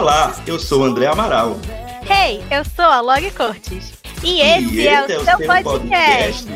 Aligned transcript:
Olá, 0.00 0.34
eu 0.46 0.58
sou 0.58 0.80
o 0.80 0.84
André 0.84 1.08
Amaral. 1.08 1.58
Hey, 2.08 2.42
eu 2.50 2.64
sou 2.64 2.86
a 2.86 3.02
Log 3.02 3.30
Cortes. 3.32 3.92
E 4.24 4.40
esse, 4.40 4.74
e 4.74 4.88
é 4.88 5.02
o 5.02 5.04
esse 5.04 5.24
seu 5.26 5.36
podcast, 5.36 5.62
podcast, 5.62 6.46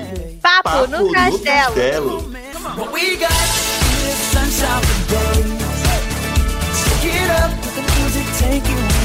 Papo, 0.40 0.63
Papo 0.63 0.87
no 0.87 1.13
Castelo. 1.13 1.43
Castelo. 1.44 2.33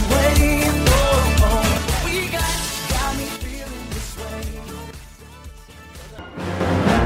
Way. 0.09 0.71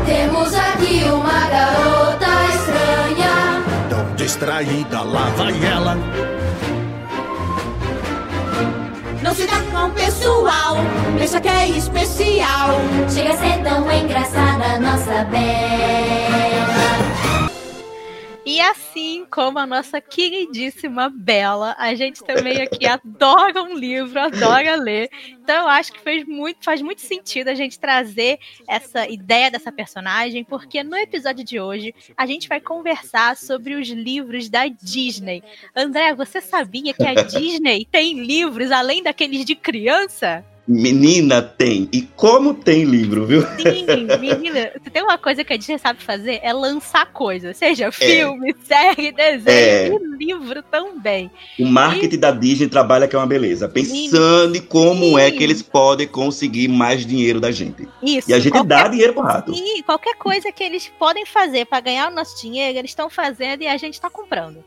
Temos 0.05 0.53
aqui 0.53 1.03
uma 1.05 1.49
garota 1.49 2.27
estranha. 2.53 3.63
Tão 3.89 4.15
distraída, 4.15 5.01
lá 5.01 5.29
vai 5.31 5.65
ela. 5.65 5.97
Não 9.33 9.39
se 9.39 9.47
dá 9.47 9.63
com 9.63 9.87
o 9.87 9.91
pessoal, 9.93 10.75
pensa 11.17 11.41
que 11.41 11.47
é 11.47 11.67
especial. 11.69 12.79
Chega 13.09 13.33
a 13.33 13.37
ser 13.37 13.63
tão 13.63 13.91
engraçada, 13.91 14.79
nossa 14.79 15.23
Bela. 15.23 16.92
E 18.45 18.59
assim 18.59 19.25
como 19.31 19.57
a 19.57 19.65
nossa 19.65 20.01
queridíssima 20.01 21.09
Bela, 21.09 21.75
a 21.79 21.95
gente 21.95 22.21
também 22.23 22.61
aqui 22.61 22.85
adora 22.85 23.63
um 23.63 23.73
livro, 23.73 24.19
adora 24.19 24.75
ler. 24.75 25.09
Então 25.29 25.61
eu 25.61 25.67
acho 25.69 25.93
que 25.93 26.01
fez 26.01 26.25
muito, 26.25 26.61
faz 26.61 26.81
muito 26.81 27.01
sentido 27.01 27.47
a 27.47 27.55
gente 27.55 27.79
trazer 27.79 28.37
essa 28.67 29.07
ideia 29.07 29.49
dessa 29.49 29.71
personagem, 29.71 30.43
porque 30.43 30.83
no 30.83 30.97
episódio 30.97 31.43
de 31.43 31.57
hoje 31.57 31.95
a 32.17 32.25
gente 32.25 32.49
vai 32.49 32.59
conversar 32.59 33.37
sobre 33.37 33.75
os 33.75 33.87
livros 33.87 34.49
da 34.49 34.67
Disney. 34.67 35.41
André, 35.73 36.13
você 36.13 36.41
sabia 36.41 36.93
que 36.93 37.03
a 37.03 37.13
Disney 37.23 37.87
tem 37.89 38.25
livros 38.25 38.71
além 38.71 39.01
daqueles 39.01 39.45
de 39.45 39.55
criança? 39.55 40.45
Menina 40.65 41.41
tem. 41.41 41.89
E 41.91 42.01
como 42.01 42.53
tem 42.53 42.85
livro, 42.85 43.25
viu? 43.25 43.41
Sim, 43.41 44.07
menina, 44.19 44.71
se 44.81 44.89
tem 44.89 45.03
uma 45.03 45.17
coisa 45.17 45.43
que 45.43 45.51
a 45.51 45.57
Disney 45.57 45.77
sabe 45.77 46.01
fazer 46.01 46.39
é 46.41 46.53
lançar 46.53 47.05
coisas, 47.11 47.57
seja 47.57 47.91
filme, 47.91 48.55
série, 48.63 49.11
desenho 49.11 49.47
É. 49.47 49.89
e 49.89 50.25
livro 50.25 50.63
também. 50.63 51.29
O 51.59 51.65
marketing 51.65 52.17
da 52.17 52.31
Disney 52.31 52.69
trabalha 52.69 53.09
que 53.09 53.15
é 53.15 53.19
uma 53.19 53.27
beleza. 53.27 53.67
Pensando 53.67 54.55
em 54.55 54.61
como 54.61 55.17
é 55.19 55.29
Sim. 55.29 55.37
que 55.37 55.43
eles 55.43 55.61
podem 55.61 56.07
conseguir 56.07 56.69
mais 56.69 57.05
dinheiro 57.05 57.41
da 57.41 57.51
gente. 57.51 57.85
Isso. 58.01 58.31
E 58.31 58.33
a 58.33 58.39
gente 58.39 58.53
qualquer, 58.53 58.67
dá 58.69 58.87
dinheiro 58.87 59.13
pro 59.13 59.23
rato. 59.23 59.53
Sim, 59.53 59.83
qualquer 59.83 60.15
coisa 60.15 60.49
que 60.51 60.63
eles 60.63 60.89
podem 60.97 61.25
fazer 61.25 61.65
para 61.65 61.81
ganhar 61.81 62.09
o 62.09 62.15
nosso 62.15 62.39
dinheiro, 62.41 62.77
eles 62.79 62.91
estão 62.91 63.09
fazendo 63.09 63.63
e 63.63 63.67
a 63.67 63.75
gente 63.75 63.95
está 63.95 64.09
comprando. 64.09 64.63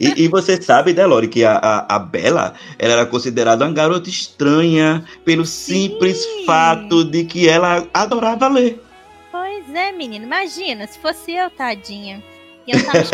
E, 0.00 0.24
e 0.24 0.28
você 0.28 0.60
sabe, 0.60 0.92
né, 0.92 1.06
Lori, 1.06 1.28
que 1.28 1.44
a, 1.44 1.56
a, 1.56 1.96
a 1.96 1.98
Bella 1.98 2.54
ela 2.78 2.92
era 2.94 3.06
considerada 3.06 3.64
uma 3.64 3.72
garota 3.72 4.08
estranha 4.08 5.04
pelo 5.24 5.44
Sim. 5.44 5.90
simples 5.90 6.26
fato 6.44 7.04
de 7.04 7.24
que 7.24 7.48
ela 7.48 7.86
adorava 7.94 8.48
ler. 8.48 8.82
Pois 9.30 9.74
é, 9.74 9.92
menina. 9.92 10.24
Imagina, 10.24 10.86
se 10.86 10.98
fosse 10.98 11.32
eu, 11.32 11.48
tadinha. 11.50 12.22
E 12.66 12.72
eu 12.72 12.84
tava 12.84 12.98
de 13.04 13.10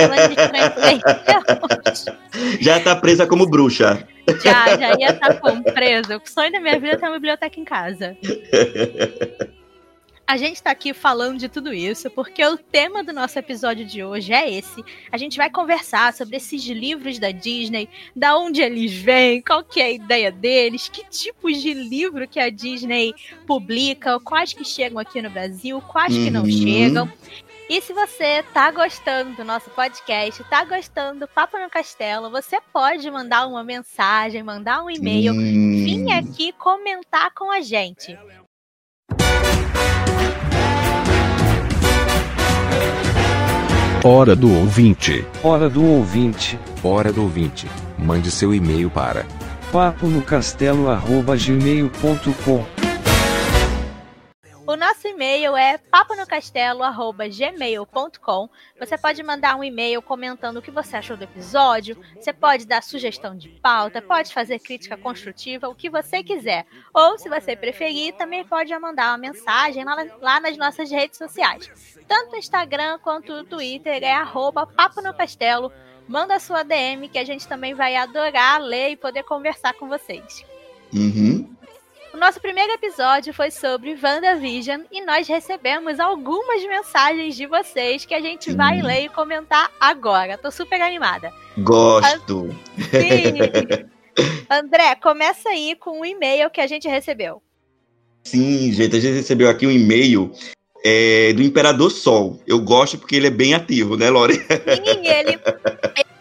Já 2.60 2.80
tá 2.80 2.96
presa 2.96 3.26
como 3.26 3.46
bruxa. 3.46 4.08
Já, 4.42 4.76
já 4.78 4.94
ia 4.98 5.10
estar 5.10 5.38
como 5.40 5.62
presa. 5.62 6.16
O 6.16 6.22
sonho 6.24 6.50
da 6.50 6.58
minha 6.58 6.80
vida 6.80 6.94
é 6.94 6.96
ter 6.96 7.04
uma 7.04 7.14
biblioteca 7.14 7.60
em 7.60 7.64
casa. 7.64 8.16
A 10.32 10.36
gente 10.38 10.54
está 10.54 10.70
aqui 10.70 10.94
falando 10.94 11.36
de 11.38 11.46
tudo 11.46 11.74
isso 11.74 12.10
porque 12.10 12.42
o 12.42 12.56
tema 12.56 13.04
do 13.04 13.12
nosso 13.12 13.38
episódio 13.38 13.84
de 13.84 14.02
hoje 14.02 14.32
é 14.32 14.50
esse. 14.50 14.82
A 15.10 15.18
gente 15.18 15.36
vai 15.36 15.50
conversar 15.50 16.10
sobre 16.14 16.38
esses 16.38 16.64
livros 16.64 17.18
da 17.18 17.30
Disney, 17.30 17.86
da 18.16 18.34
onde 18.38 18.62
eles 18.62 18.94
vêm, 18.94 19.42
qual 19.42 19.62
que 19.62 19.78
é 19.78 19.84
a 19.84 19.90
ideia 19.90 20.32
deles, 20.32 20.88
que 20.88 21.04
tipos 21.10 21.60
de 21.60 21.74
livro 21.74 22.26
que 22.26 22.40
a 22.40 22.48
Disney 22.48 23.12
publica, 23.46 24.18
quais 24.20 24.54
que 24.54 24.64
chegam 24.64 24.98
aqui 24.98 25.20
no 25.20 25.28
Brasil, 25.28 25.82
quais 25.82 26.14
que 26.14 26.30
não 26.30 26.44
Uhum. 26.44 26.50
chegam. 26.50 27.12
E 27.68 27.82
se 27.82 27.92
você 27.92 28.42
tá 28.54 28.70
gostando 28.70 29.36
do 29.36 29.44
nosso 29.44 29.68
podcast, 29.68 30.42
tá 30.44 30.64
gostando 30.64 31.20
do 31.20 31.28
Papo 31.28 31.58
no 31.58 31.68
Castelo, 31.68 32.30
você 32.30 32.58
pode 32.72 33.10
mandar 33.10 33.46
uma 33.46 33.62
mensagem, 33.62 34.42
mandar 34.42 34.82
um 34.82 34.88
e-mail, 34.88 35.34
Hum. 35.34 35.84
vir 35.84 36.10
aqui 36.10 36.52
comentar 36.52 37.34
com 37.34 37.52
a 37.52 37.60
gente. 37.60 38.16
Hora 44.04 44.34
do 44.34 44.52
ouvinte. 44.52 45.24
Hora 45.44 45.70
do 45.70 45.84
ouvinte, 45.84 46.58
Hora 46.82 47.12
do 47.12 47.22
ouvinte. 47.22 47.68
Mande 47.96 48.32
seu 48.32 48.52
e-mail 48.52 48.90
para 48.90 49.24
papo 49.72 50.06
no 50.06 50.20
castelo 50.20 50.90
arroba 50.90 51.34
gmail.com. 51.34 52.64
O 54.64 54.76
nosso 54.76 55.08
e-mail 55.08 55.56
é 55.56 55.76
paponocastelo.gmail.com. 55.76 58.48
Você 58.78 58.96
pode 58.96 59.20
mandar 59.20 59.56
um 59.56 59.64
e-mail 59.64 60.00
comentando 60.00 60.58
o 60.58 60.62
que 60.62 60.70
você 60.70 60.96
achou 60.96 61.16
do 61.16 61.24
episódio. 61.24 62.00
Você 62.14 62.32
pode 62.32 62.64
dar 62.64 62.80
sugestão 62.80 63.36
de 63.36 63.48
pauta, 63.48 64.00
pode 64.00 64.32
fazer 64.32 64.60
crítica 64.60 64.96
construtiva, 64.96 65.68
o 65.68 65.74
que 65.74 65.90
você 65.90 66.22
quiser. 66.22 66.64
Ou, 66.94 67.18
se 67.18 67.28
você 67.28 67.56
preferir, 67.56 68.14
também 68.14 68.44
pode 68.44 68.72
mandar 68.78 69.10
uma 69.10 69.18
mensagem 69.18 69.84
lá, 69.84 69.96
lá 70.20 70.38
nas 70.38 70.56
nossas 70.56 70.92
redes 70.92 71.18
sociais. 71.18 71.98
Tanto 72.06 72.34
o 72.34 72.38
Instagram 72.38 73.00
quanto 73.00 73.32
o 73.32 73.44
Twitter 73.44 74.04
é 74.04 74.12
arroba 74.12 74.64
Papo 74.64 75.02
no 75.02 75.12
Castelo. 75.12 75.72
Manda 76.06 76.36
a 76.36 76.40
sua 76.40 76.62
DM 76.62 77.08
que 77.08 77.18
a 77.18 77.24
gente 77.24 77.48
também 77.48 77.74
vai 77.74 77.96
adorar 77.96 78.60
ler 78.60 78.90
e 78.90 78.96
poder 78.96 79.24
conversar 79.24 79.74
com 79.74 79.88
vocês. 79.88 80.46
Uhum. 80.94 81.51
O 82.12 82.18
nosso 82.18 82.38
primeiro 82.40 82.72
episódio 82.74 83.32
foi 83.32 83.50
sobre 83.50 83.96
WandaVision 84.00 84.82
e 84.92 85.02
nós 85.02 85.26
recebemos 85.26 85.98
algumas 85.98 86.62
mensagens 86.62 87.34
de 87.34 87.46
vocês 87.46 88.04
que 88.04 88.12
a 88.12 88.20
gente 88.20 88.50
Sim. 88.50 88.56
vai 88.56 88.82
ler 88.82 89.04
e 89.04 89.08
comentar 89.08 89.70
agora. 89.80 90.36
Tô 90.36 90.50
super 90.50 90.80
animada. 90.82 91.32
Gosto. 91.56 92.50
Sim. 92.90 93.88
André, 94.50 94.94
começa 94.96 95.48
aí 95.48 95.74
com 95.74 96.00
o 96.00 96.04
e-mail 96.04 96.50
que 96.50 96.60
a 96.60 96.66
gente 96.66 96.86
recebeu. 96.86 97.42
Sim, 98.22 98.70
gente, 98.72 98.94
a 98.94 99.00
gente 99.00 99.14
recebeu 99.14 99.48
aqui 99.48 99.66
um 99.66 99.70
e-mail 99.70 100.30
é, 100.84 101.32
do 101.32 101.42
Imperador 101.42 101.90
Sol. 101.90 102.38
Eu 102.46 102.60
gosto 102.60 102.98
porque 102.98 103.16
ele 103.16 103.28
é 103.28 103.30
bem 103.30 103.54
ativo, 103.54 103.96
né, 103.96 104.10
Lore? 104.10 104.34
Sim, 104.34 105.08
ele, 105.08 105.30
ele 105.96 106.04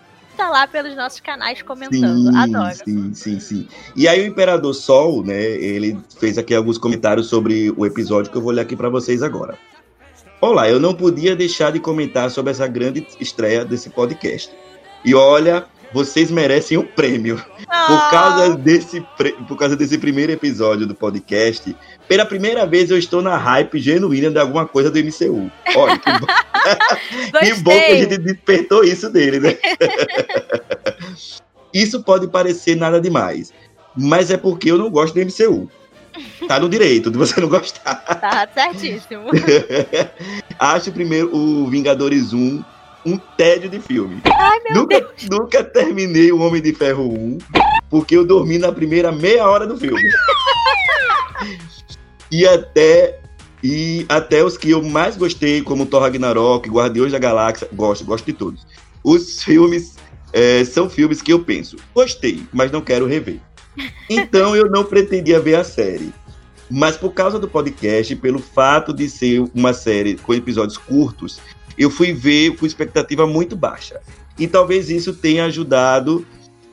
tá 0.41 0.49
lá 0.49 0.67
pelos 0.67 0.95
nossos 0.95 1.19
canais 1.19 1.61
comentando. 1.61 2.35
Adoro. 2.35 2.75
Sim, 2.83 3.13
sim, 3.13 3.39
sim. 3.39 3.67
E 3.95 4.07
aí 4.07 4.21
o 4.21 4.25
Imperador 4.25 4.73
Sol, 4.73 5.23
né, 5.23 5.39
ele 5.39 5.99
fez 6.19 6.37
aqui 6.37 6.55
alguns 6.55 6.79
comentários 6.79 7.27
sobre 7.27 7.71
o 7.77 7.85
episódio 7.85 8.31
que 8.31 8.37
eu 8.37 8.41
vou 8.41 8.51
ler 8.51 8.61
aqui 8.61 8.75
para 8.75 8.89
vocês 8.89 9.21
agora. 9.21 9.55
Olá, 10.39 10.67
eu 10.67 10.79
não 10.79 10.95
podia 10.95 11.35
deixar 11.35 11.71
de 11.71 11.79
comentar 11.79 12.31
sobre 12.31 12.49
essa 12.49 12.65
grande 12.65 13.05
estreia 13.19 13.63
desse 13.63 13.91
podcast. 13.91 14.51
E 15.05 15.13
olha, 15.13 15.67
vocês 15.93 16.31
merecem 16.31 16.77
o 16.77 16.83
prêmio. 16.83 17.43
Por 17.57 18.11
causa 18.11 18.55
desse, 18.55 19.01
por 19.47 19.57
causa 19.57 19.75
desse 19.75 19.97
primeiro 19.97 20.31
episódio 20.31 20.85
do 20.85 20.95
podcast, 20.95 21.75
pela 22.07 22.25
primeira 22.25 22.65
vez 22.65 22.91
eu 22.91 22.97
estou 22.97 23.21
na 23.21 23.37
hype 23.37 23.79
genuína 23.79 24.29
de 24.29 24.39
alguma 24.39 24.65
coisa 24.65 24.89
do 24.89 24.99
MCU. 24.99 25.51
Olha, 25.75 25.97
que 25.97 26.11
bom, 26.11 26.27
que 27.39 27.53
bom 27.55 27.71
que 27.71 27.85
a 27.85 27.95
gente 27.95 28.17
despertou 28.17 28.83
isso 28.83 29.09
dele, 29.09 29.39
né? 29.39 29.57
isso 31.73 32.03
pode 32.03 32.27
parecer 32.27 32.75
nada 32.75 32.99
demais, 32.99 33.53
mas 33.95 34.31
é 34.31 34.37
porque 34.37 34.71
eu 34.71 34.77
não 34.77 34.89
gosto 34.89 35.13
do 35.13 35.21
MCU. 35.21 35.69
Tá 36.47 36.59
no 36.59 36.67
direito 36.67 37.09
de 37.09 37.17
você 37.17 37.39
não 37.39 37.47
gostar. 37.47 37.95
Tá 37.95 38.47
certíssimo. 38.53 39.27
Acho 40.59 40.91
primeiro 40.91 41.33
o 41.33 41.69
Vingadores 41.69 42.33
1 42.33 42.63
um 43.05 43.17
tédio 43.17 43.69
de 43.69 43.79
filme. 43.79 44.21
Ai, 44.25 44.59
meu 44.65 44.81
Nunca, 44.81 44.99
Deus. 44.99 45.29
nunca 45.29 45.63
terminei 45.63 46.31
o 46.31 46.39
Homem 46.39 46.61
de 46.61 46.73
Ferro 46.73 47.07
1 47.07 47.37
porque 47.89 48.15
eu 48.15 48.25
dormi 48.25 48.57
na 48.57 48.71
primeira 48.71 49.11
meia 49.11 49.47
hora 49.47 49.67
do 49.67 49.77
filme. 49.77 50.01
e 52.31 52.47
até 52.47 53.19
e 53.63 54.05
até 54.09 54.43
os 54.43 54.57
que 54.57 54.71
eu 54.71 54.81
mais 54.81 55.15
gostei, 55.15 55.61
como 55.61 55.85
Thor 55.85 56.01
Ragnarok, 56.01 56.69
Guardiões 56.69 57.11
da 57.11 57.19
Galáxia, 57.19 57.67
gosto, 57.73 58.05
gosto 58.05 58.25
de 58.25 58.33
todos. 58.33 58.65
Os 59.03 59.43
filmes 59.43 59.95
é, 60.33 60.63
são 60.63 60.89
filmes 60.89 61.21
que 61.21 61.31
eu 61.31 61.43
penso, 61.43 61.77
gostei, 61.93 62.43
mas 62.51 62.71
não 62.71 62.81
quero 62.81 63.05
rever. 63.05 63.39
Então 64.09 64.55
eu 64.55 64.69
não 64.69 64.83
pretendia 64.83 65.39
ver 65.39 65.55
a 65.55 65.63
série. 65.63 66.11
Mas 66.69 66.95
por 66.95 67.11
causa 67.11 67.37
do 67.37 67.49
podcast, 67.49 68.15
pelo 68.15 68.39
fato 68.39 68.93
de 68.93 69.09
ser 69.09 69.43
uma 69.53 69.73
série 69.73 70.15
com 70.15 70.33
episódios 70.33 70.77
curtos, 70.77 71.39
eu 71.77 71.89
fui 71.89 72.13
ver 72.13 72.55
com 72.55 72.65
expectativa 72.65 73.25
muito 73.27 73.55
baixa. 73.55 73.99
E 74.37 74.47
talvez 74.47 74.89
isso 74.89 75.13
tenha 75.13 75.45
ajudado, 75.45 76.25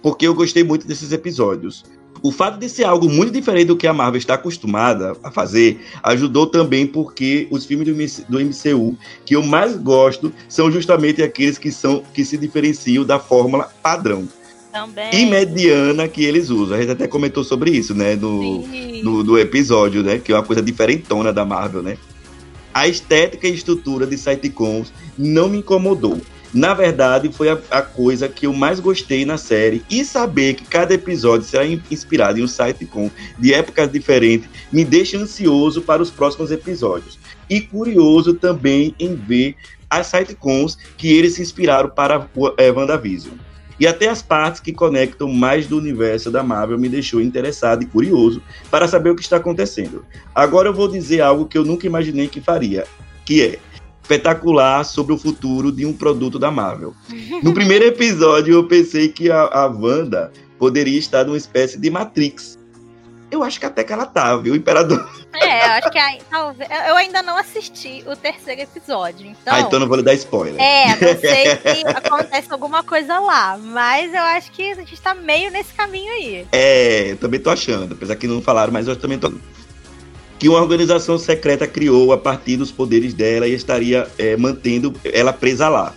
porque 0.02 0.26
eu 0.26 0.34
gostei 0.34 0.64
muito 0.64 0.86
desses 0.86 1.12
episódios. 1.12 1.84
O 2.22 2.32
fato 2.32 2.58
de 2.58 2.68
ser 2.68 2.84
algo 2.84 3.08
muito 3.08 3.32
diferente 3.32 3.66
do 3.66 3.76
que 3.76 3.86
a 3.86 3.92
Marvel 3.92 4.18
está 4.18 4.34
acostumada 4.34 5.16
a 5.22 5.30
fazer 5.30 5.80
ajudou 6.02 6.46
também 6.46 6.86
porque 6.86 7.46
os 7.50 7.64
filmes 7.64 7.86
do 7.86 7.94
MC 7.94 8.24
do 8.28 8.40
MCU 8.40 8.96
que 9.24 9.36
eu 9.36 9.42
mais 9.42 9.76
gosto 9.76 10.32
são 10.48 10.70
justamente 10.70 11.22
aqueles 11.22 11.58
que 11.58 11.70
são 11.70 12.02
que 12.12 12.24
se 12.24 12.36
diferenciam 12.36 13.04
da 13.04 13.20
fórmula 13.20 13.70
padrão. 13.82 14.28
Também. 14.70 15.08
e 15.12 15.26
mediana 15.26 16.06
que 16.06 16.22
eles 16.22 16.50
usam. 16.50 16.76
A 16.76 16.80
gente 16.80 16.92
até 16.92 17.08
comentou 17.08 17.42
sobre 17.42 17.70
isso, 17.70 17.94
né? 17.94 18.14
Sim. 18.14 19.02
no, 19.02 19.24
do 19.24 19.38
episódio, 19.38 20.02
né? 20.02 20.18
Que 20.18 20.30
é 20.30 20.34
uma 20.34 20.44
coisa 20.44 20.60
diferentona 20.62 21.32
da 21.32 21.44
Marvel, 21.44 21.82
né? 21.82 21.96
A 22.72 22.86
estética 22.86 23.48
e 23.48 23.54
estrutura 23.54 24.06
de 24.06 24.16
sitcoms 24.16 24.92
não 25.16 25.48
me 25.48 25.58
incomodou. 25.58 26.20
Na 26.52 26.72
verdade, 26.72 27.30
foi 27.30 27.50
a, 27.50 27.58
a 27.70 27.82
coisa 27.82 28.28
que 28.28 28.46
eu 28.46 28.52
mais 28.54 28.80
gostei 28.80 29.24
na 29.26 29.36
série. 29.36 29.84
E 29.90 30.04
saber 30.04 30.54
que 30.54 30.64
cada 30.64 30.94
episódio 30.94 31.46
será 31.46 31.66
in- 31.66 31.82
inspirado 31.90 32.38
em 32.38 32.42
um 32.42 32.48
sitcom 32.48 33.10
de 33.38 33.52
épocas 33.52 33.90
diferentes 33.92 34.48
me 34.72 34.84
deixa 34.84 35.18
ansioso 35.18 35.82
para 35.82 36.02
os 36.02 36.10
próximos 36.10 36.50
episódios. 36.50 37.18
E 37.50 37.60
curioso 37.60 38.34
também 38.34 38.94
em 38.98 39.14
ver 39.14 39.56
as 39.90 40.06
sitcoms 40.06 40.78
que 40.96 41.12
eles 41.12 41.34
se 41.34 41.42
inspiraram 41.42 41.90
para 41.90 42.28
o 42.34 42.52
é, 42.56 42.70
WandaVision. 42.70 43.34
E 43.78 43.86
até 43.86 44.08
as 44.08 44.20
partes 44.20 44.60
que 44.60 44.72
conectam 44.72 45.32
mais 45.32 45.66
do 45.66 45.78
universo 45.78 46.30
da 46.30 46.42
Marvel 46.42 46.78
me 46.78 46.88
deixou 46.88 47.20
interessado 47.20 47.82
e 47.82 47.86
curioso 47.86 48.42
para 48.70 48.88
saber 48.88 49.10
o 49.10 49.14
que 49.14 49.22
está 49.22 49.36
acontecendo. 49.36 50.04
Agora 50.34 50.68
eu 50.68 50.74
vou 50.74 50.88
dizer 50.88 51.20
algo 51.20 51.46
que 51.46 51.56
eu 51.56 51.64
nunca 51.64 51.86
imaginei 51.86 52.28
que 52.28 52.40
faria, 52.40 52.84
que 53.24 53.42
é 53.42 53.58
espetacular 54.02 54.84
sobre 54.84 55.12
o 55.12 55.18
futuro 55.18 55.70
de 55.70 55.84
um 55.84 55.92
produto 55.92 56.38
da 56.38 56.50
Marvel. 56.50 56.94
No 57.42 57.52
primeiro 57.54 57.84
episódio 57.84 58.54
eu 58.54 58.64
pensei 58.66 59.08
que 59.08 59.30
a, 59.30 59.42
a 59.42 59.66
Wanda 59.66 60.32
poderia 60.58 60.98
estar 60.98 61.24
numa 61.24 61.36
espécie 61.36 61.78
de 61.78 61.90
Matrix. 61.90 62.57
Eu 63.30 63.42
acho 63.42 63.60
que 63.60 63.66
até 63.66 63.84
que 63.84 63.92
ela 63.92 64.06
tá, 64.06 64.36
viu, 64.36 64.56
Imperador? 64.56 65.06
É, 65.34 65.66
eu 65.66 65.70
acho 65.72 65.90
que 65.90 65.98
aí, 65.98 66.18
talvez. 66.30 66.68
Eu 66.88 66.96
ainda 66.96 67.22
não 67.22 67.36
assisti 67.36 68.02
o 68.06 68.16
terceiro 68.16 68.62
episódio, 68.62 69.26
então. 69.26 69.54
ah, 69.54 69.60
então 69.60 69.78
não 69.78 69.86
vou 69.86 69.98
lhe 69.98 70.02
dar 70.02 70.14
spoiler. 70.14 70.60
É, 70.60 70.88
não 70.88 71.20
sei 71.20 71.56
se 71.76 71.86
acontece 71.86 72.50
alguma 72.50 72.82
coisa 72.82 73.18
lá, 73.18 73.58
mas 73.58 74.14
eu 74.14 74.22
acho 74.22 74.50
que 74.52 74.70
a 74.72 74.74
gente 74.76 75.00
tá 75.00 75.14
meio 75.14 75.50
nesse 75.50 75.74
caminho 75.74 76.10
aí. 76.12 76.46
É, 76.52 77.12
eu 77.12 77.16
também 77.18 77.38
tô 77.38 77.50
achando, 77.50 77.92
apesar 77.92 78.16
que 78.16 78.26
não 78.26 78.40
falaram, 78.40 78.72
mas 78.72 78.88
eu 78.88 78.96
também 78.96 79.18
tô. 79.18 79.30
Que 80.38 80.48
uma 80.48 80.60
organização 80.60 81.18
secreta 81.18 81.66
criou 81.66 82.12
a 82.12 82.18
partir 82.18 82.56
dos 82.56 82.70
poderes 82.70 83.12
dela 83.12 83.46
e 83.46 83.52
estaria 83.52 84.08
é, 84.16 84.36
mantendo 84.36 84.94
ela 85.04 85.32
presa 85.32 85.68
lá. 85.68 85.92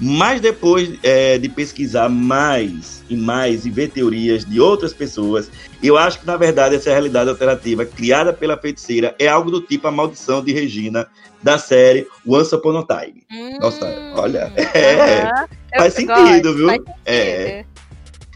Mas 0.00 0.40
depois 0.40 0.98
é, 1.02 1.38
de 1.38 1.48
pesquisar 1.48 2.08
mais 2.08 3.02
e 3.08 3.16
mais 3.16 3.64
e 3.64 3.70
ver 3.70 3.88
teorias 3.88 4.44
de 4.44 4.60
outras 4.60 4.92
pessoas, 4.92 5.50
eu 5.82 5.96
acho 5.96 6.20
que 6.20 6.26
na 6.26 6.36
verdade 6.36 6.74
essa 6.74 6.90
realidade 6.90 7.30
alternativa 7.30 7.86
criada 7.86 8.32
pela 8.32 8.58
feiticeira 8.58 9.14
é 9.18 9.26
algo 9.26 9.50
do 9.50 9.60
tipo 9.60 9.88
a 9.88 9.90
maldição 9.90 10.44
de 10.44 10.52
Regina 10.52 11.06
da 11.42 11.58
série 11.58 12.06
Once 12.26 12.54
Upon 12.54 12.78
a 12.78 12.86
Time. 12.86 13.24
Nossa, 13.58 13.86
olha, 14.16 14.52
é, 14.74 15.22
Aham, 15.22 15.48
eu 15.72 15.80
faz 15.80 15.94
gosto, 15.94 16.26
sentido, 16.26 16.54
viu? 16.54 16.66
faz 16.66 16.78
sentido. 16.78 16.96
É. 17.06 17.64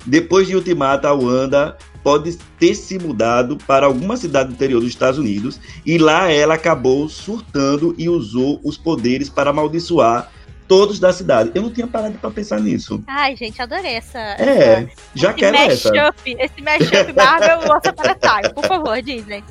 Depois 0.07 0.47
de 0.47 0.57
Ultimato, 0.57 1.07
a 1.07 1.12
Wanda 1.12 1.77
pode 2.03 2.39
ter 2.59 2.75
se 2.75 2.99
mudado 2.99 3.59
para 3.67 3.85
alguma 3.85 4.17
cidade 4.17 4.49
do 4.49 4.55
interior 4.55 4.81
dos 4.81 4.89
Estados 4.89 5.19
Unidos 5.19 5.61
e 5.85 5.99
lá 5.99 6.31
ela 6.31 6.55
acabou 6.55 7.07
surtando 7.09 7.95
e 7.99 8.09
usou 8.09 8.59
os 8.65 8.79
poderes 8.79 9.29
para 9.29 9.51
amaldiçoar 9.51 10.31
todos 10.70 11.00
da 11.00 11.12
cidade. 11.12 11.50
Eu 11.52 11.62
não 11.62 11.70
tinha 11.72 11.88
parado 11.88 12.17
para 12.17 12.31
pensar 12.31 12.61
nisso. 12.61 13.02
Ai, 13.08 13.34
gente, 13.34 13.61
adorei 13.61 13.94
essa. 13.94 14.20
É, 14.20 14.88
já 15.17 15.31
esse 15.31 15.38
quero 15.40 15.56
essa. 15.56 15.93
esse 16.25 16.62
mashup 16.62 17.12
Marvel 17.12 17.58
Once 17.75 17.88
Upon 17.88 18.08
a 18.08 18.14
Time, 18.14 18.55
por 18.55 18.64
favor, 18.64 19.02
Disney. 19.02 19.43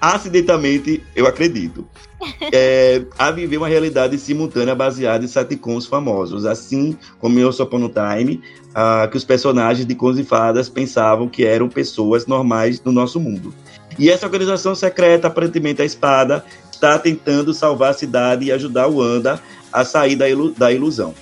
Acidentalmente, 0.00 1.04
eu 1.14 1.26
acredito. 1.26 1.86
É, 2.52 3.04
a 3.16 3.30
viver 3.30 3.58
uma 3.58 3.68
realidade 3.68 4.18
simultânea 4.18 4.74
baseada 4.74 5.24
em 5.24 5.28
sitcoms 5.28 5.86
famosos, 5.86 6.44
assim 6.44 6.98
como 7.20 7.38
em 7.38 7.44
Once 7.44 7.62
Upon 7.62 7.84
a 7.94 8.16
Time, 8.16 8.42
ah, 8.74 9.06
que 9.08 9.16
os 9.16 9.22
personagens 9.22 9.86
de 9.86 9.94
Contos 9.94 10.18
e 10.18 10.24
Fadas 10.24 10.68
pensavam 10.68 11.28
que 11.28 11.44
eram 11.44 11.68
pessoas 11.68 12.26
normais 12.26 12.82
no 12.82 12.90
nosso 12.90 13.20
mundo. 13.20 13.54
E 13.96 14.10
essa 14.10 14.26
organização 14.26 14.74
secreta, 14.74 15.28
aparentemente 15.28 15.80
a 15.80 15.84
Espada, 15.84 16.44
está 16.72 16.98
tentando 16.98 17.54
salvar 17.54 17.90
a 17.90 17.94
cidade 17.94 18.46
e 18.46 18.52
ajudar 18.52 18.88
o 18.88 18.96
Wanda 18.96 19.40
a 19.72 19.84
sair 19.84 20.16
da, 20.16 20.28
ilu- 20.28 20.52
da 20.56 20.72
ilusão. 20.72 21.14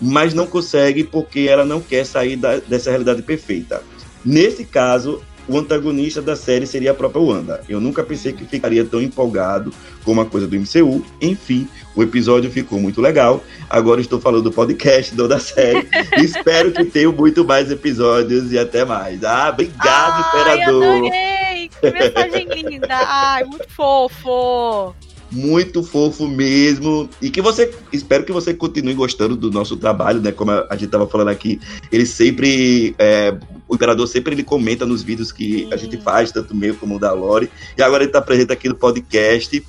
Mas 0.00 0.34
não 0.34 0.46
consegue 0.46 1.04
porque 1.04 1.40
ela 1.48 1.64
não 1.64 1.80
quer 1.80 2.04
sair 2.04 2.36
da- 2.36 2.58
dessa 2.58 2.90
realidade 2.90 3.22
perfeita. 3.22 3.82
Nesse 4.24 4.64
caso, 4.64 5.22
o 5.46 5.58
antagonista 5.58 6.22
da 6.22 6.34
série 6.34 6.66
seria 6.66 6.90
a 6.90 6.94
própria 6.94 7.20
Wanda. 7.22 7.60
Eu 7.68 7.78
nunca 7.80 8.02
pensei 8.02 8.32
que 8.32 8.44
ficaria 8.46 8.84
tão 8.84 9.00
empolgado 9.00 9.72
com 10.02 10.10
uma 10.12 10.24
coisa 10.24 10.46
do 10.46 10.56
MCU. 10.56 11.04
Enfim, 11.20 11.68
o 11.94 12.02
episódio 12.02 12.50
ficou 12.50 12.80
muito 12.80 13.00
legal. 13.00 13.42
Agora 13.68 14.00
estou 14.00 14.18
falando 14.20 14.44
do 14.44 14.52
podcast, 14.52 15.14
não 15.14 15.28
da 15.28 15.38
série. 15.38 15.86
Espero 16.18 16.72
que 16.72 16.84
tenham 16.86 17.12
muito 17.12 17.44
mais 17.44 17.70
episódios 17.70 18.50
e 18.52 18.58
até 18.58 18.84
mais. 18.84 19.22
Ah, 19.22 19.50
obrigado, 19.50 20.24
Ai, 20.34 20.54
Imperador. 20.54 20.84
adorei! 20.84 21.70
Que 21.80 21.90
mensagem 21.90 22.48
linda! 22.62 22.88
Ai, 22.90 23.44
muito 23.44 23.68
fofo! 23.68 24.94
Muito 25.34 25.82
fofo 25.82 26.28
mesmo. 26.28 27.10
E 27.20 27.28
que 27.28 27.42
você. 27.42 27.74
Espero 27.92 28.24
que 28.24 28.30
você 28.30 28.54
continue 28.54 28.94
gostando 28.94 29.34
do 29.34 29.50
nosso 29.50 29.76
trabalho, 29.76 30.20
né? 30.20 30.30
Como 30.30 30.52
a, 30.52 30.76
gente 30.76 30.90
tava 30.90 31.08
falando 31.08 31.28
aqui. 31.28 31.60
Ele 31.90 32.06
sempre. 32.06 32.94
é, 32.98 33.36
o 33.68 33.74
Imperador 33.74 34.06
sempre 34.06 34.32
ele 34.32 34.44
comenta 34.44 34.86
nos 34.86 35.02
vídeos 35.02 35.32
que 35.32 35.68
a 35.72 35.76
gente 35.76 35.96
faz, 35.96 36.30
tanto 36.30 36.54
meu 36.54 36.76
como 36.76 36.96
o 36.96 36.98
da 37.00 37.12
Lore. 37.12 37.50
E 37.76 37.82
agora 37.82 38.04
ele 38.04 38.12
tá 38.12 38.22
presente 38.22 38.52
aqui 38.52 38.68
no 38.68 38.76
podcast. 38.76 39.60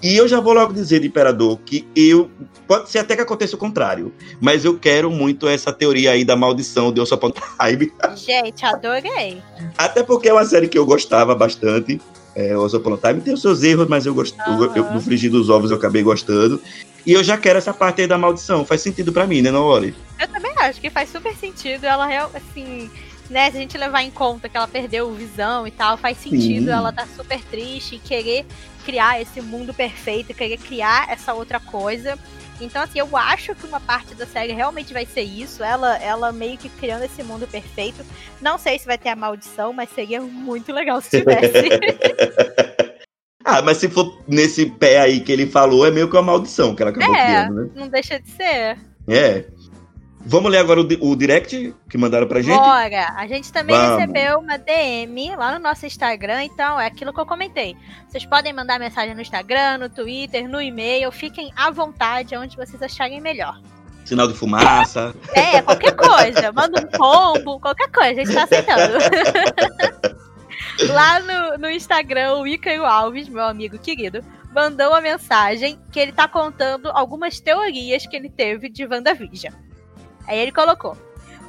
E 0.00 0.16
eu 0.16 0.26
já 0.26 0.40
vou 0.40 0.52
logo 0.52 0.72
dizer 0.72 1.04
Imperador 1.04 1.58
que 1.64 1.86
eu. 1.94 2.30
Pode 2.66 2.90
ser 2.90 3.00
até 3.00 3.16
que 3.16 3.22
aconteça 3.22 3.56
o 3.56 3.58
contrário. 3.58 4.12
Mas 4.40 4.64
eu 4.64 4.78
quero 4.78 5.10
muito 5.10 5.48
essa 5.48 5.72
teoria 5.72 6.12
aí 6.12 6.24
da 6.24 6.36
maldição 6.36 6.92
de 6.92 7.00
Once 7.00 7.12
Upon 7.12 7.32
a 7.58 7.68
Time. 7.68 7.92
Gente, 8.16 8.64
adorei. 8.64 9.42
Até 9.76 10.02
porque 10.04 10.28
é 10.28 10.32
uma 10.32 10.44
série 10.44 10.68
que 10.68 10.78
eu 10.78 10.86
gostava 10.86 11.34
bastante. 11.34 12.00
É, 12.34 12.52
a 12.52 13.08
Time 13.08 13.20
tem 13.20 13.34
os 13.34 13.42
seus 13.42 13.62
erros, 13.62 13.86
mas 13.88 14.06
eu 14.06 14.14
gosto. 14.14 14.36
eu- 14.46 14.74
eu- 14.74 14.92
no 14.92 15.00
frigir 15.00 15.30
dos 15.30 15.50
ovos 15.50 15.70
eu 15.70 15.76
acabei 15.76 16.02
gostando. 16.02 16.60
E 17.04 17.12
eu 17.12 17.22
já 17.22 17.36
quero 17.36 17.58
essa 17.58 17.74
parte 17.74 18.00
aí 18.00 18.06
da 18.06 18.16
maldição. 18.16 18.64
Faz 18.64 18.80
sentido 18.80 19.12
pra 19.12 19.26
mim, 19.26 19.42
né, 19.42 19.50
não, 19.50 19.64
Ori? 19.64 19.94
Eu 20.20 20.28
também 20.28 20.52
acho 20.58 20.80
que 20.80 20.88
faz 20.88 21.10
super 21.10 21.34
sentido. 21.36 21.84
Ela, 21.84 22.06
real- 22.06 22.30
assim, 22.34 22.90
né, 23.28 23.50
se 23.50 23.56
a 23.56 23.60
gente 23.60 23.76
levar 23.76 24.02
em 24.02 24.10
conta 24.10 24.48
que 24.48 24.56
ela 24.56 24.68
perdeu 24.68 25.12
visão 25.12 25.66
e 25.66 25.70
tal, 25.70 25.96
faz 25.96 26.18
sentido 26.18 26.66
Sim. 26.66 26.70
ela 26.70 26.92
tá 26.92 27.06
super 27.16 27.40
triste 27.44 27.96
e 27.96 27.98
querer 27.98 28.46
criar 28.84 29.20
esse 29.20 29.40
mundo 29.40 29.74
perfeito, 29.74 30.32
querer 30.34 30.56
criar 30.58 31.10
essa 31.10 31.34
outra 31.34 31.58
coisa. 31.60 32.18
Então, 32.64 32.82
assim, 32.82 32.98
eu 32.98 33.16
acho 33.16 33.54
que 33.54 33.66
uma 33.66 33.80
parte 33.80 34.14
da 34.14 34.26
série 34.26 34.52
realmente 34.52 34.92
vai 34.92 35.04
ser 35.06 35.22
isso. 35.22 35.62
Ela, 35.62 35.96
ela 35.98 36.32
meio 36.32 36.56
que 36.58 36.68
criando 36.68 37.04
esse 37.04 37.22
mundo 37.22 37.46
perfeito. 37.46 38.04
Não 38.40 38.58
sei 38.58 38.78
se 38.78 38.86
vai 38.86 38.96
ter 38.98 39.10
a 39.10 39.16
maldição, 39.16 39.72
mas 39.72 39.90
seria 39.90 40.20
muito 40.20 40.72
legal 40.72 41.00
se 41.00 41.18
tivesse. 41.20 41.52
Ah, 43.44 43.60
mas 43.60 43.78
se 43.78 43.88
for 43.88 44.22
nesse 44.28 44.66
pé 44.66 45.00
aí 45.00 45.18
que 45.18 45.32
ele 45.32 45.48
falou, 45.48 45.84
é 45.84 45.90
meio 45.90 46.08
que 46.08 46.14
uma 46.14 46.22
maldição 46.22 46.76
que 46.76 46.82
ela 46.82 46.92
acabou 46.92 47.12
É. 47.12 47.24
criando, 47.26 47.54
né? 47.54 47.70
Não 47.74 47.88
deixa 47.88 48.20
de 48.20 48.30
ser. 48.30 48.78
É. 49.08 49.44
Vamos 50.24 50.50
ler 50.50 50.58
agora 50.58 50.80
o, 50.80 50.84
o 50.84 51.16
direct 51.16 51.74
que 51.88 51.98
mandaram 51.98 52.26
pra 52.26 52.40
gente? 52.40 52.56
Bora! 52.56 53.12
A 53.16 53.26
gente 53.26 53.52
também 53.52 53.76
Vamos. 53.76 53.98
recebeu 53.98 54.38
uma 54.38 54.56
DM 54.56 55.34
lá 55.36 55.52
no 55.52 55.58
nosso 55.58 55.84
Instagram, 55.84 56.44
então 56.44 56.80
é 56.80 56.86
aquilo 56.86 57.12
que 57.12 57.20
eu 57.20 57.26
comentei. 57.26 57.76
Vocês 58.08 58.24
podem 58.24 58.52
mandar 58.52 58.78
mensagem 58.78 59.14
no 59.14 59.20
Instagram, 59.20 59.78
no 59.78 59.88
Twitter, 59.88 60.48
no 60.48 60.60
e-mail, 60.60 61.10
fiquem 61.10 61.52
à 61.56 61.70
vontade, 61.70 62.36
onde 62.36 62.56
vocês 62.56 62.80
acharem 62.80 63.20
melhor. 63.20 63.60
Sinal 64.04 64.28
de 64.28 64.34
fumaça. 64.34 65.14
É, 65.32 65.60
qualquer 65.62 65.94
coisa, 65.96 66.52
manda 66.52 66.80
um 66.80 66.86
pombo, 66.86 67.60
qualquer 67.60 67.90
coisa, 67.90 68.20
a 68.20 68.24
gente 68.24 68.34
tá 68.34 68.44
aceitando. 68.44 68.98
Lá 70.92 71.20
no, 71.20 71.58
no 71.58 71.70
Instagram, 71.70 72.34
o 72.36 72.46
Ícaro 72.46 72.84
Alves, 72.84 73.28
meu 73.28 73.44
amigo 73.44 73.78
querido, 73.78 74.24
mandou 74.54 74.88
uma 74.88 75.00
mensagem 75.00 75.78
que 75.90 75.98
ele 75.98 76.12
tá 76.12 76.28
contando 76.28 76.90
algumas 76.92 77.40
teorias 77.40 78.06
que 78.06 78.16
ele 78.16 78.30
teve 78.30 78.68
de 78.68 78.86
WandaVision. 78.86 79.52
Aí 80.32 80.38
ele 80.38 80.50
colocou. 80.52 80.96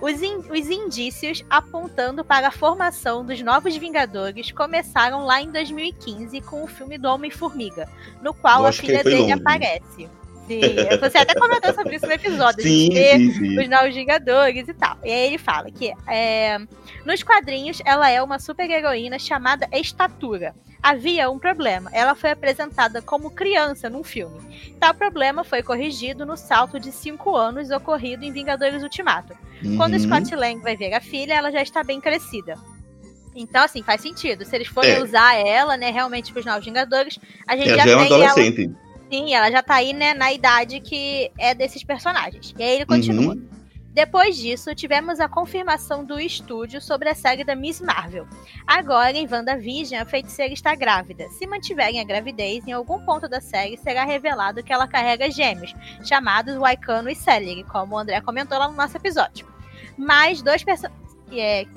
Os, 0.01 0.21
in- 0.21 0.43
os 0.51 0.69
indícios 0.69 1.45
apontando 1.49 2.25
para 2.25 2.49
a 2.49 2.51
formação 2.51 3.25
dos 3.25 3.41
Novos 3.41 3.77
Vingadores 3.77 4.51
começaram 4.51 5.23
lá 5.25 5.41
em 5.41 5.49
2015 5.49 6.41
com 6.41 6.61
o 6.63 6.67
filme 6.67 6.97
do 6.97 7.07
Homem-Formiga, 7.07 7.87
no 8.21 8.33
qual 8.33 8.65
a 8.65 8.71
filha 8.73 9.01
dele 9.05 9.21
longe. 9.21 9.31
aparece. 9.31 10.09
Sim, 10.47 10.59
você 10.99 11.17
até 11.17 11.33
comentou 11.35 11.73
sobre 11.73 11.95
isso 11.95 12.05
no 12.05 12.11
episódio. 12.11 12.61
Sim, 12.61 12.85
gente 12.85 12.93
vê 12.93 13.17
sim, 13.17 13.31
sim. 13.31 13.59
os 13.59 13.69
Novos 13.69 13.95
Vingadores 13.95 14.67
e 14.67 14.73
tal. 14.73 14.97
E 15.03 15.11
aí 15.11 15.27
ele 15.27 15.37
fala 15.37 15.71
que 15.71 15.93
é, 16.07 16.59
nos 17.05 17.23
quadrinhos 17.23 17.81
ela 17.85 18.09
é 18.09 18.21
uma 18.21 18.39
super-heroína 18.39 19.17
chamada 19.17 19.67
Estatura. 19.71 20.53
Havia 20.81 21.29
um 21.29 21.39
problema. 21.39 21.89
Ela 21.93 22.13
foi 22.13 22.31
apresentada 22.31 23.01
como 23.01 23.31
criança 23.31 23.89
num 23.89 24.03
filme. 24.03 24.37
Tal 24.81 24.93
problema 24.93 25.43
foi 25.45 25.63
corrigido 25.63 26.25
no 26.25 26.35
salto 26.35 26.77
de 26.77 26.91
5 26.91 27.35
anos 27.37 27.71
ocorrido 27.71 28.25
em 28.25 28.33
Vingadores 28.33 28.83
Ultimato. 28.83 29.33
Quando 29.77 29.93
Uhum. 29.93 29.99
Scott 29.99 30.35
Lang 30.35 30.61
vai 30.61 30.75
ver 30.75 30.93
a 30.93 30.99
filha, 30.99 31.35
ela 31.35 31.51
já 31.51 31.61
está 31.61 31.83
bem 31.85 32.01
crescida. 32.01 32.57
Então, 33.33 33.63
assim, 33.63 33.81
faz 33.81 34.01
sentido. 34.01 34.43
Se 34.45 34.55
eles 34.55 34.67
forem 34.67 34.91
É. 34.91 35.01
usar 35.01 35.35
ela, 35.35 35.77
né, 35.77 35.89
realmente 35.89 36.33
pros 36.33 36.45
Novos 36.45 36.65
Vingadores, 36.65 37.17
a 37.47 37.55
gente 37.55 37.69
Ela 37.69 37.77
já 37.77 37.87
já 37.87 37.91
é 38.01 38.07
tem 38.07 38.23
ela 38.23 38.33
adolescente. 39.13 39.27
Sim, 39.27 39.33
ela 39.33 39.51
já 39.51 39.61
tá 39.61 39.75
aí, 39.75 39.93
né, 39.93 40.13
na 40.13 40.31
idade 40.33 40.79
que 40.79 41.31
é 41.37 41.53
desses 41.53 41.83
personagens. 41.83 42.53
E 42.57 42.63
aí 42.63 42.75
ele 42.75 42.85
continua. 42.85 43.35
Uhum. 43.35 43.53
Depois 43.93 44.35
disso, 44.35 44.73
tivemos 44.73 45.19
a 45.19 45.29
confirmação 45.29 46.03
do 46.03 46.19
estúdio 46.19 46.81
sobre 46.81 47.09
a 47.09 47.13
série 47.13 47.43
da 47.43 47.55
Miss 47.55 47.79
Marvel. 47.79 48.25
Agora, 48.65 49.11
em 49.11 49.27
WandaVision, 49.31 50.01
a 50.01 50.05
feiticeira 50.05 50.51
está 50.51 50.73
grávida. 50.73 51.29
Se 51.29 51.45
mantiverem 51.45 51.99
a 51.99 52.03
gravidez, 52.03 52.67
em 52.67 52.71
algum 52.71 53.05
ponto 53.05 53.29
da 53.29 53.39
série 53.39 53.77
será 53.77 54.03
revelado 54.03 54.63
que 54.63 54.73
ela 54.73 54.87
carrega 54.87 55.29
gêmeos, 55.29 55.75
chamados 56.03 56.55
Waikano 56.55 57.07
e 57.07 57.15
Celery, 57.15 57.63
como 57.65 57.93
o 57.93 57.99
André 57.99 58.19
comentou 58.21 58.57
lá 58.57 58.67
no 58.67 58.75
nosso 58.75 58.97
episódio. 58.97 59.47
Mais 59.95 60.41
dois 60.41 60.63
personagens. 60.63 61.03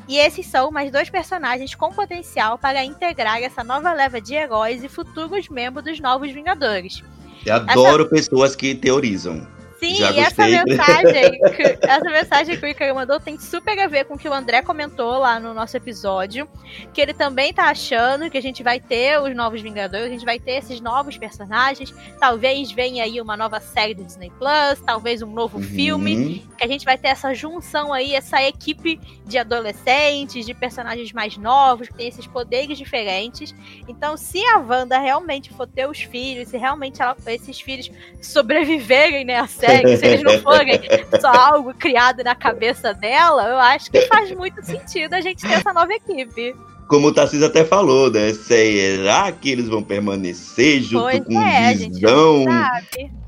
E 0.08 0.18
esses 0.18 0.46
são 0.46 0.70
mais 0.70 0.90
dois 0.90 1.10
personagens 1.10 1.74
com 1.74 1.92
potencial 1.92 2.58
para 2.58 2.84
integrar 2.84 3.42
essa 3.42 3.62
nova 3.62 3.92
leva 3.92 4.20
de 4.22 4.34
heróis 4.34 4.82
e 4.82 4.88
futuros 4.88 5.48
membros 5.50 5.84
dos 5.84 6.00
Novos 6.00 6.30
Vingadores. 6.30 7.02
Eu 7.46 7.54
adoro 7.54 8.08
pessoas 8.08 8.56
que 8.56 8.74
teorizam. 8.74 9.46
Sim, 9.78 9.94
Já 9.96 10.10
e 10.10 10.18
essa 10.20 10.46
mensagem, 10.46 11.38
que, 11.54 11.78
essa 11.86 12.10
mensagem 12.10 12.56
que 12.56 12.64
o 12.64 12.68
Icaro 12.68 12.94
mandou 12.94 13.20
tem 13.20 13.38
super 13.38 13.78
a 13.78 13.86
ver 13.86 14.04
com 14.04 14.14
o 14.14 14.18
que 14.18 14.28
o 14.28 14.32
André 14.32 14.62
comentou 14.62 15.18
lá 15.18 15.38
no 15.38 15.52
nosso 15.52 15.76
episódio. 15.76 16.48
Que 16.92 17.00
ele 17.00 17.12
também 17.14 17.52
tá 17.52 17.64
achando 17.64 18.30
que 18.30 18.38
a 18.38 18.42
gente 18.42 18.62
vai 18.62 18.80
ter 18.80 19.20
os 19.20 19.34
novos 19.34 19.60
Vingadores, 19.60 20.06
a 20.06 20.10
gente 20.10 20.24
vai 20.24 20.38
ter 20.38 20.52
esses 20.52 20.80
novos 20.80 21.16
personagens. 21.18 21.94
Talvez 22.18 22.70
venha 22.72 23.04
aí 23.04 23.20
uma 23.20 23.36
nova 23.36 23.60
série 23.60 23.94
do 23.94 24.04
Disney 24.04 24.30
Plus, 24.38 24.80
talvez 24.84 25.22
um 25.22 25.30
novo 25.30 25.60
filme. 25.60 26.16
Uhum. 26.16 26.42
Que 26.56 26.64
a 26.64 26.68
gente 26.68 26.84
vai 26.84 26.96
ter 26.96 27.08
essa 27.08 27.34
junção 27.34 27.92
aí, 27.92 28.14
essa 28.14 28.42
equipe 28.42 28.98
de 29.24 29.38
adolescentes, 29.38 30.46
de 30.46 30.54
personagens 30.54 31.12
mais 31.12 31.36
novos, 31.36 31.88
que 31.88 31.94
tem 31.94 32.08
esses 32.08 32.26
poderes 32.26 32.78
diferentes. 32.78 33.54
Então, 33.88 34.16
se 34.16 34.44
a 34.46 34.58
Wanda 34.58 34.98
realmente 34.98 35.52
for 35.52 35.66
ter 35.66 35.88
os 35.88 36.00
filhos, 36.00 36.48
se 36.48 36.56
realmente 36.56 37.02
ela- 37.02 37.16
esses 37.26 37.60
filhos 37.60 37.90
sobreviverem 38.22 39.24
né, 39.24 39.36
à 39.36 39.46
série, 39.46 39.75
se 39.96 40.06
eles 40.06 40.22
não 40.22 40.38
forem 40.40 40.80
só 41.20 41.30
algo 41.30 41.74
criado 41.74 42.22
na 42.22 42.34
cabeça 42.34 42.92
dela, 42.94 43.48
eu 43.48 43.58
acho 43.58 43.90
que 43.90 44.02
faz 44.02 44.30
muito 44.32 44.64
sentido 44.64 45.14
a 45.14 45.20
gente 45.20 45.42
ter 45.42 45.54
essa 45.54 45.72
nova 45.72 45.92
equipe. 45.92 46.54
Como 46.88 47.08
o 47.08 47.12
Tarcísio 47.12 47.46
até 47.46 47.64
falou, 47.64 48.10
né? 48.10 48.32
Será 48.32 49.32
que 49.32 49.50
eles 49.50 49.68
vão 49.68 49.82
permanecer 49.82 50.80
junto 50.82 51.02
Pois 51.02 51.20
com 51.24 51.40
é, 51.40 51.74
Visão 51.74 52.44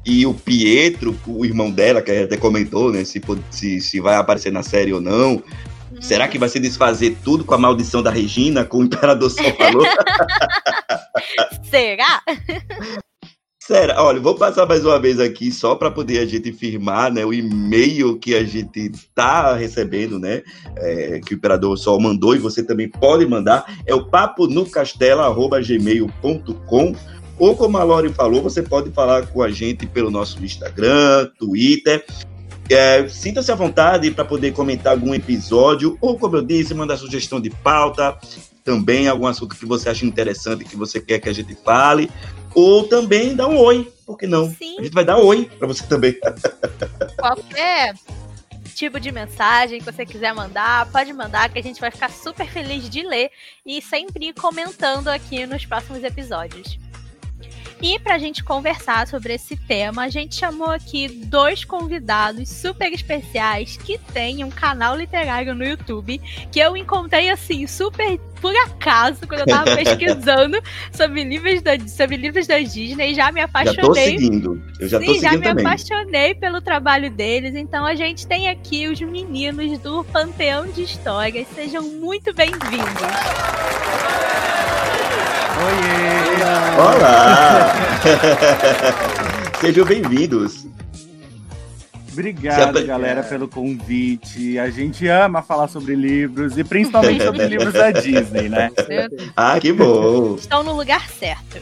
e 0.07 0.25
o 0.25 0.33
Pietro, 0.33 1.19
o 1.27 1.45
irmão 1.45 1.71
dela, 1.71 2.01
que 2.01 2.11
até 2.11 2.37
comentou, 2.37 2.93
né? 2.93 3.05
Se, 3.05 3.21
se, 3.51 3.81
se 3.81 4.01
vai 4.01 4.15
aparecer 4.15 4.53
na 4.53 4.63
série 4.63 4.93
ou 4.93 5.01
não. 5.01 5.43
Será 6.01 6.29
que 6.29 6.39
vai 6.39 6.49
se 6.49 6.61
desfazer 6.61 7.17
tudo 7.25 7.45
com 7.45 7.55
a 7.55 7.59
maldição 7.59 8.03
da 8.03 8.11
Regina, 8.11 8.65
com 8.65 8.79
o 8.79 8.85
Imperador 8.85 9.31
só 9.31 9.43
falou? 9.55 9.85
Será? 11.69 12.23
Sério, 13.69 13.95
olha, 13.99 14.19
vou 14.19 14.35
passar 14.35 14.65
mais 14.65 14.83
uma 14.83 14.99
vez 14.99 15.21
aqui 15.21 15.53
só 15.53 15.75
para 15.75 15.91
poder 15.91 16.21
a 16.21 16.25
gente 16.25 16.51
firmar, 16.53 17.13
né, 17.13 17.23
o 17.23 17.35
e-mail 17.35 18.19
que 18.19 18.35
a 18.35 18.43
gente 18.43 18.91
tá 19.15 19.55
recebendo, 19.55 20.19
né, 20.19 20.43
é, 20.75 21.21
que 21.21 21.35
o 21.35 21.37
Imperador 21.37 21.77
Sol 21.77 22.01
mandou 22.01 22.35
e 22.35 22.39
você 22.39 22.63
também 22.63 22.89
pode 22.89 23.27
mandar, 23.27 23.67
é 23.85 23.95
o 23.95 24.07
papo 24.07 24.47
no 24.47 24.65
castelo@gmail.com 24.65 26.97
ou 27.39 27.55
como 27.55 27.77
a 27.77 27.85
Lori 27.85 28.09
falou, 28.09 28.41
você 28.41 28.63
pode 28.63 28.91
falar 28.91 29.27
com 29.27 29.43
a 29.43 29.51
gente 29.51 29.87
pelo 29.87 30.11
nosso 30.11 30.43
Instagram, 30.43 31.29
Twitter. 31.39 32.07
É, 32.71 33.07
Sinta-se 33.07 33.53
à 33.53 33.55
vontade 33.55 34.11
para 34.13 34.25
poder 34.25 34.55
comentar 34.55 34.95
algum 34.95 35.15
episódio 35.15 35.99
ou, 36.01 36.19
como 36.19 36.37
eu 36.37 36.43
disse, 36.43 36.73
mandar 36.73 36.97
sugestão 36.97 37.39
de 37.39 37.51
pauta, 37.51 38.17
também 38.65 39.09
algum 39.09 39.27
assunto 39.27 39.55
que 39.55 39.67
você 39.67 39.91
acha 39.91 40.07
interessante 40.07 40.65
que 40.65 40.75
você 40.75 40.99
quer 41.01 41.19
que 41.19 41.29
a 41.29 41.35
gente 41.35 41.55
fale 41.55 42.09
ou 42.55 42.89
também 42.89 43.35
dar 43.35 43.49
um 43.49 43.59
oi, 43.59 43.93
por 44.07 44.17
que 44.17 44.27
não? 44.27 44.51
Sim. 44.51 44.77
A 44.79 44.83
gente 44.83 44.95
vai 44.95 45.05
dar 45.05 45.19
oi 45.19 45.51
pra 45.59 45.67
você 45.67 45.87
também. 45.87 46.17
Qualquer 47.19 47.95
tipo 48.75 49.01
de 49.01 49.11
mensagem 49.11 49.81
que 49.81 49.85
você 49.85 50.07
quiser 50.07 50.33
mandar, 50.33 50.91
pode 50.93 51.13
mandar 51.13 51.51
que 51.51 51.59
a 51.59 51.63
gente 51.63 51.81
vai 51.81 51.91
ficar 51.91 52.11
super 52.11 52.49
feliz 52.49 52.89
de 52.89 53.03
ler 53.03 53.31
e 53.67 53.83
sempre 53.83 54.29
ir 54.29 54.35
comentando 54.35 55.09
aqui 55.09 55.47
nos 55.47 55.67
próximos 55.67 56.05
episódios. 56.05 56.79
E 57.81 57.99
pra 58.01 58.19
gente 58.19 58.43
conversar 58.43 59.07
sobre 59.07 59.35
esse 59.35 59.57
tema, 59.57 60.03
a 60.05 60.09
gente 60.09 60.35
chamou 60.35 60.69
aqui 60.69 61.07
dois 61.09 61.65
convidados 61.65 62.49
super 62.49 62.93
especiais 62.93 63.77
que 63.77 63.99
têm 64.13 64.43
um 64.43 64.51
canal 64.51 64.97
literário 64.97 65.55
no 65.55 65.65
YouTube 65.65 66.21
que 66.51 66.59
eu 66.59 66.77
encontrei 66.77 67.31
assim, 67.31 67.67
super 67.69 68.19
por 68.41 68.55
acaso, 68.57 69.27
quando 69.27 69.41
eu 69.41 69.47
tava 69.47 69.75
pesquisando 69.77 70.61
sobre 70.93 71.25
livros 71.25 71.61
da, 71.63 71.79
sobre 71.89 72.17
livros 72.17 72.47
da 72.47 72.59
Disney, 72.59 73.15
já 73.15 73.31
me 73.31 73.41
Já 73.41 73.49
tô 73.49 73.59
apaixonei 73.59 74.19
seguindo. 74.19 74.63
Eu 74.81 74.89
já 74.89 75.01
Sim, 75.01 75.07
tô 75.07 75.15
já 75.15 75.21
seguindo 75.21 75.39
me 75.39 75.45
também. 75.45 75.67
apaixonei 75.67 76.35
pelo 76.35 76.61
trabalho 76.61 77.11
deles. 77.11 77.55
Então 77.55 77.85
a 77.85 77.95
gente 77.95 78.27
tem 78.27 78.49
aqui 78.49 78.87
os 78.89 79.01
meninos 79.01 79.79
do 79.79 80.05
Panteão 80.05 80.67
de 80.67 80.83
Histórias. 80.83 81.47
Sejam 81.55 81.83
muito 81.83 82.33
bem-vindos. 82.35 82.79
Olá! 86.79 87.73
Sejam 89.61 89.85
bem-vindos. 89.85 90.67
Obrigado, 92.13 92.85
galera, 92.87 93.25
pelo 93.25 93.49
convite. 93.49 94.57
A 94.57 94.71
gente 94.71 95.09
ama 95.09 95.43
falar 95.43 95.67
sobre 95.67 95.97
livros 95.97 96.57
e 96.57 96.63
principalmente 96.63 97.25
sobre 97.25 97.47
livros 97.49 97.73
da 97.73 97.91
Disney, 97.91 98.49
né? 98.49 98.71
Ah, 99.37 99.59
que 99.59 99.73
bom! 99.73 100.37
Estão 100.37 100.63
no 100.63 100.77
lugar 100.77 101.09
certo. 101.09 101.61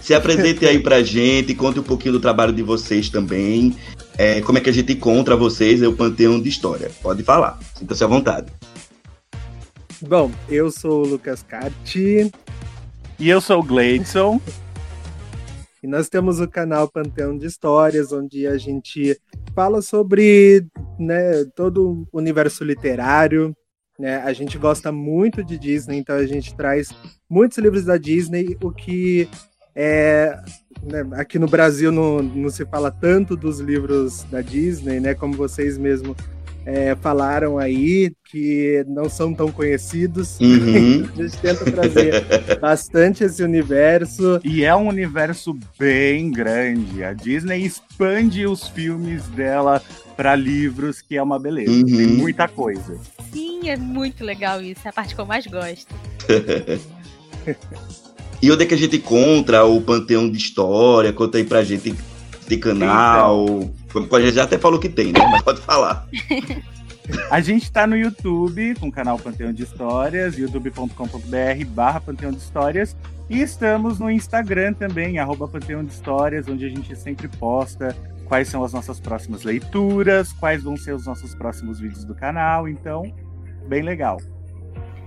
Se 0.00 0.14
apresente 0.14 0.64
aí 0.64 0.78
pra 0.78 1.02
gente, 1.02 1.54
conte 1.54 1.80
um 1.80 1.84
pouquinho 1.84 2.12
do 2.12 2.20
trabalho 2.20 2.52
de 2.52 2.62
vocês 2.62 3.08
também. 3.08 3.76
É, 4.16 4.40
como 4.40 4.58
é 4.58 4.60
que 4.60 4.70
a 4.70 4.72
gente 4.72 4.92
encontra 4.92 5.36
vocês? 5.36 5.82
É 5.82 5.88
o 5.88 5.92
Panteão 5.92 6.40
de 6.40 6.48
História. 6.48 6.92
Pode 7.02 7.24
falar, 7.24 7.58
sinta-se 7.74 8.04
à 8.04 8.06
vontade. 8.06 8.52
Bom, 10.00 10.30
eu 10.48 10.70
sou 10.70 11.02
o 11.02 11.08
Lucas 11.08 11.42
Carti 11.42 12.30
E 13.20 13.28
eu 13.28 13.40
sou 13.40 13.58
o 13.58 13.64
Gleidson. 13.64 14.40
e 15.82 15.88
nós 15.88 16.08
temos 16.08 16.38
o 16.38 16.46
canal 16.46 16.88
Panteão 16.88 17.36
de 17.36 17.46
Histórias, 17.46 18.12
onde 18.12 18.46
a 18.46 18.56
gente 18.56 19.20
fala 19.56 19.82
sobre 19.82 20.64
né, 20.96 21.44
todo 21.56 22.06
o 22.12 22.18
universo 22.18 22.62
literário. 22.62 23.52
Né? 23.98 24.18
A 24.18 24.32
gente 24.32 24.56
gosta 24.56 24.92
muito 24.92 25.42
de 25.42 25.58
Disney, 25.58 25.98
então 25.98 26.14
a 26.14 26.26
gente 26.26 26.54
traz 26.54 26.90
muitos 27.28 27.58
livros 27.58 27.84
da 27.84 27.96
Disney, 27.96 28.56
o 28.62 28.70
que 28.70 29.28
é, 29.74 30.38
né, 30.80 31.04
aqui 31.14 31.40
no 31.40 31.48
Brasil 31.48 31.90
não, 31.90 32.22
não 32.22 32.50
se 32.50 32.64
fala 32.66 32.88
tanto 32.88 33.36
dos 33.36 33.58
livros 33.58 34.22
da 34.30 34.40
Disney, 34.40 35.00
né? 35.00 35.14
Como 35.14 35.34
vocês 35.34 35.76
mesmo 35.76 36.14
é, 36.68 36.94
falaram 36.96 37.56
aí, 37.56 38.12
que 38.30 38.84
não 38.86 39.08
são 39.08 39.32
tão 39.32 39.50
conhecidos. 39.50 40.38
Uhum. 40.38 41.08
A 41.16 41.22
gente 41.22 41.38
tenta 41.38 41.64
trazer 41.64 42.12
bastante 42.60 43.24
esse 43.24 43.42
universo. 43.42 44.38
E 44.44 44.64
é 44.64 44.76
um 44.76 44.86
universo 44.86 45.58
bem 45.78 46.30
grande. 46.30 47.02
A 47.02 47.14
Disney 47.14 47.64
expande 47.64 48.46
os 48.46 48.68
filmes 48.68 49.26
dela 49.28 49.82
para 50.14 50.36
livros, 50.36 51.00
que 51.00 51.16
é 51.16 51.22
uma 51.22 51.38
beleza. 51.38 51.70
Uhum. 51.70 51.84
Tem 51.86 52.06
muita 52.06 52.46
coisa. 52.46 52.98
Sim, 53.32 53.70
é 53.70 53.76
muito 53.78 54.22
legal 54.22 54.60
isso. 54.60 54.82
É 54.84 54.90
a 54.90 54.92
parte 54.92 55.14
que 55.14 55.20
eu 55.20 55.26
mais 55.26 55.46
gosto. 55.46 55.94
E 58.40 58.52
onde 58.52 58.62
é 58.62 58.66
que 58.66 58.74
a 58.74 58.78
gente 58.78 58.98
encontra 58.98 59.64
o 59.64 59.80
Panteão 59.80 60.30
de 60.30 60.38
História? 60.38 61.12
Conta 61.12 61.38
aí 61.38 61.44
pra 61.44 61.64
gente 61.64 61.92
de 62.46 62.56
canal. 62.56 63.46
Como 63.46 63.74
A 63.94 64.20
gente 64.20 64.34
já 64.34 64.44
até 64.44 64.58
falou 64.58 64.78
que 64.78 64.88
tem, 64.88 65.12
né? 65.12 65.20
Mas 65.30 65.42
pode 65.42 65.60
falar. 65.60 66.06
A 67.30 67.40
gente 67.40 67.72
tá 67.72 67.86
no 67.86 67.96
YouTube 67.96 68.74
com 68.74 68.88
o 68.88 68.92
canal 68.92 69.18
Panteão 69.18 69.50
de 69.50 69.62
Histórias, 69.62 70.36
youtube.com.br 70.36 71.64
barra 71.68 72.00
Panteão 72.00 72.30
de 72.30 72.38
Histórias. 72.38 72.94
E 73.30 73.40
estamos 73.40 73.98
no 73.98 74.10
Instagram 74.10 74.74
também, 74.74 75.18
arroba 75.18 75.48
Panteão 75.48 75.82
de 75.82 75.92
Histórias, 75.92 76.48
onde 76.48 76.66
a 76.66 76.68
gente 76.68 76.94
sempre 76.96 77.26
posta 77.26 77.96
quais 78.26 78.48
são 78.48 78.62
as 78.62 78.74
nossas 78.74 79.00
próximas 79.00 79.42
leituras, 79.42 80.32
quais 80.34 80.62
vão 80.62 80.76
ser 80.76 80.94
os 80.94 81.06
nossos 81.06 81.34
próximos 81.34 81.80
vídeos 81.80 82.04
do 82.04 82.14
canal. 82.14 82.68
Então, 82.68 83.02
bem 83.66 83.82
legal. 83.82 84.18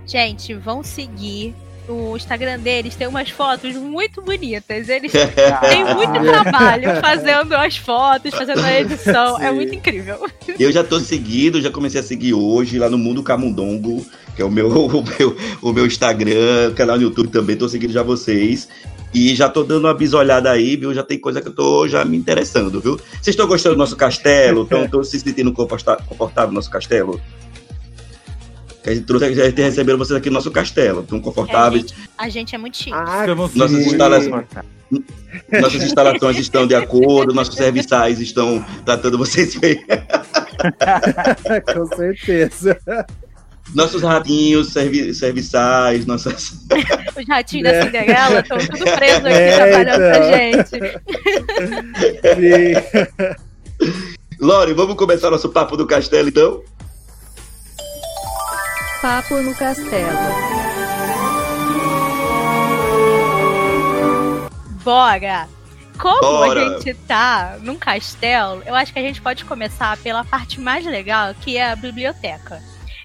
Gente, 0.04 0.54
vão 0.54 0.82
seguir. 0.82 1.54
O 1.88 2.16
Instagram 2.16 2.60
deles 2.60 2.94
tem 2.94 3.06
umas 3.06 3.30
fotos 3.30 3.74
muito 3.74 4.22
bonitas. 4.22 4.88
Eles 4.88 5.10
têm 5.12 5.84
muito 5.94 6.22
trabalho 6.22 7.00
fazendo 7.00 7.54
as 7.54 7.76
fotos, 7.76 8.32
fazendo 8.32 8.60
a 8.60 8.72
edição. 8.80 9.40
É 9.40 9.48
Sim. 9.48 9.54
muito 9.54 9.74
incrível. 9.74 10.26
Eu 10.58 10.70
já 10.70 10.84
tô 10.84 11.00
seguido, 11.00 11.60
já 11.60 11.70
comecei 11.70 12.00
a 12.00 12.04
seguir 12.04 12.34
hoje 12.34 12.78
lá 12.78 12.88
no 12.88 12.98
Mundo 12.98 13.22
Camundongo, 13.22 14.06
que 14.36 14.42
é 14.42 14.44
o 14.44 14.50
meu, 14.50 14.68
o 14.68 15.02
meu, 15.02 15.36
o 15.60 15.72
meu 15.72 15.86
Instagram, 15.86 16.72
canal 16.74 16.96
no 16.96 17.02
YouTube 17.02 17.28
também, 17.28 17.56
tô 17.56 17.68
seguindo 17.68 17.92
já 17.92 18.02
vocês. 18.02 18.68
E 19.14 19.34
já 19.34 19.46
tô 19.46 19.62
dando 19.62 19.84
uma 19.84 19.92
bisolhada 19.92 20.50
aí, 20.50 20.74
viu? 20.74 20.94
Já 20.94 21.02
tem 21.02 21.18
coisa 21.18 21.42
que 21.42 21.48
eu 21.48 21.52
tô 21.52 21.86
já 21.86 22.02
me 22.02 22.16
interessando, 22.16 22.80
viu? 22.80 22.96
Vocês 22.96 23.28
estão 23.28 23.46
gostando 23.46 23.74
do 23.74 23.78
nosso 23.78 23.94
castelo? 23.94 24.62
Estão 24.62 25.04
se 25.04 25.20
sentindo 25.20 25.52
confortável 25.52 26.48
no 26.48 26.54
nosso 26.54 26.70
castelo? 26.70 27.20
Que 28.82 28.90
a 28.90 28.94
gente 28.94 29.04
trouxe, 29.06 29.24
a 29.26 29.32
gente 29.32 29.62
recebeu 29.62 29.96
vocês 29.96 30.16
aqui 30.18 30.28
no 30.28 30.34
nosso 30.34 30.50
castelo. 30.50 31.02
Estão 31.02 31.18
É, 31.18 31.20
confortáveis? 31.20 31.82
gente, 31.82 31.94
a 32.18 32.28
gente 32.28 32.54
é 32.54 32.58
muito 32.58 32.76
chique. 32.76 32.92
Ah, 32.92 33.24
Nossas 33.54 33.78
instalações- 33.86 34.28
confortáveis. 34.30 34.72
Nossas 35.62 35.82
instalações 35.82 36.36
estão 36.38 36.66
de 36.66 36.74
acordo, 36.74 37.32
nossos 37.32 37.54
serviçais 37.54 38.20
estão 38.20 38.62
tratando 38.84 39.16
vocês 39.16 39.54
bem. 39.60 39.82
Com 41.74 41.86
certeza. 41.96 42.78
Nossos 43.74 44.02
ratinhos 44.02 44.70
servi 44.72 45.14
serviçais, 45.14 46.04
nossas. 46.04 46.66
Os 47.16 47.26
ratinhos 47.28 47.68
É. 47.68 47.78
da 47.78 47.84
Cinderela 47.86 48.40
estão 48.40 48.58
tudo 48.58 48.78
presos 48.96 49.24
aqui 49.24 49.28
É, 49.34 49.56
trabalhando 49.56 50.02
então. 50.02 50.20
pra 50.20 50.32
gente. 50.36 50.68
Sim. 52.34 54.02
Lore, 54.40 54.74
vamos 54.74 54.96
começar 54.96 55.30
nosso 55.30 55.48
papo 55.50 55.76
do 55.76 55.86
castelo, 55.86 56.28
então? 56.28 56.62
Papo 59.02 59.42
no 59.42 59.52
Castelo. 59.52 60.16
Bora! 64.84 65.48
Como 65.98 66.20
Bora. 66.20 66.76
a 66.76 66.78
gente 66.78 66.94
tá 66.94 67.56
num 67.60 67.76
castelo, 67.76 68.62
eu 68.64 68.76
acho 68.76 68.92
que 68.92 69.00
a 69.00 69.02
gente 69.02 69.20
pode 69.20 69.44
começar 69.44 69.96
pela 69.96 70.24
parte 70.24 70.60
mais 70.60 70.86
legal, 70.86 71.34
que 71.34 71.56
é 71.56 71.72
a 71.72 71.76
biblioteca. 71.76 72.62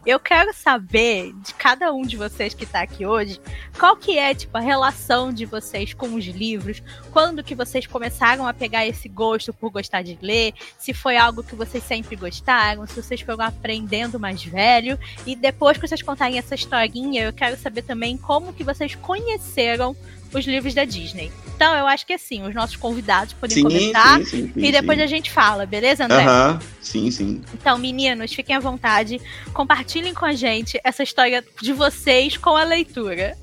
Eu 0.08 0.22
quero 0.22 0.54
saber 0.54 1.34
de 1.44 1.54
cada 1.54 1.92
um 1.92 2.02
de 2.02 2.16
vocês 2.16 2.54
que 2.54 2.66
tá 2.66 2.80
aqui 2.80 3.06
hoje, 3.06 3.42
qual 3.78 3.98
que 3.98 4.18
é, 4.18 4.34
tipo, 4.34 4.58
a 4.58 4.62
relação 4.62 5.34
de 5.34 5.44
vocês 5.44 5.94
com 5.94 6.16
os 6.16 6.24
livros, 6.24 6.82
quando 7.12 7.44
que 7.44 7.54
vocês 7.54 7.86
começaram 7.86 8.48
a 8.48 8.54
pegar 8.54 8.88
esse 8.88 9.10
gosto 9.10 9.52
por 9.52 9.70
gostar 9.70 10.04
de 10.04 10.18
ler, 10.22 10.54
se 10.78 10.94
foi 10.94 11.18
algo 11.18 11.44
que 11.44 11.56
vocês 11.56 11.84
sempre 11.84 12.16
gostaram, 12.16 12.88
se 12.88 12.96
vocês 12.96 13.20
foram 13.20 13.44
aprendendo 13.44 14.18
mais 14.18 14.42
velho, 14.42 14.98
e 15.26 15.36
depois 15.36 15.78
que 15.78 15.86
vocês 15.86 16.02
contarem 16.02 16.38
essa 16.38 16.56
historinha, 16.56 17.24
eu 17.24 17.34
quero 17.34 17.58
saber 17.58 17.82
também 17.82 18.16
como 18.16 18.54
que 18.54 18.64
vocês 18.64 18.96
conheceram 18.96 19.94
os 20.34 20.46
livros 20.46 20.74
da 20.74 20.86
Disney. 20.86 21.32
Então, 21.56 21.76
eu 21.76 21.88
acho 21.88 22.06
que 22.06 22.14
assim, 22.14 22.44
os 22.44 22.54
nossos 22.54 22.76
convidados 22.76 23.34
podem 23.34 23.56
Sim, 23.56 23.64
começar 23.64 24.20
sim, 24.20 24.26
sim, 24.26 24.52
sim, 24.54 24.66
e 24.66 24.72
depois 24.72 24.98
sim. 24.98 25.04
a 25.04 25.08
gente 25.08 25.32
fala, 25.32 25.66
beleza, 25.66 26.06
André? 26.06 26.24
Aham, 26.24 26.60
sim, 26.82 27.10
sim. 27.10 27.42
Então, 27.54 27.78
meninos, 27.78 28.34
fiquem 28.34 28.56
à 28.56 28.60
vontade, 28.60 29.20
compartilhem 29.54 30.14
com 30.14 30.26
a 30.26 30.34
gente 30.34 30.80
essa 30.84 31.04
história 31.04 31.44
de 31.62 31.74
vocês 31.74 32.38
com 32.38 32.56
a 32.56 32.64
leitura. 32.64 33.38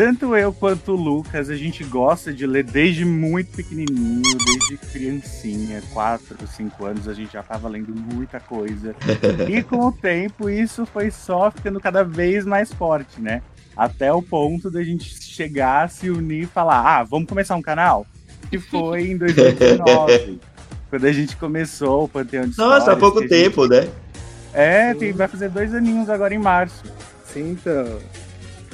Tanto 0.00 0.34
eu 0.34 0.50
quanto 0.50 0.92
o 0.92 0.96
Lucas, 0.96 1.50
a 1.50 1.56
gente 1.56 1.84
gosta 1.84 2.32
de 2.32 2.46
ler 2.46 2.64
desde 2.64 3.04
muito 3.04 3.54
pequenininho, 3.54 4.22
desde 4.22 4.78
criancinha, 4.90 5.82
4, 5.92 6.38
5 6.46 6.86
anos, 6.86 7.06
a 7.06 7.12
gente 7.12 7.34
já 7.34 7.42
tava 7.42 7.68
lendo 7.68 7.94
muita 7.94 8.40
coisa. 8.40 8.96
E 9.46 9.62
com 9.62 9.88
o 9.88 9.92
tempo, 9.92 10.48
isso 10.48 10.86
foi 10.86 11.10
só 11.10 11.50
ficando 11.50 11.78
cada 11.78 12.02
vez 12.02 12.46
mais 12.46 12.72
forte, 12.72 13.20
né? 13.20 13.42
Até 13.80 14.12
o 14.12 14.20
ponto 14.20 14.70
da 14.70 14.84
gente 14.84 15.22
chegar, 15.22 15.88
se 15.88 16.10
unir 16.10 16.42
e 16.42 16.46
falar: 16.46 16.82
ah, 16.84 17.02
vamos 17.02 17.26
começar 17.26 17.56
um 17.56 17.62
canal? 17.62 18.06
Que 18.50 18.58
foi 18.58 19.12
em 19.12 19.16
2019. 19.16 20.38
Quando 20.90 21.06
a 21.06 21.12
gente 21.12 21.34
começou 21.34 22.04
o 22.04 22.08
Panteão 22.08 22.46
de 22.46 22.58
Nossa, 22.58 22.92
há 22.92 22.96
pouco 22.96 23.20
a 23.20 23.22
gente- 23.22 23.30
tempo, 23.30 23.66
né? 23.66 23.88
É, 24.52 24.92
tem, 24.92 25.12
vai 25.12 25.26
fazer 25.28 25.48
dois 25.48 25.74
aninhos 25.74 26.10
agora 26.10 26.34
em 26.34 26.38
março. 26.38 26.82
Sim, 27.24 27.52
então. 27.52 27.98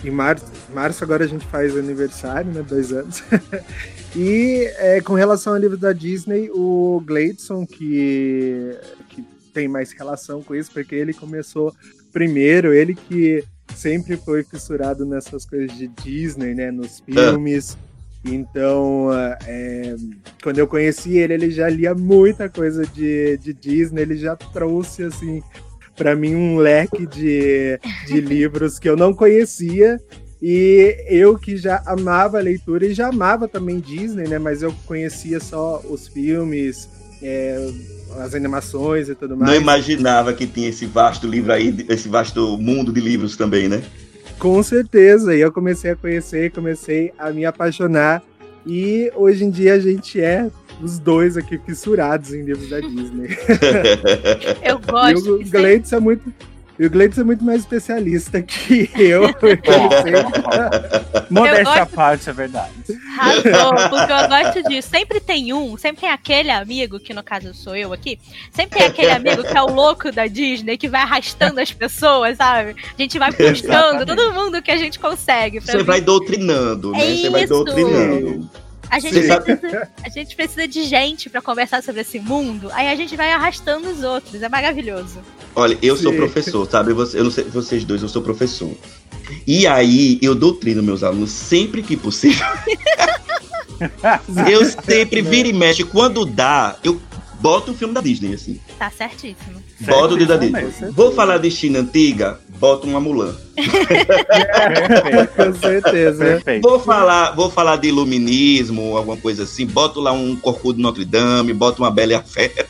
Em 0.03 0.11
março, 0.11 0.47
março 0.75 1.05
agora 1.05 1.23
a 1.23 1.29
gente 1.29 1.47
faz 1.47 1.77
aniversário, 1.77 2.51
né? 2.51 2.65
Dois 2.69 2.91
anos. 2.91 3.23
e 4.17 4.69
é, 4.77 5.01
com 5.01 5.15
relação 5.15 5.53
ao 5.53 5.59
livro 5.61 5.77
da 5.77 5.93
Disney, 5.93 6.51
o 6.53 7.01
Gleidson, 7.07 7.65
que, 7.65 8.77
que 9.11 9.23
tem 9.55 9.69
mais 9.69 9.93
relação 9.93 10.43
com 10.43 10.53
isso, 10.53 10.73
porque 10.73 10.97
ele 10.97 11.15
começou 11.15 11.73
primeiro, 12.13 12.75
ele 12.75 12.97
que 12.97 13.45
sempre 13.75 14.17
foi 14.17 14.43
fissurado 14.43 15.05
nessas 15.05 15.45
coisas 15.45 15.77
de 15.77 15.89
Disney, 15.89 16.55
né? 16.55 16.71
Nos 16.71 17.01
filmes. 17.01 17.77
Então, 18.25 19.09
é, 19.47 19.95
quando 20.43 20.59
eu 20.59 20.67
conheci 20.67 21.17
ele, 21.19 21.35
ele 21.35 21.51
já 21.51 21.69
lia 21.69 21.95
muita 21.95 22.49
coisa 22.49 22.85
de, 22.87 23.37
de 23.39 23.53
Disney, 23.53 24.03
ele 24.03 24.17
já 24.17 24.35
trouxe, 24.35 25.05
assim, 25.05 25.43
para 25.95 26.17
mim 26.17 26.35
um 26.35 26.57
leque 26.57 27.07
de, 27.07 27.79
de 28.07 28.21
livros 28.21 28.79
que 28.79 28.89
eu 28.89 28.97
não 28.97 29.15
conhecia. 29.15 30.01
E 30.43 30.97
eu 31.09 31.39
que 31.39 31.57
já 31.57 31.83
amava 31.87 32.39
a 32.39 32.43
leitura 32.43 32.87
e 32.87 32.95
já 32.95 33.09
amava 33.09 33.49
também 33.49 33.81
Disney, 33.81 34.29
né? 34.29 34.39
Mas 34.39 34.63
eu 34.63 34.75
conhecia 34.85 35.41
só 35.41 35.83
os 35.89 36.09
filmes, 36.09 36.89
é, 37.23 37.71
as 38.21 38.35
animações 38.35 39.09
e 39.09 39.15
tudo 39.15 39.37
mais. 39.37 39.51
Não 39.51 39.61
imaginava 39.61 40.33
que 40.33 40.47
tinha 40.47 40.69
esse 40.69 40.87
vasto 40.87 41.27
livro 41.27 41.53
aí, 41.53 41.75
esse 41.89 42.09
vasto 42.09 42.57
mundo 42.59 42.93
de 42.93 43.01
livros 43.01 43.37
também, 43.37 43.69
né? 43.69 43.83
Com 44.39 44.63
certeza. 44.63 45.35
E 45.35 45.41
eu 45.41 45.51
comecei 45.53 45.91
a 45.93 45.97
conhecer, 45.97 46.51
comecei 46.53 47.13
a 47.19 47.31
me 47.31 47.45
apaixonar. 47.45 48.23
E 48.67 49.11
hoje 49.15 49.45
em 49.45 49.51
dia 49.51 49.75
a 49.75 49.79
gente 49.79 50.21
é 50.21 50.51
os 50.83 50.99
dois 50.99 51.37
aqui 51.37 51.59
fissurados 51.59 52.35
em 52.35 52.43
livros 52.43 52.69
da 52.69 52.81
Disney. 52.81 53.29
Eu 54.63 54.79
E 54.79 54.91
gosto. 54.91 55.35
o 55.37 55.45
Gleitz 55.49 55.93
é 55.93 56.01
muito. 56.01 56.33
E 56.79 56.85
o 56.85 56.91
Gleitz 56.91 57.19
é 57.19 57.25
muito 57.25 57.43
mais 57.43 57.61
especialista 57.61 58.43
que 58.43 58.91
eu. 58.95 59.33
porque 59.41 59.71
ele 59.71 61.27
Modéstia 61.31 61.83
à 61.83 61.87
parte, 61.87 62.29
é 62.29 62.33
verdade. 62.33 62.73
Arrasou, 63.19 63.89
porque 63.89 64.13
eu 64.13 64.29
gosto 64.29 64.69
disso. 64.69 64.89
Sempre 64.89 65.19
tem 65.21 65.53
um, 65.53 65.77
sempre 65.79 66.03
tem 66.03 66.11
aquele 66.11 66.51
amigo, 66.51 67.01
que 67.01 67.15
no 67.15 67.23
caso 67.23 67.55
sou 67.55 67.75
eu 67.75 67.93
aqui, 67.93 68.19
sempre 68.53 68.79
tem 68.79 68.89
aquele 68.89 69.11
amigo 69.11 69.43
que 69.43 69.57
é 69.57 69.63
o 69.63 69.73
louco 69.73 70.13
da 70.13 70.27
Disney, 70.27 70.77
que 70.77 70.89
vai 70.89 71.01
arrastando 71.01 71.61
as 71.61 71.73
pessoas, 71.73 72.37
sabe? 72.37 72.77
A 72.97 73.03
gente 73.03 73.19
vai 73.19 73.33
puxando 73.33 73.57
Exatamente. 73.57 74.07
todo 74.07 74.33
mundo 74.35 74.63
que 74.63 74.71
a 74.71 74.77
gente 74.77 74.99
consegue. 74.99 75.61
Você 75.61 75.79
vir. 75.79 75.85
vai 75.85 76.01
doutrinando, 76.01 76.93
né? 76.93 77.13
É 77.13 77.17
Você 77.17 77.31
vai 77.31 77.45
isso. 77.45 77.53
doutrinando. 77.55 78.51
A 78.91 78.99
gente, 78.99 79.13
precisa, 79.13 79.89
a 80.03 80.09
gente 80.09 80.37
precisa 80.37 80.69
de 80.69 80.85
gente 80.85 81.29
pra 81.29 81.43
conversar 81.43 81.83
sobre 81.83 82.03
esse 82.03 82.21
mundo, 82.21 82.71
aí 82.73 82.89
a 82.89 82.95
gente 82.95 83.17
vai 83.17 83.33
arrastando 83.33 83.89
os 83.89 84.03
outros, 84.03 84.43
é 84.43 84.49
maravilhoso. 84.49 85.21
Olha, 85.55 85.77
eu 85.83 85.97
sou 85.97 86.13
Sim. 86.13 86.19
professor, 86.19 86.71
sabe? 86.71 86.93
Eu 86.93 87.25
não 87.25 87.31
sei 87.31 87.45
vocês 87.45 87.85
dois, 87.85 88.03
eu 88.03 88.09
sou 88.09 88.23
professor. 88.23 88.71
E 89.47 89.67
aí, 89.67 90.19
eu 90.23 90.35
doutrino 90.35 90.83
meus 90.83 91.03
alunos 91.03 91.31
sempre 91.31 91.83
que 91.83 91.97
possível. 91.97 92.47
eu 94.51 94.65
sempre 94.65 95.23
viro 95.23 95.49
e 95.49 95.53
mexe. 95.53 95.83
Quando 95.83 96.25
dá, 96.25 96.77
eu 96.85 97.01
boto 97.41 97.73
o 97.73 97.75
filme 97.75 97.95
da 97.95 98.01
Disney, 98.01 98.35
assim. 98.35 98.61
Tá 98.79 98.91
certíssimo. 98.91 99.63
Boto 99.81 100.15
o 100.15 100.17
dedo 100.17 100.29
da 100.29 100.37
Disney. 100.37 100.63
mesmo. 100.63 100.93
Vou 100.93 101.13
falar 101.13 101.39
de 101.39 101.51
China 101.51 101.81
antiga, 101.81 102.41
boto 102.59 102.87
uma 102.87 103.01
Mulan. 103.01 103.35
Perfeito, 103.55 104.07
Com 105.37 105.55
certeza. 105.55 106.25
perfeito. 106.25 106.69
Vou 106.69 106.81
falar, 106.81 107.33
vou 107.33 107.51
falar 107.51 107.77
de 107.77 107.89
iluminismo, 107.89 108.97
alguma 108.97 109.17
coisa 109.17 109.45
assim. 109.45 109.67
Boto 109.67 110.01
lá 110.01 110.13
um 110.13 110.37
Corcunda 110.37 110.77
de 110.77 110.83
Notre 110.83 111.05
Dame, 111.05 111.53
boto 111.53 111.83
uma 111.83 111.91
Bela 111.91 112.13
e 112.13 112.15
a 112.15 112.23
Fera. 112.23 112.67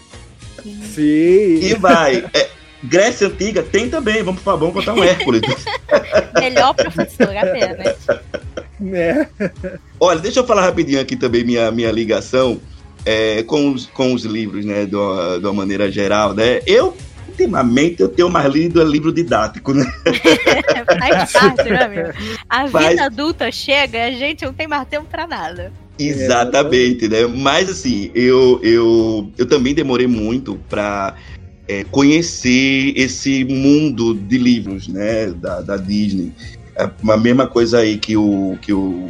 Sim. 0.95 1.61
E 1.63 1.75
vai. 1.75 2.25
É, 2.35 2.49
Grécia 2.83 3.29
Antiga 3.29 3.63
tem 3.63 3.89
também, 3.89 4.23
vamos, 4.23 4.41
vamos 4.43 4.73
botar 4.73 4.95
um 4.95 5.03
Hércules. 5.03 5.43
Melhor 6.39 6.75
professor, 6.75 7.37
apenas. 7.37 7.97
Né? 8.79 9.29
Olha, 9.99 10.21
deixa 10.21 10.41
eu 10.41 10.47
falar 10.47 10.63
rapidinho 10.63 11.01
aqui 11.01 11.17
também 11.17 11.45
minha, 11.45 11.71
minha 11.71 11.91
ligação 11.91 12.61
é, 13.05 13.43
com, 13.45 13.73
os, 13.73 13.87
com 13.87 14.13
os 14.13 14.25
livros, 14.25 14.65
né, 14.65 14.85
de 14.85 14.97
uma, 14.97 15.39
de 15.39 15.47
uma 15.47 15.53
maneira 15.53 15.91
geral, 15.91 16.35
né? 16.35 16.61
Eu, 16.67 16.97
ultimamente, 17.37 18.01
eu 18.01 18.09
tenho 18.09 18.31
mais 18.31 18.53
lido 18.53 18.81
é 18.81 18.85
livro 18.85 19.13
didático, 19.13 19.75
né? 19.75 19.85
Faz 20.99 21.33
parte, 21.33 21.69
né, 21.69 21.85
amigo? 21.85 22.09
A 22.49 22.67
Faz- 22.67 22.89
vida 22.89 23.05
adulta 23.05 23.53
chega 23.53 23.99
e 23.99 24.03
a 24.03 24.11
gente 24.13 24.45
não 24.45 24.55
tem 24.55 24.67
mais 24.67 24.89
tempo 24.89 25.07
pra 25.07 25.27
nada. 25.27 25.73
Exatamente, 25.99 27.09
né? 27.09 27.27
Mas 27.27 27.71
assim, 27.71 28.11
eu, 28.15 28.61
eu, 28.63 29.31
eu 29.37 29.47
também 29.47 29.75
demorei 29.75 30.07
muito 30.07 30.59
para 30.69 31.15
conhecer 31.91 32.93
esse 32.97 33.45
mundo 33.45 34.15
de 34.15 34.39
livros, 34.39 34.89
né? 34.89 35.27
Da, 35.27 35.61
da 35.61 35.77
Disney. 35.77 36.33
É 36.75 36.91
a 37.09 37.17
mesma 37.17 37.47
coisa 37.47 37.79
aí 37.79 37.97
que 37.97 38.17
o, 38.17 38.59
que 38.61 38.73
o, 38.73 39.09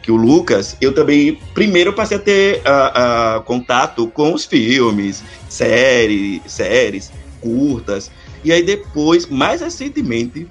que 0.00 0.12
o 0.12 0.16
Lucas, 0.16 0.76
eu 0.80 0.94
também, 0.94 1.38
primeiro 1.52 1.92
passei 1.92 2.16
a 2.16 2.20
ter 2.20 2.62
a, 2.64 3.36
a 3.36 3.40
contato 3.40 4.06
com 4.06 4.32
os 4.32 4.44
filmes, 4.44 5.24
série, 5.48 6.40
séries, 6.46 7.10
curtas, 7.40 8.10
e 8.44 8.52
aí 8.52 8.62
depois, 8.62 9.26
mais 9.26 9.60
recentemente, 9.60 10.46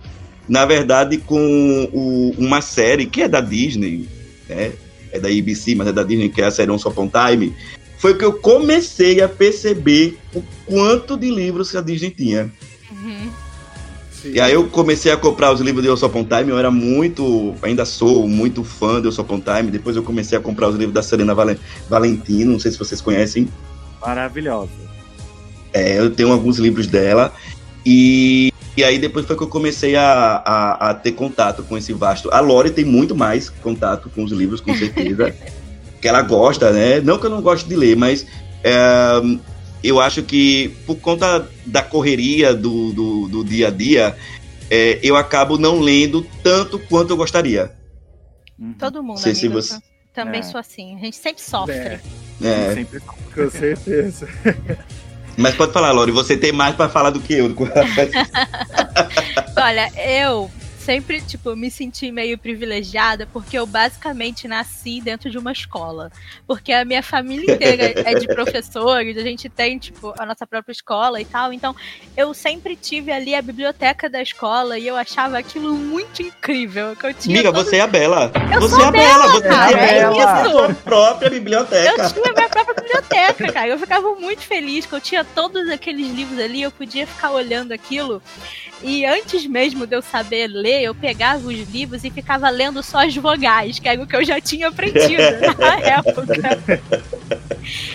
na 0.48 0.66
verdade, 0.66 1.18
com 1.18 1.90
o- 1.94 2.34
uma 2.38 2.62
série 2.62 3.06
que 3.06 3.22
é 3.22 3.28
da 3.28 3.42
Disney, 3.42 4.08
né? 4.48 4.72
é 5.12 5.20
da 5.20 5.30
ABC, 5.30 5.74
mas 5.76 5.88
é 5.88 5.94
da 5.94 6.04
Disney, 6.04 6.30
que 6.30 6.42
é 6.42 6.46
a 6.46 6.52
série 6.52 6.70
Upon 6.72 7.10
a 7.14 7.30
Time, 7.30 7.56
foi 7.98 8.16
que 8.18 8.26
eu 8.26 8.34
comecei 8.34 9.22
a 9.22 9.28
perceber 9.30 10.18
o 10.36 10.44
quanto 10.66 11.18
de 11.18 11.30
livros 11.32 11.72
que 11.72 11.78
a 11.78 11.82
Disney 11.82 12.12
tinha. 12.12 12.52
Uhum. 12.92 13.30
E 14.26 14.40
aí 14.42 14.52
eu 14.52 14.68
comecei 14.68 15.12
a 15.12 15.18
comprar 15.18 15.54
os 15.54 15.62
livros 15.62 15.84
de 15.84 15.90
Upon 16.06 16.26
a 16.30 16.38
Time, 16.40 16.52
eu 16.52 16.58
era 16.60 16.70
muito, 16.70 17.56
ainda 17.62 17.86
sou 17.86 18.28
muito 18.28 18.64
fã 18.64 19.02
de 19.02 19.08
Upon 19.08 19.42
a 19.46 19.58
Time, 19.58 19.72
depois 19.72 19.96
eu 19.96 20.04
comecei 20.04 20.38
a 20.38 20.42
comprar 20.42 20.68
os 20.70 20.76
livros 20.76 20.94
da 20.94 21.02
Serena 21.02 21.34
Valen- 21.34 21.58
Valentino, 21.90 22.52
não 22.52 22.60
sei 22.60 22.72
se 22.72 22.78
vocês 22.78 23.00
conhecem, 23.02 23.48
Maravilhosa. 24.02 24.70
É, 25.78 26.00
eu 26.00 26.10
tenho 26.12 26.32
alguns 26.32 26.58
livros 26.58 26.88
dela, 26.88 27.34
e, 27.86 28.52
e 28.76 28.84
aí 28.84 28.98
depois 29.00 29.26
foi 29.26 29.36
que 29.38 29.44
eu 29.44 29.48
comecei 29.48 29.96
a, 29.96 30.42
a, 30.46 30.90
a 30.90 30.94
ter 30.94 31.14
contato 31.14 31.64
com 31.64 31.78
esse 31.78 31.94
vasto. 31.94 32.30
A 32.34 32.40
Lori 32.40 32.72
tem 32.72 32.84
muito 32.86 33.16
mais 33.16 33.50
contato 33.50 34.10
com 34.10 34.24
os 34.24 34.32
livros, 34.32 34.60
com 34.62 34.76
certeza, 34.76 35.34
que 36.02 36.08
ela 36.08 36.22
gosta, 36.22 36.72
né? 36.72 37.00
Não 37.02 37.18
que 37.18 37.26
eu 37.26 37.30
não 37.30 37.42
goste 37.42 37.68
de 37.68 37.76
ler, 37.76 37.96
mas 37.96 38.26
é, 38.64 38.76
eu 39.84 40.00
acho 40.02 40.22
que 40.24 40.70
por 40.86 40.96
conta 40.98 41.48
da 41.66 41.82
correria 41.82 42.54
do, 42.54 42.92
do, 42.94 43.28
do 43.30 43.44
dia 43.46 43.68
a 43.68 43.72
dia, 43.72 44.16
é, 44.70 45.00
eu 45.02 45.16
acabo 45.16 45.58
não 45.58 45.80
lendo 45.80 46.26
tanto 46.44 46.78
quanto 46.78 47.12
eu 47.14 47.18
gostaria. 47.18 47.72
Todo 48.80 49.02
mundo, 49.04 49.20
Sei 49.20 49.34
se 49.36 49.46
amigo. 49.46 49.62
você- 49.62 49.76
Eu 49.76 49.82
Também 50.26 50.40
É. 50.40 50.44
sou 50.44 50.60
assim. 50.60 50.96
A 50.96 51.00
gente 51.00 51.16
sempre 51.16 51.42
sofre. 51.44 51.76
É, 51.76 52.00
É, 52.42 52.74
Sempre 52.74 53.00
com 53.00 53.50
certeza. 53.52 54.28
mas 55.38 55.56
pode 55.56 55.72
falar, 55.72 55.92
Lori, 55.92 56.12
você 56.12 56.36
tem 56.36 56.52
mais 56.52 56.76
pra 56.76 56.90
falar 56.90 57.12
do 57.12 57.22
que 57.22 57.34
eu. 57.34 57.54
Olha, 59.58 59.90
eu 59.96 60.52
sempre, 60.88 61.20
tipo, 61.20 61.54
me 61.54 61.70
senti 61.70 62.14
meio 62.14 62.38
privilegiada 62.38 63.28
porque 63.34 63.60
eu 63.60 63.66
basicamente 63.68 64.48
nasci 64.48 65.02
dentro 65.02 65.30
de 65.30 65.38
uma 65.38 65.52
escola. 65.52 66.10
Porque 66.48 66.72
a 66.72 66.86
minha 66.86 67.04
família 67.04 67.56
inteira 67.56 67.92
é 68.10 68.14
de 68.16 68.26
professores, 68.34 69.18
a 69.18 69.22
gente 69.22 69.50
tem, 69.50 69.78
tipo, 69.78 70.14
a 70.18 70.26
nossa 70.26 70.48
própria 70.48 70.72
escola 70.72 71.20
e 71.20 71.26
tal. 71.26 71.52
Então, 71.52 71.76
eu 72.16 72.34
sempre 72.34 72.74
tive 72.78 73.12
ali 73.12 73.36
a 73.36 73.42
biblioteca 73.42 74.10
da 74.10 74.22
escola 74.22 74.80
e 74.80 74.88
eu 74.88 74.96
achava 74.96 75.38
aquilo 75.38 75.74
muito 75.76 76.22
incrível. 76.22 76.96
Que 76.96 77.08
eu 77.08 77.14
tinha 77.14 77.36
Amiga, 77.42 77.52
todos- 77.52 77.70
você 77.70 77.76
é 77.76 77.82
a 77.82 77.88
Bela. 77.88 78.32
Eu 78.54 78.62
você 78.62 78.76
sou 78.76 78.84
é 78.86 78.88
a 78.88 78.92
Bela, 78.92 79.28
você 79.28 79.42
cara, 79.50 79.72
é 79.78 79.84
a 79.84 79.88
é 79.88 80.00
Bela. 80.10 80.42
isso. 80.44 80.52
Sua 80.52 80.74
própria 80.74 81.28
Eu 81.28 81.32
biblioteca. 81.34 82.10
tinha 82.14 82.34
minha 82.34 82.48
própria 82.50 82.76
biblioteca, 82.76 83.52
cara. 83.52 83.68
Eu 83.68 83.78
ficava 83.78 84.16
muito 84.16 84.42
feliz 84.44 84.86
que 84.86 84.94
eu 84.94 85.02
tinha 85.02 85.26
todos 85.26 85.68
aqueles 85.70 86.10
livros 86.16 86.40
ali, 86.40 86.62
eu 86.62 86.72
podia 86.72 87.06
ficar 87.06 87.32
olhando 87.32 87.74
aquilo. 87.74 88.22
E 88.84 89.06
antes 89.06 89.46
mesmo 89.48 89.88
de 89.88 89.96
eu 89.96 90.02
saber 90.02 90.48
ler, 90.48 90.84
eu 90.84 90.94
pegava 90.94 91.48
os 91.48 91.70
livros 91.70 92.04
e 92.04 92.12
ficava 92.12 92.48
lendo 92.50 92.84
só 92.84 93.06
as 93.06 93.16
vogais, 93.16 93.80
que 93.80 93.90
era 93.90 94.02
o 94.02 94.06
que 94.08 94.16
eu 94.16 94.24
já 94.24 94.40
tinha 94.40 94.68
aprendido 94.68 95.22
na 95.58 95.80
época. 95.80 96.24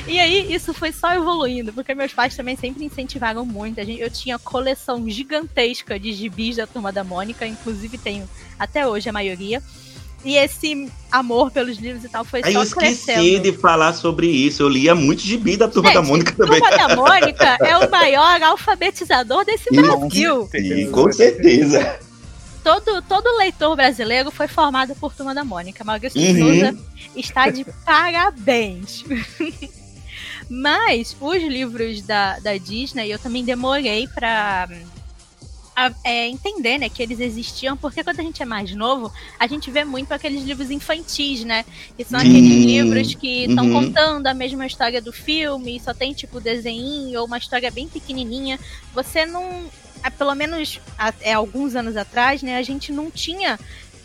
E 0.07 0.19
aí, 0.19 0.53
isso 0.53 0.75
foi 0.75 0.93
só 0.93 1.15
evoluindo, 1.15 1.73
porque 1.73 1.95
meus 1.95 2.13
pais 2.13 2.37
também 2.37 2.57
sempre 2.57 2.85
incentivaram 2.85 3.47
muito. 3.47 3.81
A 3.81 3.85
gente- 3.85 4.01
Eu 4.01 4.11
tinha 4.11 4.39
coleção 4.39 5.09
gigantesca 5.09 5.99
de 5.99 6.13
gibis 6.13 6.57
da 6.57 6.67
Turma 6.67 6.91
da 6.93 7.05
Mônica, 7.05 7.47
inclusive 7.47 7.97
tenho 7.97 8.29
até 8.59 8.87
hoje 8.87 9.09
a 9.09 9.13
maioria. 9.13 9.63
E 10.25 10.37
esse 10.37 10.89
amor 11.11 11.51
pelos 11.51 11.79
livros 11.79 12.05
e 12.05 12.09
tal 12.09 12.25
foi 12.25 12.41
Aí 12.45 12.53
só 12.53 12.61
eu 12.61 12.63
esqueci 12.63 13.05
crescendo. 13.07 13.41
de 13.41 13.53
falar 13.53 13.93
sobre 13.93 14.29
isso. 14.29 14.63
Eu 14.63 14.69
lia 14.69 14.95
muito 14.95 15.21
gibi 15.23 15.57
da 15.57 15.67
Turma 15.69 15.93
da 15.93 16.01
Gente, 16.01 16.09
Mônica 16.11 16.33
também. 16.37 16.61
Turma 16.61 16.77
da 16.77 16.95
Mônica 16.97 17.59
é 17.67 17.77
o 17.79 17.91
maior 17.91 18.41
alfabetizador 18.43 19.45
desse 19.45 19.69
Brasil. 19.75 20.49
Sim, 20.51 20.91
com 20.93 21.13
certeza. 21.13 21.99
Todo, 22.63 23.03
todo 23.03 23.37
leitor 23.39 23.75
brasileiro 23.75 24.31
foi 24.31 24.47
formado 24.47 24.95
por 24.95 25.13
Turma 25.13 25.35
da 25.35 25.43
Mônica. 25.43 25.83
Maurício 25.83 26.21
de 26.21 26.41
Uhum. 26.41 26.49
Souza 26.53 26.79
está 27.17 27.51
de 27.51 27.65
parabéns. 27.85 29.05
Mas 30.49 31.17
os 31.21 31.43
livros 31.43 32.03
da, 32.03 32.39
da 32.39 32.57
Disney 32.57 33.11
eu 33.11 33.19
também 33.19 33.45
demorei 33.45 34.07
pra 34.09 34.69
a- 35.75 35.93
é, 36.05 36.29
entender, 36.29 36.79
né, 36.79 36.89
que 36.89 37.03
eles 37.03 37.19
existiam, 37.21 37.77
porque 37.77 38.05
quando 38.05 38.21
a 38.21 38.23
gente 38.23 38.43
é 38.43 38.45
mais 38.47 38.75
novo, 38.75 39.11
a 39.39 39.47
gente 39.47 39.71
vê 39.71 39.85
muito 39.85 40.13
aqueles 40.13 40.43
livros 40.45 40.71
infantis, 40.71 41.45
né? 41.45 41.65
Que 41.97 42.05
são 42.05 42.21
Sim. 42.21 42.29
aqueles 42.29 42.65
livros 42.65 43.15
que 43.15 43.45
estão 43.45 43.67
Uhum. 43.67 43.73
contando 43.87 44.27
a 44.27 44.35
mesma 44.35 44.67
história 44.67 45.01
do 45.01 45.13
filme, 45.13 45.81
só 45.81 45.95
tem 45.95 46.13
tipo 46.13 46.41
desenho 46.41 47.19
ou 47.21 47.27
uma 47.27 47.39
história 47.39 47.71
bem 47.71 47.89
pequenininha. 47.89 48.59
Você 48.95 49.25
não, 49.25 49.65
ah, 50.03 50.11
pelo 50.11 50.35
menos 50.35 50.79
é 51.23 51.33
alguns 51.33 51.75
anos 51.75 51.97
atrás, 51.97 52.43
né, 52.43 52.57
a 52.57 52.63
gente 52.63 52.93
não 52.93 53.11
tinha 53.11 53.59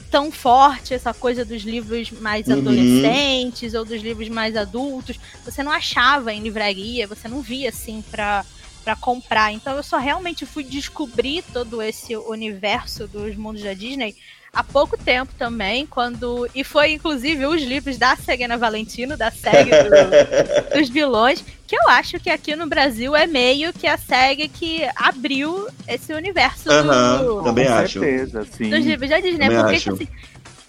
tão 0.09 0.31
forte 0.31 0.93
essa 0.93 1.13
coisa 1.13 1.43
dos 1.43 1.63
livros 1.63 2.11
mais 2.11 2.47
Uhum. 2.47 2.53
adolescentes 2.59 3.73
ou 3.73 3.83
dos 3.83 4.01
livros 4.01 4.29
mais 4.29 4.55
adultos. 4.55 5.19
Você 5.43 5.61
não 5.61 5.71
achava 5.71 6.33
em 6.33 6.39
livraria, 6.39 7.05
você 7.07 7.27
não 7.27 7.41
via 7.41 7.67
assim 7.69 8.01
pra 8.09 8.45
para 8.87 8.95
comprar. 8.95 9.51
Então 9.51 9.75
eu 9.75 9.83
só 9.83 9.97
realmente 9.97 10.45
fui 10.45 10.63
descobrir 10.63 11.43
todo 11.51 11.81
esse 11.81 12.15
universo 12.15 13.05
dos 13.05 13.35
mundos 13.35 13.61
da 13.61 13.73
Disney 13.73 14.15
há 14.53 14.63
pouco 14.63 14.97
tempo 14.97 15.33
também, 15.37 15.85
quando 15.85 16.49
e 16.55 16.63
foi 16.63 16.93
inclusive 16.93 17.45
os 17.45 17.61
livros 17.61 17.97
da 17.97 18.15
Serena 18.15 18.57
Valentino, 18.57 19.17
da 19.17 19.29
série 19.29 19.71
do- 19.71 20.71
dos 20.79 20.87
vilões, 20.89 21.43
que 21.67 21.75
eu 21.75 21.89
acho 21.89 22.17
que 22.17 22.29
aqui 22.29 22.55
no 22.55 22.65
Brasil 22.65 23.13
é 23.13 23.27
meio 23.27 23.73
que 23.73 23.85
a 23.85 23.97
série 23.97 24.47
que 24.47 24.87
abriu 24.95 25.67
esse 25.85 26.13
universo 26.13 26.71
Aham, 26.71 27.23
do, 27.25 27.43
também 27.43 27.65
Com 27.67 27.73
acho. 27.73 27.99
certeza, 27.99 28.45
sim. 28.45 28.69
dos 28.69 28.85
livros 28.85 29.09
da 29.09 29.19
Disney, 29.19 29.47
Também 29.49 29.57
porque 29.59 29.75
acho. 29.75 29.91
assim, 29.91 30.07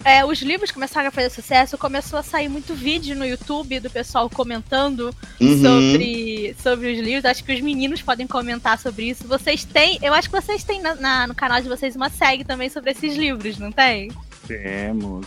é, 0.05 0.25
os 0.25 0.41
livros 0.41 0.71
começaram 0.71 1.09
a 1.09 1.11
fazer 1.11 1.29
sucesso, 1.29 1.77
começou 1.77 2.17
a 2.19 2.23
sair 2.23 2.47
muito 2.49 2.73
vídeo 2.73 3.15
no 3.15 3.25
YouTube 3.25 3.79
do 3.79 3.89
pessoal 3.89 4.29
comentando 4.29 5.13
Uhum. 5.39 5.61
sobre, 5.61 6.55
sobre 6.61 6.93
os 6.93 6.99
livros. 6.99 7.25
Acho 7.25 7.43
que 7.43 7.53
os 7.53 7.61
meninos 7.61 8.01
podem 8.01 8.25
comentar 8.25 8.77
sobre 8.79 9.09
isso. 9.09 9.27
Vocês 9.27 9.63
têm, 9.65 9.99
eu 10.01 10.13
acho 10.13 10.29
que 10.29 10.39
vocês 10.41 10.63
têm 10.63 10.81
na- 10.81 10.95
na- 10.95 11.27
no 11.27 11.35
canal 11.35 11.61
de 11.61 11.67
vocês 11.67 11.95
uma 11.95 12.09
série 12.09 12.43
também 12.43 12.69
sobre 12.69 12.91
esses 12.91 13.15
livros, 13.15 13.57
não 13.57 13.71
tem? 13.71 14.11
Temos. 14.47 15.25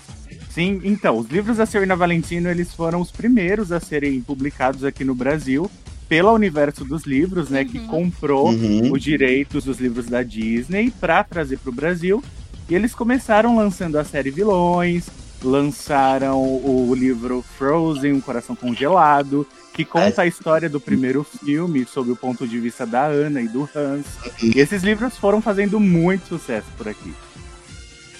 Sim, 0.50 0.80
então, 0.84 1.16
os 1.16 1.28
livros 1.28 1.56
da 1.58 1.64
Serena 1.66 1.96
Valentino, 1.96 2.50
eles 2.50 2.74
foram 2.74 3.00
os 3.00 3.10
primeiros 3.10 3.72
a 3.72 3.80
serem 3.80 4.20
publicados 4.20 4.84
aqui 4.84 5.02
no 5.04 5.14
Brasil 5.14 5.70
pela 6.08 6.30
Universo 6.32 6.84
dos 6.84 7.04
Livros, 7.04 7.48
né, 7.48 7.64
que 7.64 7.78
Uhum. 7.78 7.86
comprou 7.86 8.50
Uhum. 8.50 8.92
os 8.92 9.02
direitos 9.02 9.64
dos 9.64 9.78
livros 9.80 10.06
da 10.06 10.22
Disney 10.22 10.90
para 11.00 11.24
trazer 11.24 11.58
para 11.58 11.70
o 11.70 11.72
Brasil. 11.72 12.22
E 12.68 12.74
eles 12.74 12.94
começaram 12.94 13.56
lançando 13.56 13.96
a 13.98 14.04
série 14.04 14.30
Vilões, 14.30 15.06
lançaram 15.42 16.40
o 16.40 16.94
livro 16.96 17.44
Frozen, 17.58 18.12
Um 18.12 18.20
Coração 18.20 18.54
Congelado, 18.54 19.46
que 19.74 19.84
conta 19.84 20.22
a 20.22 20.26
história 20.26 20.68
do 20.68 20.80
primeiro 20.80 21.24
filme 21.24 21.84
sob 21.84 22.10
o 22.12 22.16
ponto 22.16 22.46
de 22.46 22.58
vista 22.60 22.86
da 22.86 23.04
Ana 23.06 23.40
e 23.40 23.48
do 23.48 23.68
Hans. 23.74 24.06
E 24.42 24.58
esses 24.58 24.82
livros 24.82 25.16
foram 25.16 25.40
fazendo 25.42 25.80
muito 25.80 26.28
sucesso 26.28 26.66
por 26.76 26.88
aqui. 26.88 27.12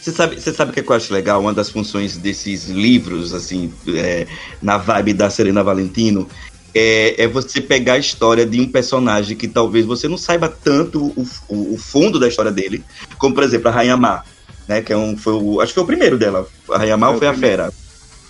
Você 0.01 0.11
sabe, 0.11 0.41
você 0.41 0.53
sabe 0.53 0.73
o 0.73 0.75
que 0.75 0.81
eu 0.91 0.97
acho 0.97 1.13
legal? 1.15 1.41
Uma 1.41 1.55
das 1.55 1.71
funções 1.71 2.17
desses 2.17 2.69
livros, 2.69 3.33
assim, 3.33 3.73
é, 3.89 4.27
na 4.61 4.77
vibe 4.77 5.13
da 5.13 5.31
Serena 5.31 5.63
Valentino, 5.63 6.29
é, 6.75 7.23
é 7.23 7.29
você 7.29 7.61
pegar 7.61 7.93
a 7.93 7.99
história 7.99 8.45
de 8.45 8.61
um 8.61 8.67
personagem 8.67 9.37
que 9.37 9.47
talvez 9.47 9.87
você 9.87 10.09
não 10.09 10.17
saiba 10.19 10.49
tanto 10.49 11.05
o, 11.17 11.27
o- 11.49 11.75
o 11.75 11.79
fundo 11.79 12.19
da 12.19 12.27
história 12.27 12.51
dele, 12.51 12.83
como, 13.17 13.33
por 13.35 13.45
exemplo, 13.45 13.69
a 13.69 13.71
Rainha 13.71 13.97
Má, 13.97 14.25
né? 14.73 14.83
Que 14.83 14.93
é 14.93 14.97
um, 14.97 15.17
foi 15.17 15.35
o, 15.35 15.61
acho 15.61 15.73
que 15.73 15.75
foi 15.75 15.85
o 15.85 15.87
primeiro 15.87 16.19
dela. 16.19 16.47
A 16.71 16.79
Rainha 16.79 16.97
Má 16.97 17.09
Foi 17.11 17.19
foi 17.19 17.29
a 17.29 17.33
primeiro. 17.33 17.57
Fera? 17.63 17.73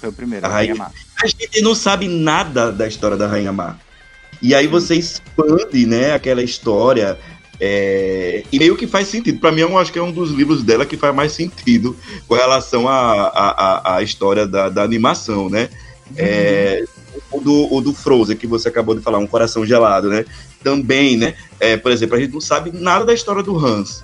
Foi 0.00 0.08
o 0.08 0.12
primeiro, 0.12 0.46
A 0.46 0.48
a 0.48 0.52
Rainha 0.52 0.74
Má. 0.74 0.90
A 1.22 1.26
gente 1.26 1.60
não 1.62 1.74
sabe 1.74 2.08
nada 2.08 2.72
da 2.72 2.86
história 2.86 3.16
da 3.16 3.26
Rainha 3.26 3.52
Má. 3.52 3.76
E 4.40 4.54
aí 4.54 4.66
você 4.66 4.96
expande, 4.96 5.86
né, 5.86 6.12
aquela 6.14 6.42
história. 6.42 7.16
é, 7.60 8.42
e 8.50 8.58
meio 8.58 8.76
que 8.76 8.88
faz 8.88 9.06
sentido. 9.06 9.38
Pra 9.38 9.52
mim, 9.52 9.60
eu 9.60 9.78
acho 9.78 9.92
que 9.92 9.98
é 9.98 10.02
um 10.02 10.10
dos 10.10 10.32
livros 10.32 10.64
dela 10.64 10.84
que 10.84 10.96
faz 10.96 11.14
mais 11.14 11.30
sentido 11.30 11.96
com 12.26 12.34
relação 12.34 12.86
à 12.88 14.00
história 14.02 14.46
da, 14.46 14.68
da 14.68 14.82
animação, 14.82 15.48
né? 15.48 15.68
É, 16.16 16.84
o, 17.30 17.40
do, 17.40 17.72
o 17.72 17.80
do 17.80 17.94
Frozen, 17.94 18.36
que 18.36 18.48
você 18.48 18.68
acabou 18.68 18.96
de 18.96 19.00
falar, 19.00 19.18
Um 19.18 19.28
Coração 19.28 19.64
Gelado, 19.64 20.08
né? 20.08 20.24
Também, 20.64 21.16
né? 21.16 21.34
É, 21.60 21.76
por 21.76 21.92
exemplo, 21.92 22.16
a 22.16 22.20
gente 22.20 22.32
não 22.32 22.40
sabe 22.40 22.72
nada 22.74 23.04
da 23.04 23.14
história 23.14 23.42
do 23.44 23.56
Hans. 23.56 24.02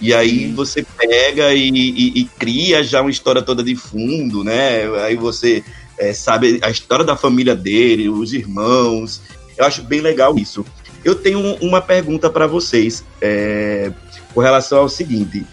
E 0.00 0.12
aí 0.12 0.50
você 0.52 0.84
pega 0.98 1.54
e, 1.54 1.68
e- 1.68 2.20
e 2.20 2.24
cria 2.38 2.82
já 2.82 3.00
uma 3.00 3.10
história 3.10 3.40
toda 3.42 3.62
de 3.62 3.76
fundo, 3.76 4.42
né? 4.42 4.84
Aí 5.04 5.14
você 5.16 5.62
é, 5.98 6.12
sabe 6.12 6.58
a 6.62 6.70
história 6.70 7.04
da 7.04 7.16
família 7.16 7.54
dele, 7.54 8.08
os 8.08 8.32
irmãos. 8.32 9.20
Eu 9.56 9.64
acho 9.64 9.82
bem 9.82 10.00
legal 10.00 10.36
isso. 10.38 10.64
Eu 11.04 11.14
tenho 11.14 11.38
um- 11.38 11.54
uma 11.60 11.80
pergunta 11.80 12.28
para 12.30 12.46
vocês 12.46 13.04
é, 13.20 13.92
com 14.34 14.40
relação 14.40 14.78
ao 14.78 14.88
seguinte: 14.88 15.44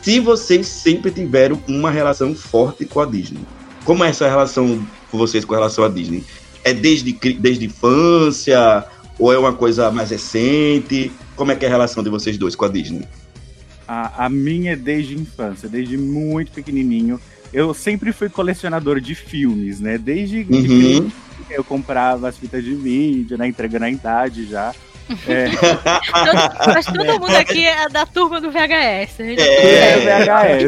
se 0.00 0.20
vocês 0.20 0.66
sempre 0.66 1.10
tiveram 1.10 1.62
uma 1.68 1.90
relação 1.90 2.34
forte 2.34 2.84
com 2.86 3.00
a 3.00 3.04
Disney, 3.06 3.40
como 3.84 4.04
é 4.04 4.08
essa 4.10 4.26
relação 4.28 4.86
com 5.10 5.18
vocês 5.18 5.44
com 5.44 5.54
relação 5.54 5.84
à 5.84 5.88
Disney? 5.88 6.24
É 6.64 6.72
desde, 6.72 7.12
desde 7.38 7.64
infância 7.66 8.84
ou 9.18 9.32
é 9.32 9.38
uma 9.38 9.52
coisa 9.52 9.90
mais 9.90 10.10
recente? 10.10 11.10
Como 11.36 11.52
é 11.52 11.56
que 11.56 11.64
é 11.64 11.68
a 11.68 11.70
relação 11.70 12.02
de 12.02 12.10
vocês 12.10 12.36
dois 12.38 12.54
com 12.54 12.64
a 12.64 12.68
Disney? 12.68 13.02
A, 13.88 14.26
a 14.26 14.28
minha 14.28 14.72
é 14.74 14.76
desde 14.76 15.14
infância, 15.18 15.66
desde 15.68 15.96
muito 15.96 16.52
pequenininho. 16.52 17.18
Eu 17.52 17.72
sempre 17.72 18.12
fui 18.12 18.28
colecionador 18.28 19.00
de 19.00 19.14
filmes, 19.14 19.80
né? 19.80 19.96
Desde 19.96 20.44
de 20.44 20.52
Uhum. 20.54 20.62
pequenininho 20.62 21.12
eu 21.50 21.64
comprava 21.64 22.28
as 22.28 22.36
fitas 22.36 22.62
de 22.62 22.74
vídeo, 22.74 23.38
né? 23.38 23.46
Entregando 23.48 23.86
a 23.86 23.90
idade 23.90 24.44
já. 24.46 24.74
É, 25.26 25.48
Todo- 26.60 26.74
mas 26.74 26.84
todo 26.84 27.06
mundo 27.18 27.34
aqui 27.34 27.66
é 27.66 27.88
da 27.88 28.04
turma 28.04 28.38
do 28.42 28.50
VHS. 28.50 29.16
gente 29.16 29.40
É, 29.40 29.96
bem. 29.96 30.04
VHS, 30.04 30.26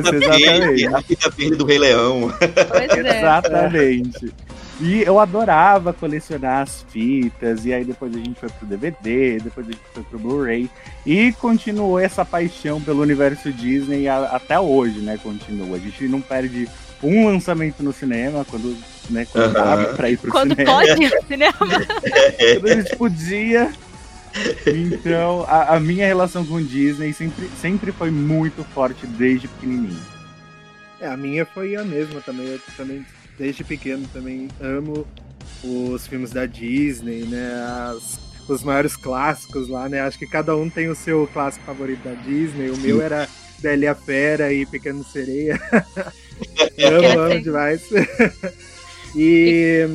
a 0.09 0.13
fita 0.13 0.13
verde, 0.13 0.25
exatamente. 0.25 0.87
A 0.95 1.03
fita 1.03 1.31
verde 1.31 1.57
do 1.57 1.67
Rei 1.67 1.79
Leão. 1.79 2.33
Pois 2.39 2.91
é. 3.05 3.19
Exatamente. 3.19 4.33
E 4.81 5.03
eu 5.03 5.19
adorava 5.19 5.93
colecionar 5.93 6.63
as 6.63 6.85
fitas, 6.91 7.67
e 7.67 7.73
aí 7.73 7.85
depois 7.85 8.15
a 8.15 8.19
gente 8.19 8.41
foi 8.41 8.49
pro 8.49 8.67
DVD, 8.67 9.39
depois 9.39 9.69
a 9.69 9.73
gente 9.73 9.83
foi 9.93 10.03
pro 10.05 10.19
Blu-ray, 10.19 10.71
e 11.05 11.33
continuou 11.35 11.99
essa 11.99 12.25
paixão 12.25 12.81
pelo 12.81 13.03
universo 13.03 13.53
Disney 13.53 14.09
a- 14.09 14.31
até 14.33 14.59
hoje, 14.59 15.01
né? 15.01 15.19
Continua. 15.23 15.77
A 15.77 15.81
gente 15.81 16.09
não 16.09 16.21
perde 16.23 16.67
um 17.03 17.27
lançamento 17.27 17.83
no 17.83 17.93
cinema 17.93 18.45
quando, 18.49 18.75
né, 19.11 19.27
quando 19.31 19.53
dava 19.53 19.95
pra 19.95 20.09
ir 20.11 20.17
pro 20.19 20.31
Quando 20.31 20.55
cinema. 20.55 20.73
pode 20.73 21.03
ir 21.03 21.11
no 21.15 21.27
cinema. 21.27 21.55
Quando 22.61 22.67
a 22.73 22.75
gente 22.83 22.97
podia, 22.97 23.71
Então, 24.67 25.45
a, 25.49 25.75
a 25.77 25.81
minha 25.81 26.07
relação 26.07 26.45
com 26.47 26.63
Disney 26.63 27.13
sempre, 27.13 27.51
sempre 27.61 27.93
foi 27.93 28.11
muito 28.11 28.65
forte 28.73 29.07
desde 29.07 29.49
pequenininho. 29.49 30.01
É, 31.01 31.07
a 31.09 31.17
minha 31.17 31.45
foi 31.45 31.75
a 31.77 31.85
mesma 31.85 32.21
também. 32.21 32.47
Eu 32.47 32.61
também, 32.77 33.05
desde 33.41 33.65
pequeno, 33.65 34.07
também 34.13 34.49
amo 34.61 35.07
os 35.65 36.07
filmes 36.07 36.31
da 36.31 36.45
Disney, 36.45 37.23
né? 37.23 37.51
As- 37.91 38.19
os 38.47 38.63
maiores 38.63 38.97
clássicos 38.97 39.69
lá, 39.69 39.89
né? 39.89 40.01
Acho 40.01 40.19
que 40.19 40.27
cada 40.27 40.55
um 40.57 40.69
tem 40.69 40.89
o 40.91 40.95
seu 40.95 41.27
clássico 41.33 41.65
favorito 41.65 42.03
da 42.05 42.13
Disney. 42.15 42.69
O 42.71 42.77
meu 42.77 43.01
era 43.01 43.29
Bela 43.61 43.85
e 43.85 43.87
a 43.87 43.95
Fera 43.95 44.53
e 44.53 44.67
Pequeno 44.67 45.05
Sereia. 45.05 45.59
amo, 46.79 47.21
amo 47.21 47.41
demais. 47.43 47.81
e, 49.17 49.87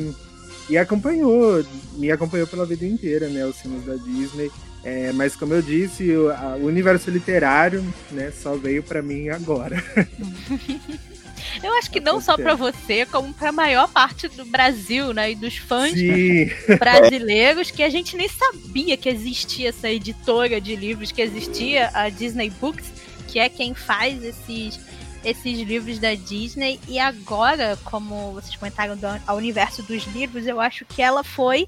e 0.70 0.78
acompanhou, 0.78 1.64
me 1.98 2.10
acompanhou 2.10 2.46
pela 2.46 2.64
vida 2.66 2.84
inteira, 2.86 3.28
né? 3.28 3.44
Os 3.44 3.60
filmes 3.60 3.84
da 3.84 3.94
Disney. 3.94 4.50
É, 4.82 5.12
mas 5.12 5.36
como 5.36 5.52
eu 5.52 5.60
disse, 5.60 6.10
o, 6.16 6.30
a- 6.30 6.56
o 6.58 6.66
universo 6.66 7.10
literário, 7.10 7.84
né, 8.12 8.30
só 8.30 8.54
veio 8.56 8.82
pra 8.82 9.02
mim 9.02 9.28
agora. 9.28 9.82
Eu 11.62 11.72
acho 11.74 11.90
que 11.90 12.00
não 12.00 12.20
só 12.20 12.36
pra 12.36 12.54
você, 12.54 13.06
como 13.06 13.32
pra 13.32 13.52
maior 13.52 13.88
parte 13.88 14.28
do 14.28 14.44
Brasil, 14.44 15.12
né? 15.12 15.32
E 15.32 15.34
dos 15.34 15.56
fãs 15.56 15.92
Sim. 15.92 16.50
brasileiros, 16.78 17.70
que 17.70 17.82
a 17.82 17.88
gente 17.90 18.16
nem 18.16 18.28
sabia 18.28 18.96
que 18.96 19.08
existia 19.08 19.70
essa 19.70 19.88
editora 19.88 20.60
de 20.60 20.76
livros, 20.76 21.12
que 21.12 21.22
existia 21.22 21.90
a 21.94 22.08
Disney 22.08 22.50
Books, 22.50 22.86
que 23.28 23.38
é 23.38 23.48
quem 23.48 23.74
faz 23.74 24.22
esses, 24.22 24.80
esses 25.24 25.60
livros 25.60 25.98
da 25.98 26.14
Disney. 26.14 26.80
E 26.88 26.98
agora, 26.98 27.78
como 27.84 28.32
vocês 28.32 28.56
comentaram 28.56 28.96
do 28.96 29.06
ao 29.26 29.36
universo 29.36 29.82
dos 29.82 30.04
livros, 30.08 30.46
eu 30.46 30.60
acho 30.60 30.84
que 30.84 31.02
ela 31.02 31.22
foi 31.22 31.66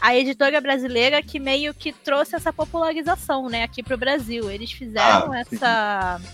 a 0.00 0.16
editora 0.16 0.60
brasileira 0.60 1.22
que 1.22 1.38
meio 1.38 1.74
que 1.74 1.92
trouxe 1.92 2.34
essa 2.34 2.52
popularização, 2.52 3.48
né, 3.48 3.64
aqui 3.64 3.82
pro 3.82 3.98
Brasil. 3.98 4.50
Eles 4.50 4.72
fizeram 4.72 5.32
Ah, 5.32 6.18
sim. 6.18 6.26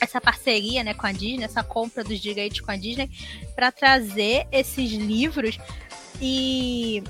Essa 0.00 0.20
parceria, 0.20 0.84
né, 0.84 0.92
com 0.94 1.06
a 1.06 1.12
Disney, 1.12 1.44
essa 1.44 1.62
compra 1.62 2.04
dos 2.04 2.20
direitos 2.20 2.60
com 2.60 2.70
a 2.70 2.76
Disney 2.76 3.10
para 3.54 3.70
trazer 3.72 4.46
esses 4.52 4.90
livros 4.92 5.58
e 6.20 7.02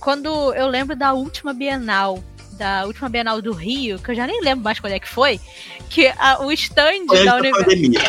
quando 0.00 0.52
eu 0.54 0.66
lembro 0.68 0.94
da 0.96 1.12
última 1.12 1.52
Bienal, 1.54 2.22
da 2.52 2.84
última 2.86 3.08
Bienal 3.08 3.40
do 3.42 3.52
Rio, 3.52 3.98
que 3.98 4.10
eu 4.10 4.14
já 4.14 4.26
nem 4.26 4.40
lembro 4.42 4.62
mais 4.64 4.78
quando 4.78 4.92
é 4.92 4.98
que 5.00 5.08
foi, 5.08 5.40
que 5.90 6.06
a- 6.18 6.40
o 6.42 6.52
stand 6.52 7.06
Foi 7.06 7.24
da 7.24 7.36
antes 7.36 7.50
da 7.52 7.58
Univer- 7.58 7.64
pandemia. 7.64 8.00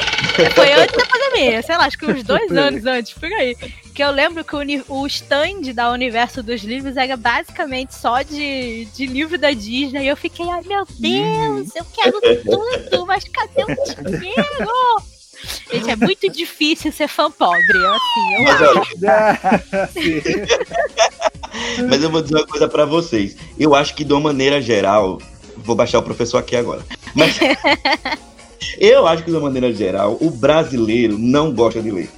foi 0.54 0.74
antes 0.74 0.98
da 0.98 1.06
pandemia, 1.06 1.62
sei 1.62 1.78
lá, 1.78 1.86
acho 1.86 1.98
que 1.98 2.06
uns 2.06 2.24
dois 2.24 2.52
anos 2.52 2.86
antes, 2.86 3.14
por 3.14 3.32
aí. 3.32 3.56
Que 3.96 4.04
eu 4.04 4.12
lembro 4.12 4.44
que 4.44 4.54
o, 4.54 4.60
o 4.90 5.08
stand 5.08 5.74
da 5.74 5.90
Universo 5.90 6.44
dos 6.44 6.62
Livros 6.62 6.98
era 6.98 7.16
basicamente 7.16 7.96
só 7.96 8.22
de, 8.22 8.84
de 8.94 9.06
livro 9.06 9.38
da 9.38 9.52
Disney. 9.52 10.04
E 10.04 10.08
eu 10.10 10.18
fiquei, 10.18 10.50
ai 10.50 10.62
meu 10.66 10.86
Deus, 11.00 11.74
eu 11.74 11.86
quero 11.94 12.20
tudo, 12.44 13.06
mas 13.06 13.24
cadê 13.24 13.64
o 13.64 14.04
dinheiro? 14.04 15.06
Gente, 15.72 15.90
é 15.90 15.96
muito 15.96 16.30
difícil 16.30 16.92
ser 16.92 17.08
fã 17.08 17.32
pobre, 17.32 17.86
assim, 17.86 18.34
eu 18.34 18.44
Mas 18.44 18.62
acho. 18.62 18.78
olha, 18.78 19.64
Mas 21.90 22.04
eu 22.04 22.10
vou 22.10 22.22
dizer 22.22 22.36
uma 22.36 22.48
coisa 22.48 22.68
pra 22.68 22.84
vocês. 22.84 23.38
Eu 23.58 23.74
acho 23.74 23.96
que 23.96 24.04
de 24.04 24.12
uma 24.12 24.20
maneira 24.20 24.62
geral, 24.62 25.22
vou 25.56 25.76
baixar 25.76 26.00
o 26.00 26.04
professor 26.04 26.40
aqui 26.40 26.58
agora. 26.58 26.86
Mas 27.14 27.40
eu 28.78 29.08
acho 29.08 29.24
que 29.24 29.32
de 29.32 29.38
uma 29.38 29.44
maneira 29.44 29.72
geral, 29.72 30.18
o 30.20 30.30
brasileiro 30.30 31.18
não 31.18 31.54
gosta 31.54 31.82
de 31.82 31.92
ler. 31.92 32.10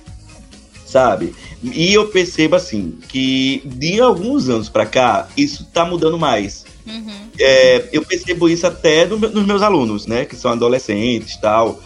Sabe? 0.98 1.36
E 1.62 1.94
eu 1.94 2.08
percebo 2.08 2.56
assim 2.56 2.98
que 3.08 3.62
de 3.66 4.02
alguns 4.02 4.50
anos 4.50 4.68
pra 4.68 4.84
cá, 4.84 5.28
isso 5.38 5.64
tá 5.72 5.86
mudando 5.86 6.18
mais. 6.18 6.66
Uhum. 6.88 7.30
É, 7.40 7.88
eu 7.92 8.04
percebo 8.04 8.50
isso 8.50 8.66
até 8.66 9.06
no 9.06 9.16
nos 9.20 9.46
meus 9.46 9.62
alunos, 9.62 10.08
né? 10.08 10.26
Que 10.26 10.36
são 10.36 10.50
adolescentes 10.50 11.36
e 11.36 11.42
tal. 11.42 11.80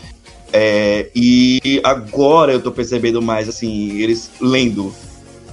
É, 0.54 1.10
e 1.14 1.82
agora 1.84 2.54
eu 2.54 2.62
tô 2.62 2.72
percebendo 2.72 3.22
mais, 3.22 3.50
assim, 3.50 4.00
eles 4.00 4.32
lendo, 4.40 4.96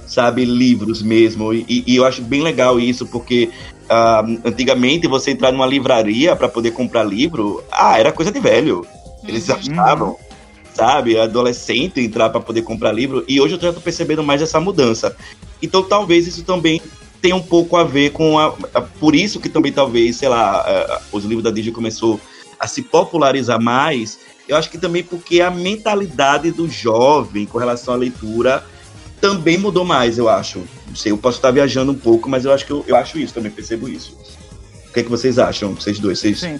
sabe, 0.07 0.45
livros 0.45 1.01
mesmo. 1.01 1.53
E, 1.53 1.83
e 1.85 1.97
eu 1.97 2.05
acho 2.05 2.21
bem 2.21 2.41
legal 2.41 2.79
isso, 2.79 3.05
porque 3.07 3.49
ah, 3.89 4.23
antigamente 4.45 5.05
você 5.05 5.31
entrar 5.31 5.51
numa 5.51 5.67
livraria 5.67 6.33
para 6.33 6.47
poder 6.47 6.71
comprar 6.71 7.03
livro, 7.03 7.61
ah, 7.69 7.99
era 7.99 8.13
coisa 8.13 8.31
de 8.31 8.39
velho. 8.39 8.87
Eles 9.27 9.49
achavam, 9.49 10.15
sabe, 10.79 11.19
adolescente 11.19 11.99
entrar 11.99 12.29
para 12.29 12.39
poder 12.39 12.61
comprar 12.63 12.91
livro. 12.91 13.23
E 13.27 13.39
hoje 13.39 13.55
eu 13.55 13.59
já 13.61 13.73
tô 13.73 13.81
percebendo 13.81 14.23
mais 14.23 14.41
essa 14.41 14.59
mudança. 14.59 15.15
Então 15.61 15.83
talvez 15.83 16.25
isso 16.25 16.43
também 16.43 16.81
tenha 17.21 17.35
um 17.35 17.41
pouco 17.43 17.75
a 17.75 17.83
ver 17.83 18.11
com 18.11 18.39
a, 18.39 18.53
a- 18.73 18.81
por 18.81 19.13
isso 19.13 19.39
que 19.39 19.49
também 19.49 19.71
talvez, 19.71 20.15
sei 20.15 20.29
lá, 20.29 21.01
os 21.11 21.25
livros 21.25 21.43
da 21.43 21.51
Disney 21.51 21.71
começou 21.73 22.19
a 22.59 22.65
se 22.67 22.81
popularizar 22.81 23.61
mais. 23.61 24.19
Eu 24.47 24.55
acho 24.55 24.69
que 24.69 24.77
também 24.77 25.03
porque 25.03 25.41
a 25.41 25.51
mentalidade 25.51 26.51
do 26.51 26.67
jovem 26.67 27.45
com 27.45 27.57
relação 27.57 27.93
à 27.93 27.97
leitura 27.97 28.63
também 29.21 29.57
mudou 29.57 29.83
mais, 29.83 30.17
eu 30.17 30.29
acho. 30.29 30.63
Não 30.87 30.95
sei, 30.95 31.11
eu 31.11 31.17
posso 31.17 31.37
estar 31.37 31.51
viajando 31.51 31.91
um 31.91 31.95
pouco, 31.95 32.29
mas 32.29 32.45
eu 32.45 32.53
acho 32.53 32.65
que 32.65 32.71
eu, 32.71 32.83
eu 32.87 32.95
acho 32.95 33.19
isso, 33.19 33.33
também 33.33 33.51
percebo 33.51 33.87
isso. 33.89 34.17
O 34.89 34.93
que, 34.93 35.01
é 35.01 35.03
que 35.03 35.09
vocês 35.09 35.37
acham, 35.37 35.75
vocês 35.75 35.99
dois? 35.99 36.19
Vocês... 36.19 36.39
Sim. 36.39 36.59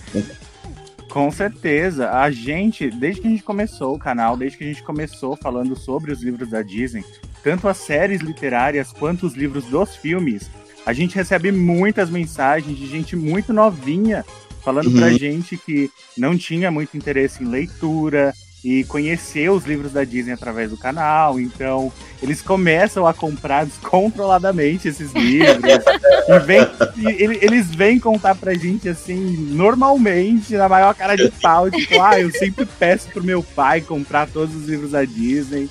Com 1.10 1.32
certeza. 1.32 2.12
A 2.12 2.30
gente, 2.32 2.90
desde 2.90 3.22
que 3.22 3.28
a 3.28 3.32
gente 3.32 3.44
começou 3.44 3.96
o 3.96 4.00
canal, 4.00 4.38
desde 4.38 4.58
que 4.58 4.64
a 4.64 4.68
gente 4.68 4.84
começou 4.84 5.36
falando 5.36 5.76
sobre 5.76 6.12
os 6.12 6.22
livros 6.22 6.50
da 6.50 6.62
Disney, 6.62 7.04
tanto 7.44 7.68
as 7.68 7.78
séries 7.78 8.22
literárias 8.22 8.92
quanto 8.94 9.26
os 9.26 9.34
livros 9.34 9.66
dos 9.66 9.96
filmes, 9.96 10.50
a 10.86 10.94
gente 10.94 11.16
recebe 11.16 11.52
muitas 11.52 12.10
mensagens 12.10 12.78
de 12.78 12.88
gente 12.88 13.16
muito 13.16 13.52
novinha 13.54 14.24
falando 14.64 14.92
pra 14.92 15.08
Uhum. 15.08 15.18
gente 15.18 15.58
que 15.58 15.90
não 16.18 16.38
tinha 16.38 16.70
muito 16.70 16.96
interesse 16.98 17.44
em 17.44 17.48
leitura 17.48 18.34
e 18.64 18.84
conhecer 18.84 19.50
os 19.50 19.66
livros 19.66 19.92
da 19.94 20.04
Disney 20.04 20.34
através 20.34 20.70
do 20.70 20.78
canal. 20.78 21.40
Então, 21.40 21.92
eles 22.22 22.42
começam 22.42 23.08
a 23.08 23.14
comprar 23.14 23.66
descontroladamente 23.66 24.88
esses 24.88 25.12
livros. 25.14 25.64
e 26.28 26.40
vem, 26.40 26.62
e 26.98 27.24
ele- 27.24 27.40
eles 27.42 27.68
vêm 27.74 28.00
contar 28.00 28.36
pra 28.36 28.54
gente 28.54 28.90
assim, 28.90 29.36
normalmente, 29.52 30.56
na 30.56 30.68
maior 30.68 30.94
cara 30.94 31.16
de 31.16 31.30
pau, 31.42 31.70
tipo, 31.72 32.02
ah, 32.02 32.20
eu 32.20 32.32
sempre 32.32 32.66
peço 32.66 33.08
pro 33.10 33.24
meu 33.24 33.42
pai 33.42 33.82
comprar 33.82 34.28
todos 34.28 34.56
os 34.56 34.68
livros 34.68 34.92
da 34.92 35.06
Disney. 35.06 35.70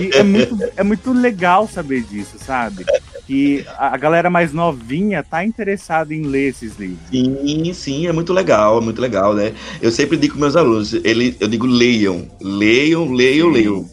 E 0.00 0.16
é 0.16 0.22
muito, 0.22 0.58
é 0.76 0.82
muito 0.82 1.12
legal 1.12 1.68
saber 1.68 2.02
disso, 2.02 2.36
sabe? 2.44 2.84
Que 3.26 3.66
a 3.76 3.96
galera 3.96 4.30
mais 4.30 4.52
novinha 4.52 5.22
tá 5.22 5.44
interessada 5.44 6.14
em 6.14 6.22
ler 6.22 6.50
esses 6.50 6.76
livros. 6.76 6.98
Sim, 7.10 7.72
sim, 7.72 8.06
é 8.06 8.12
muito 8.12 8.32
legal, 8.32 8.78
é 8.78 8.80
muito 8.80 9.00
legal, 9.00 9.34
né? 9.34 9.52
Eu 9.82 9.90
sempre 9.90 10.16
digo 10.16 10.34
com 10.34 10.40
meus 10.40 10.54
alunos, 10.54 10.92
ele, 10.94 11.36
eu 11.40 11.48
digo 11.48 11.66
leiam, 11.66 12.28
leiam, 12.40 13.12
leiam, 13.12 13.48
leiam. 13.48 13.90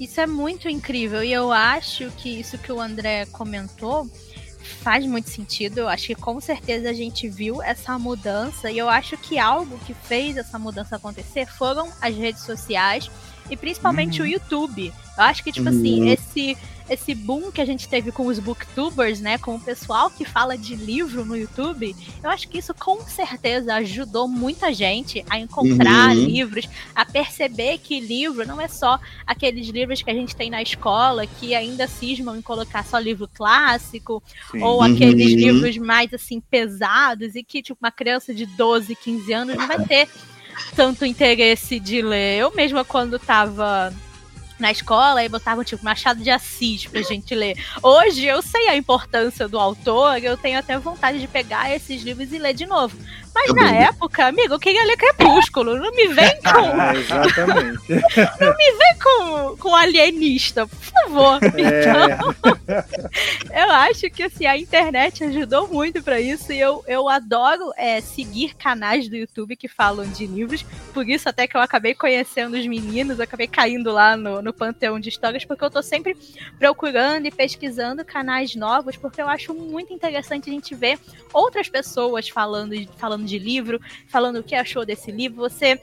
Isso 0.00 0.18
é 0.20 0.26
muito 0.26 0.68
incrível 0.68 1.22
e 1.22 1.32
eu 1.32 1.52
acho 1.52 2.10
que 2.16 2.40
isso 2.40 2.56
que 2.58 2.72
o 2.72 2.80
André 2.80 3.26
comentou 3.26 4.08
faz 4.82 5.04
muito 5.06 5.28
sentido. 5.28 5.78
Eu 5.78 5.88
acho 5.88 6.06
que 6.06 6.14
com 6.14 6.40
certeza 6.40 6.88
a 6.88 6.92
gente 6.94 7.28
viu 7.28 7.62
essa 7.62 7.98
mudança 7.98 8.70
e 8.70 8.78
eu 8.78 8.88
acho 8.88 9.16
que 9.18 9.38
algo 9.38 9.78
que 9.86 9.92
fez 9.94 10.36
essa 10.38 10.58
mudança 10.58 10.96
acontecer 10.96 11.46
foram 11.46 11.88
as 12.00 12.14
redes 12.16 12.42
sociais 12.42 13.10
e 13.50 13.56
principalmente 13.58 14.20
Uhum. 14.20 14.26
o 14.26 14.30
YouTube. 14.30 14.86
Eu 15.18 15.22
acho 15.24 15.44
que, 15.44 15.52
tipo 15.52 15.68
assim, 15.68 16.00
Uhum. 16.00 16.08
esse, 16.12 16.56
esse 16.88 17.14
boom 17.14 17.50
que 17.50 17.60
a 17.60 17.64
gente 17.64 17.88
teve 17.88 18.12
com 18.12 18.26
os 18.26 18.38
booktubers, 18.38 19.20
né? 19.20 19.38
Com 19.38 19.56
o 19.56 19.60
pessoal 19.60 20.10
que 20.10 20.24
fala 20.24 20.56
de 20.58 20.76
livro 20.76 21.24
no 21.24 21.36
YouTube, 21.36 21.94
eu 22.22 22.30
acho 22.30 22.48
que 22.48 22.58
isso 22.58 22.74
com 22.74 23.00
certeza 23.06 23.74
ajudou 23.76 24.28
muita 24.28 24.72
gente 24.72 25.24
a 25.30 25.38
encontrar 25.38 26.14
Uhum. 26.14 26.24
livros, 26.26 26.68
a 26.94 27.04
perceber 27.04 27.78
que 27.78 28.00
livro 28.00 28.46
não 28.46 28.60
é 28.60 28.68
só 28.68 28.98
aqueles 29.26 29.68
livros 29.68 30.02
que 30.02 30.10
a 30.10 30.14
gente 30.14 30.36
tem 30.36 30.50
na 30.50 30.60
escola 30.62 31.26
que 31.26 31.54
ainda 31.54 31.86
cismam 31.88 32.36
em 32.36 32.42
colocar 32.42 32.84
só 32.84 32.98
livro 32.98 33.28
clássico, 33.32 34.22
Sim. 34.50 34.62
ou 34.62 34.82
aqueles 34.82 35.32
Uhum. 35.32 35.38
livros 35.38 35.76
mais 35.78 36.12
assim 36.12 36.40
pesados 36.40 37.34
e 37.34 37.42
que 37.42 37.62
tipo 37.62 37.78
uma 37.82 37.90
criança 37.92 38.34
de 38.34 38.44
12, 38.46 38.94
15 38.94 39.32
anos 39.32 39.56
não 39.56 39.66
vai 39.66 39.84
ter 39.86 40.08
tanto 40.76 41.04
interesse 41.04 41.80
de 41.80 42.02
ler. 42.02 42.38
Eu 42.38 42.54
mesma 42.54 42.84
quando 42.84 43.18
tava 43.18 43.92
na 44.58 44.70
escola 44.70 45.24
e 45.24 45.28
botavam 45.28 45.64
tipo 45.64 45.84
Machado 45.84 46.22
de 46.22 46.30
Assis 46.30 46.86
pra 46.86 47.02
gente 47.02 47.34
ler. 47.34 47.56
Hoje 47.82 48.24
eu 48.24 48.40
sei 48.42 48.68
a 48.68 48.76
importância 48.76 49.48
do 49.48 49.58
autor, 49.58 50.22
eu 50.22 50.36
tenho 50.36 50.58
até 50.58 50.78
vontade 50.78 51.18
de 51.20 51.26
pegar 51.26 51.74
esses 51.74 52.02
livros 52.02 52.32
e 52.32 52.38
ler 52.38 52.54
de 52.54 52.66
novo. 52.66 52.96
Mas 53.34 53.48
Eu 53.48 53.54
na 53.56 53.70
época, 53.72 54.26
amigo, 54.26 54.54
eu 54.54 54.60
queria 54.60 54.84
ler 54.84 54.96
Crepúsculo. 54.96 55.76
Não 55.76 55.90
me 55.90 56.08
vem 56.08 56.38
com. 56.40 56.80
É, 56.80 56.96
exatamente. 56.96 57.82
Não 58.40 58.56
me 58.56 58.72
vem 58.72 58.98
com, 59.02 59.56
com 59.56 59.74
alienista, 59.74 60.66
por 60.66 60.78
favor. 60.78 61.40
É, 61.58 62.18
Eu 63.64 63.70
acho 63.70 64.08
que 64.10 64.22
assim, 64.22 64.46
a 64.46 64.56
internet 64.56 65.24
ajudou 65.24 65.68
muito 65.68 66.02
pra 66.02 66.20
isso 66.20 66.52
e 66.52 66.60
eu, 66.60 66.84
eu 66.86 67.08
adoro 67.08 67.72
é, 67.76 68.00
seguir 68.00 68.54
canais 68.54 69.08
do 69.08 69.16
YouTube 69.16 69.56
que 69.56 69.68
falam 69.68 70.06
de 70.06 70.26
livros. 70.26 70.64
Por 70.92 71.08
isso, 71.08 71.28
até 71.28 71.46
que 71.46 71.56
eu 71.56 71.60
acabei 71.60 71.94
conhecendo 71.94 72.56
os 72.56 72.66
meninos, 72.66 73.18
eu 73.18 73.24
acabei 73.24 73.46
caindo 73.46 73.92
lá 73.92 74.16
no, 74.16 74.40
no 74.40 74.52
panteão 74.52 75.00
de 75.00 75.08
histórias, 75.08 75.44
porque 75.44 75.64
eu 75.64 75.70
tô 75.70 75.82
sempre 75.82 76.16
procurando 76.58 77.26
e 77.26 77.30
pesquisando 77.30 78.04
canais 78.04 78.54
novos, 78.54 78.96
porque 78.96 79.20
eu 79.20 79.28
acho 79.28 79.52
muito 79.54 79.92
interessante 79.92 80.48
a 80.48 80.52
gente 80.52 80.74
ver 80.74 80.98
outras 81.32 81.68
pessoas 81.68 82.28
falando, 82.28 82.74
falando 82.96 83.23
de 83.24 83.38
livro, 83.38 83.80
falando 84.06 84.36
o 84.38 84.42
que 84.42 84.54
achou 84.54 84.84
desse 84.84 85.10
livro. 85.10 85.38
Você 85.38 85.80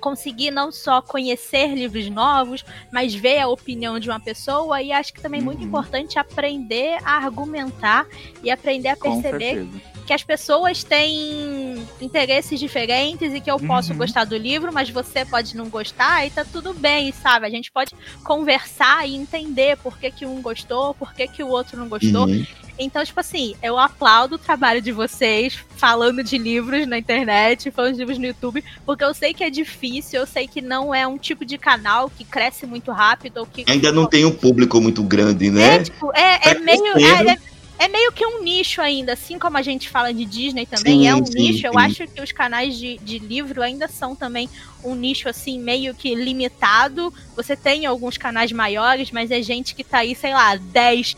conseguir 0.00 0.52
não 0.52 0.70
só 0.70 1.02
conhecer 1.02 1.74
livros 1.74 2.08
novos, 2.08 2.64
mas 2.92 3.14
ver 3.14 3.40
a 3.40 3.48
opinião 3.48 3.98
de 3.98 4.08
uma 4.08 4.20
pessoa 4.20 4.80
e 4.80 4.92
acho 4.92 5.12
que 5.12 5.20
também 5.20 5.40
é 5.40 5.42
muito 5.42 5.60
Uhum. 5.62 5.66
importante 5.66 6.18
aprender 6.18 6.98
a 7.04 7.16
argumentar 7.16 8.06
e 8.42 8.50
aprender 8.50 8.90
a 8.90 8.96
perceber. 8.96 9.66
Que 10.08 10.14
as 10.14 10.22
pessoas 10.24 10.82
têm 10.82 11.86
interesses 12.00 12.58
diferentes 12.58 13.34
e 13.34 13.42
que 13.42 13.50
eu 13.50 13.58
posso 13.60 13.92
Uhum. 13.92 13.98
gostar 13.98 14.24
do 14.24 14.38
livro, 14.38 14.72
mas 14.72 14.88
você 14.88 15.22
pode 15.22 15.54
não 15.54 15.68
gostar 15.68 16.26
e 16.26 16.30
tá 16.30 16.46
tudo 16.50 16.72
bem, 16.72 17.12
sabe? 17.12 17.44
A 17.44 17.50
gente 17.50 17.70
pode 17.70 17.90
conversar 18.24 19.06
e 19.06 19.14
entender 19.14 19.76
por 19.76 19.98
que, 19.98 20.10
que 20.10 20.24
um 20.24 20.40
gostou, 20.40 20.94
por 20.94 21.12
que, 21.12 21.28
que 21.28 21.42
o 21.42 21.48
outro 21.48 21.78
não 21.78 21.90
gostou. 21.90 22.24
Uhum. 22.26 22.46
Então, 22.78 23.04
tipo 23.04 23.20
assim, 23.20 23.54
eu 23.62 23.78
aplaudo 23.78 24.36
o 24.36 24.38
trabalho 24.38 24.80
de 24.80 24.92
vocês 24.92 25.58
falando 25.76 26.24
de 26.24 26.38
livros 26.38 26.86
na 26.86 26.96
internet, 26.96 27.70
falando 27.70 27.92
de 27.92 27.98
livros 27.98 28.16
no 28.16 28.24
YouTube, 28.24 28.64
porque 28.86 29.04
eu 29.04 29.12
sei 29.12 29.34
que 29.34 29.44
é 29.44 29.50
difícil, 29.50 30.20
eu 30.20 30.26
sei 30.26 30.48
que 30.48 30.62
não 30.62 30.94
é 30.94 31.06
um 31.06 31.18
tipo 31.18 31.44
de 31.44 31.58
canal 31.58 32.08
que 32.08 32.24
cresce 32.24 32.64
muito 32.66 32.90
rápido 32.92 33.38
ou 33.40 33.46
que. 33.46 33.62
Ainda 33.68 33.92
não 33.92 34.06
tem 34.06 34.24
um 34.24 34.32
público 34.32 34.80
muito 34.80 35.02
grande, 35.02 35.48
É, 35.48 35.50
né? 35.50 35.82
tipo, 35.82 36.10
é, 36.16 36.50
é 36.50 36.54
meio. 36.60 36.96
É, 36.96 37.32
é- 37.32 37.57
é 37.78 37.86
meio 37.86 38.10
que 38.12 38.26
um 38.26 38.42
nicho 38.42 38.80
ainda, 38.80 39.12
assim 39.12 39.38
como 39.38 39.56
a 39.56 39.62
gente 39.62 39.88
fala 39.88 40.12
de 40.12 40.24
Disney 40.24 40.66
também, 40.66 41.00
Sim, 41.00 41.06
é 41.06 41.14
um 41.14 41.24
sim, 41.24 41.34
nicho. 41.34 41.66
Eu 41.66 41.72
sim. 41.72 41.78
acho 41.78 42.06
que 42.08 42.20
os 42.20 42.32
canais 42.32 42.76
de, 42.76 42.98
de 42.98 43.18
livro 43.18 43.62
ainda 43.62 43.86
são 43.86 44.16
também 44.16 44.48
um 44.82 44.94
nicho, 44.94 45.28
assim, 45.28 45.60
meio 45.60 45.94
que 45.94 46.14
limitado. 46.14 47.12
Você 47.36 47.56
tem 47.56 47.86
alguns 47.86 48.18
canais 48.18 48.50
maiores, 48.50 49.12
mas 49.12 49.30
é 49.30 49.40
gente 49.40 49.74
que 49.74 49.84
tá 49.84 49.98
aí, 49.98 50.14
sei 50.14 50.34
lá, 50.34 50.56
10, 50.56 51.16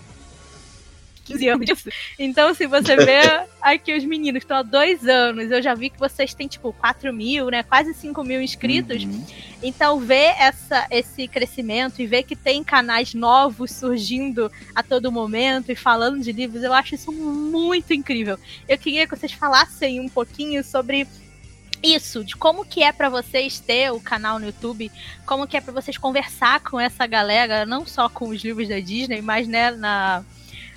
15 1.31 1.49
anos 1.49 1.67
disso. 1.67 1.89
Então, 2.19 2.53
se 2.55 2.67
você 2.67 2.97
vê 2.97 3.21
aqui 3.61 3.95
os 3.95 4.05
meninos 4.05 4.41
que 4.41 4.45
estão 4.45 4.59
há 4.59 4.63
dois 4.63 5.07
anos, 5.07 5.51
eu 5.51 5.63
já 5.63 5.75
vi 5.75 5.91
que 5.91 5.99
vocês 5.99 6.35
têm, 6.35 6.49
tipo, 6.49 6.73
4 6.73 7.13
mil, 7.13 7.51
né? 7.51 7.63
Quase 7.63 7.95
5 7.95 8.23
mil 8.25 8.43
inscritos. 8.43 9.05
Uhum. 9.05 9.25
Então, 9.63 10.01
ver 10.01 10.35
essa, 10.39 10.87
esse 10.91 11.29
crescimento 11.29 12.01
e 12.01 12.07
ver 12.07 12.25
que 12.25 12.35
tem 12.35 12.65
canais 12.65 13.15
novos 13.15 13.71
surgindo 13.71 14.51
a 14.75 14.83
todo 14.83 15.13
momento 15.13 15.71
e 15.71 15.77
falando 15.77 16.21
de 16.23 16.33
livros, 16.33 16.63
eu 16.63 16.73
acho 16.73 16.95
isso 16.95 17.13
muito 17.13 17.93
incrível. 17.93 18.39
Eu 18.69 18.79
queria 18.79 19.07
que 19.07 19.17
vocês 19.17 19.33
falassem 19.33 20.01
um 20.01 20.09
pouquinho 20.09 20.65
sobre 20.65 21.07
isso, 21.83 22.25
de 22.25 22.37
como 22.37 22.65
que 22.65 22.83
é 22.83 22.93
pra 22.93 23.09
vocês 23.09 23.59
ter 23.59 23.91
o 23.91 24.01
canal 24.01 24.39
no 24.39 24.47
YouTube, 24.47 24.91
como 25.27 25.47
que 25.47 25.57
é 25.57 25.61
pra 25.61 25.73
vocês 25.73 25.97
conversar 25.97 26.61
com 26.61 26.79
essa 26.79 27.07
galera, 27.07 27.65
não 27.65 27.87
só 27.87 28.09
com 28.09 28.29
os 28.29 28.43
livros 28.43 28.69
da 28.69 28.79
Disney, 28.81 29.23
mas 29.23 29.49
né, 29.49 29.71
na 29.71 30.25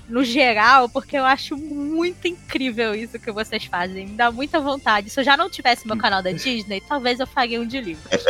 no 0.08 0.24
geral, 0.24 0.90
porque 0.90 1.18
eu 1.18 1.26
acho 1.26 1.58
muito 1.58 2.28
incrível 2.28 2.94
isso 2.94 3.20
que 3.20 3.32
vocês 3.32 3.66
fazem. 3.66 4.08
Me 4.08 4.16
dá 4.16 4.32
muita 4.32 4.60
vontade. 4.60 5.10
Se 5.10 5.20
eu 5.20 5.24
já 5.24 5.38
não 5.38 5.50
tivesse 5.50 5.88
meu 5.88 5.98
canal 5.98 6.22
da 6.22 6.32
Disney, 6.34 6.82
talvez 6.82 7.20
eu 7.20 7.28
faria 7.28 7.60
um 7.60 7.66
de 7.66 7.80
livros. 7.80 8.24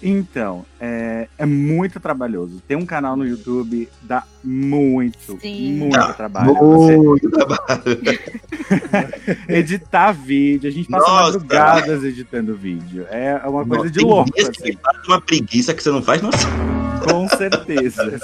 Então, 0.00 0.64
é, 0.80 1.26
é 1.36 1.44
muito 1.44 1.98
trabalhoso. 1.98 2.62
Ter 2.66 2.76
um 2.76 2.86
canal 2.86 3.16
no 3.16 3.26
YouTube 3.26 3.88
dá 4.02 4.22
muito, 4.44 5.38
Sim. 5.40 5.72
muito 5.72 5.96
Dá 5.96 6.12
trabalho. 6.12 6.54
Você 6.54 6.96
Muito 6.96 7.30
trabalho. 7.30 7.58
editar 9.48 10.12
vídeo, 10.12 10.68
a 10.68 10.72
gente 10.72 10.88
passa 10.88 11.10
Nossa. 11.10 11.24
madrugadas 11.24 12.04
editando 12.04 12.54
vídeo. 12.54 13.06
É 13.10 13.34
uma 13.44 13.66
coisa 13.66 13.84
Nossa, 13.84 13.90
de 13.90 13.98
tem 13.98 14.08
louco, 14.08 14.30
dias 14.32 14.50
assim. 14.50 14.78
uma 15.08 15.20
preguiça 15.20 15.74
que 15.74 15.82
você 15.82 15.90
não 15.90 16.02
faz 16.02 16.22
noção. 16.22 16.77
Com 17.10 17.28
certeza. 17.28 18.20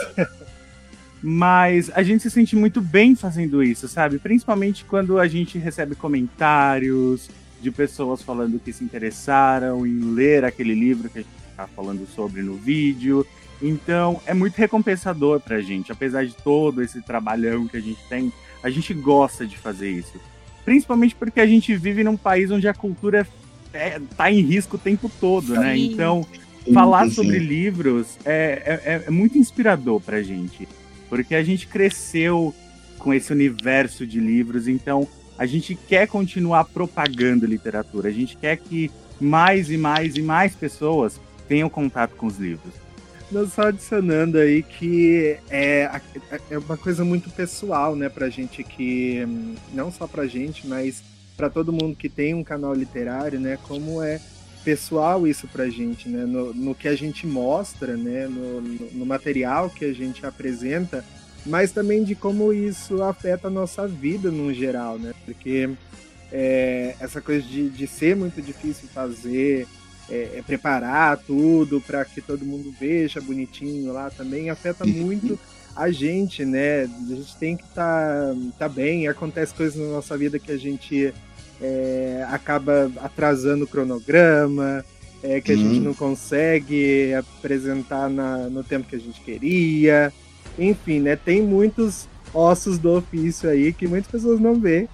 Mas 1.22 1.90
a 1.94 2.02
gente 2.02 2.22
se 2.22 2.30
sente 2.30 2.54
muito 2.54 2.82
bem 2.82 3.14
fazendo 3.14 3.62
isso, 3.62 3.88
sabe? 3.88 4.18
Principalmente 4.18 4.84
quando 4.84 5.18
a 5.18 5.26
gente 5.26 5.56
recebe 5.58 5.94
comentários 5.94 7.30
de 7.62 7.70
pessoas 7.70 8.20
falando 8.20 8.60
que 8.60 8.74
se 8.74 8.84
interessaram 8.84 9.86
em 9.86 10.12
ler 10.12 10.44
aquele 10.44 10.74
livro 10.74 11.08
que 11.08 11.20
a 11.20 11.22
gente 11.22 11.30
está 11.50 11.66
falando 11.66 12.06
sobre 12.14 12.42
no 12.42 12.54
vídeo. 12.56 13.26
Então 13.62 14.20
é 14.26 14.34
muito 14.34 14.56
recompensador 14.56 15.40
pra 15.40 15.62
gente, 15.62 15.90
apesar 15.90 16.26
de 16.26 16.34
todo 16.34 16.82
esse 16.82 17.00
trabalhão 17.00 17.66
que 17.66 17.78
a 17.78 17.80
gente 17.80 18.00
tem, 18.06 18.30
a 18.62 18.68
gente 18.68 18.92
gosta 18.92 19.46
de 19.46 19.56
fazer 19.56 19.90
isso. 19.90 20.20
Principalmente 20.62 21.14
porque 21.14 21.40
a 21.40 21.46
gente 21.46 21.74
vive 21.74 22.04
num 22.04 22.18
país 22.18 22.50
onde 22.50 22.68
a 22.68 22.74
cultura 22.74 23.26
é, 23.72 23.98
tá 24.14 24.30
em 24.30 24.40
risco 24.40 24.76
o 24.76 24.78
tempo 24.78 25.10
todo, 25.20 25.54
né? 25.54 25.74
Então 25.76 26.26
falar 26.72 27.10
sobre 27.10 27.38
livros 27.38 28.18
é, 28.24 28.80
é, 28.84 29.04
é 29.06 29.10
muito 29.10 29.38
inspirador 29.38 30.00
pra 30.00 30.22
gente. 30.22 30.68
Porque 31.08 31.34
a 31.34 31.42
gente 31.42 31.66
cresceu 31.66 32.54
com 32.98 33.12
esse 33.12 33.32
universo 33.32 34.06
de 34.06 34.18
livros, 34.18 34.66
então 34.66 35.06
a 35.38 35.46
gente 35.46 35.74
quer 35.74 36.08
continuar 36.08 36.64
propagando 36.64 37.46
literatura. 37.46 38.08
A 38.08 38.12
gente 38.12 38.36
quer 38.36 38.56
que 38.56 38.90
mais 39.20 39.70
e 39.70 39.76
mais 39.76 40.16
e 40.16 40.22
mais 40.22 40.54
pessoas 40.54 41.20
tenham 41.46 41.68
contato 41.68 42.16
com 42.16 42.26
os 42.26 42.38
livros. 42.38 42.72
Não, 43.30 43.48
só 43.48 43.62
adicionando 43.62 44.38
aí 44.38 44.62
que 44.62 45.36
é, 45.50 45.90
é 46.50 46.58
uma 46.58 46.76
coisa 46.76 47.04
muito 47.04 47.30
pessoal, 47.30 47.96
né, 47.96 48.08
pra 48.08 48.28
gente 48.28 48.62
que. 48.62 49.26
Não 49.72 49.90
só 49.90 50.06
pra 50.06 50.26
gente, 50.26 50.66
mas 50.66 51.02
pra 51.36 51.50
todo 51.50 51.72
mundo 51.72 51.96
que 51.96 52.08
tem 52.08 52.34
um 52.34 52.44
canal 52.44 52.74
literário, 52.74 53.40
né? 53.40 53.58
Como 53.66 54.02
é 54.02 54.20
pessoal 54.64 55.26
isso 55.26 55.46
pra 55.46 55.68
gente, 55.68 56.08
né? 56.08 56.24
No, 56.24 56.54
no 56.54 56.74
que 56.74 56.88
a 56.88 56.96
gente 56.96 57.26
mostra, 57.26 57.96
né? 57.96 58.26
No, 58.26 58.60
no, 58.60 58.90
no 58.92 59.06
material 59.06 59.68
que 59.68 59.84
a 59.84 59.92
gente 59.92 60.24
apresenta, 60.24 61.04
mas 61.44 61.72
também 61.72 62.02
de 62.02 62.14
como 62.14 62.52
isso 62.52 63.02
afeta 63.02 63.48
a 63.48 63.50
nossa 63.50 63.86
vida 63.86 64.30
no 64.30 64.52
geral, 64.52 64.98
né? 64.98 65.12
Porque 65.24 65.70
é, 66.32 66.96
essa 66.98 67.20
coisa 67.20 67.46
de, 67.46 67.68
de 67.68 67.86
ser 67.86 68.16
muito 68.16 68.40
difícil 68.40 68.88
fazer, 68.88 69.66
é, 70.10 70.38
é 70.38 70.42
preparar 70.44 71.18
tudo 71.18 71.80
para 71.80 72.04
que 72.04 72.20
todo 72.20 72.44
mundo 72.44 72.74
veja 72.78 73.20
bonitinho 73.20 73.92
lá 73.92 74.10
também 74.10 74.50
afeta 74.50 74.84
muito 74.84 75.38
a 75.76 75.90
gente, 75.90 76.44
né? 76.44 76.84
A 76.84 77.14
gente 77.14 77.36
tem 77.36 77.56
que 77.56 77.64
estar 77.64 78.32
tá, 78.32 78.36
tá 78.58 78.68
bem. 78.68 79.08
Acontece 79.08 79.52
coisas 79.52 79.76
na 79.76 79.92
nossa 79.92 80.16
vida 80.16 80.38
que 80.38 80.52
a 80.52 80.56
gente 80.56 81.12
é, 81.60 82.24
acaba 82.30 82.90
atrasando 83.00 83.64
o 83.64 83.68
cronograma, 83.68 84.84
é, 85.22 85.40
que 85.40 85.52
a 85.52 85.54
Uhum. 85.54 85.60
gente 85.60 85.80
não 85.80 85.94
consegue 85.94 87.14
apresentar 87.14 88.08
na, 88.10 88.38
no 88.48 88.62
tempo 88.62 88.88
que 88.88 88.96
a 88.96 89.00
gente 89.00 89.20
queria. 89.20 90.12
Enfim, 90.58 91.00
né? 91.00 91.16
Tem 91.16 91.40
muitos 91.42 92.06
ossos 92.32 92.78
do 92.78 92.90
ofício 92.96 93.48
aí 93.48 93.72
que 93.72 93.86
muitas 93.86 94.10
pessoas 94.10 94.40
não 94.40 94.56
vê 94.58 94.88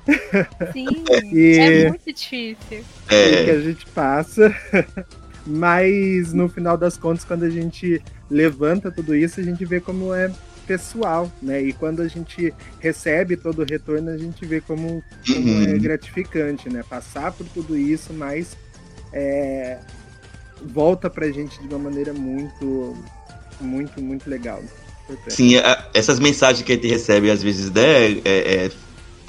Sim, 0.75 1.05
E- 1.33 1.57
é 1.59 1.89
muito 1.89 2.13
difícil. 2.13 2.57
que 2.69 2.85
É, 3.11 3.51
a 3.51 3.61
gente 3.61 3.87
passa. 3.87 4.55
Mas 5.47 6.33
no 6.33 6.49
final 6.49 6.77
das 6.77 6.97
contas, 6.99 7.25
quando 7.25 7.45
a 7.45 7.51
gente 7.51 8.01
levanta 8.31 8.91
tudo 8.91 9.15
isso, 9.17 9.41
a 9.41 9.43
gente 9.43 9.65
vê 9.65 9.81
como 9.81 10.13
é 10.15 10.31
pessoal, 10.67 11.31
né? 11.43 11.61
E 11.63 11.73
quando 11.73 12.01
a 12.03 12.09
gente 12.09 12.53
recebe 12.79 13.37
todo 13.37 13.63
o 13.63 13.65
retorno, 13.65 14.11
a 14.11 14.19
gente 14.19 14.45
vê 14.47 14.61
como, 14.61 15.03
como 15.27 15.39
Uhum. 15.53 15.63
é 15.63 15.79
gratificante, 15.79 16.69
né? 16.69 16.83
Passar 16.89 17.33
por 17.33 17.47
tudo 17.49 17.77
isso, 17.77 18.13
mas 18.13 18.57
é, 19.13 19.79
volta 20.63 21.09
pra 21.11 21.31
gente 21.31 21.61
de 21.61 21.69
uma 21.69 21.79
maneira 21.79 22.13
muito, 22.13 22.97
muito, 23.61 24.01
muito 24.01 24.29
legal. 24.29 24.63
Importante. 25.05 25.35
sim, 25.35 25.57
a- 25.57 25.89
essas 25.93 26.21
mensagens 26.21 26.63
que 26.65 26.71
a 26.71 26.75
gente 26.77 26.87
recebe 26.87 27.31
às 27.33 27.43
vezes, 27.43 27.69
né, 27.73 28.13
é, 28.13 28.21
é, 28.25 28.71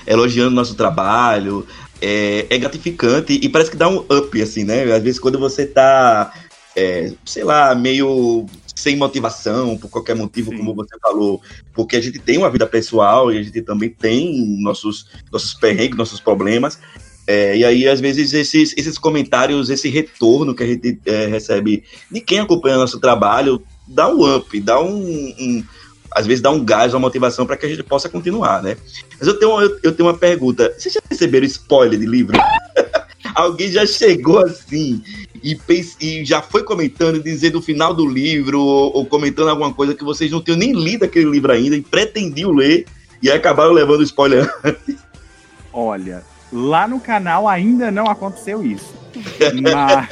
elogiando 0.06 0.52
nosso 0.52 0.76
trabalho, 0.76 1.66
é, 2.00 2.46
é 2.50 2.58
gratificante 2.60 3.34
e 3.34 3.50
parece 3.50 3.72
que 3.72 3.78
dá 3.78 3.88
um 3.90 3.98
up, 4.12 4.40
assim, 4.42 4.64
né? 4.64 4.84
Às 4.94 5.02
vezes 5.02 5.20
quando 5.20 5.40
você 5.40 5.66
tá, 5.66 6.32
é, 6.76 7.14
sei 7.26 7.44
lá, 7.44 7.74
meio 7.76 8.46
sem 8.76 8.96
motivação, 8.96 9.78
por 9.78 9.90
qualquer 9.90 10.16
motivo, 10.16 10.52
Sim. 10.52 10.58
como 10.58 10.74
você 10.74 10.98
falou, 11.00 11.42
porque 11.74 11.96
a 11.96 12.02
gente 12.02 12.18
tem 12.20 12.38
uma 12.38 12.50
vida 12.50 12.66
pessoal 12.66 13.32
e 13.32 13.38
a 13.38 13.44
gente 13.44 13.62
também 13.62 13.90
tem 13.90 14.60
nossos, 14.62 15.08
nossos 15.32 15.54
perrengues, 15.54 15.98
nossos 15.98 16.20
problemas. 16.20 16.80
É, 17.28 17.56
e 17.56 17.64
aí, 17.64 17.88
às 17.88 18.02
vezes, 18.02 18.34
esses, 18.34 18.74
esses 18.76 18.98
comentários, 18.98 19.70
esse 19.70 19.88
retorno 19.88 20.56
que 20.56 20.64
a 20.64 20.68
gente 20.68 21.00
é, 21.06 21.28
recebe 21.28 21.84
de 22.10 22.20
quem 22.22 22.40
acompanha 22.40 22.78
nosso 22.78 23.00
trabalho, 23.00 23.62
dá 23.88 24.08
um 24.08 24.36
up, 24.36 24.60
dá 24.60 24.82
um, 24.82 24.98
um, 25.40 25.64
às 26.12 26.26
vezes 26.26 26.42
dá 26.42 26.50
um 26.50 26.64
gás, 26.64 26.94
uma 26.94 27.00
motivação 27.00 27.46
para 27.46 27.56
que 27.56 27.66
a 27.66 27.70
gente 27.70 27.84
possa 27.84 28.10
continuar, 28.10 28.64
né? 28.64 28.76
Mas 29.20 29.28
eu 29.28 29.38
tenho, 29.38 29.62
eu, 29.62 29.80
eu 29.84 29.92
tenho 29.92 30.10
uma 30.10 30.18
pergunta. 30.18 30.74
Vocês 30.78 30.96
já 30.96 31.02
receberam 31.10 31.46
spoiler 31.46 32.00
de 32.00 32.06
livro? 32.06 32.38
Alguém 33.36 33.72
já 33.72 33.86
chegou 33.86 34.40
assim 34.40 35.02
e, 35.44 35.56
pens- 35.56 35.98
e 36.00 36.24
já 36.24 36.42
foi 36.42 36.64
comentando, 36.64 37.22
dizendo 37.22 37.60
o 37.60 37.62
final 37.62 37.94
do 37.94 38.06
livro, 38.06 38.60
ou, 38.62 38.98
ou 38.98 39.06
comentando 39.06 39.50
alguma 39.50 39.74
coisa 39.74 39.96
que 39.96 40.04
vocês 40.04 40.32
não 40.32 40.42
tinham 40.42 40.58
nem 40.58 40.74
lido 40.74 41.06
aquele 41.06 41.30
livro 41.30 41.52
ainda 41.52 41.76
e 41.76 41.82
pretendiam 41.82 42.52
ler 42.52 42.86
e 43.22 43.30
aí 43.30 43.38
acabaram 43.38 43.72
levando 43.72 44.04
spoiler. 44.04 44.50
Olha, 45.74 46.24
lá 46.52 46.88
no 46.88 47.00
canal 47.00 47.48
ainda 47.48 47.92
não 47.92 48.08
aconteceu 48.08 48.66
isso. 48.66 49.00
Mas, 49.62 50.08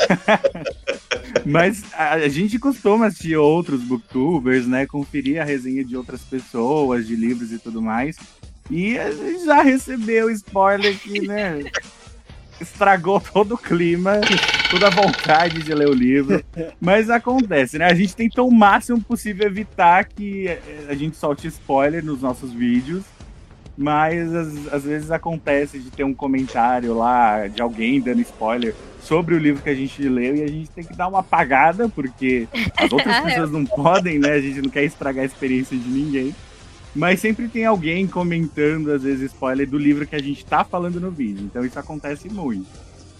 mas 1.46 1.84
a, 1.94 2.28
gente 2.28 2.60
costuma 2.60 3.08
assistir 3.08 3.38
outros 3.38 3.82
booktubers, 3.82 4.68
né? 4.68 4.86
Conferir 4.86 5.42
a 5.42 5.46
resenha 5.46 5.86
de 5.86 5.96
outras 5.96 6.20
pessoas, 6.22 7.08
de 7.08 7.16
livros 7.16 7.54
e 7.54 7.60
tudo 7.60 7.82
mais. 7.82 8.18
E 8.70 9.00
a 9.00 9.10
gente 9.10 9.46
já 9.46 9.62
recebeu 9.62 10.30
spoiler 10.30 11.00
que, 11.00 11.22
né? 11.22 11.64
Estragou 12.60 13.20
todo 13.22 13.56
o 13.56 13.58
clima, 13.58 14.20
toda 14.70 14.88
a 14.88 14.90
vontade 14.90 15.64
de 15.64 15.74
ler 15.74 15.88
o 15.88 15.94
livro. 15.94 16.44
Mas 16.80 17.10
acontece, 17.10 17.78
né? 17.78 17.86
A 17.86 17.94
gente 17.94 18.16
tenta 18.16 18.42
o 18.42 18.52
máximo 18.52 19.02
possível 19.02 19.48
evitar 19.48 20.06
que 20.06 20.48
eh, 20.48 20.86
a 20.90 20.94
gente 20.94 21.16
solte 21.16 21.48
spoiler 21.48 22.04
nos 22.04 22.22
nossos 22.22 22.52
vídeos. 22.52 23.04
Mas 23.82 24.36
às, 24.74 24.84
vezes 24.84 25.10
acontece 25.10 25.80
de 25.80 25.90
ter 25.90 26.04
um 26.04 26.14
comentário 26.14 26.94
lá 26.94 27.48
de 27.48 27.62
alguém 27.62 28.02
dando 28.02 28.20
spoiler 28.20 28.76
sobre 29.02 29.34
o 29.34 29.38
livro 29.38 29.64
que 29.64 29.70
a 29.70 29.74
gente 29.74 30.04
leu 30.04 30.36
e 30.36 30.44
a 30.44 30.48
gente 30.48 30.70
tem 30.72 30.84
que 30.84 30.94
dar 30.94 31.08
uma 31.08 31.20
apagada, 31.20 31.88
porque 31.88 32.46
as 32.76 32.92
outras 32.92 33.16
é. 33.16 33.22
pessoas 33.22 33.50
não 33.50 33.66
podem, 33.66 34.20
né? 34.20 34.32
A 34.34 34.42
gente 34.42 34.62
não 34.62 34.70
quer 34.70 34.84
estragar 34.84 35.24
a 35.24 35.26
experiência 35.26 35.78
de 35.78 35.88
ninguém. 35.88 36.36
Mas 36.96 37.20
sempre 37.20 37.48
tem 37.48 37.66
alguém 37.66 38.08
comentando, 38.08 38.92
às 38.92 39.04
vezes, 39.04 39.32
spoiler 39.32 39.70
do 39.70 39.78
livro 39.78 40.08
que 40.08 40.16
a 40.16 40.22
gente 40.22 40.44
tá 40.46 40.64
falando 40.64 41.00
no 41.00 41.12
vídeo. 41.12 41.44
Então 41.46 41.64
isso 41.64 41.78
acontece 41.78 42.30
muito. 42.30 42.68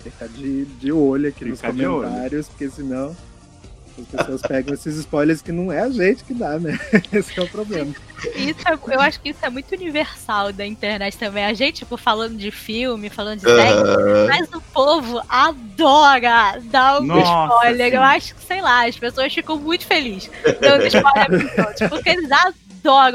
Ficar 0.04 0.28
de, 0.28 0.66
de 0.66 0.92
olho 0.92 1.30
aqui 1.30 1.46
nos 1.46 1.60
Ficar 1.62 1.74
comentários, 1.74 2.48
porque 2.48 2.70
senão 2.70 3.16
as 4.02 4.08
pessoas 4.08 4.42
pegam 4.42 4.74
esses 4.74 4.96
spoilers 4.96 5.42
que 5.42 5.52
não 5.52 5.72
é 5.74 5.82
a 5.82 5.90
gente 5.90 6.24
que 6.24 6.34
dá, 6.34 6.58
né? 6.58 6.80
Esse 7.12 7.34
que 7.34 7.40
é 7.40 7.44
o 7.44 7.50
problema. 7.50 7.94
Isso 8.34 8.60
é- 8.66 8.96
eu 8.96 9.00
acho 9.02 9.20
que 9.20 9.30
isso 9.30 9.40
é 9.44 9.50
muito 9.50 9.76
universal 9.76 10.54
da 10.54 10.66
internet 10.66 11.18
também. 11.18 11.44
A 11.44 11.54
gente, 11.54 11.80
tipo, 11.80 11.98
falando 11.98 12.38
de 12.38 12.50
filme, 12.50 13.10
falando 13.10 13.40
de 13.40 13.46
série, 13.46 13.74
Aham. 13.74 14.28
mas 14.30 14.48
o 14.54 14.62
povo 14.74 15.22
adora 15.28 16.62
dar 16.72 17.02
um 17.02 17.06
Nossa, 17.06 17.54
spoiler. 17.56 17.90
sim. 17.90 17.96
Eu 17.98 18.02
acho 18.04 18.36
que, 18.36 18.44
sei 18.46 18.62
lá, 18.62 18.88
as 18.88 18.98
pessoas 18.98 19.34
ficam 19.34 19.58
muito 19.58 19.86
felizes 19.86 20.32
dando 20.62 20.86
spoiler 20.88 21.68
outros, 21.68 21.90
porque 21.90 22.10
eles 22.10 22.32
adoram. 22.32 22.69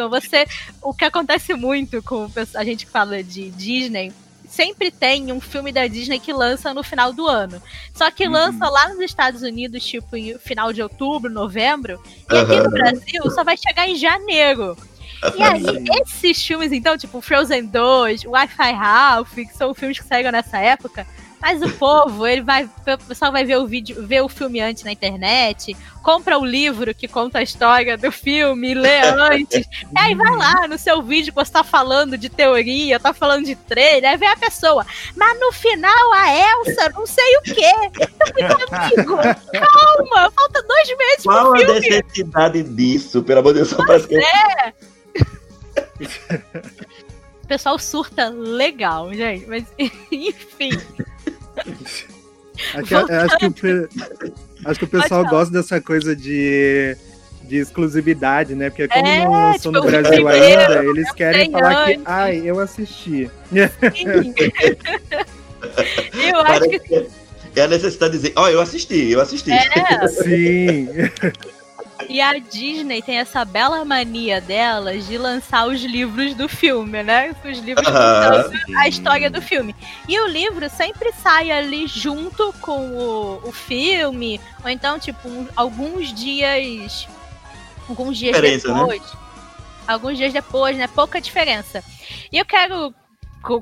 Você, 0.09 0.47
o 0.83 0.93
que 0.95 1.05
acontece 1.05 1.55
muito 1.55 2.03
com 2.03 2.31
a 2.55 2.65
gente 2.65 2.87
que 2.87 2.93
fala 2.93 3.23
de 3.23 3.51
Disney. 3.51 4.13
Sempre 4.49 4.91
tem 4.93 5.33
um 5.33 5.41
filme 5.41 5.73
da 5.73 5.87
Disney 5.89 6.21
que 6.21 6.33
lança 6.33 6.73
no 6.73 6.85
final 6.85 7.13
do 7.13 7.27
ano. 7.27 7.61
Só 7.93 8.09
que 8.11 8.27
Uhum. 8.27 8.33
lança 8.35 8.69
lá 8.69 8.89
nos 8.91 9.01
Estados 9.01 9.43
Unidos, 9.43 9.85
tipo, 9.85 10.17
em 10.17 10.39
final 10.39 10.73
de 10.73 10.81
outubro, 10.81 11.29
novembro. 11.29 12.01
E 12.31 12.37
aqui 12.37 12.53
Aham. 12.53 12.63
no 12.65 12.71
Brasil 12.71 13.31
só 13.33 13.43
vai 13.43 13.57
chegar 13.57 13.89
em 13.89 13.97
janeiro. 13.97 14.77
E 15.37 15.43
aí, 15.43 15.63
esses 16.07 16.41
filmes, 16.47 16.71
então, 16.71 16.97
tipo 16.97 17.21
Frozen 17.21 17.67
2, 17.67 18.27
Wi-Fi 18.27 18.73
Ralph, 18.73 19.35
que 19.35 19.57
são 19.57 19.75
filmes 19.75 19.99
que 19.99 20.05
saíram 20.07 20.31
nessa 20.31 20.59
época, 20.59 21.05
mas 21.45 21.61
o 21.61 21.69
povo, 21.73 22.27
ele 22.27 22.41
vai. 22.41 22.65
O 22.65 23.07
pessoal 23.07 23.31
vai 23.31 23.45
ver 23.45 23.59
o 23.59 23.67
vídeo, 23.67 24.07
ver 24.07 24.23
o 24.23 24.31
filme 24.31 24.63
antes 24.63 24.83
na 24.83 24.91
internet, 24.91 25.77
compra 26.03 26.39
o 26.39 26.45
livro 26.45 26.95
que 26.95 27.07
conta 27.07 27.41
a 27.41 27.43
história 27.43 27.99
do 27.99 28.11
filme, 28.11 28.73
lê 28.73 29.01
antes. 29.03 29.67
e 29.95 29.99
aí 29.99 30.15
vai 30.15 30.35
lá 30.35 30.67
no 30.67 30.79
seu 30.79 31.03
vídeo 31.03 31.35
que 31.35 31.45
você 31.45 31.53
tá 31.53 31.63
falando 31.63 32.17
de 32.17 32.31
teoria, 32.31 32.99
tá 32.99 33.13
falando 33.13 33.45
de 33.45 33.55
trailer, 33.55 34.13
aí 34.13 34.17
vem 34.17 34.31
a 34.31 34.39
pessoa. 34.39 34.87
Mas 35.15 35.39
no 35.39 35.53
final 35.53 36.13
a 36.15 36.35
Elsa, 36.35 36.89
não 36.95 37.07
sei 37.07 37.37
o 37.37 37.43
quê. 37.43 37.73
Eu 38.39 38.47
amigo, 38.79 39.17
calma, 39.53 40.31
falta 40.31 40.63
dois 40.63 40.89
meses 40.97 41.25
Qual 41.25 41.51
pro 41.51 41.57
a 41.57 41.59
filme. 41.59 41.91
necessidade 41.91 42.63
disso? 42.63 43.23
Pelo 43.23 43.41
amor 43.41 43.53
de 43.53 43.59
Deus, 43.59 43.69
só 43.69 43.85
parece 43.85 44.09
que 44.09 44.19
O 47.43 47.47
pessoal 47.47 47.79
surta 47.79 48.31
legal, 48.31 49.13
gente. 49.13 49.47
Mas, 49.47 49.65
enfim. 50.11 50.71
Acho 52.75 52.87
que, 52.87 52.95
acho 52.95 53.39
que 53.39 53.47
o, 53.47 53.89
acho 54.65 54.79
que 54.79 54.85
o 54.85 54.89
pessoal 54.89 55.25
gosta 55.27 55.53
dessa 55.53 55.81
coisa 55.81 56.15
de, 56.15 56.97
de 57.43 57.57
exclusividade, 57.57 58.55
né? 58.55 58.71
Porque 58.71 58.87
como 58.89 59.07
É, 59.07 59.25
não 59.25 59.33
lançou 59.33 59.73
no 59.73 59.81
tipo, 59.81 59.91
Brasil 59.91 60.25
primeiro, 60.25 60.61
ainda, 60.73 60.85
eles 60.85 61.13
querem 61.13 61.51
falar 61.51 61.87
que, 61.87 61.93
antes. 61.95 62.03
ai, 62.07 62.43
eu 62.45 62.61
assisti. 62.61 63.31
Sim. 63.51 64.35
Eu 66.13 66.41
acho 66.41 66.47
parece 66.47 66.79
que 66.79 67.07
que 67.55 67.61
é 67.61 67.65
a 67.65 67.69
necessidade 67.69 68.13
de 68.13 68.19
dizer, 68.19 68.33
ó, 68.37 68.49
eu 68.49 68.61
assisti, 68.61 69.11
eu 69.11 69.21
assisti. 69.21 69.51
é. 69.53 70.09
Sim. 70.09 70.89
E 72.09 72.21
a 72.21 72.39
Disney 72.39 73.03
tem 73.03 73.17
essa 73.19 73.45
bela 73.45 73.85
mania 73.85 74.41
delas 74.41 75.07
de 75.07 75.17
lançar 75.19 75.67
os 75.67 75.83
livros 75.83 76.35
do 76.35 76.49
filme, 76.49 77.03
né? 77.03 77.35
Os 77.45 77.59
livros 77.59 77.87
Aham. 77.87 78.43
contando 78.45 78.79
a 78.79 78.89
história 78.89 79.31
do 79.31 79.41
filme. 79.43 79.75
E 80.09 80.19
o 80.21 80.27
livro 80.27 80.69
sempre 80.69 81.13
sai 81.13 81.51
ali 81.51 81.87
junto 81.87 82.53
com 82.61 82.89
o, 82.91 83.49
o 83.49 83.53
filme, 83.53 84.41
ou 84.63 84.71
então, 84.71 84.99
tipo, 84.99 85.29
um- 85.29 85.49
alguns 85.57 86.13
dias. 86.13 87.07
Alguns 87.89 88.17
dias 88.17 88.35
Diferença, 88.35 88.69
né? 88.69 88.79
depois. 88.81 89.03
Alguns 89.87 90.17
dias 90.17 90.33
depois, 90.33 90.77
né? 90.77 90.87
Pouca 90.89 91.21
diferença. 91.21 91.85
E 92.33 92.39
eu 92.39 92.45
quero 92.45 92.95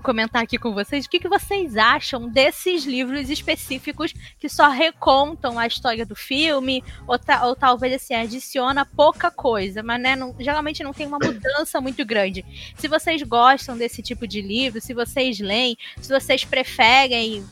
comentar 0.00 0.42
aqui 0.42 0.58
com 0.58 0.72
vocês 0.72 1.04
o 1.04 1.08
que, 1.08 1.18
que 1.18 1.28
vocês 1.28 1.76
acham 1.76 2.28
desses 2.28 2.84
livros 2.84 3.28
específicos 3.28 4.14
que 4.38 4.48
só 4.48 4.68
recontam 4.68 5.58
a 5.58 5.66
história 5.66 6.06
do 6.06 6.14
filme, 6.14 6.82
ou, 7.06 7.18
ta- 7.18 7.46
ou 7.46 7.56
talvez 7.56 7.94
assim, 7.94 8.14
adiciona 8.14 8.86
pouca 8.86 9.30
coisa, 9.30 9.82
mas 9.82 10.00
né, 10.00 10.14
não- 10.16 10.34
geralmente 10.38 10.82
não 10.82 10.92
tem 10.92 11.06
uma 11.06 11.18
mudança 11.18 11.80
muito 11.80 12.04
grande. 12.04 12.44
Se 12.76 12.88
vocês 12.88 13.22
gostam 13.22 13.76
desse 13.76 14.02
tipo 14.02 14.26
de 14.26 14.40
livro, 14.40 14.80
se 14.80 14.94
vocês 14.94 15.38
leem, 15.40 15.76
se 16.00 16.08
vocês 16.08 16.44
preferem, 16.44 17.44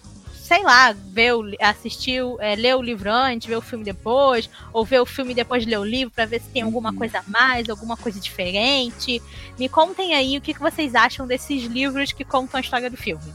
sei 0.51 0.65
lá, 0.65 0.93
ver 0.93 1.33
assistir, 1.61 2.21
é, 2.41 2.57
ler 2.57 2.75
o 2.75 2.83
livro 2.83 3.09
antes, 3.09 3.47
ver 3.47 3.55
o 3.55 3.61
filme 3.61 3.85
depois, 3.85 4.51
ou 4.73 4.85
ver 4.85 4.99
o 4.99 5.07
filme 5.07 5.33
depois 5.33 5.65
ler 5.65 5.79
o 5.79 5.85
livro 5.85 6.13
para 6.13 6.25
ver 6.25 6.41
se 6.41 6.49
tem 6.49 6.63
alguma 6.63 6.93
coisa 6.93 7.21
a 7.21 7.23
mais, 7.31 7.71
alguma 7.71 7.97
coisa 7.97 8.19
diferente. 8.19 9.23
Me 9.57 9.69
contem 9.69 10.13
aí 10.13 10.37
o 10.37 10.41
que, 10.41 10.53
que 10.53 10.59
vocês 10.59 10.97
acham 10.97 11.25
desses 11.25 11.63
livros 11.67 12.11
que 12.11 12.25
contam 12.25 12.59
a 12.59 12.61
história 12.61 12.91
do 12.91 12.97
filme. 12.97 13.33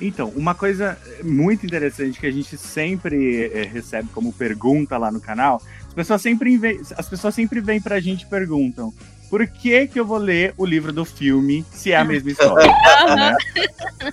Então, 0.00 0.28
uma 0.36 0.54
coisa 0.54 0.96
muito 1.24 1.66
interessante 1.66 2.20
que 2.20 2.26
a 2.26 2.30
gente 2.30 2.56
sempre 2.56 3.50
eh, 3.52 3.64
recebe 3.64 4.08
como 4.14 4.32
pergunta 4.32 4.96
lá 4.96 5.10
no 5.10 5.20
canal, 5.20 5.60
as 5.88 5.94
pessoas 5.94 6.22
sempre 6.22 6.56
vêm, 6.56 6.80
as 6.96 7.08
pessoas 7.08 7.34
sempre 7.34 7.60
vêm 7.60 7.80
pra 7.80 7.98
gente 7.98 8.22
e 8.22 8.26
perguntam: 8.26 8.94
por 9.30 9.46
que 9.46 9.86
que 9.88 9.98
eu 9.98 10.04
vou 10.04 10.18
ler 10.18 10.54
o 10.56 10.64
livro 10.64 10.92
do 10.92 11.04
filme 11.04 11.64
se 11.72 11.92
é 11.92 11.96
a 11.96 12.04
mesma 12.04 12.30
história? 12.30 12.66
né? 13.16 13.36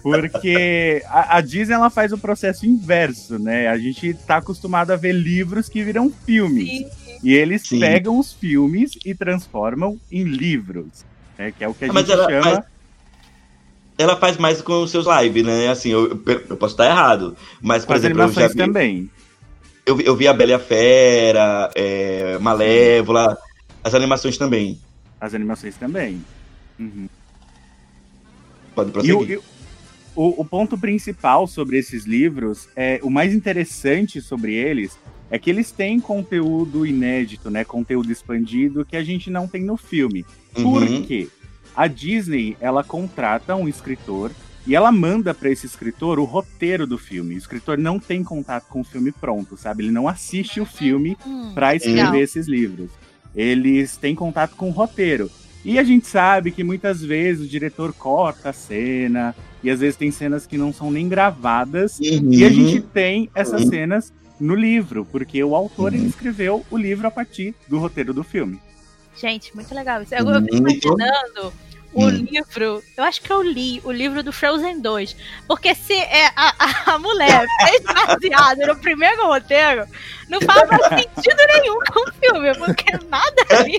Porque 0.02 1.04
a, 1.08 1.38
a 1.38 1.42
Disney 1.42 1.76
ela 1.76 1.90
faz 1.90 2.12
o 2.12 2.18
processo 2.18 2.66
inverso, 2.66 3.38
né? 3.40 3.68
A 3.68 3.78
gente 3.78 4.14
tá 4.14 4.38
acostumado 4.38 4.92
a 4.92 4.96
ver 4.96 5.14
livros 5.14 5.70
que 5.70 5.84
viram 5.84 6.12
filmes. 6.26 6.70
Sim. 6.70 6.90
E 7.24 7.34
eles 7.34 7.62
Sim. 7.68 7.80
pegam 7.80 8.20
os 8.20 8.34
filmes 8.34 8.92
e 9.06 9.16
transformam 9.16 9.98
em 10.12 10.24
livros. 10.24 11.06
né? 11.38 11.54
Que 11.58 11.64
é 11.64 11.68
o 11.68 11.74
que 11.74 11.86
a 11.86 11.94
Mas 11.94 12.06
gente 12.08 12.12
ela- 12.20 12.30
chama. 12.30 12.52
mas- 12.56 12.64
Ela 13.98 14.18
faz 14.18 14.38
mais 14.38 14.62
com 14.62 14.82
os 14.84 14.92
seus 14.92 15.06
lives, 15.06 15.46
né? 15.46 15.70
Assim, 15.70 15.90
eu, 15.92 16.20
eu 16.50 16.58
posso 16.58 16.74
estar 16.74 16.88
errado, 16.90 17.38
mas, 17.62 17.84
por 17.86 17.90
Com 17.90 17.94
as 17.94 18.00
exemplo, 18.00 18.22
eu 18.24 18.28
já 18.28 18.42
animações 18.42 18.52
vi, 18.52 18.58
também. 18.58 19.10
eu, 19.86 19.96
vi- 19.96 20.06
eu 20.06 20.16
vi 20.16 20.28
a 20.28 20.34
Bela 20.34 20.52
e 20.52 20.54
a 20.56 20.60
Fera, 20.60 21.70
é, 21.76 22.38
Malévola, 22.40 23.38
as 23.84 23.94
animações 23.94 24.38
também. 24.38 24.80
As 25.24 25.34
animações 25.34 25.78
também. 25.78 26.22
Uhum. 26.78 27.08
Pode 28.76 28.90
E 28.90 28.92
o, 28.92 28.94
prosseguir. 29.20 29.30
e 29.38 29.42
o- 30.16 30.42
o 30.42 30.44
ponto 30.44 30.78
principal 30.78 31.48
sobre 31.48 31.78
esses 31.78 32.04
livros, 32.04 32.68
é 32.76 33.00
o 33.02 33.10
mais 33.10 33.34
interessante 33.34 34.20
sobre 34.22 34.54
eles, 34.54 34.98
é 35.32 35.40
que 35.40 35.50
eles 35.50 35.72
têm 35.72 35.98
conteúdo 35.98 36.86
inédito, 36.86 37.50
né? 37.50 37.64
Conteúdo 37.64 38.12
expandido 38.12 38.84
que 38.84 38.98
a 38.98 39.04
gente 39.04 39.30
não 39.30 39.48
tem 39.48 39.64
no 39.64 39.78
filme. 39.78 40.26
Por 40.56 40.84
Uhum. 40.84 41.04
quê? 41.04 41.30
A 41.74 41.88
Disney, 41.88 42.58
ela 42.60 42.84
contrata 42.84 43.56
um 43.56 43.70
escritor 43.70 44.30
e 44.68 44.76
ela 44.76 44.92
manda 44.92 45.34
para 45.34 45.50
esse 45.50 45.66
escritor 45.66 46.20
o 46.20 46.26
roteiro 46.26 46.86
do 46.86 46.98
filme. 46.98 47.36
O 47.36 47.38
escritor 47.38 47.78
não 47.78 47.98
tem 47.98 48.26
contato 48.26 48.68
com 48.68 48.82
o 48.82 48.84
filme 48.84 49.14
pronto, 49.14 49.56
sabe? 49.56 49.84
Ele 49.84 49.92
não 49.92 50.06
assiste 50.06 50.60
o 50.60 50.66
filme 50.66 51.16
Hum, 51.26 51.54
para 51.56 51.74
escrever 51.76 52.20
esses 52.24 52.46
livros. 52.46 52.92
Eles 53.36 53.98
têm 53.98 54.14
contato 54.16 54.56
com 54.56 54.68
o 54.70 54.72
roteiro. 54.72 55.30
E 55.66 55.80
a 55.80 55.84
gente 55.84 56.06
sabe 56.08 56.52
que 56.52 56.64
muitas 56.64 57.02
vezes 57.02 57.46
o 57.46 57.50
diretor 57.50 57.94
corta 57.94 58.50
a 58.50 58.54
cena, 58.54 59.34
e 59.64 59.70
às 59.70 59.80
vezes 59.80 59.96
tem 59.96 60.12
cenas 60.12 60.46
que 60.46 60.58
não 60.58 60.74
são 60.74 60.92
nem 60.92 61.08
gravadas, 61.08 62.00
e 62.02 62.18
a 62.44 62.48
Uhum. 62.48 62.54
gente 62.54 62.82
tem 62.82 63.30
essas 63.34 63.62
Uhum. 63.64 63.70
cenas 63.70 64.14
no 64.40 64.56
livro, 64.56 65.06
porque 65.10 65.42
o 65.42 65.56
autor 65.56 65.94
ele 65.94 66.06
escreveu 66.08 66.66
o 66.70 66.78
livro 66.78 67.08
a 67.08 67.12
partir 67.12 67.56
do 67.68 67.80
roteiro 67.80 68.14
do 68.14 68.24
filme. 68.24 68.60
Gente, 69.16 69.56
muito 69.56 69.74
legal 69.74 70.02
isso. 70.02 70.14
Eu, 70.14 70.26
Uhum, 70.26 70.34
eu 70.36 70.42
fico 70.42 70.56
então- 70.70 70.96
imaginando 70.98 71.54
o 71.94 72.06
Hum. 72.06 72.10
livro. 72.10 72.84
Eu 72.98 73.04
acho 73.04 73.22
que 73.22 73.32
eu 73.32 73.42
li 73.42 73.82
o 73.84 73.92
livro 73.92 74.24
do 74.24 74.32
Frozen 74.32 74.80
2. 74.82 75.16
Porque 75.48 75.74
se 75.76 75.94
é 75.94 76.28
a, 76.36 76.54
a, 76.60 76.94
a 76.96 77.00
mulher 77.00 77.46
fez 77.66 77.82
baseado 77.84 78.60
no 78.68 78.76
primeiro 78.78 79.26
roteiro, 79.28 79.86
não 80.30 80.40
faz 80.42 80.68
sentido 80.90 81.38
nenhum 81.54 81.78
com 81.92 82.10
o 82.10 82.14
filme, 82.14 82.56
porque 82.58 82.92
nada 83.10 83.46
ali. 83.58 83.78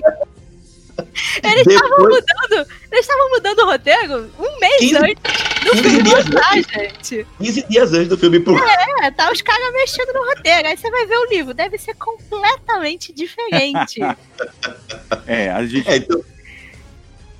Eles 1.43 1.67
estavam 1.67 1.89
Depois- 1.89 2.23
mudando. 2.47 2.71
Eles 2.91 3.01
estavam 3.05 3.29
mudando 3.31 3.59
o 3.59 3.65
roteiro 3.65 4.31
um 4.39 4.59
mês 4.59 4.77
15 4.79 4.95
antes 4.97 5.15
do 5.65 5.71
15 5.71 5.83
filme 5.83 6.03
dias 6.03 6.25
lançar, 6.29 6.53
gente. 6.79 7.27
15 7.37 7.63
dias 7.67 7.93
antes 7.93 8.07
do 8.07 8.17
filme 8.17 8.39
pro. 8.39 8.57
É, 9.03 9.11
tá 9.11 9.29
os 9.29 9.41
caras 9.41 9.73
mexendo 9.73 10.13
no 10.13 10.23
roteiro. 10.25 10.67
Aí 10.69 10.77
você 10.77 10.89
vai 10.89 11.05
ver 11.05 11.17
o 11.17 11.25
livro, 11.25 11.53
deve 11.53 11.77
ser 11.77 11.95
completamente 11.95 13.11
diferente. 13.13 13.99
É, 15.27 15.49
a 15.51 15.65
gente. 15.65 15.87
É, 15.89 15.97
então, 15.97 16.21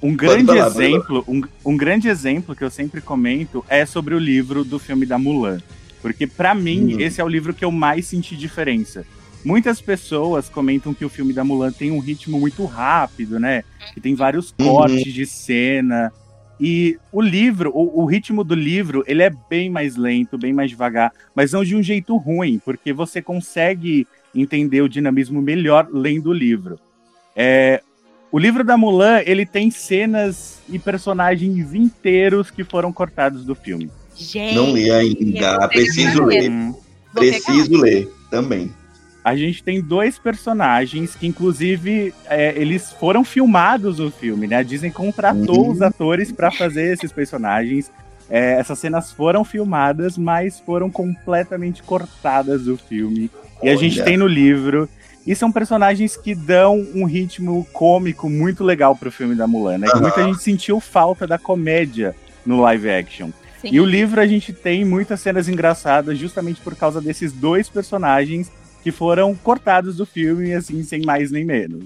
Um 0.06 0.16
grande 0.16 0.46
pode 0.46 0.60
exemplo, 0.60 1.24
um, 1.28 1.42
um 1.66 1.76
grande 1.76 2.08
exemplo 2.08 2.56
que 2.56 2.64
eu 2.64 2.70
sempre 2.70 3.02
comento 3.02 3.66
é 3.68 3.86
sobre 3.88 4.14
o 4.14 4.20
livro 4.20 4.64
do 4.64 4.78
filme 4.78 5.04
da 5.06 5.18
Mulan. 5.18 5.60
Porque 6.00 6.28
pra 6.28 6.54
mim, 6.54 6.94
Hum. 6.94 7.00
esse 7.00 7.20
é 7.20 7.24
o 7.24 7.28
livro 7.28 7.54
que 7.56 7.66
eu 7.66 7.72
mais 7.72 8.06
senti 8.06 8.36
diferença. 8.36 9.04
Muitas 9.44 9.82
pessoas 9.82 10.48
comentam 10.48 10.94
que 10.94 11.04
o 11.04 11.10
filme 11.10 11.34
da 11.34 11.44
Mulan 11.44 11.72
tem 11.72 11.90
um 11.90 11.98
ritmo 11.98 12.40
muito 12.40 12.66
rápido, 12.66 13.40
né? 13.40 13.64
Que 13.96 14.00
tem 14.02 14.14
vários 14.14 14.54
Uhum. 14.60 14.66
cortes 14.66 15.12
de 15.12 15.26
cena. 15.26 16.14
E 16.60 16.98
o 17.12 17.20
livro, 17.20 17.72
o, 17.74 18.04
o 18.04 18.06
ritmo 18.06 18.44
do 18.44 18.54
livro, 18.54 19.04
ele 19.08 19.24
é 19.24 19.32
bem 19.50 19.72
mais 19.72 19.96
lento, 19.96 20.38
bem 20.38 20.54
mais 20.54 20.70
devagar, 20.70 21.12
mas 21.36 21.52
não 21.52 21.64
de 21.64 21.76
um 21.76 21.82
jeito 21.82 22.16
ruim, 22.16 22.62
porque 22.64 22.94
você 22.94 23.22
consegue 23.24 24.08
entender 24.36 24.82
o 24.82 24.88
dinamismo 24.90 25.42
melhor 25.42 25.88
lendo 25.92 26.30
o 26.30 26.34
livro. 26.34 26.80
É, 27.36 27.82
o 28.36 28.38
livro 28.38 28.66
da 28.66 28.76
Mulan, 28.76 29.22
ele 29.26 29.46
tem 29.46 29.72
cenas 29.72 30.60
e 30.68 30.78
personagens 30.78 31.74
inteiros 31.74 32.52
que 32.52 32.66
foram 32.66 32.92
cortados 32.92 33.46
do 33.46 33.56
filme. 33.56 33.90
Gente, 34.14 34.56
não 34.56 34.74
li 34.74 34.92
ainda. 34.92 35.66
Preciso 35.70 36.22
ler. 36.22 36.52
Hum. 36.52 36.76
Preciso 37.14 37.78
ler 37.78 38.10
também. 38.30 38.70
A 39.24 39.38
gente 39.38 39.64
tem 39.64 39.82
dois 39.82 40.20
personagens 40.20 41.16
que, 41.16 41.26
inclusive, 41.26 42.14
é, 42.26 42.54
eles 42.60 42.92
foram 43.00 43.24
filmados 43.24 44.00
no 44.00 44.12
filme, 44.12 44.48
né? 44.48 44.58
A 44.58 44.64
Disney 44.64 44.92
contratou 44.92 45.68
Uhum. 45.68 45.72
os 45.72 45.82
atores 45.82 46.30
para 46.30 46.52
fazer 46.52 46.92
esses 46.92 47.14
personagens. 47.14 47.90
É, 48.30 48.60
essas 48.60 48.80
cenas 48.80 49.14
foram 49.14 49.46
filmadas, 49.46 50.18
mas 50.18 50.60
foram 50.60 50.92
completamente 50.92 51.82
cortadas 51.82 52.66
do 52.66 52.76
filme. 52.76 53.32
E 53.64 53.70
a 53.70 53.78
gente 53.78 53.96
Olha. 53.96 54.04
tem 54.04 54.18
no 54.18 54.28
livro. 54.28 54.90
E 55.26 55.36
são 55.36 55.52
personagens 55.52 56.16
que 56.16 56.36
dão 56.36 56.88
um 56.94 57.06
ritmo 57.06 57.66
cômico 57.74 58.30
muito 58.30 58.64
legal 58.64 58.96
pro 58.96 59.12
filme 59.12 59.34
da 59.34 59.48
Mulan, 59.48 59.80
né? 59.80 59.88
Que 59.88 59.94
Aham. 59.94 60.02
muita 60.02 60.24
gente 60.24 60.44
sentiu 60.44 60.80
falta 60.80 61.26
da 61.26 61.38
comédia 61.38 62.16
no 62.46 62.62
live 62.62 62.90
action. 62.90 63.32
Sim. 63.60 63.70
E 63.72 63.80
o 63.80 63.86
livro 63.86 64.22
a 64.22 64.28
gente 64.28 64.54
tem 64.54 64.86
muitas 64.86 65.20
cenas 65.20 65.50
engraçadas 65.50 66.20
justamente 66.20 66.62
por 66.62 66.76
causa 66.76 67.02
desses 67.02 67.32
dois 67.32 67.68
personagens 67.68 68.52
que 68.84 68.92
foram 68.92 69.34
cortados 69.34 69.96
do 69.96 70.06
filme, 70.06 70.54
assim, 70.54 70.84
sem 70.84 71.02
mais 71.04 71.32
nem 71.32 71.44
menos. 71.44 71.86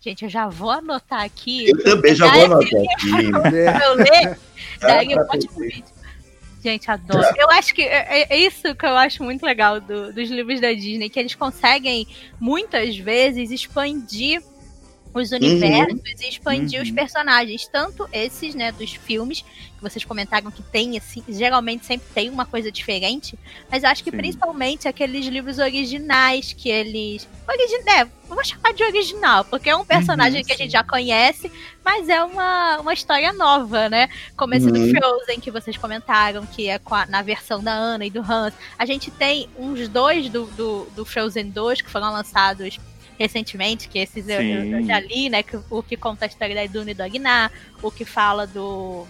Gente, 0.00 0.24
eu 0.24 0.30
já 0.30 0.48
vou 0.48 0.70
anotar 0.70 1.24
aqui. 1.24 1.68
Eu 1.70 1.82
também 1.82 2.14
já 2.14 2.30
vou 2.30 2.44
anotar 2.44 2.62
aqui. 2.62 3.10
Eu 3.84 3.94
ler, 3.94 4.38
daí 4.80 5.08
um 5.08 5.20
ótimo 5.20 5.58
vídeo. 5.58 5.99
Gente, 6.62 6.90
adoro. 6.90 7.24
Eu 7.38 7.50
acho 7.52 7.74
que 7.74 7.82
é, 7.82 8.26
é 8.28 8.36
isso 8.36 8.74
que 8.74 8.84
eu 8.84 8.94
acho 8.96 9.22
muito 9.24 9.42
legal 9.44 9.80
do- 9.80 10.12
dos 10.12 10.28
livros 10.28 10.60
da 10.60 10.72
Disney, 10.72 11.08
que 11.08 11.18
eles 11.18 11.34
conseguem 11.34 12.06
muitas 12.38 12.98
vezes 12.98 13.50
expandir 13.50 14.42
os 15.12 15.32
universos 15.32 16.20
e 16.20 16.28
expandir 16.28 16.78
Uhum. 16.80 16.84
os 16.86 16.90
personagens, 16.92 17.66
tanto 17.66 18.08
esses, 18.12 18.54
né, 18.54 18.70
dos 18.72 18.92
filmes 18.92 19.42
que 19.42 19.82
vocês 19.82 20.04
comentaram 20.04 20.50
que 20.50 20.62
tem 20.62 20.96
assim, 20.98 21.24
geralmente 21.28 21.84
sempre 21.86 22.06
tem 22.14 22.28
uma 22.30 22.44
coisa 22.46 22.70
diferente, 22.70 23.38
mas 23.70 23.82
acho 23.82 24.04
que 24.04 24.10
Sim. 24.10 24.16
principalmente 24.16 24.86
aqueles 24.86 25.26
livros 25.26 25.58
originais 25.58 26.52
que 26.52 26.68
eles, 26.68 27.26
origi 27.48 27.74
é, 27.88 28.02
eu 28.02 28.08
vou 28.28 28.44
chamar 28.44 28.72
de 28.72 28.84
original, 28.84 29.44
porque 29.46 29.68
é 29.70 29.74
um 29.74 29.84
personagem 29.84 30.40
Uhum, 30.40 30.44
que 30.46 30.52
a 30.52 30.56
gente 30.56 30.70
já 30.70 30.84
conhece, 30.84 31.50
mas 31.84 32.08
é 32.08 32.22
uma, 32.22 32.78
uma 32.80 32.92
história 32.94 33.32
nova, 33.32 33.88
né? 33.88 34.08
Como 34.36 34.54
esse 34.54 34.70
do 34.70 34.78
Uhum. 34.78 34.90
Frozen 34.90 35.40
que 35.40 35.50
vocês 35.50 35.76
comentaram, 35.76 36.46
que 36.46 36.68
é 36.68 36.78
com 36.78 36.94
a- 36.94 37.06
na 37.06 37.22
versão 37.22 37.60
da 37.62 37.72
Anna 37.74 38.04
e 38.06 38.10
do 38.10 38.20
Hans. 38.20 38.54
A 38.78 38.86
gente 38.86 39.10
tem 39.10 39.48
uns 39.58 39.88
dois 39.88 40.28
do, 40.28 40.44
do, 40.46 40.84
do 40.94 41.04
Frozen 41.04 41.50
2 41.50 41.80
que 41.82 41.90
foram 41.90 42.12
lançados 42.12 42.78
recentemente, 43.20 43.86
que 43.86 43.98
esses 43.98 44.26
eu, 44.28 44.40
eu- 44.40 44.82
já 44.82 44.98
li, 44.98 45.28
né? 45.28 45.42
Que, 45.42 45.58
o 45.68 45.82
que 45.82 45.94
conta 45.94 46.24
a 46.24 46.28
história 46.28 46.54
da 46.54 46.64
Iduna 46.64 46.90
e 46.92 46.94
do 46.94 47.02
Agnar, 47.02 47.52
o 47.82 47.90
que 47.90 48.04
fala 48.06 48.46
do 48.46 49.06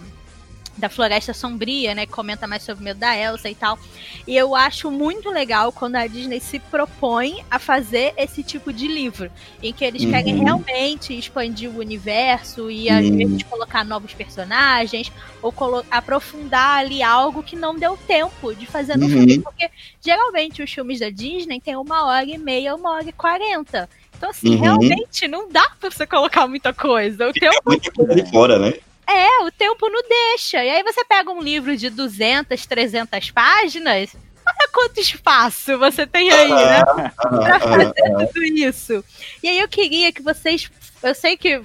da 0.76 0.88
Floresta 0.88 1.34
Sombria, 1.34 1.94
né? 1.94 2.06
Que 2.06 2.12
comenta 2.12 2.46
mais 2.46 2.62
sobre 2.62 2.80
o 2.80 2.84
medo 2.84 2.98
da 2.98 3.14
Elsa 3.14 3.50
e 3.50 3.54
tal. 3.54 3.78
E 4.26 4.34
eu 4.34 4.54
acho 4.56 4.90
muito 4.90 5.28
legal 5.28 5.70
quando 5.72 5.96
a 5.96 6.06
Disney 6.06 6.40
se 6.40 6.58
propõe 6.58 7.44
a 7.50 7.58
fazer 7.58 8.14
esse 8.16 8.42
tipo 8.42 8.72
de 8.72 8.88
livro, 8.88 9.30
em 9.62 9.74
que 9.74 9.84
eles 9.84 10.06
querem 10.06 10.34
Uhum. 10.36 10.42
realmente 10.44 11.12
expandir 11.18 11.68
o 11.68 11.78
universo 11.80 12.70
e 12.70 12.88
às 12.88 13.04
Uhum. 13.04 13.16
vezes 13.16 13.42
colocar 13.42 13.84
novos 13.84 14.14
personagens 14.14 15.12
ou 15.42 15.52
aprofundar 15.90 16.78
ali 16.78 17.02
algo 17.02 17.42
que 17.42 17.56
não 17.56 17.76
deu 17.78 17.98
tempo 18.06 18.54
de 18.54 18.64
fazer 18.64 18.96
no 18.96 19.04
Uhum. 19.04 19.11
filme, 19.12 19.38
porque 19.40 19.68
geralmente 20.00 20.62
os 20.62 20.72
filmes 20.72 20.98
da 21.00 21.11
Disney 21.11 21.61
têm 21.61 21.76
uma 21.76 22.06
hora 22.06 22.24
e 22.24 22.38
meia, 22.38 22.74
uma 22.74 22.92
hora 22.92 23.08
e 23.08 23.12
quarenta. 23.12 23.86
Então, 24.20 24.28
assim, 24.28 24.50
Uhum. 24.56 24.60
realmente 24.60 25.26
não 25.26 25.48
dá 25.50 25.66
pra 25.80 25.90
você 25.90 26.06
colocar 26.06 26.46
muita 26.46 26.74
coisa. 26.74 27.26
O 27.30 27.32
tempo 27.32 27.56
Muita 27.64 27.90
coisa 27.90 28.14
de 28.14 28.30
fora, 28.30 28.58
né? 28.58 28.74
é, 29.06 29.42
o 29.44 29.50
tempo 29.50 29.88
não 29.88 30.02
deixa. 30.06 30.62
E 30.62 30.68
aí 30.68 30.82
você 30.82 31.02
pega 31.06 31.30
um 31.30 31.40
livro 31.40 31.74
de 31.74 31.88
200, 31.88 32.66
300 32.66 33.30
páginas, 33.30 34.14
olha 34.46 34.68
quanto 34.70 35.00
espaço 35.00 35.78
você 35.78 36.06
tem 36.06 36.30
aí, 36.30 36.50
né? 36.50 36.80
Ah, 36.86 37.10
Pra 37.16 37.56
ah, 37.56 37.60
fazer 37.60 37.92
ah. 38.04 38.26
tudo 38.26 38.44
isso. 38.44 39.02
E 39.42 39.48
aí 39.48 39.58
eu 39.58 39.66
queria 39.68 40.12
que 40.12 40.20
vocês. 40.20 40.70
Eu 41.02 41.14
sei 41.14 41.34
que 41.38 41.62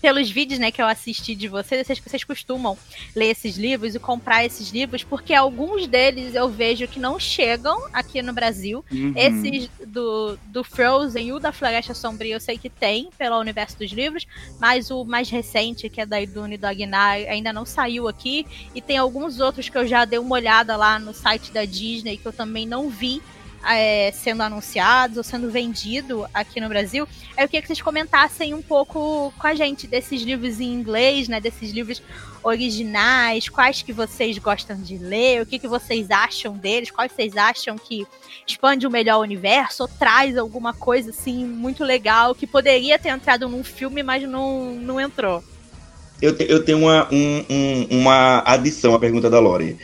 pelos 0.00 0.30
vídeos 0.30 0.58
né, 0.58 0.70
que 0.70 0.80
eu 0.80 0.86
assisti 0.86 1.34
de 1.34 1.48
vocês, 1.48 1.86
vocês, 1.86 1.98
vocês 1.98 2.24
costumam 2.24 2.76
ler 3.14 3.30
esses 3.30 3.56
livros 3.56 3.94
e 3.94 3.98
comprar 3.98 4.44
esses 4.44 4.70
livros, 4.70 5.04
porque 5.04 5.34
alguns 5.34 5.86
deles 5.86 6.34
eu 6.34 6.48
vejo 6.48 6.88
que 6.88 6.98
não 6.98 7.18
chegam 7.18 7.78
aqui 7.92 8.22
no 8.22 8.32
Brasil. 8.32 8.84
Uhum. 8.90 9.12
Esses 9.14 9.68
do, 9.86 10.38
do 10.46 10.64
Frozen 10.64 11.28
e 11.28 11.32
o 11.32 11.38
da 11.38 11.52
Floresta 11.52 11.94
Sombria 11.94 12.34
eu 12.34 12.40
sei 12.40 12.56
que 12.56 12.68
tem 12.68 13.10
pelo 13.18 13.38
universo 13.38 13.78
dos 13.78 13.90
livros, 13.90 14.26
mas 14.58 14.90
o 14.90 15.04
mais 15.04 15.28
recente, 15.28 15.88
que 15.88 16.00
é 16.00 16.06
da 16.06 16.20
Idune 16.20 16.54
e 16.54 16.58
do 16.58 16.66
Agnar, 16.66 17.16
ainda 17.28 17.52
não 17.52 17.66
saiu 17.66 18.08
aqui. 18.08 18.46
E 18.74 18.80
tem 18.80 18.96
alguns 18.96 19.40
outros 19.40 19.68
que 19.68 19.76
eu 19.76 19.86
já 19.86 20.04
dei 20.04 20.18
uma 20.18 20.34
olhada 20.34 20.76
lá 20.76 20.98
no 20.98 21.12
site 21.12 21.52
da 21.52 21.64
Disney 21.64 22.16
que 22.16 22.26
eu 22.26 22.32
também 22.32 22.66
não 22.66 22.88
vi 22.88 23.22
é, 23.68 24.10
sendo 24.12 24.42
anunciados 24.42 25.16
ou 25.16 25.22
sendo 25.22 25.50
vendido 25.50 26.26
aqui 26.32 26.60
no 26.60 26.68
Brasil. 26.68 27.06
Eu 27.36 27.46
queria 27.48 27.60
que 27.62 27.66
vocês 27.68 27.80
comentassem 27.82 28.54
um 28.54 28.62
pouco 28.62 29.32
com 29.38 29.46
a 29.46 29.54
gente 29.54 29.86
desses 29.86 30.22
livros 30.22 30.60
em 30.60 30.72
inglês, 30.72 31.28
né? 31.28 31.40
Desses 31.40 31.70
livros 31.70 32.02
originais, 32.42 33.48
quais 33.48 33.82
que 33.82 33.92
vocês 33.92 34.36
gostam 34.38 34.76
de 34.80 34.96
ler, 34.98 35.42
o 35.42 35.46
que, 35.46 35.58
que 35.58 35.68
vocês 35.68 36.10
acham 36.10 36.56
deles, 36.56 36.90
quais 36.90 37.12
vocês 37.12 37.36
acham 37.36 37.76
que 37.76 38.06
expande 38.46 38.86
o 38.86 38.90
melhor 38.90 39.20
universo 39.20 39.82
ou 39.84 39.88
traz 39.88 40.36
alguma 40.36 40.72
coisa 40.72 41.10
assim 41.10 41.44
muito 41.44 41.84
legal 41.84 42.34
que 42.34 42.46
poderia 42.46 42.98
ter 42.98 43.10
entrado 43.10 43.48
num 43.48 43.62
filme, 43.64 44.02
mas 44.02 44.22
não, 44.28 44.74
não 44.74 45.00
entrou. 45.00 45.42
Eu, 46.20 46.36
te- 46.36 46.46
eu 46.48 46.64
tenho 46.64 46.78
uma, 46.78 47.08
um- 47.12 47.44
um- 47.48 47.86
uma 48.00 48.42
adição 48.46 48.94
à 48.94 48.98
pergunta 48.98 49.30
da 49.30 49.38
Lore. 49.38 49.78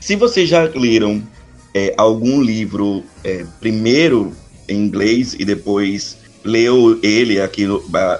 Se 0.00 0.16
vocês 0.16 0.48
já 0.48 0.62
leram 0.74 1.22
é, 1.74 1.94
algum 1.96 2.40
livro 2.40 3.02
é, 3.24 3.44
primeiro 3.60 4.32
em 4.68 4.78
inglês 4.78 5.34
e 5.38 5.44
depois 5.44 6.18
leu 6.44 6.98
ele 7.02 7.40
aqui 7.40 7.66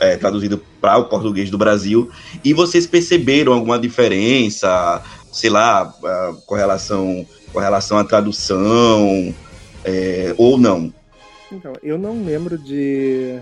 é, 0.01 0.17
traduzido 0.17 0.63
para 0.81 0.99
o 0.99 1.09
português 1.09 1.51
do 1.51 1.59
Brasil 1.59 2.11
e 2.45 2.53
vocês 2.53 2.87
perceberam 2.87 3.53
alguma 3.53 3.79
diferença, 3.79 5.03
sei 5.33 5.51
lá, 5.51 5.93
com 6.47 6.55
relação, 6.55 7.27
com 7.53 7.59
relação 7.59 7.99
à 7.99 8.05
tradução 8.05 9.35
é, 9.85 10.35
ou 10.37 10.59
não? 10.59 10.93
Então, 11.51 11.75
eu 11.83 11.99
não 11.99 12.25
lembro 12.25 12.57
de. 12.57 13.39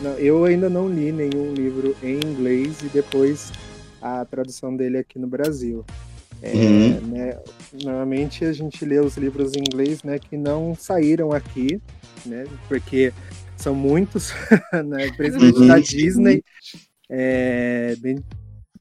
Não, 0.00 0.12
eu 0.18 0.44
ainda 0.44 0.68
não 0.68 0.88
li 0.88 1.12
nenhum 1.12 1.54
livro 1.54 1.96
em 2.02 2.16
inglês 2.16 2.82
e 2.82 2.86
depois 2.86 3.52
a 4.00 4.24
tradução 4.24 4.74
dele 4.76 4.98
aqui 4.98 5.18
no 5.18 5.26
Brasil. 5.26 5.84
É, 6.42 6.54
Uhum. 6.56 7.08
né, 7.08 7.38
normalmente 7.84 8.44
a 8.44 8.52
gente 8.52 8.84
lê 8.84 8.98
os 8.98 9.16
livros 9.16 9.52
em 9.54 9.60
inglês 9.60 10.02
né, 10.02 10.18
que 10.18 10.36
não 10.36 10.74
saíram 10.74 11.30
aqui, 11.32 11.80
né, 12.26 12.44
porque 12.68 13.12
são 13.56 13.74
muitos, 13.74 14.30
né, 14.84 15.06
principalmente 15.16 15.58
Uhum, 15.60 15.66
da. 15.68 15.78
Disney. 15.78 16.42
É, 17.08 17.94
bem- 18.00 18.18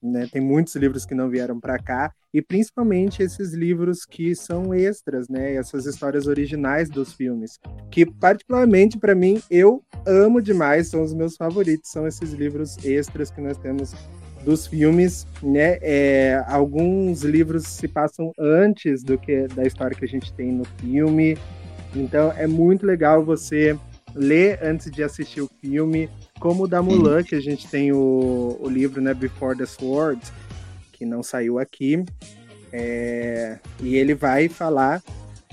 né? 0.01 0.27
Tem 0.31 0.41
muitos 0.41 0.73
livros 0.75 1.05
que 1.05 1.13
não 1.13 1.29
vieram 1.29 1.59
para 1.59 1.77
cá 1.77 2.11
e 2.33 2.41
principalmente 2.41 3.21
esses 3.21 3.53
livros 3.53 4.03
que 4.03 4.33
são 4.35 4.73
extras, 4.73 5.27
né? 5.29 5.53
Essas 5.53 5.85
histórias 5.85 6.25
originais 6.25 6.89
dos 6.89 7.13
filmes, 7.13 7.59
que 7.91 8.03
particularmente 8.05 8.97
para 8.97 9.13
mim 9.13 9.39
eu 9.51 9.83
amo 10.07 10.41
demais, 10.41 10.87
são 10.87 11.03
os 11.03 11.13
meus 11.13 11.35
favoritos, 11.35 11.91
são 11.91 12.07
esses 12.07 12.33
livros 12.33 12.83
extras 12.83 13.29
que 13.29 13.41
nós 13.41 13.57
temos 13.59 13.93
dos 14.43 14.67
filmes, 14.67 15.27
né? 15.41 15.77
É, 15.81 16.43
alguns 16.47 17.23
livros 17.23 17.63
se 17.67 17.87
passam 17.87 18.31
antes 18.39 19.03
do 19.03 19.17
que 19.17 19.47
da 19.47 19.63
história 19.63 19.95
que 19.95 20.05
a 20.05 20.07
gente 20.07 20.33
tem 20.33 20.51
no 20.51 20.65
filme. 20.79 21.37
Então 21.95 22.31
é 22.31 22.47
muito 22.47 22.85
legal 22.85 23.23
você 23.23 23.77
ler 24.15 24.59
antes 24.61 24.91
de 24.91 25.03
assistir 25.03 25.41
o 25.41 25.49
filme, 25.59 26.09
como 26.39 26.63
o 26.63 26.67
da 26.67 26.81
Mulan, 26.81 27.23
que 27.23 27.35
a 27.35 27.39
gente 27.39 27.67
tem 27.67 27.91
o, 27.91 28.57
o 28.59 28.69
livro, 28.69 29.01
né, 29.01 29.13
Before 29.13 29.57
the 29.57 29.65
Sword, 29.65 30.21
que 30.91 31.05
não 31.05 31.23
saiu 31.23 31.59
aqui. 31.59 32.03
É, 32.73 33.59
e 33.81 33.95
ele 33.95 34.13
vai 34.13 34.47
falar 34.47 35.01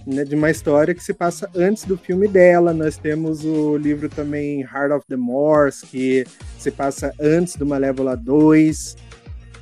né, 0.09 0.25
de 0.25 0.35
uma 0.35 0.51
história 0.51 0.95
que 0.95 1.03
se 1.05 1.13
passa 1.13 1.51
antes 1.55 1.85
do 1.85 1.97
filme 1.97 2.27
dela. 2.27 2.73
Nós 2.73 2.97
temos 2.97 3.45
o 3.45 3.77
livro 3.77 4.09
também 4.09 4.63
Heart 4.63 4.93
of 4.93 5.07
the 5.07 5.17
Moors, 5.17 5.83
que 5.83 6.25
se 6.59 6.71
passa 6.71 7.13
antes 7.21 7.57
do 7.57 7.67
Malévola 7.67 8.17
2. 8.17 8.97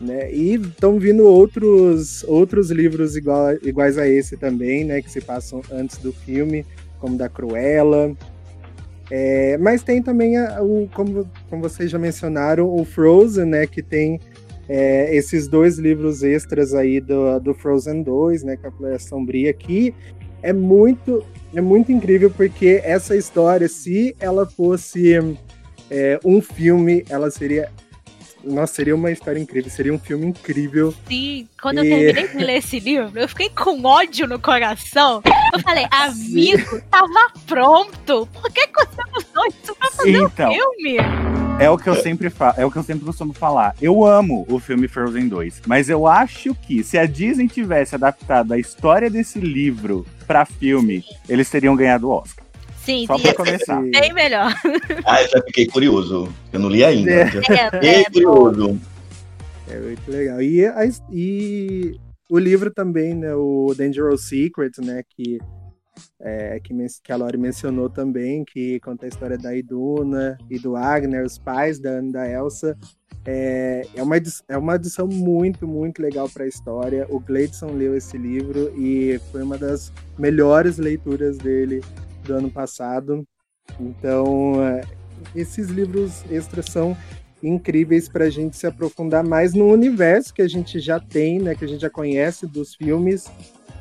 Né? 0.00 0.32
E 0.32 0.54
estão 0.54 0.98
vindo 0.98 1.24
outros, 1.24 2.22
outros 2.24 2.70
livros 2.70 3.16
igual, 3.16 3.54
iguais 3.62 3.96
a 3.98 4.06
esse 4.06 4.36
também, 4.36 4.84
né? 4.84 5.00
Que 5.00 5.10
se 5.10 5.22
passam 5.22 5.62
antes 5.72 5.96
do 5.98 6.12
filme, 6.12 6.66
como 7.00 7.16
da 7.16 7.28
Cruella. 7.30 8.14
É, 9.10 9.56
mas 9.58 9.82
tem 9.82 10.02
também, 10.02 10.36
a- 10.36 10.62
o, 10.62 10.88
como, 10.94 11.26
como 11.48 11.62
vocês 11.62 11.90
já 11.90 11.98
mencionaram, 11.98 12.68
o 12.68 12.84
Frozen, 12.84 13.46
né? 13.46 13.66
Que 13.66 13.82
tem 13.82 14.20
é, 14.68 15.16
esses 15.16 15.48
dois 15.48 15.78
livros 15.78 16.22
extras 16.22 16.74
aí 16.74 17.00
do, 17.00 17.38
do 17.40 17.54
Frozen 17.54 18.02
2, 18.02 18.42
né? 18.42 18.56
Que 18.56 18.66
é 18.66 18.68
a 18.68 18.72
Floresta 18.72 19.08
Sombria, 19.08 19.52
que 19.54 19.94
é 20.48 20.52
muito, 20.52 21.24
é 21.54 21.60
muito 21.60 21.90
incrível, 21.90 22.30
porque 22.30 22.80
essa 22.84 23.16
história, 23.16 23.68
se 23.68 24.14
ela 24.20 24.46
fosse 24.46 25.14
é, 25.90 26.18
um 26.24 26.40
filme, 26.40 27.04
ela 27.08 27.30
seria. 27.30 27.68
Nossa, 28.44 28.74
seria 28.74 28.94
uma 28.94 29.10
história 29.10 29.40
incrível, 29.40 29.68
seria 29.68 29.92
um 29.92 29.98
filme 29.98 30.26
incrível. 30.26 30.94
Sim, 31.08 31.48
quando 31.60 31.78
eu 31.78 31.84
E- 31.84 31.88
terminei 32.12 32.28
de 32.28 32.44
ler 32.44 32.58
esse 32.58 32.78
livro, 32.78 33.10
eu 33.18 33.28
fiquei 33.28 33.50
com 33.50 33.82
ódio 33.84 34.28
no 34.28 34.38
coração. 34.38 35.20
Eu 35.52 35.58
falei, 35.58 35.84
amigo, 35.90 36.80
tava 36.88 37.32
pronto. 37.44 38.28
Por 38.32 38.52
que 38.52 38.68
que 38.68 38.84
você 38.84 39.02
usou 39.18 39.46
isso 39.48 39.74
pra 39.76 39.90
fazer 39.90 40.10
Então. 40.16 40.50
um 40.52 40.54
filme? 40.54 40.96
É 41.58 41.68
o 41.70 41.76
que 41.76 41.88
eu 41.88 41.96
sempre 41.96 42.30
falo, 42.30 42.54
é 42.58 42.64
o 42.64 42.70
que 42.70 42.76
eu 42.76 42.82
sempre 42.84 43.04
costumo 43.04 43.32
falar. 43.32 43.74
Eu 43.82 44.04
amo 44.06 44.46
o 44.48 44.60
filme 44.60 44.86
Frozen 44.86 45.26
2, 45.26 45.62
mas 45.66 45.88
eu 45.88 46.06
acho 46.06 46.54
que 46.54 46.84
se 46.84 46.96
a 46.98 47.06
Disney 47.06 47.48
tivesse 47.48 47.96
adaptado 47.96 48.52
a 48.52 48.58
história 48.58 49.10
desse 49.10 49.40
livro 49.40 50.06
pra 50.26 50.44
filme, 50.44 51.04
eles 51.28 51.48
teriam 51.48 51.76
ganhado 51.76 52.08
o 52.08 52.12
Oscar. 52.12 52.44
Sim, 52.84 53.04
Só 53.06 53.18
pra 53.18 53.34
começar. 53.34 53.80
bem 53.82 54.12
melhor. 54.12 54.52
Ah, 55.04 55.22
eu 55.22 55.28
já 55.28 55.42
fiquei 55.42 55.66
curioso. 55.66 56.28
Eu 56.52 56.60
não 56.60 56.68
li 56.68 56.84
ainda. 56.84 57.10
É. 57.10 57.26
Já 57.30 57.38
É, 57.54 57.70
fiquei 57.70 57.90
é, 57.90 58.04
curioso. 58.04 58.80
É 59.68 59.78
muito 59.80 60.10
legal. 60.10 60.40
E, 60.40 60.62
e 61.12 61.96
o 62.30 62.38
livro 62.38 62.72
também, 62.72 63.14
né? 63.14 63.34
O 63.34 63.74
Dangerous 63.76 64.28
Secret, 64.28 64.72
né? 64.80 65.02
Que, 65.16 65.38
é, 66.20 66.60
que, 66.60 66.74
que 67.02 67.12
a 67.12 67.16
Lori 67.16 67.38
mencionou 67.38 67.88
também, 67.88 68.44
que 68.44 68.80
conta 68.80 69.06
a 69.06 69.08
história 69.08 69.38
da 69.38 69.54
Iduna 69.54 70.38
e 70.50 70.58
do 70.58 70.76
Agner, 70.76 71.24
os 71.24 71.38
pais 71.38 71.78
da 71.78 71.90
Ana 71.90 72.08
e 72.08 72.12
da 72.12 72.28
Elsa. 72.28 72.76
É, 73.24 73.82
é, 73.94 74.02
uma, 74.02 74.16
é 74.48 74.56
uma 74.56 74.76
edição 74.76 75.06
muito, 75.06 75.66
muito 75.66 76.00
legal 76.00 76.28
para 76.28 76.44
a 76.44 76.48
história. 76.48 77.06
O 77.10 77.18
Gleidson 77.18 77.72
leu 77.72 77.96
esse 77.96 78.16
livro 78.16 78.72
e 78.78 79.18
foi 79.32 79.42
uma 79.42 79.58
das 79.58 79.92
melhores 80.16 80.78
leituras 80.78 81.36
dele 81.36 81.82
do 82.24 82.34
ano 82.34 82.50
passado. 82.50 83.26
Então, 83.80 84.64
é, 84.64 84.82
esses 85.34 85.68
livros 85.68 86.24
extras 86.30 86.66
são 86.66 86.96
incríveis 87.42 88.08
para 88.08 88.24
a 88.24 88.30
gente 88.30 88.56
se 88.56 88.66
aprofundar 88.66 89.24
mais 89.24 89.54
no 89.54 89.66
universo 89.66 90.32
que 90.32 90.42
a 90.42 90.48
gente 90.48 90.80
já 90.80 90.98
tem, 90.98 91.38
né, 91.38 91.54
que 91.54 91.64
a 91.64 91.68
gente 91.68 91.80
já 91.80 91.90
conhece 91.90 92.46
dos 92.46 92.74
filmes 92.74 93.30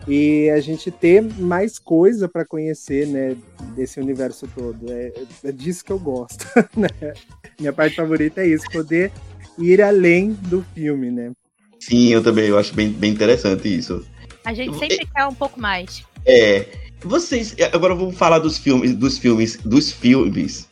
e 0.08 0.50
a 0.50 0.60
gente 0.60 0.92
ter 0.92 1.22
mais 1.22 1.80
coisa 1.80 2.28
para 2.28 2.46
conhecer, 2.46 3.08
né, 3.08 3.36
desse 3.76 4.00
universo 4.00 4.48
todo. 4.56 4.92
É, 4.92 5.12
é 5.44 5.52
disso 5.52 5.84
que 5.84 5.92
eu 5.92 6.00
gosto, 6.00 6.46
né? 6.76 7.14
Minha 7.60 7.74
parte 7.74 7.96
favorita 7.96 8.42
é 8.42 8.48
isso, 8.48 8.66
poder 8.72 9.12
ir 9.58 9.82
além 9.82 10.34
do 10.34 10.64
filme, 10.74 11.10
né? 11.10 11.32
Sim, 11.80 12.10
eu 12.10 12.24
também. 12.24 12.48
Eu 12.48 12.58
acho 12.58 12.74
bem, 12.74 12.90
bem 12.90 13.12
interessante 13.12 13.68
isso. 13.68 14.06
A 14.44 14.54
gente 14.54 14.78
sempre 14.78 15.06
quer 15.06 15.26
um 15.26 15.34
pouco 15.34 15.60
mais. 15.60 16.04
É. 16.26 16.66
Vocês. 17.02 17.56
Agora 17.72 17.94
vamos 17.94 18.18
falar 18.18 18.40
dos 18.40 18.58
filmes, 18.58 18.96
dos 18.96 19.18
filmes, 19.18 19.58
dos 19.58 19.92
filmes 19.92 20.68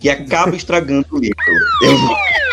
que 0.00 0.08
acabam 0.08 0.54
estragando 0.54 1.06
o 1.10 1.18
livro. 1.18 1.36
Eu 1.82 2.45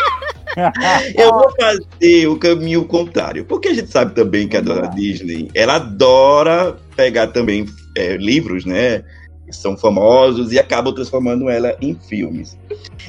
eu 1.16 1.30
vou 1.30 1.52
fazer 1.60 2.26
o 2.28 2.36
caminho 2.36 2.84
contrário. 2.84 3.44
Porque 3.44 3.68
a 3.68 3.74
gente 3.74 3.90
sabe 3.90 4.14
também 4.14 4.48
que 4.48 4.56
a 4.56 4.60
dona 4.60 4.88
Disney, 4.88 5.50
ela 5.54 5.76
adora 5.76 6.76
pegar 6.96 7.28
também 7.28 7.66
é, 7.96 8.16
livros, 8.16 8.64
né? 8.64 9.04
Que 9.46 9.52
são 9.54 9.76
famosos 9.76 10.52
e 10.52 10.58
acabam 10.58 10.94
transformando 10.94 11.48
ela 11.48 11.76
em 11.80 11.94
filmes. 11.94 12.56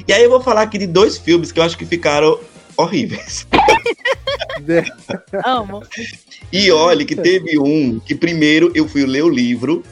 E 0.06 0.12
aí 0.12 0.22
eu 0.22 0.30
vou 0.30 0.40
falar 0.40 0.62
aqui 0.62 0.78
de 0.78 0.86
dois 0.86 1.16
filmes 1.16 1.52
que 1.52 1.60
eu 1.60 1.64
acho 1.64 1.78
que 1.78 1.86
ficaram 1.86 2.38
horríveis. 2.76 3.46
Amo. 5.44 5.82
E 6.52 6.70
olha 6.70 7.04
que 7.04 7.16
teve 7.16 7.58
um 7.58 8.00
que 8.00 8.14
primeiro 8.14 8.70
eu 8.74 8.88
fui 8.88 9.04
ler 9.06 9.22
o 9.22 9.28
livro 9.28 9.82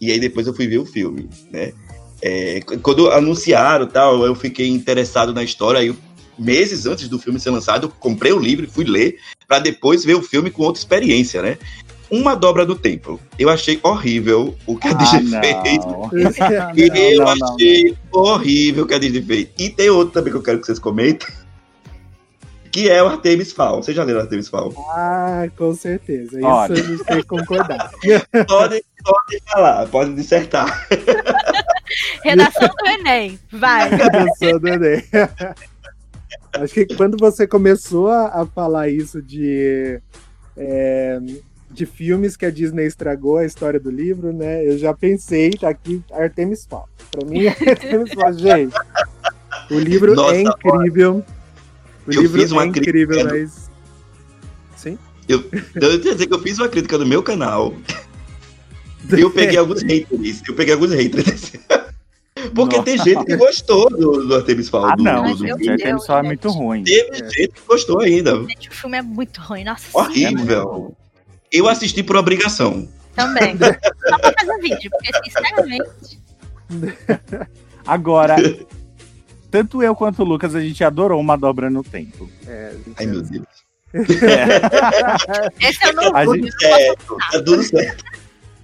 e 0.00 0.10
aí 0.10 0.18
depois 0.20 0.46
eu 0.46 0.54
fui 0.54 0.66
ver 0.66 0.78
o 0.78 0.86
filme, 0.86 1.28
né? 1.50 1.72
É, 2.22 2.60
quando 2.82 3.10
anunciaram 3.10 3.86
tal, 3.86 4.24
eu 4.24 4.34
fiquei 4.34 4.68
interessado 4.68 5.34
na 5.34 5.42
história. 5.42 5.80
Aí, 5.80 5.88
eu- 5.88 5.96
meses 6.38 6.86
antes 6.86 7.08
do 7.08 7.18
filme 7.18 7.38
ser 7.40 7.50
lançado, 7.50 7.86
eu 7.86 7.92
comprei 8.00 8.32
o 8.32 8.38
livro 8.38 8.64
e 8.64 8.68
fui 8.70 8.84
ler 8.84 9.18
para 9.46 9.58
depois 9.58 10.04
ver 10.04 10.14
o 10.14 10.22
filme 10.22 10.50
com 10.50 10.62
outra 10.62 10.80
experiência, 10.80 11.42
né? 11.42 11.58
Uma 12.10 12.34
dobra 12.36 12.64
do 12.66 12.76
tempo. 12.76 13.18
Eu 13.38 13.48
achei 13.48 13.80
horrível 13.82 14.54
o 14.66 14.76
que 14.76 14.86
a 14.88 14.90
Ah, 14.90 14.94
Disney 14.94 15.30
não. 15.30 15.40
fez. 15.62 15.84
Não, 16.38 16.74
eu 16.76 17.18
não, 17.24 17.34
não, 17.36 17.54
achei 17.54 17.96
horrível 18.12 18.84
o 18.84 18.86
que 18.86 18.94
a 18.94 18.98
Disney 18.98 19.22
fez. 19.22 19.48
E 19.58 19.70
tem 19.70 19.90
outro 19.90 20.12
também 20.12 20.30
que 20.32 20.36
eu 20.38 20.42
quero 20.42 20.60
que 20.60 20.66
vocês 20.66 20.78
comentem. 20.78 21.26
Que 22.70 22.90
é 22.90 23.00
o 23.00 23.06
Artemis 23.06 23.52
Fowl. 23.52 23.80
Vocês 23.80 23.96
já 23.96 24.02
leram 24.02 24.18
Artemis 24.22 24.48
Fowl? 24.48 24.74
Ah, 24.90 25.46
com 25.56 25.72
certeza. 25.76 26.36
Isso 26.40 26.44
Olha. 26.44 26.72
a 26.72 26.76
gente 26.76 27.04
tem 27.04 27.16
que 27.18 27.22
concordar. 27.28 27.88
Pode, 28.48 28.84
pode 29.04 29.42
falar, 29.46 29.86
pode 29.86 30.14
dissertar. 30.14 30.88
Redação 32.24 32.66
do 32.66 32.86
Enem, 32.88 33.38
vai. 33.52 33.90
Redação 33.90 34.58
do 34.58 34.66
Enem. 34.68 35.04
Acho 36.54 36.74
que 36.74 36.86
quando 36.94 37.16
você 37.18 37.46
começou 37.46 38.08
a, 38.08 38.46
falar 38.46 38.88
isso 38.88 39.20
de, 39.20 40.00
é, 40.56 41.18
de 41.70 41.84
filmes 41.86 42.36
que 42.36 42.46
a 42.46 42.50
Disney 42.50 42.86
estragou 42.86 43.38
a 43.38 43.44
história 43.44 43.80
do 43.80 43.90
livro, 43.90 44.32
né? 44.32 44.66
Eu 44.66 44.78
já 44.78 44.94
pensei, 44.94 45.50
tá 45.50 45.68
aqui, 45.68 46.02
Artemis 46.12 46.64
Fowl. 46.64 46.88
Pra 47.10 47.24
mim, 47.28 47.46
Artemis 47.46 48.12
Fowl, 48.12 48.32
gente. 48.38 48.74
O 49.70 49.78
livro 49.78 50.14
Nossa, 50.14 50.34
é 50.36 50.42
incrível. 50.42 51.24
O 52.06 52.12
eu 52.12 52.22
livro 52.22 52.40
fiz 52.40 52.52
uma 52.52 52.64
é 52.64 52.66
incrível, 52.66 53.16
crítica- 53.16 53.34
mas. 53.34 53.70
Sim? 54.76 54.98
Eu, 55.28 55.38
eu 55.40 55.72
quero 55.72 55.98
dizer 55.98 56.26
que 56.26 56.34
eu 56.34 56.40
fiz 56.42 56.58
uma 56.58 56.68
crítica 56.68 56.98
no 56.98 57.06
meu 57.06 57.22
canal. 57.22 57.74
E 59.10 59.20
eu 59.20 59.30
peguei 59.30 59.56
alguns 59.56 59.82
haters. 59.82 60.42
Eu 60.46 60.54
peguei 60.54 60.74
alguns 60.74 60.92
haters. 60.92 61.52
Porque 62.54 62.82
tem 62.82 62.98
gente 62.98 63.24
que 63.24 63.36
gostou 63.36 63.88
do, 63.90 64.26
do 64.26 64.34
Artemis 64.34 64.68
Fowl. 64.68 64.86
Ah, 64.86 64.96
do, 64.96 65.02
não, 65.02 65.22
do, 65.24 65.30
do 65.36 65.36
gente, 65.46 65.56
filme. 65.58 65.70
Artemis 65.72 66.06
Fowl 66.06 66.18
é 66.18 66.22
muito 66.22 66.50
ruim. 66.50 66.84
Teve 66.84 67.16
gente 67.16 67.48
que 67.48 67.60
gostou 67.66 68.00
ainda. 68.00 68.36
Gente, 68.44 68.68
o 68.68 68.72
filme 68.72 68.98
é 68.98 69.02
muito 69.02 69.40
ruim, 69.40 69.64
nossa. 69.64 69.86
Horrível. 69.92 70.94
Eu 71.52 71.68
assisti 71.68 72.02
por 72.02 72.16
obrigação. 72.16 72.88
Também. 73.14 73.56
Só 74.08 74.18
pra 74.18 74.32
fazer 74.38 74.58
vídeo, 74.60 74.90
porque 74.90 75.12
sinceramente. 75.24 76.20
Agora, 77.86 78.36
tanto 79.50 79.82
eu 79.82 79.94
quanto 79.94 80.22
o 80.22 80.24
Lucas, 80.24 80.54
a 80.54 80.60
gente 80.60 80.82
adorou 80.82 81.20
uma 81.20 81.36
dobra 81.36 81.68
no 81.70 81.82
tempo. 81.84 82.28
Ai, 82.96 83.06
meu 83.06 83.22
Deus. 83.22 83.44
Esse 85.60 85.86
eu 85.86 85.92
não 85.94 86.16
A 86.16 86.24
vou. 86.24 86.34
gente- 86.34 86.50
Certo, 86.58 87.16
tá 87.30 87.42
tudo 87.44 87.62
certo. 87.62 88.04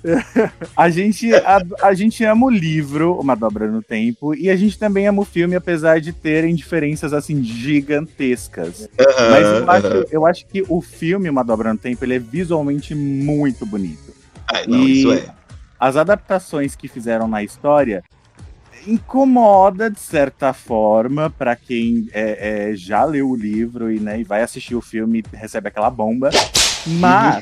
A 0.77 0.89
gente, 0.89 1.35
a, 1.35 1.63
a 1.83 1.95
gente 1.95 2.25
ama 2.25 2.47
o 2.47 2.51
livro, 2.51 3.19
Uma 3.21 3.35
Dobra 3.35 3.67
no 3.67 3.83
Tempo, 3.83 4.35
e 4.35 4.49
a 4.49 4.57
gente 4.57 4.79
também 4.79 5.07
ama 5.07 5.23
o 5.23 5.25
filme, 5.25 5.55
apesar 5.55 6.01
de 6.01 6.13
terem 6.13 6.55
diferenças 6.55 7.13
assim 7.13 7.43
gigantescas. 7.43 8.89
Mas 9.31 9.47
eu 9.47 9.71
acho, 9.71 10.07
eu 10.11 10.27
acho 10.27 10.47
que 10.47 10.65
o 10.69 10.81
filme 10.81 11.29
Uma 11.29 11.45
Dobra 11.45 11.73
no 11.73 11.79
Tempo 11.79 12.05
ele 12.05 12.15
é 12.15 12.19
visualmente 12.19 12.95
muito 12.95 13.67
bonito. 13.67 14.15
Ai, 14.49 14.67
não, 14.67 14.79
e 14.79 15.01
isso 15.01 15.13
é. 15.13 15.25
as 15.79 15.97
adaptações 15.97 16.75
que 16.75 16.89
fizeram 16.89 17.29
na 17.29 17.43
história, 17.43 18.03
incomoda 18.87 19.91
de 19.91 20.01
certa 20.01 20.53
forma 20.53 21.31
para 21.31 21.55
quem 21.55 22.09
é, 22.13 22.71
é, 22.71 22.77
já 22.77 23.05
leu 23.05 23.29
o 23.29 23.37
livro 23.37 23.91
e, 23.91 24.01
né, 24.01 24.21
e 24.21 24.25
vai 24.25 24.43
assistir 24.43 24.75
o 24.75 24.81
filme 24.81 25.23
e 25.33 25.37
recebe 25.37 25.69
aquela 25.69 25.91
bomba. 25.91 26.31
Mas. 26.87 27.41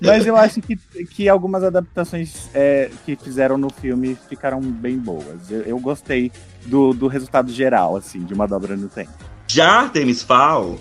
Mas 0.00 0.26
eu 0.26 0.36
acho 0.36 0.60
que, 0.60 0.76
que 1.06 1.28
algumas 1.28 1.62
adaptações 1.62 2.48
é, 2.54 2.90
que 3.04 3.16
fizeram 3.16 3.58
no 3.58 3.70
filme 3.70 4.16
ficaram 4.28 4.60
bem 4.60 4.98
boas. 4.98 5.50
Eu, 5.50 5.62
eu 5.62 5.78
gostei 5.78 6.32
do, 6.66 6.92
do 6.92 7.06
resultado 7.06 7.52
geral, 7.52 7.96
assim, 7.96 8.24
de 8.24 8.34
uma 8.34 8.46
dobra 8.46 8.76
no 8.76 8.88
tempo. 8.88 9.12
Já 9.46 9.80
Artemis 9.80 10.22
Fowl. 10.22 10.80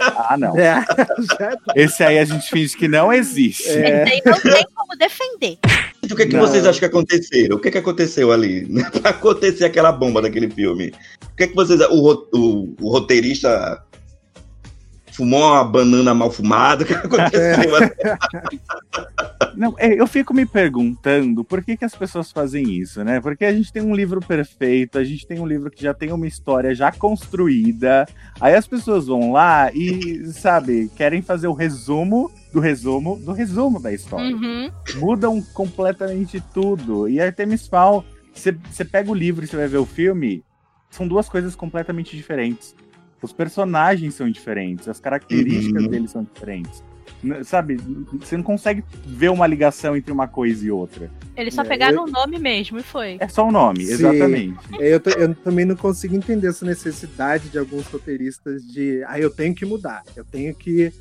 Ah, 0.00 0.36
não. 0.36 0.56
É, 0.58 0.84
Esse 1.76 2.02
aí 2.02 2.18
a 2.18 2.24
gente 2.24 2.48
finge 2.48 2.76
que 2.76 2.88
não 2.88 3.12
existe. 3.12 3.68
É. 3.68 4.02
Esse 4.02 4.12
aí 4.14 4.22
não 4.24 4.40
tem 4.40 4.66
como 4.74 4.96
defender. 4.96 5.58
O 6.10 6.16
que, 6.16 6.22
é 6.22 6.26
que 6.26 6.36
Não. 6.36 6.40
vocês 6.40 6.66
acham 6.66 6.80
que 6.80 6.84
aconteceram? 6.84 7.56
O 7.56 7.60
que, 7.60 7.68
é 7.68 7.70
que 7.70 7.78
aconteceu 7.78 8.30
ali? 8.30 8.66
pra 9.00 9.10
acontecer 9.10 9.64
aquela 9.64 9.90
bomba 9.90 10.20
daquele 10.20 10.50
filme? 10.50 10.92
O 11.32 11.36
que, 11.36 11.44
é 11.44 11.46
que 11.46 11.54
vocês. 11.54 11.80
O, 11.80 12.28
o, 12.32 12.74
o 12.80 12.90
roteirista 12.90 13.82
fumou 15.14 15.40
uma 15.40 15.64
banana 15.64 16.12
mal 16.12 16.30
fumada? 16.30 16.82
O 16.82 16.86
que 16.86 16.94
aconteceu 16.94 17.76
ali? 17.76 17.90
Não, 19.56 19.74
é, 19.78 19.94
eu 19.94 20.06
fico 20.06 20.34
me 20.34 20.44
perguntando 20.44 21.44
por 21.44 21.62
que, 21.62 21.76
que 21.76 21.84
as 21.84 21.94
pessoas 21.94 22.32
fazem 22.32 22.64
isso, 22.72 23.04
né? 23.04 23.20
Porque 23.20 23.44
a 23.44 23.52
gente 23.52 23.72
tem 23.72 23.82
um 23.82 23.94
livro 23.94 24.20
perfeito, 24.20 24.98
a 24.98 25.04
gente 25.04 25.26
tem 25.26 25.38
um 25.38 25.46
livro 25.46 25.70
que 25.70 25.82
já 25.82 25.94
tem 25.94 26.12
uma 26.12 26.26
história 26.26 26.74
já 26.74 26.90
construída, 26.90 28.06
aí 28.40 28.54
as 28.54 28.66
pessoas 28.66 29.06
vão 29.06 29.32
lá 29.32 29.70
e, 29.72 30.24
sabe, 30.32 30.90
querem 30.96 31.22
fazer 31.22 31.46
o 31.46 31.52
resumo 31.52 32.30
do 32.52 32.60
resumo 32.60 33.16
do 33.24 33.32
resumo 33.32 33.80
da 33.80 33.92
história. 33.92 34.34
Uhum. 34.34 34.70
Mudam 34.96 35.42
completamente 35.54 36.42
tudo. 36.52 37.08
E 37.08 37.20
Artemis 37.20 37.66
Fowl, 37.66 38.04
você 38.32 38.84
pega 38.84 39.10
o 39.10 39.14
livro 39.14 39.44
e 39.44 39.48
você 39.48 39.56
vai 39.56 39.68
ver 39.68 39.78
o 39.78 39.86
filme, 39.86 40.44
são 40.90 41.06
duas 41.06 41.28
coisas 41.28 41.54
completamente 41.54 42.16
diferentes. 42.16 42.74
Os 43.24 43.32
personagens 43.32 44.14
são 44.14 44.30
diferentes, 44.30 44.86
as 44.86 45.00
características 45.00 45.82
Uhum. 45.84 45.88
deles 45.88 46.10
são 46.10 46.22
diferentes. 46.22 46.84
Sabe, 47.44 47.78
você 48.20 48.36
não 48.36 48.44
consegue 48.44 48.84
ver 49.06 49.30
uma 49.30 49.46
ligação 49.46 49.96
entre 49.96 50.12
uma 50.12 50.28
coisa 50.28 50.66
e 50.66 50.70
outra. 50.70 51.10
Eles 51.34 51.54
só 51.54 51.62
É, 51.62 51.64
pegaram 51.64 51.96
eu- 51.96 52.02
o 52.04 52.06
nome 52.10 52.38
mesmo 52.38 52.78
e 52.78 52.82
foi. 52.82 53.16
É 53.18 53.26
só 53.26 53.48
o 53.48 53.50
nome, 53.50 53.82
Sim. 53.86 53.92
exatamente. 53.94 54.58
eu, 54.78 55.00
t- 55.00 55.14
eu 55.18 55.34
também 55.36 55.64
não 55.64 55.74
consigo 55.74 56.14
entender 56.14 56.48
essa 56.48 56.66
necessidade 56.66 57.48
de 57.48 57.58
alguns 57.58 57.86
roteiristas 57.86 58.62
de. 58.62 59.02
Ah, 59.06 59.18
eu 59.18 59.30
tenho 59.30 59.54
que 59.54 59.64
mudar, 59.64 60.02
eu 60.14 60.22
tenho 60.24 60.54
que 60.54 60.92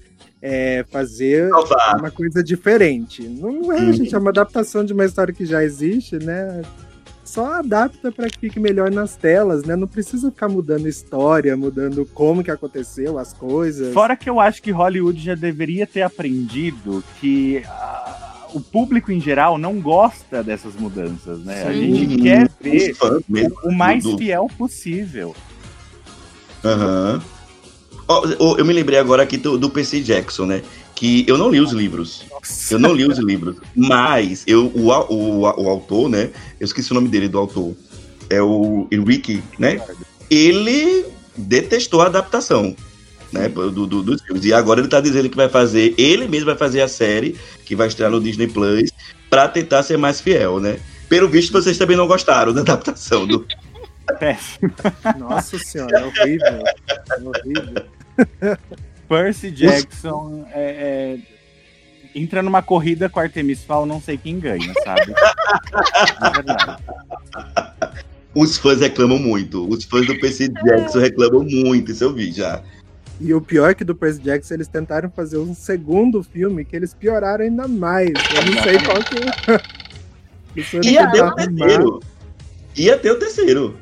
é, 0.41 0.85
fazer 0.89 1.49
Salvar. 1.49 1.99
uma 1.99 2.11
coisa 2.11 2.41
diferente. 2.41 3.21
Não 3.27 3.71
é, 3.73 3.81
Uhum. 3.81 3.93
gente, 3.93 4.15
é 4.15 4.17
uma 4.17 4.29
adaptação 4.29 4.85
de 4.85 4.93
uma 4.93 5.03
história 5.05 5.33
que 5.33 5.45
já 5.45 5.61
existe, 5.63 6.17
né? 6.17 6.61
Só 7.33 7.51
adapta 7.55 8.11
para 8.11 8.29
que 8.29 8.37
fique 8.37 8.59
melhor 8.59 8.91
nas 8.91 9.15
telas, 9.15 9.63
né? 9.63 9.75
Não 9.75 9.87
precisa 9.87 10.29
ficar 10.29 10.47
mudando 10.47 10.87
história, 10.87 11.57
mudando 11.57 12.05
como 12.13 12.43
que 12.43 12.51
aconteceu 12.51 13.17
as 13.17 13.33
coisas. 13.33 13.91
Fora 13.91 14.15
que 14.15 14.29
eu 14.29 14.39
acho 14.39 14.61
que 14.61 14.69
Hollywood 14.69 15.19
já 15.19 15.33
deveria 15.33 15.87
ter 15.87 16.03
aprendido 16.03 17.03
que 17.19 17.63
ah, 17.65 18.45
o 18.53 18.61
público 18.61 19.11
em 19.11 19.19
geral 19.19 19.57
não 19.57 19.81
gosta 19.81 20.43
dessas 20.43 20.75
mudanças, 20.75 21.39
né? 21.39 21.63
A 21.63 21.73
Sim. 21.73 21.95
gente 21.95 22.21
quer 22.21 22.51
ver 22.61 22.95
mesmo. 23.27 23.55
o 23.63 23.71
mais 23.71 24.03
do- 24.03 24.15
fiel 24.15 24.47
possível. 24.55 25.35
Aham. 26.63 27.19
Ó, 28.07 28.27
ó, 28.37 28.57
eu 28.59 28.65
me 28.65 28.73
lembrei 28.73 28.99
agora 28.99 29.23
aqui 29.23 29.37
do, 29.37 29.57
do 29.57 29.71
Percy 29.71 30.03
Jackson, 30.03 30.45
né? 30.45 30.61
Que 30.95 31.25
eu 31.27 31.37
não 31.37 31.49
li 31.49 31.59
os 31.59 31.71
livros. 31.71 32.23
Eu 32.69 32.79
não 32.79 32.93
li 32.93 33.05
os 33.05 33.17
livros. 33.17 33.57
Mas 33.75 34.43
eu, 34.47 34.67
o, 34.75 34.89
o, 34.89 35.39
o 35.41 35.69
autor, 35.69 36.07
né? 36.09 36.29
Eu 36.59 36.65
esqueci 36.65 36.91
o 36.91 36.95
nome 36.95 37.07
dele, 37.09 37.27
do 37.27 37.37
autor. 37.39 37.75
É 38.29 38.41
o 38.41 38.87
Enrique, 38.91 39.41
né? 39.59 39.81
Ele 40.29 41.05
detestou 41.35 42.01
a 42.01 42.05
adaptação. 42.05 42.75
Né, 43.31 43.49
do, 43.49 43.71
do- 43.87 44.03
dos 44.03 44.21
filmes. 44.21 44.45
E 44.45 44.53
agora 44.53 44.79
ele 44.79 44.87
tá 44.87 45.01
dizendo 45.01 45.27
que 45.27 45.35
vai 45.35 45.49
fazer, 45.49 45.95
ele 45.97 46.27
mesmo 46.27 46.45
vai 46.45 46.55
fazer 46.55 46.81
a 46.81 46.87
série, 46.87 47.35
que 47.65 47.75
vai 47.75 47.87
estrear 47.87 48.11
no 48.11 48.21
Disney 48.21 48.45
Plus, 48.47 48.91
pra 49.27 49.47
tentar 49.47 49.81
ser 49.81 49.97
mais 49.97 50.21
fiel, 50.21 50.59
né? 50.59 50.77
Pelo 51.09 51.27
visto, 51.27 51.51
vocês 51.51 51.75
também 51.75 51.97
não 51.97 52.05
gostaram 52.05 52.53
da 52.53 52.61
adaptação 52.61 53.25
do. 53.25 53.43
Péssimo. 54.19 54.71
Nossa 55.17 55.57
senhora, 55.57 55.97
é 55.97 56.05
horrível. 56.05 56.63
É 56.87 57.23
horrível. 57.23 57.85
Percy 59.07 59.51
Jackson 59.51 60.45
é, 60.51 61.19
é, 62.15 62.19
entra 62.19 62.41
numa 62.41 62.61
corrida 62.61 63.09
com 63.09 63.19
Artemis 63.19 63.63
Fowl, 63.63 63.85
não 63.85 64.01
sei 64.01 64.17
quem 64.17 64.39
ganha, 64.39 64.73
sabe? 64.83 65.13
É 66.21 66.29
verdade. 66.29 66.83
Os 68.35 68.57
fãs 68.57 68.79
reclamam 68.79 69.19
muito. 69.19 69.67
Os 69.69 69.83
fãs 69.83 70.07
do 70.07 70.19
Percy 70.19 70.49
Jackson 70.49 70.99
reclamam 70.99 71.43
muito, 71.43 71.91
isso 71.91 72.03
eu 72.03 72.13
vi 72.13 72.31
já. 72.31 72.63
E 73.19 73.33
o 73.33 73.41
pior 73.41 73.69
é 73.69 73.73
que 73.73 73.83
do 73.83 73.95
Percy 73.95 74.21
Jackson 74.21 74.55
eles 74.55 74.67
tentaram 74.67 75.09
fazer 75.09 75.37
um 75.37 75.53
segundo 75.53 76.23
filme 76.23 76.65
que 76.65 76.75
eles 76.75 76.93
pioraram 76.93 77.45
ainda 77.45 77.67
mais. 77.67 78.09
Eu 78.09 78.53
não 78.53 78.63
sei 78.63 78.79
qual 78.79 79.03
que 79.03 79.15
é. 79.51 80.91
Ia 80.91 81.11
ter 81.11 81.23
o 81.23 81.35
terceiro. 81.35 81.99
Ia 82.75 82.97
ter 82.97 83.11
o 83.11 83.19
terceiro. 83.19 83.77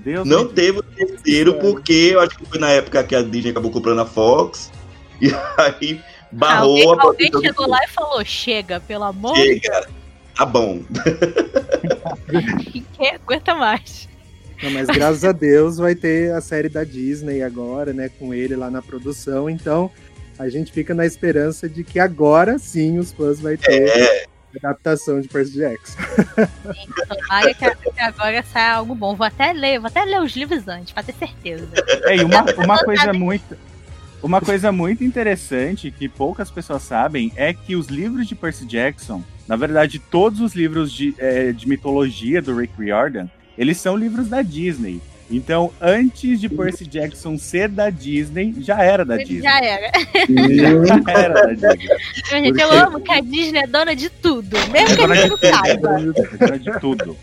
Deus 0.00 0.26
Não 0.28 0.44
me- 0.44 0.52
teve 0.52 0.78
o 0.78 0.82
terceiro, 0.82 1.54
porque 1.54 2.10
eu 2.12 2.20
acho 2.20 2.36
que 2.36 2.44
foi 2.46 2.58
na 2.58 2.70
época 2.70 3.02
que 3.04 3.14
a 3.14 3.22
Disney 3.22 3.50
acabou 3.50 3.70
comprando 3.70 4.00
a 4.00 4.06
Fox. 4.06 4.70
E 5.22 5.30
aí 5.58 6.00
barrou 6.32 6.92
alguém, 6.98 6.98
a 6.98 7.02
alguém 7.02 7.30
chegou 7.42 7.68
lá 7.68 7.78
e 7.84 7.88
falou: 7.88 8.24
chega, 8.24 8.80
pelo 8.80 9.04
amor 9.04 9.34
de 9.34 9.60
Chega. 9.60 9.86
Tá 10.34 10.46
bom. 10.46 10.80
Deus, 10.88 12.84
quem 12.96 13.10
aguenta 13.14 13.54
mais? 13.54 14.08
Não, 14.62 14.70
mas 14.70 14.86
graças 14.88 15.24
a 15.24 15.32
Deus 15.32 15.76
vai 15.76 15.94
ter 15.94 16.32
a 16.32 16.40
série 16.40 16.68
da 16.70 16.84
Disney 16.84 17.42
agora, 17.42 17.92
né? 17.92 18.10
Com 18.18 18.32
ele 18.32 18.56
lá 18.56 18.70
na 18.70 18.80
produção. 18.80 19.48
Então 19.50 19.90
a 20.38 20.48
gente 20.48 20.72
fica 20.72 20.94
na 20.94 21.04
esperança 21.04 21.68
de 21.68 21.84
que 21.84 21.98
agora 21.98 22.58
sim 22.58 22.98
os 22.98 23.12
fãs 23.12 23.38
vai 23.40 23.58
ter 23.58 23.88
É, 23.88 24.24
adaptação 24.58 25.20
de 25.20 25.28
Percy 25.28 25.58
Jackson. 25.58 25.98
Tomara 27.08 27.54
que, 27.54 27.90
que 27.90 28.00
agora 28.00 28.42
saia 28.42 28.74
algo 28.74 28.94
bom. 28.94 29.14
Vou 29.14 29.26
até 29.26 29.52
ler, 29.52 29.78
vou 29.78 29.88
até 29.88 30.04
ler 30.04 30.20
os 30.20 30.34
livros 30.34 30.66
antes, 30.68 30.92
pra 30.92 31.02
ter 31.02 31.14
certeza. 31.14 31.68
É, 32.04 32.16
e 32.16 32.24
uma, 32.24 32.44
uma 32.58 32.78
coisa 32.78 33.12
muito. 33.12 33.56
Uma 34.22 34.40
coisa 34.40 34.70
muito 34.70 35.02
interessante 35.02 35.90
que 35.90 36.06
poucas 36.06 36.50
pessoas 36.50 36.82
sabem 36.82 37.32
é 37.36 37.54
que 37.54 37.74
os 37.74 37.86
livros 37.86 38.26
de 38.26 38.34
Percy 38.34 38.66
Jackson, 38.66 39.22
na 39.48 39.56
verdade, 39.56 39.98
todos 39.98 40.40
os 40.40 40.54
livros 40.54 40.92
de, 40.92 41.14
é, 41.16 41.52
de 41.52 41.66
mitologia 41.66 42.42
do 42.42 42.54
Rick 42.54 42.74
Riordan, 42.78 43.28
eles 43.56 43.78
são 43.78 43.96
livros 43.96 44.28
da 44.28 44.42
Disney. 44.42 45.00
Então, 45.30 45.72
antes 45.80 46.40
de 46.40 46.48
Percy 46.48 46.84
Jackson 46.84 47.38
ser 47.38 47.68
da 47.68 47.88
Disney, 47.88 48.52
já 48.58 48.82
era 48.82 49.04
da 49.04 49.16
Disney. 49.16 49.42
Já 49.42 49.60
era. 49.60 49.92
Já 50.84 51.12
era 51.12 51.56
da 51.56 51.72
Disney. 51.72 51.96
Gente, 52.28 52.60
eu 52.60 52.72
amo 52.72 53.00
que 53.00 53.12
a 53.12 53.20
Disney 53.20 53.60
é 53.60 53.66
dona 53.66 53.94
de 53.94 54.10
tudo, 54.10 54.56
mesmo 54.70 54.96
que 54.96 55.02
a 55.04 55.14
gente 55.14 55.28
não 55.28 55.36
saiba. 55.36 55.90
Era 56.40 56.58
de 56.58 56.80
tudo. 56.80 57.16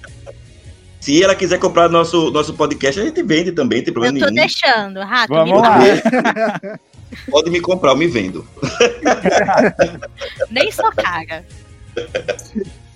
se 1.01 1.22
ela 1.22 1.36
quiser 1.36 1.60
comprar 1.60 1.89
nosso, 1.89 2.32
nosso 2.32 2.53
podcast, 2.53 3.01
a 3.01 3.03
gente 3.03 3.22
vende 3.24 3.51
também, 3.51 3.80
tem 3.84 3.89
Eu 3.89 3.93
problema 3.93 4.20
tô 4.20 4.26
nenhum. 4.32 4.36
deixando, 4.47 5.01
rato. 5.01 5.34
Vamos 5.34 5.62
lá. 5.62 5.80
Pode 7.30 7.49
me 7.49 7.60
comprar, 7.60 7.91
eu 7.91 7.97
me 7.97 8.08
vendo. 8.08 8.47
Nem 10.49 10.72
sou 10.72 10.91
cara. 10.93 11.45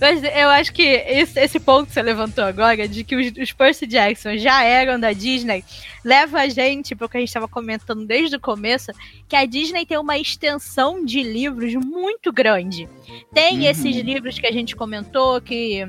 Mas 0.00 0.22
eu 0.22 0.48
acho 0.50 0.72
que 0.72 0.82
esse, 0.82 1.38
esse 1.40 1.60
ponto 1.60 1.86
que 1.86 1.92
você 1.92 2.02
levantou 2.02 2.44
agora, 2.44 2.86
de 2.86 3.02
que 3.04 3.16
os, 3.16 3.32
os 3.36 3.52
Percy 3.52 3.86
Jackson 3.86 4.36
já 4.36 4.62
eram 4.62 4.98
da 4.98 5.12
Disney, 5.12 5.64
leva 6.04 6.40
a 6.40 6.48
gente 6.48 6.94
para 6.94 7.06
o 7.06 7.08
que 7.08 7.16
a 7.16 7.20
gente 7.20 7.28
estava 7.28 7.48
comentando 7.48 8.06
desde 8.06 8.36
o 8.36 8.40
começo, 8.40 8.92
que 9.28 9.36
a 9.36 9.44
Disney 9.44 9.84
tem 9.84 9.98
uma 9.98 10.16
extensão 10.16 11.04
de 11.04 11.22
livros 11.22 11.74
muito 11.74 12.32
grande. 12.32 12.88
Tem 13.32 13.58
Uhum. 13.58 13.64
esses 13.64 13.96
livros 13.96 14.38
que 14.38 14.46
a 14.46 14.52
gente 14.52 14.76
comentou 14.76 15.40
que 15.40 15.86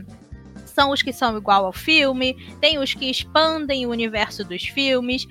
são 0.65 0.91
os 0.91 1.01
que 1.01 1.11
são 1.11 1.36
igual 1.36 1.65
ao 1.65 1.73
filme, 1.73 2.36
tem 2.61 2.78
os 2.78 2.93
que 2.93 3.09
expandem 3.09 3.86
o 3.86 3.89
universo 3.89 4.43
dos 4.43 4.63
filmes, 4.63 5.28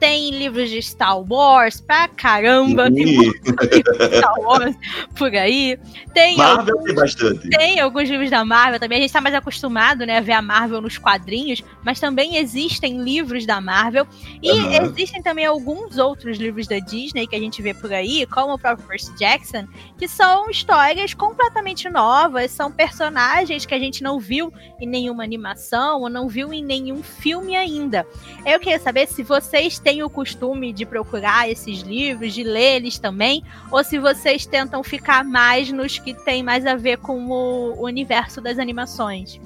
tem 0.00 0.30
livros 0.30 0.70
de 0.70 0.80
Star 0.82 1.20
Wars 1.30 1.80
pra 1.80 2.08
caramba, 2.08 2.90
tem 2.90 3.06
Ih, 3.06 3.16
muito 3.16 3.64
livro 3.72 3.98
de 3.98 4.16
Star 4.16 4.40
Wars 4.40 4.74
por 5.14 5.32
aí. 5.36 5.78
Tem 6.14 6.36
Marvel 6.38 6.74
alguns- 6.78 6.86
tem 6.86 6.94
bastante. 6.94 7.50
tem 7.50 7.78
alguns 7.80 8.08
livros 8.08 8.30
da 8.30 8.44
Marvel 8.44 8.80
também. 8.80 8.98
A 8.98 9.02
gente 9.02 9.12
tá 9.12 9.20
mais 9.20 9.34
acostumado, 9.34 10.06
né, 10.06 10.16
a 10.16 10.20
ver 10.20 10.32
a 10.32 10.40
Marvel 10.42 10.80
nos 10.80 10.96
quadrinhos, 10.96 11.62
mas 11.84 12.00
também 12.00 12.36
existem 12.38 13.02
livros 13.02 13.44
da 13.44 13.60
Marvel. 13.60 14.06
E 14.42 14.50
Aham. 14.50 14.86
existem 14.86 15.22
também 15.22 15.44
alguns 15.44 15.98
outros 15.98 16.38
livros 16.38 16.66
da 16.66 16.78
Disney 16.78 17.26
que 17.26 17.36
a 17.36 17.40
gente 17.40 17.60
vê 17.60 17.74
por 17.74 17.92
aí, 17.92 18.24
como 18.26 18.54
o 18.54 18.58
próprio 18.58 18.88
Percy 18.88 19.14
Jackson, 19.18 19.66
que 19.98 20.08
são 20.08 20.48
histórias 20.48 21.12
completamente 21.12 21.90
novas, 21.90 22.50
são 22.50 22.72
personagens 22.72 23.66
que 23.66 23.74
a 23.74 23.78
gente 23.78 24.02
não 24.02 24.18
viu 24.18 24.50
em 24.80 24.86
nenhuma 24.88 25.22
animação 25.22 26.00
ou 26.00 26.08
não 26.08 26.26
viu 26.26 26.52
em 26.54 26.64
nenhum 26.64 27.02
filme 27.02 27.54
ainda. 27.54 28.06
Eu 28.46 28.58
queria 28.58 28.78
saber 28.78 29.06
se 29.06 29.22
vocês 29.22 29.78
têm 29.78 29.89
têm 29.90 30.04
o 30.04 30.10
costume 30.10 30.72
de 30.72 30.86
procurar 30.86 31.50
esses 31.50 31.80
livros, 31.80 32.32
de 32.32 32.44
ler 32.44 32.76
eles 32.76 32.96
também, 32.96 33.42
ou 33.72 33.82
se 33.82 33.98
vocês 33.98 34.46
tentam 34.46 34.84
ficar 34.84 35.24
mais 35.24 35.72
nos 35.72 35.98
que 35.98 36.14
tem 36.14 36.44
mais 36.44 36.64
a 36.64 36.76
ver 36.76 36.98
com 36.98 37.28
o 37.28 37.84
universo 37.84 38.40
das 38.40 38.60
animações. 38.60 39.40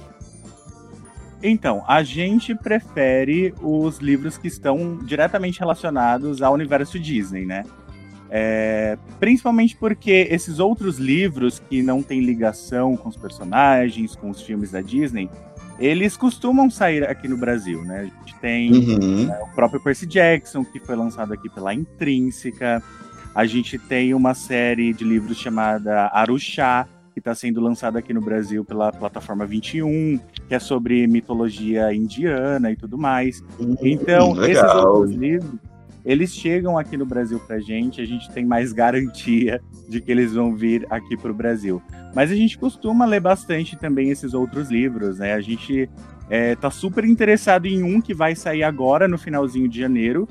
Então, 1.43 1.83
a 1.89 2.03
gente 2.03 2.55
prefere 2.55 3.55
os 3.63 3.99
livros 3.99 4.37
que 4.37 4.49
estão 4.49 4.99
diretamente 4.99 5.61
relacionados 5.61 6.43
ao 6.43 6.53
universo 6.53 6.99
Disney, 6.99 7.47
né? 7.47 7.65
É, 8.31 8.99
principalmente 9.19 9.77
porque 9.77 10.29
esses 10.31 10.59
outros 10.59 10.99
livros 10.99 11.59
que 11.59 11.83
não 11.83 12.03
têm 12.03 12.21
ligação 12.21 12.97
com 12.97 13.09
os 13.09 13.17
personagens, 13.17 14.15
com 14.15 14.29
os 14.29 14.43
filmes 14.43 14.73
da 14.73 14.81
Disney, 14.81 15.31
eles 15.79 16.17
costumam 16.17 16.71
sair 16.71 17.05
aqui 17.09 17.27
no 17.29 17.37
Brasil, 17.37 17.83
né? 17.83 18.01
A 18.01 18.05
gente 18.05 18.35
tem 18.41 18.73
Uhum. 18.73 19.27
né, 19.27 19.39
o 19.43 19.55
próprio 19.55 19.81
Percy 19.81 20.07
Jackson, 20.07 20.65
que 20.65 20.79
foi 20.81 20.95
lançado 20.97 21.33
aqui 21.33 21.49
pela 21.49 21.73
Intrínseca. 21.75 22.83
A 23.35 23.45
gente 23.47 23.79
tem 23.79 24.15
uma 24.15 24.35
série 24.35 24.93
de 24.93 25.05
livros 25.05 25.37
chamada 25.39 26.07
Aruxá, 26.13 26.87
que 27.13 27.19
está 27.21 27.35
sendo 27.35 27.61
lançada 27.61 27.99
aqui 27.99 28.13
no 28.13 28.21
Brasil 28.21 28.65
pela 28.65 28.93
plataforma 28.93 29.47
21, 29.47 30.19
que 30.49 30.55
é 30.55 30.59
sobre 30.59 31.07
mitologia 31.07 31.93
indiana 31.95 32.71
e 32.73 32.77
tudo 32.77 32.99
mais. 32.99 33.43
Então, 33.83 34.33
Hum, 34.33 34.43
esses 34.45 34.57
legal. 34.63 34.95
outros 34.97 35.15
livros, 35.17 35.51
eles 36.05 36.35
chegam 36.35 36.77
aqui 36.79 36.97
no 36.97 37.07
Brasil 37.07 37.41
pra 37.41 37.59
gente, 37.59 38.01
a 38.01 38.05
gente 38.05 38.31
tem 38.31 38.45
mais 38.45 38.73
garantia 38.73 39.61
de 39.89 40.01
que 40.01 40.11
eles 40.13 40.35
vão 40.35 40.55
vir 40.55 40.87
aqui 40.91 41.17
pro 41.17 41.33
Brasil. 41.33 41.83
Mas 42.15 42.31
a 42.31 42.35
gente 42.35 42.59
costuma 42.59 43.05
ler 43.05 43.21
bastante 43.21 43.77
também 43.77 44.11
esses 44.11 44.35
outros 44.35 44.71
livros, 44.71 45.19
né? 45.19 45.33
A 45.35 45.41
gente 45.41 45.89
é, 46.29 46.55
tá 46.55 46.71
super 46.71 47.05
interessado 47.05 47.67
em 47.67 47.83
um 47.83 48.01
que 48.01 48.15
vai 48.15 48.35
sair 48.35 48.63
agora, 48.63 49.09
no 49.09 49.19
finalzinho 49.19 49.69
de 49.69 49.81
janeiro, 49.81 50.29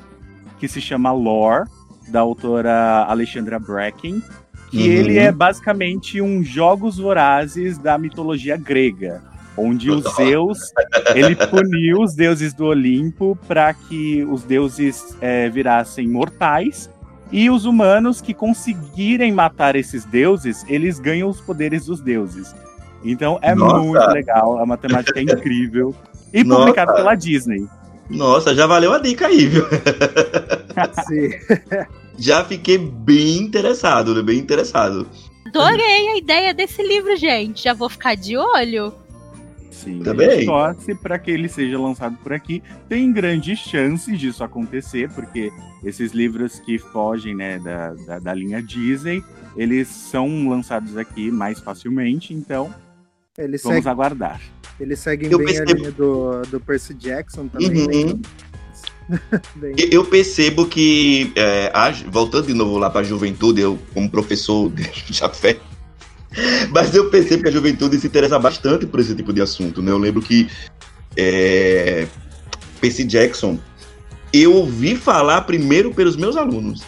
que 0.59 0.67
se 0.67 0.79
chama 0.79 1.11
Lore, 1.11 1.67
da 2.09 2.19
autora 2.19 3.05
Alexandra 3.07 3.59
Bracken, 3.59 4.21
que 4.69 4.77
Uhum. 4.77 4.85
ele 4.85 5.17
é 5.19 5.31
basicamente 5.31 6.21
um 6.21 6.43
Jogos 6.43 6.97
Vorazes 6.97 7.77
da 7.77 7.97
mitologia 7.97 8.57
grega, 8.57 9.21
onde 9.57 9.91
o 9.91 9.99
Zeus 10.01 10.59
ele 11.15 11.35
puniu 11.35 12.01
os 12.01 12.15
deuses 12.15 12.53
do 12.53 12.65
Olimpo 12.65 13.37
para 13.47 13.73
que 13.73 14.23
os 14.23 14.43
deuses 14.43 15.15
é, 15.21 15.49
virassem 15.49 16.07
mortais 16.07 16.89
e 17.31 17.49
os 17.49 17.65
humanos 17.65 18.21
que 18.21 18.33
conseguirem 18.33 19.31
matar 19.31 19.75
esses 19.75 20.05
deuses, 20.05 20.63
eles 20.67 20.99
ganham 20.99 21.29
os 21.29 21.41
poderes 21.41 21.85
dos 21.85 21.99
deuses. 21.99 22.53
Então 23.03 23.39
é 23.41 23.55
Nossa. 23.55 23.79
muito 23.79 24.07
legal, 24.11 24.59
a 24.59 24.65
matemática 24.65 25.19
é 25.19 25.23
incrível 25.23 25.95
e 26.31 26.43
Nossa. 26.43 26.61
publicado 26.61 26.93
pela 26.93 27.15
Disney. 27.15 27.67
Nossa, 28.09 28.53
já 28.53 28.67
valeu 28.67 28.93
a 28.93 28.99
dica 28.99 29.27
aí, 29.27 29.45
viu? 29.47 29.65
Sim. 31.07 31.29
Já 32.17 32.43
fiquei 32.43 32.77
bem 32.77 33.37
interessado, 33.37 34.13
né? 34.13 34.21
Bem 34.21 34.37
interessado. 34.37 35.07
Adorei 35.47 36.09
a 36.09 36.17
ideia 36.17 36.53
desse 36.53 36.81
livro, 36.83 37.15
gente. 37.15 37.63
Já 37.63 37.73
vou 37.73 37.89
ficar 37.89 38.15
de 38.15 38.37
olho. 38.37 38.93
Sim, 39.73 39.99
Também. 39.99 40.29
gente 40.31 40.45
torce 40.45 40.93
para 40.95 41.17
que 41.17 41.31
ele 41.31 41.49
seja 41.49 41.79
lançado 41.79 42.15
por 42.17 42.31
aqui. 42.31 42.61
Tem 42.87 43.11
grandes 43.11 43.57
chances 43.59 44.19
disso 44.19 44.43
acontecer, 44.43 45.09
porque 45.09 45.51
esses 45.83 46.11
livros 46.13 46.59
que 46.59 46.77
fogem 46.77 47.35
né, 47.35 47.57
da, 47.59 47.93
da, 47.93 48.19
da 48.19 48.33
linha 48.33 48.61
Disney, 48.61 49.23
eles 49.57 49.87
são 49.87 50.47
lançados 50.47 50.95
aqui 50.95 51.31
mais 51.31 51.59
facilmente, 51.59 52.33
então 52.33 52.73
Ele 53.37 53.57
vamos 53.57 53.77
segue, 53.77 53.89
aguardar. 53.89 54.39
eles 54.79 54.99
seguem 54.99 55.31
Eu 55.31 55.39
bem 55.39 55.47
percebo. 55.47 55.71
a 55.71 55.73
linha 55.75 55.91
do, 55.91 56.41
do 56.43 56.59
Percy 56.59 56.93
Jackson 56.93 57.47
também. 57.47 57.71
Uhum. 58.05 58.21
Eu 59.91 60.05
percebo 60.05 60.65
que, 60.65 61.33
é, 61.35 61.71
voltando 62.09 62.47
de 62.47 62.53
novo 62.53 62.77
lá 62.77 62.89
para 62.89 63.01
a 63.01 63.03
juventude, 63.03 63.59
eu, 63.61 63.77
como 63.93 64.09
professor 64.09 64.69
de 64.71 64.89
Jafé, 65.09 65.59
mas 66.71 66.93
eu 66.95 67.09
percebo 67.09 67.43
que 67.43 67.49
a 67.49 67.51
juventude 67.51 67.99
se 67.99 68.07
interessa 68.07 68.39
bastante 68.39 68.85
por 68.85 68.99
esse 68.99 69.15
tipo 69.15 69.31
de 69.33 69.41
assunto, 69.41 69.81
né? 69.81 69.91
Eu 69.91 69.97
lembro 69.97 70.21
que 70.21 70.47
é, 71.15 72.07
Percy 72.81 73.03
Jackson, 73.03 73.59
eu 74.31 74.53
ouvi 74.53 74.95
falar 74.95 75.41
primeiro 75.41 75.93
pelos 75.93 76.15
meus 76.15 76.35
alunos. 76.35 76.81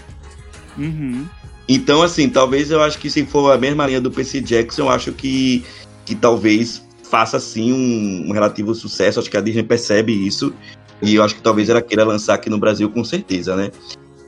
Uhum. 0.77 1.25
Então, 1.67 2.01
assim, 2.01 2.29
talvez 2.29 2.69
eu 2.69 2.81
acho 2.81 2.99
que 2.99 3.09
se 3.09 3.25
for 3.25 3.51
a 3.51 3.57
mesma 3.57 3.87
linha 3.87 4.01
do 4.01 4.11
Percy 4.11 4.39
Jackson, 4.41 4.83
eu 4.83 4.89
acho 4.89 5.11
que, 5.13 5.63
que 6.05 6.13
talvez 6.15 6.83
faça 7.09 7.39
sim 7.39 7.71
um, 7.71 8.29
um 8.29 8.33
relativo 8.33 8.73
sucesso. 8.75 9.19
Acho 9.19 9.29
que 9.29 9.37
a 9.37 9.41
Disney 9.41 9.63
percebe 9.63 10.11
isso. 10.11 10.53
E 11.01 11.15
eu 11.15 11.23
acho 11.23 11.35
que 11.35 11.41
talvez 11.41 11.69
ela 11.69 11.81
queira 11.81 12.03
lançar 12.03 12.35
aqui 12.35 12.49
no 12.49 12.57
Brasil 12.57 12.89
com 12.89 13.03
certeza, 13.03 13.55
né? 13.55 13.71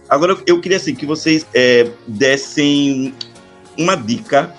Agora 0.09 0.37
eu- 0.45 0.59
queria 0.61 0.77
assim 0.77 0.95
que 0.95 1.05
vocês 1.05 1.45
é, 1.53 1.89
dessem 2.07 3.13
uma 3.77 3.95
dica 3.95 4.53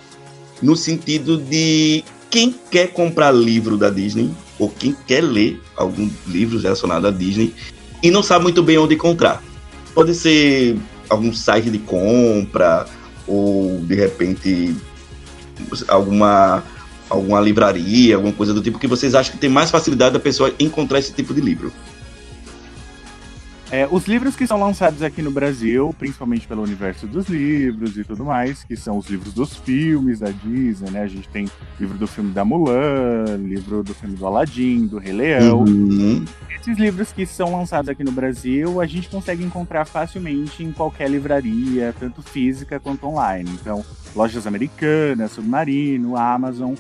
no 0.63 0.77
sentido 0.77 1.37
de 1.37 2.05
quem 2.31 2.55
quer 2.71 2.89
comprar 2.89 3.33
livro 3.33 3.77
da 3.77 3.91
Disney 3.91 4.31
ou 4.59 4.69
quem 4.69 4.95
quer 5.07 5.23
ler 5.23 5.61
algum 5.77 6.11
livro 6.27 6.59
relacionado 6.59 7.07
à 7.07 7.11
Disney 7.11 7.55
e 8.03 8.11
não 8.11 8.23
sabe 8.23 8.43
muito 8.43 8.63
bem 8.63 8.79
onde 8.79 8.95
encontrar. 8.95 9.43
Pode 9.95 10.15
ser 10.15 10.77
algum 11.09 11.33
site 11.33 11.71
de 11.71 11.79
compra 11.79 12.87
ou 13.27 13.81
de 13.81 13.95
repente 13.95 14.77
alguma 15.89 16.63
alguma 17.11 17.41
livraria, 17.41 18.17
alguma 18.17 18.33
coisa 18.33 18.53
do 18.53 18.61
tipo 18.61 18.79
que 18.79 18.87
vocês 18.87 19.15
acham 19.15 19.33
que 19.33 19.39
tem 19.39 19.49
mais 19.49 19.71
facilidade 19.71 20.13
da 20.13 20.21
pessoa 20.21 20.53
encontrar 20.59 20.99
esse 20.99 21.13
tipo 21.13 21.33
de 21.33 21.41
livro. 21.41 21.73
É, 23.71 23.87
os 23.91 24.07
livros 24.07 24.35
que 24.35 24.47
são 24.47 24.59
lançados 24.59 25.03
aqui 25.03 25.21
no 25.21 25.31
Brasil, 25.31 25.95
principalmente 25.99 26.47
pelo 26.47 26.63
universo 26.63 27.07
dos 27.07 27.29
livros 27.29 27.99
e 27.99 28.05
tudo 28.05 28.25
mais, 28.25 28.65
que 28.65 28.75
são 28.75 28.97
os 28.97 29.09
livros 29.09 29.35
dos 29.35 29.57
filmes 29.57 30.21
da 30.21 30.31
Disney, 30.31 30.91
né? 30.91 31.03
A 31.03 31.07
gente 31.07 31.29
tem 31.29 31.47
livro 31.79 31.99
do 31.99 32.07
filme 32.07 32.33
da 32.33 32.47
Mulan, 32.47 33.37
livro 33.43 33.83
do 33.83 33.93
filme 33.93 34.17
do 34.17 34.27
Aladdin, 34.27 34.87
do 34.87 34.99
Rei 34.99 35.13
Leão. 35.13 35.65
Uhum. 35.65 36.25
Esses 36.59 36.79
livros 36.79 37.13
que 37.13 37.27
são 37.27 37.53
lançados 37.53 37.91
aqui 37.91 38.03
no 38.03 38.11
Brasil, 38.11 38.81
a 38.81 38.87
gente 38.87 39.09
consegue 39.09 39.45
encontrar 39.45 39.85
facilmente 39.85 40.65
em 40.65 40.73
qualquer 40.73 41.11
livraria, 41.11 41.95
tanto 41.99 42.23
física 42.23 42.81
quanto 42.81 43.07
online. 43.07 43.51
Então, 43.61 43.85
lojas 44.17 44.47
americanas, 44.47 45.33
Submarino, 45.33 46.17
Amazon. 46.17 46.75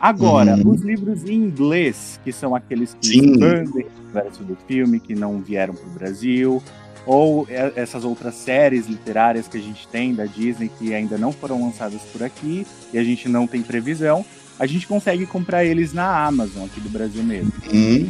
Agora, 0.00 0.54
Uhum. 0.56 0.70
os 0.70 0.82
livros 0.82 1.24
em 1.24 1.34
inglês, 1.34 2.20
que 2.24 2.30
são 2.32 2.54
aqueles 2.54 2.94
que 3.00 3.08
Sim. 3.08 3.32
expandem 3.32 3.84
o 3.86 4.00
universo 4.04 4.44
do 4.44 4.56
filme, 4.66 5.00
que 5.00 5.14
não 5.14 5.40
vieram 5.40 5.74
para 5.74 5.86
o 5.86 5.90
Brasil, 5.90 6.62
ou 7.04 7.46
e- 7.50 7.72
essas 7.80 8.04
outras 8.04 8.34
séries 8.34 8.86
literárias 8.86 9.48
que 9.48 9.56
a 9.58 9.60
gente 9.60 9.88
tem 9.88 10.14
da 10.14 10.24
Disney 10.26 10.70
que 10.78 10.94
ainda 10.94 11.18
não 11.18 11.32
foram 11.32 11.60
lançadas 11.62 12.00
por 12.12 12.22
aqui 12.22 12.66
e 12.92 12.98
a 12.98 13.02
gente 13.02 13.28
não 13.28 13.46
tem 13.46 13.62
previsão, 13.62 14.24
a 14.58 14.66
gente 14.66 14.86
consegue 14.86 15.24
comprar 15.26 15.64
eles 15.64 15.92
na 15.92 16.26
Amazon 16.26 16.64
aqui 16.66 16.80
do 16.80 16.88
Brasil 16.90 17.22
mesmo. 17.22 17.52
Uhum. 17.72 18.08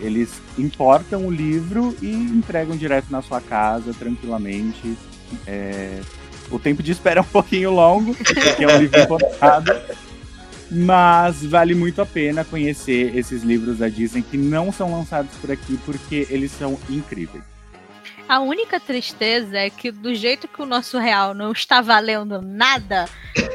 Eles 0.00 0.28
importam 0.58 1.26
o 1.26 1.30
livro 1.32 1.96
e 2.02 2.12
entregam 2.12 2.76
direto 2.76 3.06
na 3.10 3.22
sua 3.22 3.40
casa, 3.40 3.92
tranquilamente. 3.94 4.96
É, 5.46 6.00
O 6.50 6.58
tempo 6.58 6.82
de 6.82 6.92
espera 6.92 7.20
é 7.20 7.22
um 7.22 7.26
pouquinho 7.26 7.70
longo, 7.70 8.14
porque 8.14 8.62
é 8.64 8.68
um 8.68 8.78
livro 8.78 9.00
importado. 9.00 9.72
Mas 10.70 11.44
vale 11.44 11.74
muito 11.74 12.00
a 12.00 12.06
pena 12.06 12.44
conhecer 12.44 13.16
esses 13.16 13.42
livros 13.42 13.78
da 13.78 13.88
Disney 13.88 14.22
que 14.22 14.36
não 14.36 14.72
são 14.72 14.90
lançados 14.90 15.34
por 15.36 15.50
aqui, 15.50 15.78
porque 15.84 16.26
eles 16.30 16.52
são 16.52 16.78
incríveis. 16.88 17.53
A 18.28 18.40
única 18.40 18.80
tristeza 18.80 19.58
é 19.58 19.68
que, 19.68 19.90
do 19.90 20.14
jeito 20.14 20.48
que 20.48 20.62
o 20.62 20.66
nosso 20.66 20.98
real 20.98 21.34
não 21.34 21.52
está 21.52 21.82
valendo 21.82 22.40
nada, 22.40 23.06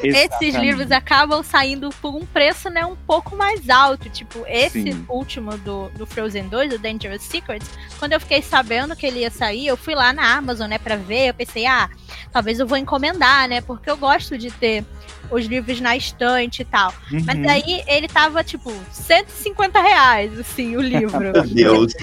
esses 0.03 0.25
Exatamente. 0.25 0.57
livros 0.59 0.91
acabam 0.91 1.41
saindo 1.43 1.89
por 2.01 2.15
um 2.15 2.23
preço 2.25 2.69
né, 2.69 2.85
um 2.85 2.95
pouco 2.95 3.35
mais 3.35 3.67
alto. 3.69 4.09
Tipo, 4.09 4.45
esse 4.47 4.83
Sim. 4.93 5.05
último 5.09 5.57
do, 5.57 5.89
do 5.89 6.05
Frozen 6.05 6.49
2, 6.49 6.69
do 6.69 6.77
Dangerous 6.77 7.23
Secrets, 7.23 7.67
quando 7.97 8.13
eu 8.13 8.19
fiquei 8.19 8.43
sabendo 8.43 8.95
que 8.95 9.07
ele 9.07 9.21
ia 9.21 9.31
sair, 9.31 9.65
eu 9.67 9.75
fui 9.75 9.95
lá 9.95 10.13
na 10.13 10.35
Amazon, 10.37 10.69
né, 10.69 10.77
pra 10.77 10.95
ver. 10.95 11.29
Eu 11.29 11.33
pensei, 11.33 11.65
ah, 11.65 11.89
talvez 12.31 12.59
eu 12.59 12.67
vou 12.67 12.77
encomendar, 12.77 13.47
né, 13.49 13.61
porque 13.61 13.89
eu 13.89 13.97
gosto 13.97 14.37
de 14.37 14.51
ter 14.51 14.85
os 15.31 15.45
livros 15.45 15.81
na 15.81 15.97
estante 15.97 16.61
e 16.61 16.65
tal. 16.65 16.93
Mas 17.25 17.37
Uhum. 17.37 17.49
aí 17.49 17.83
ele 17.87 18.07
tava, 18.07 18.43
tipo, 18.43 18.71
150 18.91 19.81
reais, 19.81 20.39
assim, 20.39 20.77
o 20.77 20.81
livro. 20.81 21.31
Meu 21.53 21.85
Deus. 21.87 21.93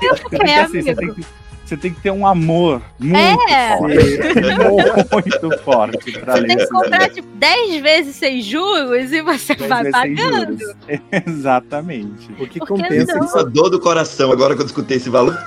Eu 0.00 0.16
fiquei, 0.16 0.54
amigo. 0.54 1.41
Que, 1.62 1.68
você 1.68 1.76
tem 1.76 1.92
que 1.94 2.00
ter 2.00 2.10
um 2.10 2.26
amor 2.26 2.82
muito 2.98 3.16
É. 3.48 3.78
forte. 3.78 3.96
muito 5.12 5.58
forte 5.58 6.12
pra 6.18 6.34
Você 6.34 6.40
ler 6.40 6.46
tem 6.48 6.56
que 6.58 6.66
comprar, 6.66 7.08
tipo, 7.10 7.28
10 7.36 7.82
vezes 7.82 8.16
sem 8.16 8.40
juros 8.42 9.12
e 9.12 9.22
você 9.22 9.54
Dez 9.54 9.68
vai 9.68 9.90
pagando. 9.90 10.58
Exatamente. 11.26 12.30
O 12.38 12.46
que 12.46 12.58
Por 12.58 12.66
que 12.68 12.82
compensa 12.82 13.14
não? 13.14 13.24
Essa 13.24 13.44
dor 13.44 13.68
do 13.70 13.80
coração 13.80 14.30
agora 14.32 14.54
que 14.54 14.62
eu 14.62 14.66
escutei 14.66 14.96
esse 14.96 15.08
valor. 15.10 15.38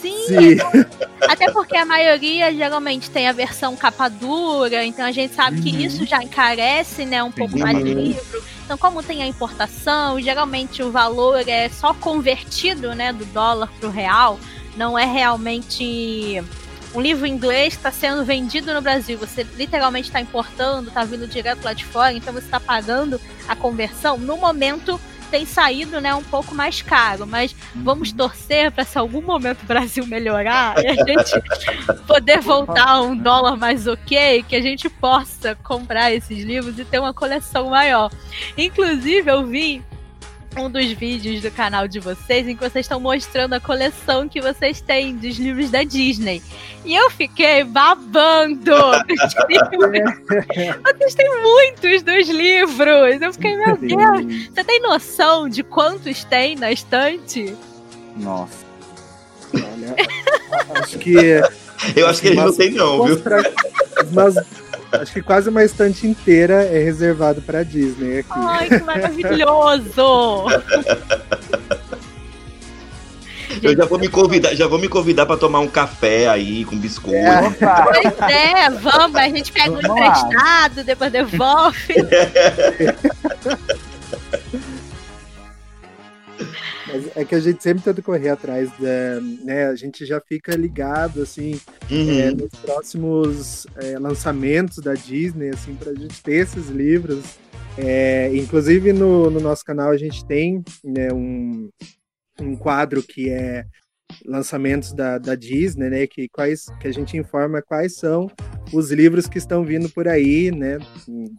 Sim, 0.00 0.26
Sim. 0.26 0.56
até 1.28 1.50
porque 1.52 1.76
a 1.76 1.84
maioria 1.84 2.52
geralmente 2.52 3.08
tem 3.10 3.28
a 3.28 3.32
versão 3.32 3.76
capa 3.76 4.08
dura, 4.08 4.84
então 4.84 5.04
a 5.04 5.12
gente 5.12 5.32
sabe 5.34 5.60
que 5.60 5.70
Uhum. 5.70 5.78
isso 5.80 6.04
já 6.06 6.20
encarece, 6.22 7.04
né, 7.04 7.22
um 7.22 7.30
pouco 7.30 7.56
mais 7.58 7.76
o 7.76 7.80
Uhum. 7.80 7.84
livro. 7.94 8.42
Então, 8.64 8.76
como 8.78 9.02
tem 9.02 9.22
a 9.22 9.26
importação, 9.26 10.20
geralmente 10.20 10.82
o 10.82 10.90
valor 10.90 11.46
é 11.48 11.68
só 11.68 11.92
convertido, 11.94 12.94
né, 12.94 13.12
do 13.12 13.24
dólar 13.26 13.68
pro 13.78 13.90
real. 13.90 14.38
Não 14.76 14.98
é 14.98 15.04
realmente 15.04 16.42
um 16.94 17.00
livro 17.00 17.26
inglês 17.26 17.74
que 17.74 17.80
está 17.80 17.90
sendo 17.90 18.24
vendido 18.24 18.72
no 18.72 18.80
Brasil. 18.80 19.18
Você 19.18 19.46
literalmente 19.56 20.08
está 20.08 20.20
importando, 20.20 20.88
está 20.88 21.04
vindo 21.04 21.26
direto 21.26 21.64
lá 21.64 21.72
de 21.72 21.84
fora, 21.84 22.12
então 22.12 22.32
você 22.32 22.44
está 22.44 22.60
pagando 22.60 23.20
a 23.48 23.56
conversão. 23.56 24.18
No 24.18 24.36
momento 24.36 25.00
tem 25.30 25.46
saído 25.46 25.98
né, 25.98 26.14
um 26.14 26.22
pouco 26.22 26.54
mais 26.54 26.82
caro, 26.82 27.26
mas 27.26 27.56
vamos 27.74 28.12
torcer 28.12 28.70
para 28.70 28.84
se 28.84 28.98
algum 28.98 29.22
momento 29.22 29.62
o 29.62 29.66
Brasil 29.66 30.06
melhorar 30.06 30.74
e 30.84 30.86
a 30.86 30.94
gente 30.94 31.42
poder 32.06 32.38
voltar 32.40 32.90
a 32.90 33.00
um 33.00 33.16
dólar 33.16 33.56
mais 33.56 33.86
ok, 33.86 34.44
que 34.46 34.54
a 34.54 34.60
gente 34.60 34.90
possa 34.90 35.54
comprar 35.54 36.12
esses 36.12 36.44
livros 36.44 36.78
e 36.78 36.84
ter 36.84 36.98
uma 36.98 37.14
coleção 37.14 37.70
maior. 37.70 38.10
Inclusive, 38.58 39.30
eu 39.30 39.46
vi 39.46 39.82
um 40.56 40.70
dos 40.70 40.90
vídeos 40.92 41.40
do 41.40 41.50
canal 41.50 41.88
de 41.88 41.98
vocês 41.98 42.46
em 42.46 42.54
que 42.54 42.60
vocês 42.62 42.84
estão 42.84 43.00
mostrando 43.00 43.54
a 43.54 43.60
coleção 43.60 44.28
que 44.28 44.40
vocês 44.40 44.80
têm 44.80 45.16
dos 45.16 45.36
livros 45.38 45.70
da 45.70 45.82
Disney. 45.82 46.42
E 46.84 46.94
eu 46.94 47.10
fiquei 47.10 47.64
babando 47.64 48.54
dos 48.56 49.34
livros. 49.48 50.14
Vocês 50.84 51.14
têm 51.14 51.42
muitos 51.42 52.02
dos 52.02 52.28
livros. 52.28 53.20
Eu 53.20 53.32
fiquei, 53.32 53.56
meu 53.56 53.76
Deus, 53.76 54.48
você 54.54 54.64
tem 54.64 54.80
noção 54.80 55.48
de 55.48 55.62
quantos 55.62 56.24
tem 56.24 56.56
na 56.56 56.70
estante? 56.72 57.56
Nossa. 58.16 58.64
Olha, 59.54 59.94
acho 60.82 60.98
que. 60.98 61.14
Eu 61.96 62.06
acho 62.06 62.20
que 62.20 62.28
ele 62.28 62.36
não 62.36 62.52
tem, 62.52 62.70
não, 62.70 63.04
viu? 63.04 63.20
Mas 64.12 64.36
acho 64.92 65.12
que 65.12 65.22
quase 65.22 65.48
uma 65.48 65.64
estante 65.64 66.06
inteira 66.06 66.64
é 66.64 66.82
reservado 66.82 67.40
para 67.42 67.62
Disney 67.62 68.20
aqui. 68.20 68.30
Ai, 68.32 68.68
que 68.68 68.82
maravilhoso! 68.82 70.46
Eu 73.62 73.76
já 73.76 73.84
vou 73.84 73.98
me 73.98 74.08
convidar, 74.08 74.54
já 74.54 74.66
vou 74.66 74.78
me 74.78 74.88
convidar 74.88 75.26
para 75.26 75.36
tomar 75.36 75.60
um 75.60 75.68
café 75.68 76.26
aí 76.28 76.64
com 76.64 76.76
biscoito. 76.76 77.18
Pois 77.58 78.30
é, 78.30 78.70
vamos, 78.70 79.16
a 79.16 79.28
gente 79.28 79.52
pega 79.52 79.70
um 79.70 79.80
Vamos 79.80 80.00
lá. 80.00 80.08
emprestado, 80.08 80.84
depois 80.84 81.12
devolve. 81.12 81.94
Mas 86.92 87.16
é 87.16 87.24
que 87.24 87.34
a 87.34 87.40
gente 87.40 87.62
sempre 87.62 87.82
tenta 87.82 88.02
correr 88.02 88.28
atrás 88.28 88.70
da. 88.78 89.20
Né, 89.44 89.66
a 89.66 89.74
gente 89.74 90.04
já 90.04 90.20
fica 90.20 90.54
ligado, 90.54 91.22
assim, 91.22 91.58
Uhum. 91.90 92.20
é, 92.20 92.30
nos 92.30 92.50
próximos 92.60 93.66
é, 93.76 93.98
lançamentos 93.98 94.78
da 94.78 94.94
Disney, 94.94 95.50
assim, 95.50 95.74
pra 95.74 95.94
gente 95.94 96.22
ter 96.22 96.34
esses 96.34 96.68
livros. 96.68 97.24
É, 97.78 98.30
inclusive 98.36 98.92
no, 98.92 99.30
no 99.30 99.40
nosso 99.40 99.64
canal 99.64 99.90
a 99.90 99.96
gente 99.96 100.22
tem 100.26 100.62
né, 100.84 101.10
um, 101.10 101.70
um 102.38 102.54
quadro 102.54 103.02
que 103.02 103.30
é 103.30 103.64
lançamentos 104.24 104.92
da, 104.92 105.18
da 105.18 105.34
Disney, 105.34 105.90
né? 105.90 106.06
Que, 106.06 106.28
quais, 106.28 106.66
que 106.80 106.88
a 106.88 106.92
gente 106.92 107.16
informa 107.16 107.62
quais 107.62 107.96
são 107.96 108.30
os 108.72 108.90
livros 108.90 109.26
que 109.26 109.38
estão 109.38 109.64
vindo 109.64 109.88
por 109.88 110.08
aí, 110.08 110.50
né? 110.50 110.78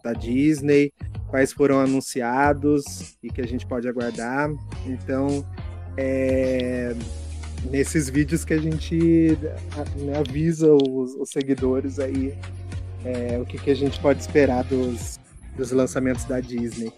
Da 0.02 0.12
Disney, 0.12 0.92
quais 1.28 1.52
foram 1.52 1.80
anunciados 1.80 3.16
e 3.22 3.28
que 3.28 3.40
a 3.40 3.46
gente 3.46 3.66
pode 3.66 3.88
aguardar. 3.88 4.50
Então, 4.86 5.44
é, 5.96 6.94
nesses 7.70 8.08
vídeos 8.08 8.44
que 8.44 8.54
a 8.54 8.60
gente 8.60 9.38
né, 9.96 10.18
avisa 10.18 10.72
os, 10.72 11.14
os 11.14 11.30
seguidores 11.30 11.98
aí 11.98 12.34
é, 13.04 13.38
o 13.38 13.44
que, 13.44 13.58
que 13.58 13.70
a 13.70 13.76
gente 13.76 14.00
pode 14.00 14.20
esperar 14.20 14.64
dos, 14.64 15.20
dos 15.56 15.70
lançamentos 15.70 16.24
da 16.24 16.40
Disney. 16.40 16.92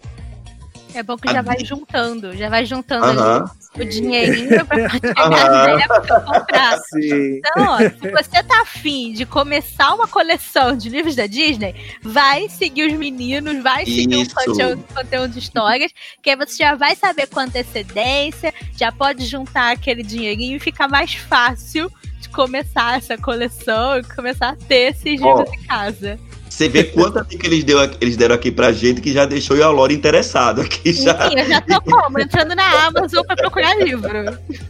É 0.97 1.03
bom 1.03 1.15
que 1.15 1.31
já 1.31 1.43
vai 1.43 1.63
juntando, 1.63 2.35
já 2.35 2.49
vai 2.49 2.65
juntando 2.65 3.05
Aham. 3.05 3.45
ali 3.75 3.85
o 3.85 3.87
dinheirinho 3.87 4.65
pra 4.65 4.89
chegar 4.89 5.13
Aham. 5.15 5.77
na 5.77 5.83
época 5.83 6.19
comprar. 6.21 6.77
Sim. 6.79 7.37
Então, 7.37 7.65
ó, 7.67 7.77
se 7.77 8.11
você 8.11 8.43
tá 8.43 8.61
afim 8.61 9.13
de 9.13 9.23
começar 9.23 9.93
uma 9.93 10.07
coleção 10.07 10.75
de 10.75 10.89
livros 10.89 11.15
da 11.15 11.27
Disney, 11.27 11.75
vai 12.01 12.49
seguir 12.49 12.91
os 12.91 12.97
meninos, 12.97 13.61
vai 13.61 13.85
seguir 13.85 14.23
o 14.23 14.33
conteúdo, 14.33 14.83
conteúdo 14.91 15.33
de 15.33 15.39
histórias, 15.39 15.91
que 16.23 16.31
aí 16.31 16.35
você 16.35 16.63
já 16.63 16.73
vai 16.73 16.95
saber 16.95 17.27
com 17.27 17.41
antecedência, 17.41 18.51
já 18.75 18.91
pode 18.91 19.23
juntar 19.23 19.73
aquele 19.73 20.01
dinheirinho 20.01 20.57
e 20.57 20.59
fica 20.59 20.87
mais 20.87 21.13
fácil 21.13 21.91
de 22.19 22.27
começar 22.29 22.97
essa 22.97 23.15
coleção 23.19 23.99
e 23.99 24.03
começar 24.03 24.49
a 24.49 24.55
ter 24.55 24.93
esses 24.93 25.21
livros 25.21 25.47
em 25.53 25.63
casa. 25.67 26.19
Você 26.57 26.67
vê 26.67 26.85
quanta 26.85 27.23
dica 27.23 27.45
eles, 27.45 27.63
deu, 27.63 27.77
eles 28.01 28.17
deram 28.17 28.33
aqui 28.33 28.51
pra 28.51 28.71
gente 28.71 28.99
que 28.99 29.13
já 29.13 29.27
deixou 29.27 29.55
o 29.55 29.63
Alora 29.63 29.93
interessado 29.93 30.61
aqui 30.61 30.91
já. 30.91 31.29
Sim, 31.29 31.37
eu 31.37 31.45
já 31.45 31.61
tô 31.61 31.79
como? 31.81 32.19
Entrando 32.19 32.55
na 32.55 32.87
Amazon 32.87 33.23
pra 33.27 33.35
procurar 33.35 33.75
livro. 33.75 34.09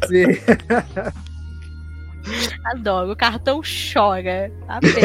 Sim. 0.05 0.25
Adoro, 2.65 3.13
o 3.13 3.15
cartão 3.15 3.61
chora. 3.93 4.51
Apenas. 4.67 5.01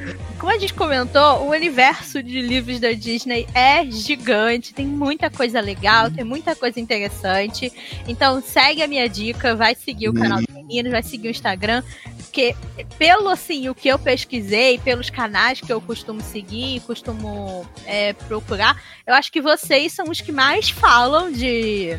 Como 0.46 0.56
a 0.56 0.60
gente 0.60 0.74
comentou, 0.74 1.42
o 1.42 1.50
universo 1.50 2.22
de 2.22 2.40
livros 2.40 2.78
da 2.78 2.92
Disney 2.92 3.48
é 3.52 3.84
gigante, 3.90 4.72
tem 4.72 4.86
muita 4.86 5.28
coisa 5.28 5.60
legal, 5.60 6.08
tem 6.08 6.22
muita 6.22 6.54
coisa 6.54 6.78
interessante. 6.78 7.72
Então 8.06 8.40
segue 8.40 8.80
a 8.80 8.86
minha 8.86 9.08
dica, 9.08 9.56
vai 9.56 9.74
seguir 9.74 10.08
o 10.08 10.14
canal 10.14 10.38
dos 10.38 10.54
meninos, 10.54 10.92
vai 10.92 11.02
seguir 11.02 11.26
o 11.26 11.30
Instagram, 11.32 11.82
porque 12.18 12.54
pelo 12.96 13.28
assim, 13.28 13.68
o 13.68 13.74
que 13.74 13.88
eu 13.88 13.98
pesquisei, 13.98 14.78
pelos 14.78 15.10
canais 15.10 15.60
que 15.60 15.72
eu 15.72 15.80
costumo 15.80 16.20
seguir, 16.20 16.78
costumo 16.82 17.66
é, 17.84 18.12
procurar, 18.12 18.80
eu 19.04 19.14
acho 19.14 19.32
que 19.32 19.40
vocês 19.40 19.94
são 19.94 20.08
os 20.08 20.20
que 20.20 20.30
mais 20.30 20.70
falam 20.70 21.32
de 21.32 21.98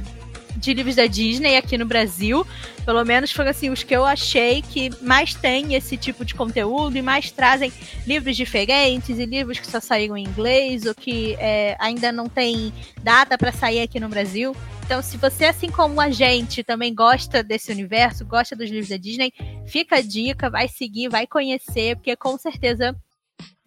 de 0.58 0.74
livros 0.74 0.96
da 0.96 1.06
Disney 1.06 1.56
aqui 1.56 1.78
no 1.78 1.86
Brasil. 1.86 2.46
Pelo 2.84 3.04
menos 3.06 3.32
foram 3.32 3.52
assim 3.52 3.70
os 3.70 3.84
que 3.84 3.96
eu 3.96 4.06
achei 4.06 4.62
que 4.62 4.90
mais 5.02 5.34
tem 5.34 5.76
esse 5.76 5.96
tipo 5.98 6.26
de 6.26 6.34
conteúdo 6.34 6.98
e 6.98 7.02
mais 7.02 7.32
trazem 7.32 7.72
livros 8.06 8.36
diferentes 8.36 9.20
e 9.20 9.26
livros 9.26 9.60
que 9.60 9.68
só 9.68 9.80
saíram 9.80 10.18
em 10.18 10.24
inglês 10.24 10.86
ou 10.86 10.96
que 10.96 11.36
é, 11.40 11.76
ainda 11.80 12.12
não 12.12 12.28
tem 12.28 12.74
data 13.04 13.38
para 13.38 13.52
sair 13.52 13.82
aqui 13.82 14.00
no 14.00 14.10
Brasil. 14.10 14.56
Então, 14.86 15.02
se 15.02 15.18
você, 15.18 15.44
assim 15.44 15.70
como 15.70 16.00
a 16.00 16.10
gente, 16.10 16.64
também 16.64 16.96
gosta 16.96 17.44
desse 17.44 17.74
universo, 17.74 18.26
gosta 18.26 18.56
dos 18.56 18.70
livros 18.70 18.88
da 18.88 18.96
Disney, 18.96 19.34
fica 19.66 19.98
a 19.98 20.02
dica, 20.02 20.50
vai 20.50 20.70
seguir, 20.70 21.10
vai 21.10 21.28
conhecer, 21.28 21.98
porque 21.98 22.16
com 22.16 22.38
certeza 22.38 22.96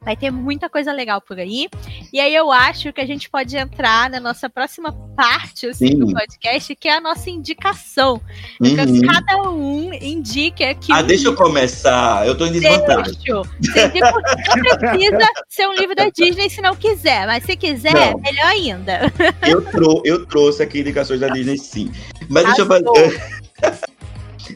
vai 0.02 0.16
ter 0.16 0.30
muita 0.30 0.68
coisa 0.68 0.92
legal 0.92 1.20
por 1.20 1.38
aí. 1.38 1.68
E 2.12 2.18
aí 2.18 2.34
eu 2.34 2.50
acho 2.50 2.92
que 2.92 3.00
a 3.00 3.06
gente 3.06 3.28
pode 3.28 3.56
entrar 3.56 4.08
na 4.08 4.18
nossa 4.18 4.48
próxima 4.48 4.92
parte 5.14 5.66
assim, 5.66 5.98
do 5.98 6.12
podcast, 6.12 6.74
que 6.74 6.88
é 6.88 6.96
a 6.96 7.00
nossa 7.00 7.28
indicação. 7.28 8.20
Quero 8.62 8.90
Uhum. 8.90 9.00
que 9.00 9.06
cada 9.06 9.42
um 9.50 9.92
indique 9.92 10.64
aqui. 10.64 10.90
Ah, 10.92 11.00
um 11.00 11.02
deixa 11.06 11.28
eu 11.28 11.34
começar. 11.36 12.26
Eu 12.26 12.36
tô 12.36 12.46
em 12.46 12.52
desvantagem. 12.52 13.14
Deixa. 13.14 13.86
Indica- 13.86 14.12
Não 14.56 14.78
precisa 14.78 15.28
ser 15.48 15.68
um 15.68 15.74
livro 15.74 15.94
da 15.94 16.08
Disney 16.08 16.48
se 16.48 16.62
não 16.62 16.74
quiser, 16.74 17.26
mas 17.26 17.44
se 17.44 17.54
quiser, 17.56 17.92
Não. 17.92 18.18
melhor 18.20 18.46
ainda. 18.46 19.12
Eu, 19.46 19.62
trou 19.70 20.02
eu 20.04 20.24
trouxe 20.26 20.62
aqui 20.62 20.80
indicações 20.80 21.20
da 21.20 21.28
Disney, 21.28 21.58
sim. 21.58 21.92
Mas 22.28 22.44
deixa 22.46 22.62
eu 22.62 22.66
fazer. 22.66 23.40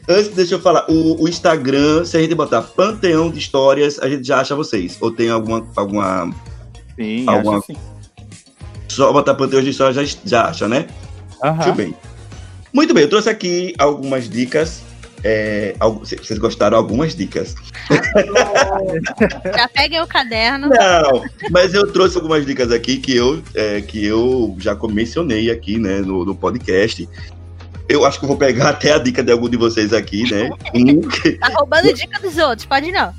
Antes, 0.07 0.29
deixa 0.29 0.55
eu 0.55 0.59
falar. 0.59 0.85
O, 0.89 1.23
o 1.23 1.27
Instagram, 1.27 2.05
se 2.05 2.15
a 2.17 2.21
gente 2.21 2.35
botar 2.35 2.61
Panteão 2.61 3.29
de 3.31 3.39
Histórias, 3.39 3.97
a 3.99 4.07
gente 4.07 4.25
já 4.27 4.39
acha 4.39 4.55
vocês. 4.55 4.97
Ou 5.01 5.11
tem 5.11 5.29
alguma. 5.29 5.65
alguma 5.75 6.33
Sim, 6.95 7.25
Alguma- 7.27 7.57
acho 7.57 7.67
sim. 7.67 7.75
só 8.87 9.11
botar 9.11 9.35
Panteão 9.35 9.61
de 9.61 9.69
Histórias 9.71 9.95
já, 10.11 10.17
já 10.25 10.45
acha, 10.45 10.67
né? 10.67 10.87
Aham. 11.43 11.55
Muito 11.65 11.73
bem. 11.75 11.95
Muito 12.73 12.93
bem, 12.93 13.03
eu 13.03 13.09
trouxe 13.09 13.29
aqui 13.29 13.73
algumas 13.77 14.29
dicas. 14.29 14.81
É, 15.23 15.75
vocês 15.79 16.37
gostaram 16.37 16.77
algumas 16.77 17.15
dicas? 17.15 17.55
Já 19.57 19.67
peguem 19.69 20.01
o 20.01 20.07
caderno. 20.07 20.69
Não, 20.69 21.23
mas 21.49 21.73
eu 21.73 21.91
trouxe 21.91 22.15
algumas 22.17 22.45
dicas 22.45 22.71
aqui 22.71 22.97
que 22.97 23.15
eu, 23.15 23.41
é, 23.55 23.81
que 23.81 24.05
eu 24.05 24.55
já 24.59 24.75
mencionei 24.89 25.49
aqui, 25.49 25.79
né, 25.79 25.99
no, 26.01 26.25
no 26.25 26.35
podcast. 26.35 27.07
Eu 27.87 28.03
acho 28.05 28.19
que 28.19 28.25
eu 28.25 28.29
vou 28.29 28.37
pegar 28.37 28.69
até 28.69 28.93
a 28.93 28.97
dica 28.97 29.23
de 29.23 29.31
algum 29.31 29.47
de 29.49 29.57
vocês 29.57 29.93
aqui, 29.93 30.29
né? 30.31 30.49
Um 30.73 31.01
Tá 31.39 31.49
roubando 31.55 31.93
dica 31.93 32.19
dos 32.19 32.37
outros, 32.37 32.65
pode 32.65 32.91
não. 32.91 33.13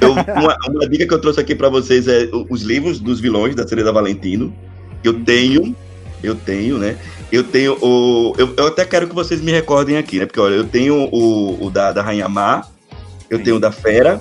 eu- 0.00 0.12
uma, 0.12 0.56
uma 0.68 0.88
dica 0.88 1.06
que 1.06 1.12
eu 1.12 1.20
trouxe 1.20 1.40
aqui 1.40 1.54
pra 1.54 1.68
vocês 1.68 2.08
é 2.08 2.28
os 2.48 2.62
livros 2.62 2.98
dos 2.98 3.20
vilões 3.20 3.54
da 3.54 3.66
série 3.68 3.84
da 3.84 3.92
Valentino. 3.92 4.54
Eu 5.04 5.22
tenho, 5.22 5.76
eu 6.22 6.34
tenho, 6.34 6.78
né? 6.78 6.96
Eu 7.30 7.44
tenho 7.44 7.76
o. 7.82 8.34
Eu, 8.38 8.54
eu 8.56 8.66
até 8.68 8.84
quero 8.84 9.06
que 9.08 9.14
vocês 9.14 9.40
me 9.40 9.52
recordem 9.52 9.96
aqui, 9.98 10.18
né? 10.18 10.26
Porque 10.26 10.40
olha, 10.40 10.54
eu 10.54 10.64
tenho 10.64 11.08
o, 11.12 11.66
o 11.66 11.70
da, 11.70 11.92
da 11.92 12.00
Rainha 12.02 12.28
Mar, 12.28 12.66
eu 13.28 13.38
Sim. 13.38 13.44
tenho 13.44 13.56
o 13.56 13.60
da 13.60 13.70
Fera, 13.70 14.20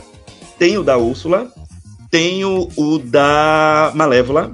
tenho 0.59 0.81
o 0.81 0.83
da 0.83 0.97
Úrsula, 0.97 1.49
tenho 2.11 2.67
o 2.75 2.99
da 2.99 3.91
Malévola. 3.95 4.51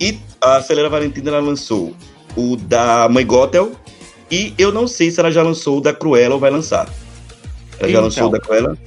E 0.00 0.18
a 0.40 0.62
Celera 0.62 0.88
Valentina 0.88 1.38
lançou 1.38 1.94
o 2.36 2.56
da 2.56 3.08
Mãe 3.08 3.26
Gothel. 3.26 3.72
E 4.30 4.54
eu 4.56 4.72
não 4.72 4.86
sei 4.86 5.10
se 5.10 5.18
ela 5.20 5.30
já 5.30 5.42
lançou 5.42 5.78
o 5.78 5.80
da 5.80 5.92
Cruella 5.92 6.34
ou 6.34 6.40
vai 6.40 6.50
lançar. 6.50 6.88
Ela 7.78 7.88
já 7.88 7.88
Então. 7.90 8.02
lançou 8.04 8.28
o 8.28 8.30
da 8.30 8.38
Cruella? 8.40 8.78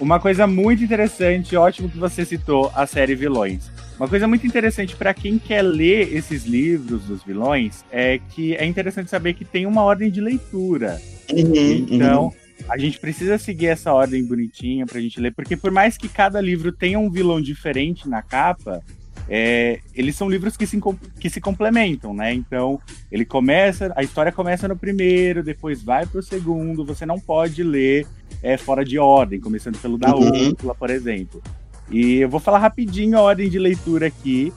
Uma 0.00 0.18
coisa 0.18 0.46
muito 0.46 0.82
interessante, 0.82 1.56
ótimo 1.56 1.88
que 1.88 1.98
você 1.98 2.24
citou 2.24 2.70
a 2.74 2.86
série 2.86 3.14
Vilões. 3.14 3.70
Uma 3.96 4.08
coisa 4.08 4.26
muito 4.26 4.44
interessante 4.44 4.96
para 4.96 5.14
quem 5.14 5.38
quer 5.38 5.62
ler 5.62 6.12
esses 6.14 6.44
livros 6.44 7.04
dos 7.04 7.22
vilões 7.22 7.84
é 7.92 8.18
que 8.30 8.54
é 8.56 8.66
interessante 8.66 9.08
saber 9.08 9.34
que 9.34 9.44
tem 9.44 9.66
uma 9.66 9.82
ordem 9.82 10.10
de 10.10 10.20
leitura. 10.20 11.00
Uhum, 11.32 11.86
Então, 11.88 12.24
uhum. 12.24 12.32
a 12.68 12.76
gente 12.76 12.98
precisa 12.98 13.38
seguir 13.38 13.66
essa 13.68 13.92
ordem 13.92 14.24
bonitinha 14.24 14.84
pra 14.84 15.00
gente 15.00 15.20
ler, 15.20 15.32
porque 15.32 15.56
por 15.56 15.70
mais 15.70 15.96
que 15.96 16.08
cada 16.08 16.40
livro 16.40 16.72
tenha 16.72 16.98
um 16.98 17.08
vilão 17.08 17.40
diferente 17.40 18.08
na 18.08 18.20
capa, 18.20 18.82
é, 19.28 19.80
eles 19.94 20.16
são 20.16 20.28
livros 20.28 20.56
que 20.56 20.66
se, 20.66 20.78
que 21.18 21.30
se 21.30 21.40
complementam, 21.40 22.12
né? 22.12 22.32
Então, 22.32 22.80
ele 23.10 23.24
começa, 23.24 23.92
a 23.96 24.02
história 24.02 24.30
começa 24.30 24.68
no 24.68 24.76
primeiro, 24.76 25.42
depois 25.42 25.82
vai 25.82 26.06
pro 26.06 26.22
segundo, 26.22 26.84
você 26.84 27.06
não 27.06 27.18
pode 27.18 27.62
ler 27.62 28.06
é, 28.42 28.56
fora 28.56 28.84
de 28.84 28.98
ordem, 28.98 29.40
começando 29.40 29.78
pelo 29.78 29.96
da 29.96 30.14
Uhum. 30.14 30.50
Úrsula, 30.50 30.74
por 30.74 30.90
exemplo. 30.90 31.42
E 31.90 32.20
eu 32.20 32.28
vou 32.28 32.40
falar 32.40 32.58
rapidinho 32.58 33.18
a 33.18 33.22
ordem 33.22 33.48
de 33.48 33.58
leitura 33.58 34.06
aqui, 34.06 34.52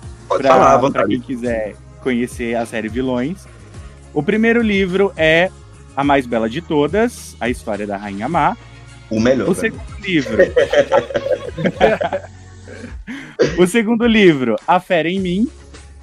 vontade. 0.78 1.10
quem 1.10 1.22
quiser 1.22 1.76
conhecer 2.02 2.56
a 2.56 2.66
série 2.66 2.90
Vilões. 2.90 3.46
O 4.14 4.24
primeiro 4.24 4.62
livro 4.62 5.14
é 5.16 5.50
A 5.96 6.04
Mais 6.04 6.26
Bela 6.26 6.50
de 6.50 6.62
Todas, 6.62 7.36
a 7.40 7.50
história 7.50 7.88
da 7.88 7.98
Rainha 7.98 8.28
Má. 8.28 8.58
O 9.10 9.20
melhor. 9.20 9.50
O 9.50 9.56
segundo 9.56 9.82
livro. 10.02 10.38
o 13.58 13.68
segundo 13.68 14.06
livro, 14.06 14.56
A 14.68 14.80
Fera 14.80 15.10
em 15.10 15.20
Mim, 15.20 15.48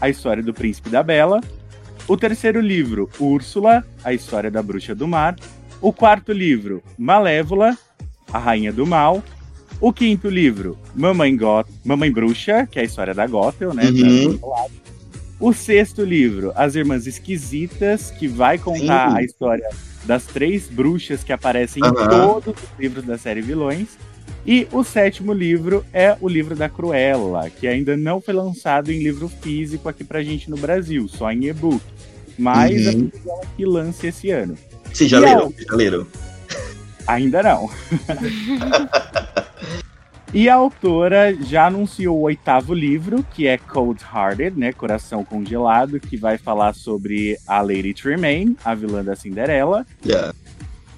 a 0.01 0.09
história 0.09 0.43
do 0.43 0.53
Príncipe 0.53 0.91
da 0.91 1.03
Bela. 1.03 1.41
O 2.07 2.17
terceiro 2.17 2.61
livro, 2.61 3.09
Úrsula, 3.19 3.85
a 4.03 4.13
história 4.13 4.51
da 4.51 4.63
Bruxa 4.63 4.95
do 4.95 5.09
Mar. 5.09 5.37
O 5.81 5.93
quarto 5.93 6.33
livro, 6.33 6.83
Malévola, 6.99 7.77
a 8.33 8.39
Rainha 8.39 8.73
do 8.73 8.87
Mal. 8.87 9.23
O 9.81 9.93
quinto 9.93 10.29
livro, 10.29 10.79
Mamãe, 10.95 11.37
Got 11.37 11.69
Mamãe 11.85 12.11
Bruxa, 12.11 12.67
que 12.71 12.79
é 12.79 12.83
a 12.83 12.85
história 12.85 13.15
da 13.15 13.27
Gothel, 13.27 13.75
né? 13.75 13.85
Uhum. 13.91 14.39
O 15.41 15.53
sexto 15.53 16.05
livro, 16.05 16.53
As 16.55 16.75
Irmãs 16.75 17.07
Esquisitas, 17.07 18.11
que 18.11 18.29
vai 18.29 18.57
contar 18.57 19.11
Sim. 19.11 19.17
a 19.17 19.23
história 19.23 19.69
das 20.05 20.25
três 20.25 20.69
bruxas 20.69 21.25
que 21.25 21.33
aparecem 21.33 21.83
em 21.83 21.87
Aham. 21.87 22.09
todos 22.09 22.63
os 22.63 22.79
livros 22.79 23.05
da 23.05 23.19
série 23.19 23.41
Vilões. 23.41 23.99
E 24.47 24.69
o 24.73 24.85
sétimo 24.85 25.33
livro 25.33 25.85
é 25.93 26.17
o 26.21 26.29
livro 26.29 26.55
da 26.55 26.69
Cruella, 26.69 27.49
que 27.49 27.67
ainda 27.67 27.97
não 27.97 28.21
foi 28.21 28.35
lançado 28.35 28.93
em 28.93 29.03
livro 29.03 29.29
físico 29.29 29.89
aqui 29.89 30.05
pra 30.05 30.23
gente 30.23 30.51
no 30.51 30.57
Brasil, 30.57 31.09
só 31.09 31.31
em 31.33 31.47
e-book. 31.47 31.81
Mas 32.39 32.87
Uhum. 32.87 32.89
a 32.89 32.93
previsão 33.11 33.41
é 33.43 33.47
que 33.57 33.65
lance 33.65 34.07
esse 34.07 34.31
ano. 34.31 34.57
Vocês 34.93 35.11
já 35.11 35.19
E 35.19 35.21
leram? 35.21 35.47
a- 35.47 35.63
já 35.71 35.77
leram? 35.77 36.07
Ainda 37.07 37.43
não. 37.43 37.71
e 40.33 40.49
a 40.49 40.55
autora 40.57 41.33
já 41.43 41.67
anunciou 41.69 42.19
o 42.19 42.23
oitavo 42.23 42.75
livro, 42.75 43.25
que 43.35 43.47
é 43.47 43.57
Cold 43.57 44.01
Hearted, 44.13 44.59
né? 44.59 44.73
Coração 44.73 45.25
Congelado, 45.25 46.01
que 46.01 46.17
vai 46.17 46.37
falar 46.39 46.75
sobre 46.75 47.39
a 47.47 47.61
Lady 47.61 47.95
Tremaine, 47.95 48.57
a 48.65 48.75
vilã 48.75 49.05
da 49.05 49.15
Cinderela. 49.15 49.87
Já. 50.05 50.35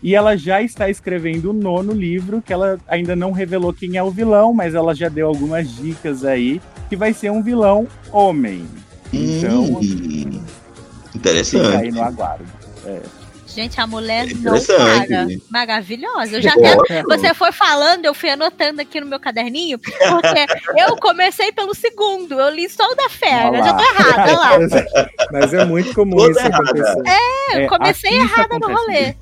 E 0.03 0.15
ela 0.15 0.37
já 0.37 0.63
está 0.63 0.89
escrevendo 0.89 1.51
o 1.51 1.53
nono 1.53 1.93
livro, 1.93 2.43
que 2.43 2.53
ela 2.53 2.79
ainda 2.87 3.17
não 3.17 3.33
revelou 3.33 3.73
quem 3.73 3.97
é 3.97 4.03
o 4.03 4.11
vilão, 4.11 4.53
mas 4.53 4.75
ela 4.75 4.95
já 4.95 5.09
deu 5.09 5.27
algumas 5.27 5.75
dicas 5.75 6.25
aí, 6.25 6.61
que 6.89 6.97
vai 6.97 7.13
ser 7.13 7.31
um 7.31 7.43
vilão 7.43 7.87
homem. 8.13 8.67
Então, 9.13 9.65
Hum, 9.65 9.81
fica 9.81 11.29
aí 11.31 11.39
interessante. 11.49 11.91
no 11.93 12.03
aguardo. 12.03 12.45
É. 12.85 13.01
Gente, 13.47 13.81
a 13.81 13.87
mulher 13.87 14.27
não 14.35 14.55
Interessante. 14.55 15.09
para. 15.09 15.27
Maravilhosa. 15.49 16.37
Eu 16.37 16.43
já 16.43 16.53
até, 16.53 17.03
você 17.05 17.33
foi 17.33 17.53
falando, 17.53 18.05
eu 18.05 18.13
fui 18.13 18.29
anotando 18.29 18.83
aqui 18.83 19.01
no 19.01 19.07
meu 19.07 19.19
caderninho, 19.19 19.79
porque 19.79 19.97
eu 20.77 20.95
comecei 20.99 21.51
pelo 21.53 21.75
segundo. 21.75 22.39
Eu 22.39 22.51
li 22.55 22.69
só 22.69 22.85
o 22.85 22.95
da 22.95 23.09
fera. 23.09 23.57
Já 23.65 23.73
tô 23.73 23.83
errada 23.83 24.23
olha 24.25 24.39
lá. 24.39 24.59
Mas 25.33 25.55
é 25.55 25.65
muito 25.65 25.95
comum 25.95 26.17
Toda 26.17 26.33
isso 26.33 26.41
errada. 26.41 26.65
acontecer. 26.65 27.03
É, 27.07 27.57
eu 27.57 27.61
É, 27.63 27.67
comecei 27.69 28.11
isso 28.11 28.35
errada 28.35 28.59
no 28.59 28.67
rolê. 28.67 29.15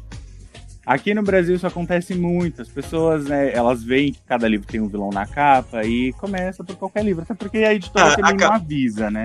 Aqui 0.86 1.14
no 1.14 1.22
Brasil 1.22 1.54
isso 1.56 1.66
acontece 1.66 2.14
muito. 2.14 2.60
As 2.62 2.68
pessoas, 2.68 3.24
né, 3.24 3.52
elas 3.54 3.82
veem 3.82 4.12
que 4.12 4.20
cada 4.26 4.46
livro 4.46 4.66
tem 4.66 4.80
um 4.80 4.88
vilão 4.88 5.10
na 5.10 5.26
capa 5.26 5.82
e 5.84 6.12
começa 6.14 6.62
por 6.62 6.76
qualquer 6.76 7.04
livro. 7.04 7.22
Até 7.22 7.34
porque 7.34 7.58
a 7.58 7.72
editora 7.74 8.08
Ah, 8.12 8.16
também 8.16 8.32
a 8.44 8.48
não 8.48 8.54
avisa, 8.54 9.10
né? 9.10 9.24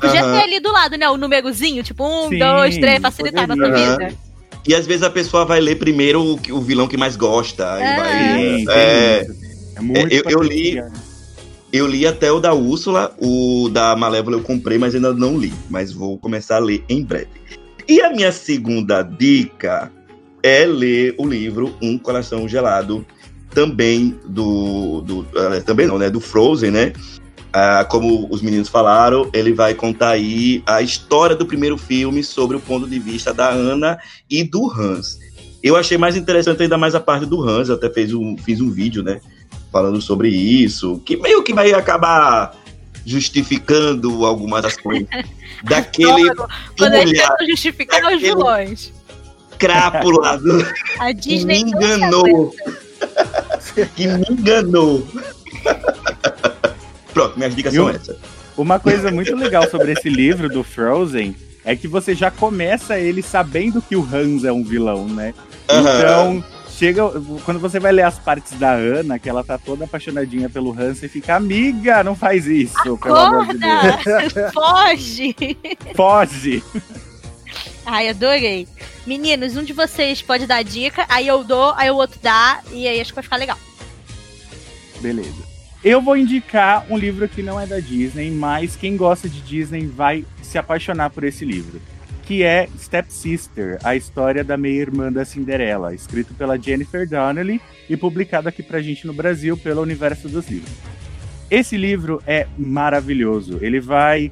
Podia 0.00 0.22
Aham. 0.22 0.38
ter 0.38 0.44
ali 0.44 0.60
do 0.60 0.70
lado, 0.72 0.96
né? 0.96 1.08
O 1.10 1.16
númerozinho, 1.16 1.82
tipo 1.82 2.04
um, 2.06 2.28
Sim, 2.28 2.38
dois, 2.38 2.78
três, 2.78 3.00
facilitar 3.02 3.46
na 3.48 3.54
sua 3.56 3.64
poderia. 3.66 3.90
vida. 3.98 4.14
E 4.66 4.74
às 4.74 4.86
vezes 4.86 5.02
a 5.02 5.10
pessoa 5.10 5.44
vai 5.44 5.60
ler 5.60 5.76
primeiro 5.76 6.22
o, 6.22 6.34
o 6.52 6.60
vilão 6.60 6.86
que 6.86 6.96
mais 6.96 7.16
gosta. 7.16 7.64
É. 7.80 7.96
vai- 7.96 8.12
Sim, 8.18 8.64
é, 8.70 9.22
isso. 9.22 9.34
É 9.76 9.80
muito 9.80 10.12
eu- 10.12 10.22
eu 10.28 10.42
li- 10.42 10.76
patricinha. 10.76 10.92
eu 11.72 11.86
li 11.86 12.06
até 12.06 12.30
o 12.30 12.38
da 12.40 12.54
Úrsula, 12.54 13.12
o 13.18 13.68
da 13.72 13.96
Malévola 13.96 14.36
eu 14.36 14.42
comprei, 14.42 14.78
mas 14.78 14.94
ainda 14.94 15.12
não 15.12 15.36
li. 15.38 15.52
Mas 15.68 15.92
vou 15.92 16.16
começar 16.18 16.56
a 16.56 16.60
ler 16.60 16.84
em 16.88 17.02
breve. 17.04 17.28
E 17.88 18.00
a 18.00 18.10
minha 18.10 18.30
segunda 18.32 19.02
dica 19.02 19.90
é 20.42 20.64
ler 20.64 21.14
o 21.18 21.26
livro 21.26 21.74
Um 21.80 21.98
Coração 21.98 22.48
Gelado, 22.48 23.04
também 23.50 24.18
do. 24.26 25.00
do 25.02 25.26
eh, 25.34 25.60
também 25.60 25.86
não, 25.86 25.98
né? 25.98 26.08
Do 26.08 26.20
Frozen, 26.20 26.70
né? 26.70 26.92
Ah, 27.52 27.84
como 27.88 28.28
os 28.30 28.40
meninos 28.42 28.68
falaram, 28.68 29.28
ele 29.32 29.52
vai 29.52 29.74
contar 29.74 30.10
aí 30.10 30.62
a 30.66 30.80
história 30.82 31.34
do 31.34 31.44
primeiro 31.44 31.76
filme 31.76 32.22
sobre 32.22 32.56
o 32.56 32.60
ponto 32.60 32.88
de 32.88 32.98
vista 33.00 33.34
da 33.34 33.48
Ana 33.48 33.98
e 34.30 34.44
do 34.44 34.70
Hans. 34.70 35.18
Eu 35.62 35.74
achei 35.76 35.98
mais 35.98 36.16
interessante 36.16 36.62
ainda 36.62 36.78
mais 36.78 36.94
a 36.94 37.00
parte 37.00 37.26
do 37.26 37.42
Hans, 37.42 37.68
eu 37.68 37.74
até 37.74 37.90
fez 37.90 38.14
um, 38.14 38.36
fiz 38.38 38.60
um 38.60 38.70
vídeo, 38.70 39.02
né? 39.02 39.20
Falando 39.72 40.00
sobre 40.00 40.28
isso, 40.28 41.02
que 41.04 41.16
meio 41.16 41.42
que 41.42 41.52
vai 41.52 41.72
acabar 41.72 42.56
justificando 43.04 44.24
algumas 44.24 44.62
das 44.62 44.76
coisas. 44.76 45.08
Daquele 45.64 46.32
Quando 46.78 46.94
eles 46.94 47.10
olhar 47.18 47.36
justificar 47.48 48.00
os 48.00 48.06
aquele- 48.06 48.20
vilões. 48.22 48.92
Crápula 49.60 50.38
do, 50.38 50.66
A 50.98 51.06
que 51.08 51.14
Disney 51.14 51.64
me 51.64 51.70
não 51.72 51.80
se 51.80 51.94
enganou. 51.96 52.54
que 53.94 54.06
me 54.08 54.24
enganou. 54.30 55.06
Pronto, 57.12 57.36
minhas 57.36 57.54
dicas 57.54 57.74
Eu- 57.74 57.84
são 57.86 57.94
essas. 57.94 58.16
Uma 58.56 58.78
coisa 58.78 59.10
muito 59.10 59.34
legal 59.34 59.68
sobre 59.70 59.92
esse 59.92 60.08
livro 60.08 60.48
do 60.48 60.62
Frozen 60.62 61.34
é 61.64 61.74
que 61.74 61.88
você 61.88 62.14
já 62.14 62.30
começa 62.30 62.98
ele 62.98 63.22
sabendo 63.22 63.80
que 63.80 63.96
o 63.96 64.02
Hans 64.12 64.44
é 64.44 64.52
um 64.52 64.62
vilão, 64.62 65.06
né? 65.06 65.32
Aham. 65.68 65.98
Então, 65.98 66.44
chega. 66.68 67.02
Quando 67.44 67.58
você 67.58 67.80
vai 67.80 67.90
ler 67.92 68.02
as 68.02 68.18
partes 68.18 68.52
da 68.58 68.72
Ana, 68.72 69.18
que 69.18 69.30
ela 69.30 69.42
tá 69.42 69.56
toda 69.56 69.84
apaixonadinha 69.86 70.50
pelo 70.50 70.72
Hans, 70.78 70.98
você 70.98 71.08
fica, 71.08 71.36
amiga, 71.36 72.04
não 72.04 72.14
faz 72.14 72.46
isso, 72.46 72.98
pelo 72.98 73.16
amor 73.16 73.46
de 73.46 73.58
Deus. 73.58 73.84
Acorda! 73.84 74.52
Foge! 74.52 75.36
Foge! 75.96 76.62
Ai, 77.92 78.08
adorei. 78.08 78.68
Meninos, 79.04 79.56
um 79.56 79.64
de 79.64 79.72
vocês 79.72 80.22
pode 80.22 80.46
dar 80.46 80.62
dica, 80.62 81.04
aí 81.08 81.26
eu 81.26 81.42
dou, 81.42 81.74
aí 81.76 81.90
o 81.90 81.96
outro 81.96 82.20
dá, 82.22 82.62
e 82.70 82.86
aí 82.86 83.00
acho 83.00 83.10
que 83.10 83.16
vai 83.16 83.24
ficar 83.24 83.36
legal. 83.36 83.58
Beleza. 85.00 85.42
Eu 85.82 86.00
vou 86.00 86.16
indicar 86.16 86.86
um 86.88 86.96
livro 86.96 87.28
que 87.28 87.42
não 87.42 87.60
é 87.60 87.66
da 87.66 87.80
Disney, 87.80 88.30
mas 88.30 88.76
quem 88.76 88.96
gosta 88.96 89.28
de 89.28 89.40
Disney 89.40 89.88
vai 89.88 90.24
se 90.40 90.56
apaixonar 90.56 91.10
por 91.10 91.24
esse 91.24 91.44
livro. 91.44 91.82
Que 92.26 92.44
é 92.44 92.68
Step 92.78 93.12
Sister, 93.12 93.80
a 93.82 93.96
história 93.96 94.44
da 94.44 94.56
meia-irmã 94.56 95.10
da 95.10 95.24
Cinderela, 95.24 95.92
escrito 95.92 96.32
pela 96.34 96.56
Jennifer 96.56 97.08
Donnelly 97.08 97.60
e 97.88 97.96
publicado 97.96 98.48
aqui 98.48 98.62
pra 98.62 98.80
gente 98.80 99.04
no 99.04 99.12
Brasil 99.12 99.56
pelo 99.56 99.82
Universo 99.82 100.28
dos 100.28 100.48
Livros. 100.48 100.70
Esse 101.50 101.76
livro 101.76 102.22
é 102.24 102.46
maravilhoso. 102.56 103.58
Ele 103.60 103.80
vai 103.80 104.30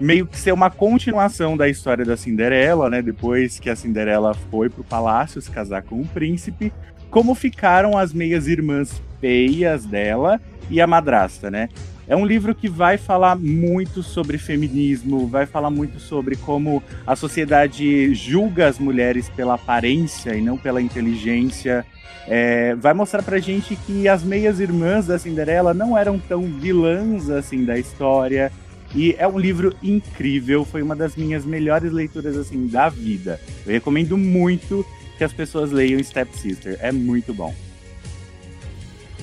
meio 0.00 0.26
que 0.26 0.38
ser 0.38 0.52
uma 0.52 0.70
continuação 0.70 1.56
da 1.56 1.68
história 1.68 2.04
da 2.04 2.16
Cinderela, 2.16 2.88
né? 2.88 3.02
Depois 3.02 3.58
que 3.58 3.68
a 3.68 3.76
Cinderela 3.76 4.34
foi 4.50 4.70
pro 4.70 4.82
palácio 4.82 5.40
se 5.40 5.50
casar 5.50 5.82
com 5.82 6.00
o 6.00 6.06
príncipe, 6.06 6.72
como 7.10 7.34
ficaram 7.34 7.98
as 7.98 8.12
meias 8.12 8.46
irmãs 8.46 9.02
feias 9.20 9.84
dela 9.84 10.40
e 10.70 10.80
a 10.80 10.86
madrasta, 10.86 11.50
né? 11.50 11.68
É 12.08 12.16
um 12.16 12.26
livro 12.26 12.56
que 12.56 12.68
vai 12.68 12.98
falar 12.98 13.36
muito 13.36 14.02
sobre 14.02 14.36
feminismo, 14.36 15.28
vai 15.28 15.46
falar 15.46 15.70
muito 15.70 16.00
sobre 16.00 16.34
como 16.34 16.82
a 17.06 17.14
sociedade 17.14 18.12
julga 18.14 18.66
as 18.66 18.80
mulheres 18.80 19.28
pela 19.28 19.54
aparência 19.54 20.34
e 20.34 20.40
não 20.40 20.56
pela 20.58 20.82
inteligência. 20.82 21.86
É, 22.26 22.74
vai 22.74 22.94
mostrar 22.94 23.22
pra 23.22 23.38
gente 23.38 23.76
que 23.76 24.08
as 24.08 24.24
meias 24.24 24.58
irmãs 24.58 25.06
da 25.06 25.20
Cinderela 25.20 25.72
não 25.72 25.96
eram 25.96 26.18
tão 26.18 26.42
vilãs 26.42 27.30
assim 27.30 27.64
da 27.64 27.78
história. 27.78 28.50
E 28.94 29.14
é 29.18 29.26
um 29.26 29.38
livro 29.38 29.74
incrível, 29.82 30.64
foi 30.64 30.82
uma 30.82 30.96
das 30.96 31.14
minhas 31.14 31.44
melhores 31.44 31.92
leituras 31.92 32.36
assim 32.36 32.66
da 32.66 32.88
vida. 32.88 33.40
Eu 33.64 33.72
recomendo 33.72 34.18
muito 34.18 34.84
que 35.16 35.22
as 35.24 35.32
pessoas 35.32 35.70
leiam 35.70 36.02
Step 36.02 36.36
Sister, 36.36 36.76
é 36.80 36.90
muito 36.90 37.32
bom. 37.32 37.54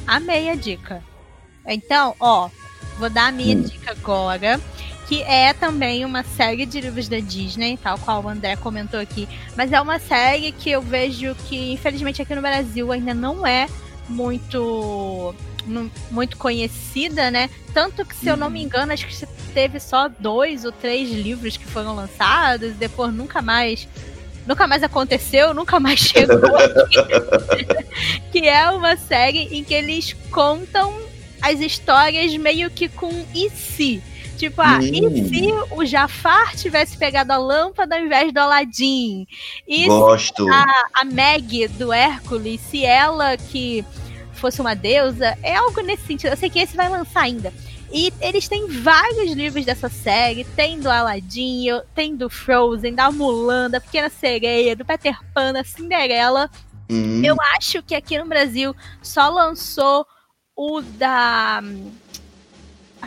Amei 0.05 0.49
a 0.49 0.55
dica. 0.55 1.03
Então, 1.65 2.15
ó, 2.19 2.49
vou 2.97 3.09
dar 3.09 3.27
a 3.27 3.31
minha 3.31 3.57
Hum. 3.57 3.61
dica 3.63 3.91
agora, 3.91 4.59
que 5.07 5.21
é 5.23 5.53
também 5.53 6.05
uma 6.05 6.23
série 6.23 6.65
de 6.65 6.79
livros 6.79 7.09
da 7.09 7.19
Disney, 7.19 7.77
tal 7.81 7.97
qual 7.97 8.23
o 8.23 8.29
André 8.29 8.55
comentou 8.55 8.99
aqui, 8.99 9.27
mas 9.55 9.71
é 9.73 9.81
uma 9.81 9.99
série 9.99 10.51
que 10.53 10.69
eu 10.69 10.81
vejo 10.81 11.35
que, 11.47 11.73
infelizmente, 11.73 12.21
aqui 12.21 12.33
no 12.35 12.41
Brasil 12.41 12.89
ainda 12.91 13.13
não 13.13 13.45
é 13.45 13.67
muito 14.07 15.35
muito 16.09 16.37
conhecida, 16.37 17.29
né? 17.29 17.49
Tanto 17.73 18.05
que, 18.05 18.15
se 18.15 18.27
eu 18.27 18.37
não 18.37 18.49
me 18.49 18.61
engano, 18.61 18.93
acho 18.93 19.07
que 19.07 19.25
teve 19.53 19.79
só 19.79 20.07
dois 20.07 20.65
ou 20.65 20.71
três 20.71 21.09
livros 21.09 21.57
que 21.57 21.65
foram 21.65 21.95
lançados, 21.95 22.69
e 22.69 22.73
depois 22.73 23.13
nunca 23.13 23.41
mais. 23.41 23.87
Nunca 24.45 24.65
mais 24.65 24.81
aconteceu, 24.81 25.53
nunca 25.53 25.77
mais 25.77 25.99
chegou 26.07 26.39
que 28.31 28.47
é 28.47 28.69
uma 28.71 28.95
série 28.95 29.57
em 29.57 29.61
que 29.63 29.73
eles 29.73 30.13
contam 30.31 30.93
as 31.41 31.59
histórias 31.59 32.35
meio 32.37 32.69
que 32.71 32.87
com 32.87 33.11
e 33.35 33.49
se. 33.49 34.01
Tipo, 34.37 34.61
ah, 34.61 34.79
e 34.81 35.03
Hum. 35.05 35.27
se 35.27 35.51
o 35.75 35.83
Jafar 35.83 36.55
tivesse 36.55 36.95
pegado 36.95 37.33
a 37.33 37.37
lâmpada 37.37 37.95
ao 37.97 38.01
invés 38.05 38.31
do 38.31 38.37
Aladdin? 38.39 39.27
E 39.67 39.81
se 39.81 39.87
Gosto. 39.87 40.47
a, 40.47 40.65
a 40.93 41.03
Meg 41.03 41.67
do 41.69 41.91
Hércules, 41.91 42.61
se 42.61 42.85
ela 42.85 43.35
que 43.35 43.83
fosse 44.39 44.61
uma 44.61 44.75
deusa, 44.75 45.37
é 45.41 45.55
algo 45.55 45.81
nesse 45.81 46.05
sentido. 46.05 46.31
Eu 46.31 46.37
sei 46.37 46.49
que 46.49 46.59
esse 46.59 46.75
vai 46.75 46.89
lançar 46.89 47.21
ainda. 47.21 47.53
E 47.91 48.13
eles 48.19 48.47
têm 48.47 48.67
vários 48.67 49.31
livros 49.31 49.65
dessa 49.65 49.89
série. 49.89 50.43
Tem 50.43 50.79
do 50.79 50.89
Aladdin, 50.89 51.67
tem 51.95 52.15
do 52.15 52.29
Frozen, 52.29 52.93
da 52.93 53.11
Mulan, 53.11 53.69
da 53.69 53.79
Pequena 53.79 54.09
Sereia, 54.09 54.75
do 54.75 54.83
Peter 54.83 55.17
Pan, 55.33 55.53
da 55.53 55.63
Cinderela. 55.63 56.49
Hum. 56.89 57.23
Eu 57.23 57.37
acho 57.57 57.81
que 57.83 57.95
aqui 57.95 58.17
no 58.17 58.25
Brasil 58.25 58.75
só 59.01 59.29
lançou 59.29 60.05
o 60.55 60.81
da. 60.81 61.61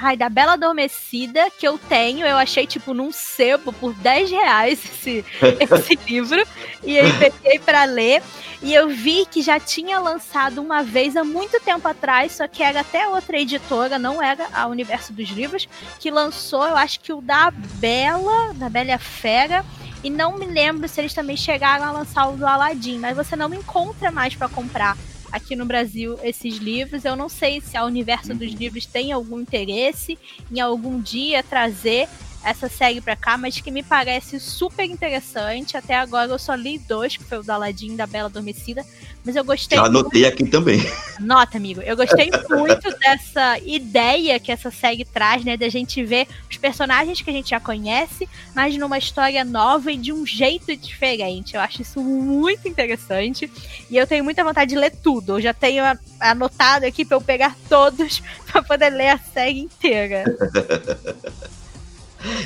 Ai, 0.02 0.16
da 0.16 0.30
Bela 0.30 0.54
Adormecida, 0.54 1.50
que 1.50 1.68
eu 1.68 1.76
tenho. 1.76 2.26
Eu 2.26 2.38
achei, 2.38 2.66
tipo, 2.66 2.94
num 2.94 3.12
sebo 3.12 3.70
por 3.70 3.92
10 3.92 4.30
reais 4.30 4.80
esse, 4.82 5.24
esse 5.60 5.98
livro. 6.08 6.42
E 6.82 6.98
aí 6.98 7.12
peguei 7.18 7.58
pra 7.58 7.84
ler. 7.84 8.22
E 8.62 8.72
eu 8.72 8.88
vi 8.88 9.26
que 9.26 9.42
já 9.42 9.60
tinha 9.60 9.98
lançado 9.98 10.62
uma 10.62 10.82
vez 10.82 11.16
há 11.16 11.24
muito 11.24 11.60
tempo 11.60 11.86
atrás, 11.86 12.32
só 12.32 12.48
que 12.48 12.62
era 12.62 12.80
até 12.80 13.08
outra 13.08 13.38
editora, 13.38 13.98
não 13.98 14.22
era 14.22 14.48
a 14.52 14.66
Universo 14.66 15.12
dos 15.12 15.30
Livros, 15.30 15.66
que 15.98 16.10
lançou, 16.10 16.66
eu 16.66 16.76
acho 16.76 17.00
que 17.00 17.10
o 17.10 17.22
da 17.22 17.50
Bela, 17.50 18.52
da 18.54 18.68
Bela 18.68 18.98
Fera. 18.98 19.64
E 20.02 20.08
não 20.08 20.38
me 20.38 20.46
lembro 20.46 20.88
se 20.88 20.98
eles 20.98 21.12
também 21.12 21.36
chegaram 21.36 21.84
a 21.84 21.90
lançar 21.90 22.26
o 22.28 22.36
do 22.36 22.46
Aladdin, 22.46 22.98
mas 22.98 23.14
você 23.14 23.36
não 23.36 23.52
encontra 23.52 24.10
mais 24.10 24.34
pra 24.34 24.48
comprar 24.48 24.96
aqui 25.32 25.54
no 25.56 25.64
Brasil 25.64 26.18
esses 26.22 26.56
livros. 26.56 27.04
Eu 27.04 27.16
não 27.16 27.28
sei 27.28 27.60
se 27.60 27.76
a 27.76 27.84
Universo 27.84 28.34
dos 28.34 28.52
Livros 28.52 28.86
tem 28.86 29.12
algum 29.12 29.40
interesse 29.40 30.18
em 30.50 30.60
algum 30.60 31.00
dia 31.00 31.42
trazer 31.42 32.08
essa 32.44 32.68
série 32.68 33.00
pra 33.00 33.14
cá, 33.16 33.36
mas 33.36 33.60
que 33.60 33.70
me 33.70 33.82
parece 33.82 34.40
super 34.40 34.84
interessante. 34.84 35.76
Até 35.76 35.94
agora 35.94 36.30
eu 36.30 36.38
só 36.38 36.54
li 36.54 36.78
dois, 36.78 37.16
que 37.16 37.24
foi 37.24 37.38
o 37.38 37.52
Aladdin 37.52 37.92
e 37.92 37.96
da 37.96 38.06
Bela 38.06 38.28
Adormecida, 38.28 38.84
mas 39.24 39.36
eu 39.36 39.44
gostei 39.44 39.76
Já 39.76 39.84
muito. 39.84 39.98
anotei 39.98 40.24
aqui 40.24 40.46
também. 40.46 40.80
Nota, 41.18 41.58
amigo, 41.58 41.82
eu 41.82 41.96
gostei 41.96 42.30
muito 42.48 42.90
dessa 42.98 43.58
ideia 43.58 44.40
que 44.40 44.50
essa 44.50 44.70
série 44.70 45.04
traz, 45.04 45.44
né? 45.44 45.56
Da 45.56 45.68
gente 45.68 46.02
ver 46.04 46.26
os 46.50 46.56
personagens 46.56 47.20
que 47.20 47.28
a 47.28 47.32
gente 47.32 47.50
já 47.50 47.60
conhece, 47.60 48.28
mas 48.54 48.76
numa 48.76 48.96
história 48.96 49.44
nova 49.44 49.92
e 49.92 49.96
de 49.96 50.12
um 50.12 50.24
jeito 50.24 50.74
diferente. 50.76 51.54
Eu 51.54 51.60
acho 51.60 51.82
isso 51.82 52.00
muito 52.00 52.66
interessante. 52.66 53.50
E 53.90 53.96
eu 53.96 54.06
tenho 54.06 54.24
muita 54.24 54.42
vontade 54.42 54.70
de 54.70 54.76
ler 54.76 54.90
tudo. 54.90 55.36
Eu 55.36 55.40
já 55.40 55.52
tenho 55.52 55.84
anotado 56.18 56.86
aqui 56.86 57.04
pra 57.04 57.16
eu 57.16 57.20
pegar 57.20 57.54
todos 57.68 58.22
pra 58.50 58.62
poder 58.62 58.90
ler 58.90 59.08
a 59.08 59.18
série 59.18 59.60
inteira. 59.60 60.24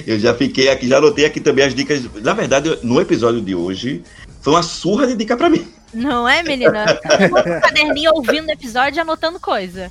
Eu 0.07 0.19
já 0.19 0.35
fiquei 0.35 0.69
aqui, 0.69 0.89
já 0.89 0.99
anotei 0.99 1.25
aqui 1.25 1.41
também 1.41 1.65
as 1.65 1.75
dicas. 1.75 2.03
Na 2.23 2.33
verdade, 2.33 2.79
no 2.83 3.01
episódio 3.01 3.41
de 3.41 3.55
hoje, 3.55 4.03
foi 4.41 4.53
uma 4.53 4.63
surra 4.63 5.07
de 5.07 5.17
dica 5.17 5.37
pra 5.37 5.49
mim. 5.49 5.67
Não 5.93 6.29
é, 6.29 6.43
menina? 6.43 6.85
Eu 7.21 7.31
tô 7.31 7.43
com 7.43 7.51
um 7.51 7.61
caderninho 7.61 8.13
ouvindo 8.15 8.49
o 8.49 8.53
episódio 8.53 8.99
e 8.99 9.01
anotando 9.01 9.39
coisa. 9.39 9.91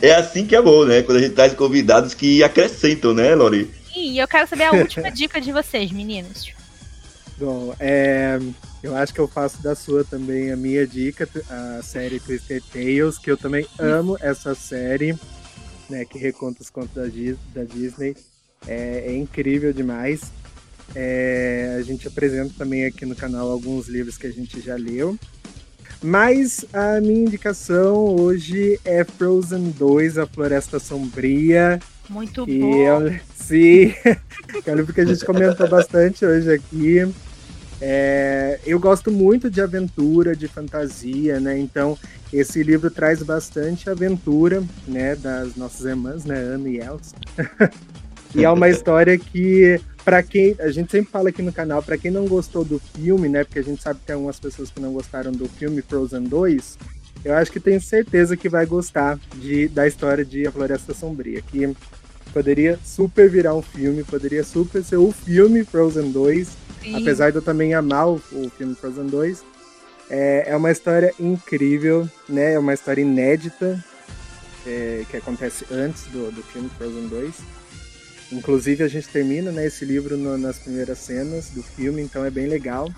É 0.00 0.14
assim 0.14 0.46
que 0.46 0.56
é 0.56 0.60
bom, 0.60 0.84
né? 0.84 1.02
Quando 1.02 1.18
a 1.18 1.20
gente 1.20 1.34
traz 1.34 1.54
convidados 1.54 2.14
que 2.14 2.42
acrescentam, 2.42 3.14
né, 3.14 3.34
Lori? 3.34 3.70
E 3.94 4.18
eu 4.18 4.26
quero 4.26 4.48
saber 4.48 4.64
a 4.64 4.72
última 4.72 5.10
dica 5.10 5.40
de 5.40 5.52
vocês, 5.52 5.92
meninos. 5.92 6.50
Bom, 7.38 7.74
é, 7.78 8.38
eu 8.82 8.96
acho 8.96 9.14
que 9.14 9.20
eu 9.20 9.28
faço 9.28 9.62
da 9.62 9.74
sua 9.74 10.04
também 10.04 10.50
a 10.50 10.56
minha 10.56 10.86
dica, 10.86 11.28
a 11.48 11.82
série 11.82 12.18
Twisted 12.18 12.62
Tales, 12.72 13.18
que 13.18 13.30
eu 13.30 13.36
também 13.36 13.66
amo 13.78 14.16
essa 14.20 14.54
série, 14.54 15.16
né, 15.88 16.04
que 16.04 16.18
reconta 16.18 16.62
os 16.62 16.70
contos 16.70 16.94
da, 16.94 17.06
Dis- 17.06 17.36
da 17.54 17.64
Disney. 17.64 18.16
É, 18.66 19.04
é 19.08 19.16
incrível 19.16 19.72
demais. 19.72 20.22
É, 20.94 21.76
a 21.78 21.82
gente 21.82 22.06
apresenta 22.06 22.52
também 22.56 22.84
aqui 22.84 23.06
no 23.06 23.14
canal 23.16 23.50
alguns 23.50 23.88
livros 23.88 24.16
que 24.18 24.26
a 24.26 24.32
gente 24.32 24.60
já 24.60 24.74
leu. 24.76 25.18
Mas 26.02 26.64
a 26.72 27.00
minha 27.00 27.22
indicação 27.22 27.94
hoje 28.16 28.78
é 28.84 29.04
Frozen 29.04 29.70
2, 29.70 30.18
A 30.18 30.26
Floresta 30.26 30.78
Sombria. 30.80 31.78
Muito 32.08 32.44
bom. 32.44 33.06
é 33.06 33.20
sim, 33.36 33.94
é 34.04 34.72
um 34.72 34.74
livro 34.74 34.92
que 34.92 35.00
a 35.00 35.06
gente 35.06 35.24
comentou 35.24 35.68
bastante 35.68 36.24
hoje 36.26 36.52
aqui. 36.52 37.12
É, 37.84 38.60
eu 38.64 38.78
gosto 38.78 39.10
muito 39.10 39.50
de 39.50 39.60
aventura, 39.60 40.36
de 40.36 40.46
fantasia, 40.46 41.40
né? 41.40 41.58
Então, 41.58 41.98
esse 42.32 42.62
livro 42.62 42.88
traz 42.88 43.20
bastante 43.24 43.90
aventura, 43.90 44.62
né? 44.86 45.16
Das 45.16 45.56
nossas 45.56 45.84
irmãs, 45.84 46.24
né? 46.24 46.36
Ana 46.36 46.68
e 46.68 46.78
Elsa. 46.78 47.16
e 48.36 48.44
é 48.44 48.48
uma 48.48 48.68
história 48.68 49.18
que, 49.18 49.80
para 50.04 50.22
quem. 50.22 50.54
A 50.60 50.70
gente 50.70 50.92
sempre 50.92 51.10
fala 51.10 51.30
aqui 51.30 51.42
no 51.42 51.52
canal, 51.52 51.82
para 51.82 51.98
quem 51.98 52.12
não 52.12 52.28
gostou 52.28 52.64
do 52.64 52.78
filme, 52.78 53.28
né? 53.28 53.42
Porque 53.42 53.58
a 53.58 53.64
gente 53.64 53.82
sabe 53.82 53.98
que 53.98 54.06
tem 54.06 54.14
algumas 54.14 54.38
pessoas 54.38 54.70
que 54.70 54.78
não 54.78 54.92
gostaram 54.92 55.32
do 55.32 55.48
filme 55.48 55.82
Frozen 55.82 56.22
2. 56.22 56.78
Eu 57.24 57.34
acho 57.34 57.50
que 57.50 57.58
tenho 57.58 57.80
certeza 57.80 58.36
que 58.36 58.48
vai 58.48 58.64
gostar 58.64 59.18
de, 59.34 59.66
da 59.66 59.88
história 59.88 60.24
de 60.24 60.46
A 60.46 60.52
Floresta 60.52 60.94
Sombria, 60.94 61.42
que 61.42 61.74
poderia 62.32 62.78
super 62.84 63.28
virar 63.30 63.54
um 63.54 63.62
filme, 63.62 64.02
poderia 64.04 64.42
super 64.44 64.82
ser 64.82 64.96
o 64.96 65.12
filme 65.12 65.64
Frozen 65.64 66.10
2, 66.10 66.48
Sim. 66.82 66.96
apesar 66.96 67.30
de 67.30 67.36
eu 67.36 67.42
também 67.42 67.74
amar 67.74 68.08
o, 68.08 68.14
o 68.32 68.50
filme 68.56 68.74
Frozen 68.74 69.06
2. 69.06 69.44
É, 70.10 70.44
é 70.48 70.56
uma 70.56 70.70
história 70.70 71.12
incrível, 71.18 72.08
né? 72.28 72.54
É 72.54 72.58
uma 72.58 72.74
história 72.74 73.00
inédita, 73.00 73.82
é, 74.66 75.04
que 75.10 75.16
acontece 75.16 75.64
antes 75.70 76.02
do, 76.04 76.30
do 76.32 76.42
filme 76.42 76.68
Frozen 76.76 77.08
2. 77.08 77.34
Inclusive, 78.32 78.82
a 78.82 78.88
gente 78.88 79.08
termina 79.08 79.52
né, 79.52 79.66
esse 79.66 79.84
livro 79.84 80.16
no- 80.16 80.38
nas 80.38 80.58
primeiras 80.58 80.98
cenas 80.98 81.50
do 81.50 81.62
filme, 81.62 82.00
então 82.02 82.24
é 82.24 82.30
bem 82.30 82.46
legal. 82.46 82.90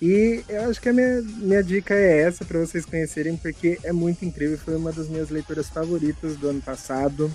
E 0.00 0.44
eu 0.48 0.70
acho 0.70 0.80
que 0.80 0.88
a 0.88 0.92
minha, 0.92 1.22
minha 1.22 1.62
dica 1.62 1.92
é 1.92 2.20
essa 2.20 2.44
para 2.44 2.60
vocês 2.60 2.84
conhecerem, 2.84 3.36
porque 3.36 3.78
é 3.82 3.92
muito 3.92 4.24
incrível. 4.24 4.56
Foi 4.56 4.76
uma 4.76 4.92
das 4.92 5.08
minhas 5.08 5.28
leituras 5.28 5.68
favoritas 5.68 6.36
do 6.36 6.48
ano 6.50 6.62
passado. 6.62 7.30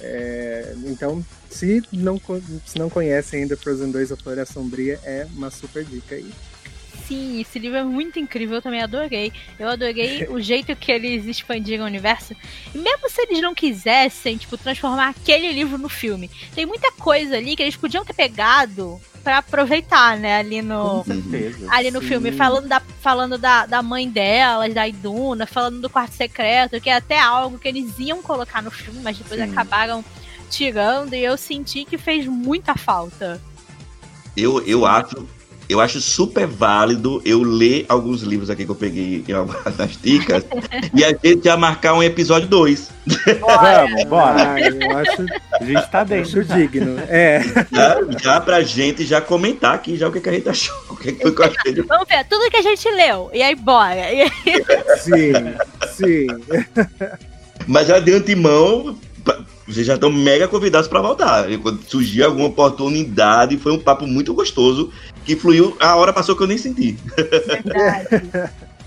É, 0.00 0.74
então, 0.84 1.24
se 1.50 1.82
não, 1.92 2.20
se 2.64 2.78
não 2.78 2.88
conhecem 2.88 3.42
ainda 3.42 3.56
Frozen 3.56 3.90
2 3.90 4.12
A 4.12 4.16
Floresta 4.16 4.54
Sombria, 4.54 5.00
é 5.02 5.26
uma 5.34 5.50
super 5.50 5.84
dica 5.84 6.14
aí. 6.14 6.32
Sim, 7.08 7.40
esse 7.40 7.58
livro 7.58 7.78
é 7.78 7.82
muito 7.82 8.18
incrível, 8.18 8.56
eu 8.56 8.62
também 8.62 8.82
adorei. 8.82 9.32
Eu 9.58 9.70
adorei 9.70 10.26
o 10.28 10.38
jeito 10.42 10.76
que 10.76 10.92
eles 10.92 11.24
expandiram 11.24 11.84
o 11.84 11.86
universo. 11.86 12.36
E 12.74 12.76
mesmo 12.76 13.08
se 13.08 13.22
eles 13.22 13.40
não 13.40 13.54
quisessem, 13.54 14.36
tipo, 14.36 14.58
transformar 14.58 15.08
aquele 15.08 15.50
livro 15.50 15.78
no 15.78 15.88
filme, 15.88 16.30
tem 16.54 16.66
muita 16.66 16.92
coisa 16.92 17.38
ali 17.38 17.56
que 17.56 17.62
eles 17.62 17.76
podiam 17.76 18.04
ter 18.04 18.12
pegado 18.12 19.00
pra 19.24 19.38
aproveitar, 19.38 20.18
né, 20.18 20.36
ali 20.36 20.60
no. 20.60 21.02
certeza. 21.02 21.66
Ali 21.70 21.90
no 21.90 22.02
Sim. 22.02 22.08
filme, 22.08 22.30
falando, 22.30 22.68
da, 22.68 22.80
falando 23.00 23.38
da, 23.38 23.64
da 23.64 23.82
mãe 23.82 24.08
delas, 24.10 24.74
da 24.74 24.86
Iduna, 24.86 25.46
falando 25.46 25.80
do 25.80 25.88
quarto 25.88 26.12
secreto, 26.12 26.78
que 26.78 26.90
é 26.90 26.96
até 26.96 27.18
algo 27.18 27.58
que 27.58 27.68
eles 27.68 27.98
iam 27.98 28.22
colocar 28.22 28.62
no 28.62 28.70
filme, 28.70 29.00
mas 29.02 29.16
depois 29.16 29.40
Sim. 29.40 29.50
acabaram 29.50 30.04
tirando, 30.50 31.14
e 31.14 31.24
eu 31.24 31.38
senti 31.38 31.86
que 31.86 31.96
fez 31.96 32.26
muita 32.26 32.74
falta. 32.74 33.40
Eu, 34.36 34.62
eu 34.66 34.84
acho. 34.84 35.26
Eu 35.68 35.80
acho 35.80 36.00
super 36.00 36.46
válido 36.46 37.20
eu 37.26 37.42
ler 37.42 37.84
alguns 37.88 38.22
livros 38.22 38.48
aqui 38.48 38.64
que 38.64 38.70
eu 38.70 38.74
peguei 38.74 39.22
em 39.28 39.32
algumas 39.32 39.62
das 39.76 39.96
dicas 40.00 40.42
e 40.94 41.04
a 41.04 41.08
gente 41.10 41.44
já 41.44 41.56
marcar 41.58 41.92
um 41.94 42.02
episódio 42.02 42.48
2. 42.48 42.90
Vamos, 43.40 44.04
bora. 44.04 44.54
Ah, 44.54 44.60
eu 44.60 44.96
acho, 44.96 45.26
A 45.60 45.64
gente 45.64 45.90
tá 45.90 46.04
dentro. 46.04 46.42
digno. 46.44 46.98
É, 47.08 47.42
Já, 47.70 47.98
já 48.18 48.40
pra 48.40 48.62
gente 48.62 49.04
já 49.04 49.20
comentar 49.20 49.74
aqui 49.74 49.96
já 49.96 50.08
o 50.08 50.12
que, 50.12 50.20
que 50.20 50.28
a 50.28 50.32
gente 50.32 50.48
achou. 50.48 50.74
O 50.88 50.96
que, 50.96 51.12
que 51.12 51.22
foi 51.22 51.32
que 51.32 51.42
eu 51.42 51.44
achei. 51.44 51.74
Vamos 51.82 52.08
ver, 52.08 52.24
tudo 52.24 52.50
que 52.50 52.56
a 52.56 52.62
gente 52.62 52.90
leu, 52.90 53.30
e 53.34 53.42
aí 53.42 53.54
bora. 53.54 53.94
E 54.12 54.22
aí, 54.22 54.30
sim, 55.00 55.32
sim. 55.92 56.26
Mas 57.66 57.86
já 57.88 57.98
de 58.00 58.12
antemão, 58.14 58.98
vocês 59.66 59.86
já 59.86 59.94
estão 59.94 60.10
mega 60.10 60.48
convidados 60.48 60.88
para 60.88 61.00
voltar. 61.00 61.46
Quando 61.58 61.82
surgir 61.82 62.22
alguma 62.22 62.48
oportunidade, 62.48 63.56
foi 63.58 63.72
um 63.72 63.78
papo 63.78 64.06
muito 64.06 64.32
gostoso 64.34 64.90
que 65.24 65.36
fluiu. 65.36 65.76
A 65.78 65.96
hora 65.96 66.12
passou 66.12 66.34
que 66.34 66.42
eu 66.42 66.46
nem 66.46 66.58
senti. 66.58 66.96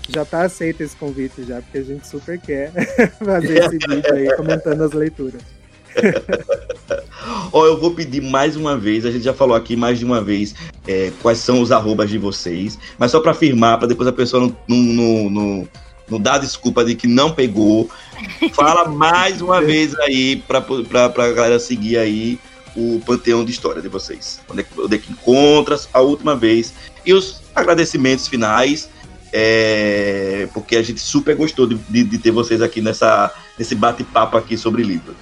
Já 0.08 0.24
tá 0.24 0.42
aceito 0.42 0.82
esse 0.82 0.96
convite 0.96 1.44
já, 1.44 1.62
porque 1.62 1.78
a 1.78 1.82
gente 1.82 2.06
super 2.06 2.38
quer 2.38 2.72
fazer 3.24 3.64
esse 3.64 3.78
vídeo 3.78 4.12
aí 4.12 4.36
comentando 4.36 4.82
as 4.82 4.92
leituras. 4.92 5.40
Ó, 7.52 7.66
eu 7.66 7.78
vou 7.78 7.94
pedir 7.94 8.20
mais 8.20 8.56
uma 8.56 8.76
vez, 8.76 9.06
a 9.06 9.10
gente 9.10 9.24
já 9.24 9.32
falou 9.32 9.54
aqui 9.54 9.76
mais 9.76 9.98
de 9.98 10.04
uma 10.04 10.20
vez 10.20 10.54
é, 10.86 11.12
quais 11.22 11.38
são 11.38 11.60
os 11.60 11.70
arrobas 11.70 12.10
de 12.10 12.18
vocês, 12.18 12.78
mas 12.98 13.10
só 13.10 13.20
para 13.20 13.30
afirmar, 13.30 13.78
para 13.78 13.88
depois 13.88 14.08
a 14.08 14.12
pessoa 14.12 14.42
não, 14.42 14.56
não, 14.68 14.78
não, 14.78 15.30
não, 15.30 15.68
Não 16.12 16.20
dá 16.20 16.38
desculpa 16.38 16.84
de 16.84 16.94
que 16.94 17.06
não 17.08 17.32
pegou. 17.32 17.90
Fala 18.54 18.88
mais 18.88 19.40
uma 19.40 19.60
vez 19.60 19.98
aí 20.00 20.36
pra, 20.46 20.60
pra 21.08 21.32
galera 21.32 21.58
seguir 21.58 21.96
aí 21.98 22.38
o 22.76 23.00
panteão 23.04 23.44
de 23.44 23.50
história 23.50 23.80
de 23.82 23.88
vocês. 23.88 24.40
Onde 24.48 24.60
é, 24.60 24.62
que, 24.64 24.80
onde 24.80 24.94
é 24.94 24.98
que 24.98 25.12
a 25.92 26.00
última 26.00 26.36
vez. 26.36 26.72
E 27.04 27.12
os 27.12 27.40
agradecimentos 27.54 28.28
finais. 28.28 28.88
é, 29.32 30.46
porque 30.52 30.76
a 30.76 30.82
gente 30.82 31.00
super 31.00 31.34
gostou 31.34 31.66
de, 31.66 31.74
de- 31.88 32.04
de 32.04 32.18
ter 32.18 32.30
vocês 32.30 32.60
aqui 32.60 32.80
nessa, 32.82 33.32
nesse 33.58 33.74
bate-papo 33.74 34.36
aqui 34.36 34.56
sobre 34.58 34.82
livro. 34.82 35.14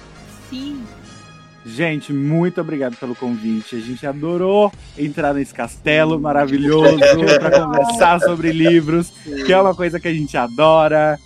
Gente, 1.65 2.11
muito 2.11 2.59
obrigado 2.59 2.95
pelo 2.97 3.15
convite. 3.15 3.75
A 3.75 3.79
gente 3.79 4.05
adorou 4.05 4.71
entrar 4.97 5.33
nesse 5.33 5.53
castelo 5.53 6.19
maravilhoso 6.19 6.97
para 7.39 7.63
conversar 7.63 8.19
sobre 8.19 8.51
livros, 8.51 9.11
que 9.45 9.53
é 9.53 9.59
uma 9.59 9.75
coisa 9.75 9.99
que 9.99 10.07
a 10.07 10.13
gente 10.13 10.35
adora. 10.35 11.19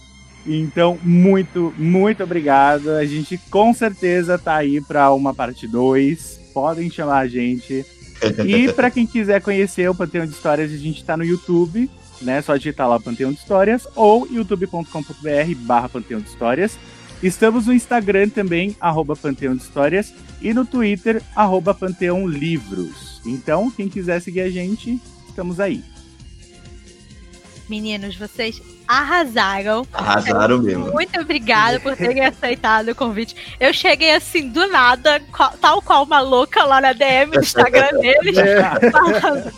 Então, 0.45 0.99
muito, 1.01 1.73
muito 1.77 2.23
obrigado. 2.23 2.91
A 2.91 3.05
gente 3.05 3.37
com 3.49 3.73
certeza 3.73 4.37
tá 4.37 4.55
aí 4.55 4.81
para 4.81 5.11
uma 5.13 5.33
parte 5.33 5.67
2. 5.67 6.51
Podem 6.53 6.89
chamar 6.89 7.19
a 7.19 7.27
gente. 7.27 7.85
E 8.45 8.71
para 8.73 8.91
quem 8.91 9.07
quiser 9.07 9.41
conhecer 9.41 9.89
o 9.89 9.95
Panteão 9.95 10.25
de 10.25 10.33
Histórias, 10.33 10.71
a 10.71 10.77
gente 10.77 11.03
tá 11.03 11.15
no 11.15 11.23
YouTube, 11.23 11.89
né? 12.21 12.41
Só 12.41 12.55
digitar 12.57 12.87
lá 12.87 12.99
Panteão 12.99 13.31
de 13.31 13.39
Histórias 13.39 13.87
ou 13.95 14.27
youtube.com.br 14.29 15.55
barra 15.59 15.89
Panteão 15.89 16.19
de 16.19 16.27
Histórias. 16.27 16.77
Estamos 17.23 17.65
no 17.67 17.73
Instagram 17.73 18.29
também, 18.29 18.75
arroba 18.79 19.15
Panteão 19.15 19.55
de 19.55 19.63
Histórias, 19.63 20.13
e 20.41 20.53
no 20.53 20.65
Twitter, 20.65 21.21
arroba 21.35 21.73
Panteão 21.73 22.27
Livros. 22.27 23.21
Então, 23.25 23.71
quem 23.71 23.87
quiser 23.89 24.21
seguir 24.21 24.41
a 24.41 24.49
gente, 24.49 24.99
estamos 25.27 25.59
aí. 25.59 25.83
Meninos, 27.67 28.15
vocês 28.15 28.61
arrasaram. 28.87 29.87
Arrasaram 29.91 30.61
mesmo. 30.61 30.91
Muito 30.91 31.19
obrigada 31.19 31.79
por 31.79 31.95
terem 31.95 32.21
aceitado 32.25 32.89
o 32.89 32.95
convite. 32.95 33.35
Eu 33.59 33.73
cheguei 33.73 34.13
assim 34.13 34.49
do 34.49 34.67
nada, 34.67 35.19
tal 35.59 35.81
qual 35.81 36.03
uma 36.03 36.19
louca 36.21 36.63
lá 36.63 36.79
na 36.79 36.93
DM 36.93 37.31
do 37.31 37.39
Instagram 37.39 37.89
deles, 37.99 38.37
É. 38.37 38.91
falando: 38.91 39.51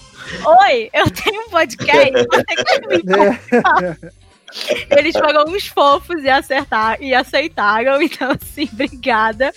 Oi, 0.61 0.89
eu 0.93 1.09
tenho 1.09 1.41
um 1.41 1.49
podcast, 1.49 2.13
você 2.31 2.63
quer 2.63 2.87
me 2.87 3.03
participar?" 3.03 3.97
Eles 4.89 5.13
foram 5.13 5.45
uns 5.51 5.67
fofos 5.67 6.23
e 6.23 6.29
acertar 6.29 7.01
e 7.01 7.13
aceitaram, 7.13 8.01
então 8.01 8.31
assim, 8.31 8.69
obrigada. 8.71 9.53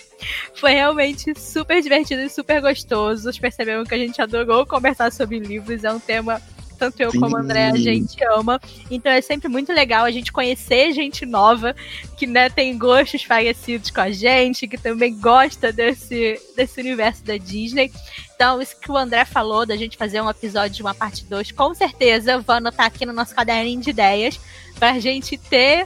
Foi 0.53 0.71
realmente 0.71 1.37
super 1.39 1.81
divertido 1.81 2.21
e 2.21 2.29
super 2.29 2.61
gostoso. 2.61 3.23
Vocês 3.23 3.39
perceberam 3.39 3.85
que 3.85 3.95
a 3.95 3.97
gente 3.97 4.21
adorou 4.21 4.65
conversar 4.65 5.11
sobre 5.11 5.39
livros, 5.39 5.83
é 5.83 5.91
um 5.91 5.99
tema 5.99 6.41
que 6.69 6.75
tanto 6.77 6.99
eu 6.99 7.11
como 7.11 7.35
o 7.35 7.39
André 7.39 7.67
a 7.67 7.71
Sim. 7.73 7.83
gente 7.83 8.23
ama. 8.25 8.59
Então 8.89 9.11
é 9.11 9.21
sempre 9.21 9.47
muito 9.47 9.71
legal 9.71 10.03
a 10.03 10.11
gente 10.11 10.31
conhecer 10.31 10.91
gente 10.91 11.25
nova 11.25 11.75
que 12.17 12.27
né, 12.27 12.49
tem 12.49 12.77
gostos 12.77 13.25
parecidos 13.25 13.91
com 13.91 14.01
a 14.01 14.11
gente, 14.11 14.67
que 14.67 14.77
também 14.77 15.17
gosta 15.17 15.71
desse, 15.71 16.39
desse 16.55 16.79
universo 16.81 17.23
da 17.23 17.37
Disney. 17.37 17.91
Então, 18.35 18.59
isso 18.59 18.75
que 18.79 18.91
o 18.91 18.97
André 18.97 19.23
falou, 19.23 19.67
da 19.67 19.77
gente 19.77 19.95
fazer 19.95 20.19
um 20.19 20.29
episódio 20.29 20.75
de 20.75 20.81
uma 20.81 20.95
parte 20.95 21.23
2, 21.25 21.51
com 21.51 21.75
certeza 21.75 22.31
eu 22.31 22.41
vou 22.41 22.55
anotar 22.55 22.87
aqui 22.87 23.05
no 23.05 23.13
nosso 23.13 23.35
caderninho 23.35 23.81
de 23.81 23.91
ideias 23.91 24.39
pra 24.81 24.99
gente 24.99 25.37
ter 25.37 25.85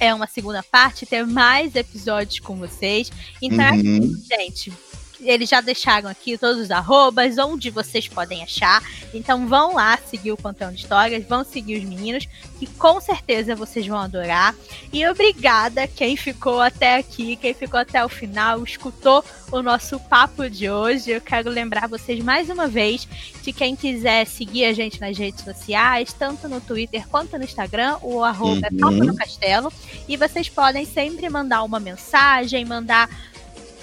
é 0.00 0.12
uma 0.14 0.26
segunda 0.26 0.62
parte, 0.62 1.04
ter 1.04 1.26
mais 1.26 1.74
episódios 1.74 2.38
com 2.40 2.56
vocês. 2.56 3.12
Então, 3.42 3.62
é 3.62 3.72
Uhum. 3.72 3.78
assim, 3.78 4.24
gente, 4.26 4.72
eles 5.20 5.48
já 5.48 5.60
deixaram 5.60 6.08
aqui 6.08 6.36
todos 6.36 6.60
os 6.60 6.70
arrobas, 6.70 7.38
onde 7.38 7.70
vocês 7.70 8.08
podem 8.08 8.42
achar. 8.42 8.82
Então 9.14 9.46
vão 9.46 9.74
lá 9.74 9.98
seguir 10.06 10.32
o 10.32 10.36
Panteão 10.36 10.70
de 10.70 10.80
Histórias, 10.80 11.24
vão 11.26 11.44
seguir 11.44 11.78
os 11.78 11.84
meninos, 11.84 12.28
que 12.58 12.66
com 12.66 13.00
certeza 13.00 13.54
vocês 13.54 13.86
vão 13.86 13.98
adorar. 13.98 14.54
E 14.92 15.06
obrigada 15.06 15.86
quem 15.86 16.16
ficou 16.16 16.60
até 16.60 16.96
aqui, 16.96 17.36
quem 17.36 17.54
ficou 17.54 17.80
até 17.80 18.04
o 18.04 18.08
final, 18.08 18.62
escutou 18.62 19.24
o 19.50 19.62
nosso 19.62 19.98
papo 20.00 20.48
de 20.48 20.70
hoje. 20.70 21.10
Eu 21.10 21.20
quero 21.20 21.50
lembrar 21.50 21.88
vocês 21.88 22.22
mais 22.22 22.50
uma 22.50 22.68
vez 22.68 23.08
de 23.42 23.52
quem 23.52 23.76
quiser 23.76 24.26
seguir 24.26 24.64
a 24.66 24.72
gente 24.72 25.00
nas 25.00 25.16
redes 25.16 25.44
sociais, 25.44 26.12
tanto 26.12 26.48
no 26.48 26.60
Twitter 26.60 27.06
quanto 27.08 27.38
no 27.38 27.44
Instagram, 27.44 27.96
o 28.02 28.22
arroba 28.22 28.66
é 28.66 28.74
Uhum. 28.74 28.80
Papo 28.80 29.04
no 29.04 29.16
Castelo. 29.16 29.72
E 30.08 30.16
vocês 30.16 30.48
podem 30.48 30.84
sempre 30.84 31.28
mandar 31.28 31.62
uma 31.62 31.80
mensagem, 31.80 32.64
mandar 32.64 33.08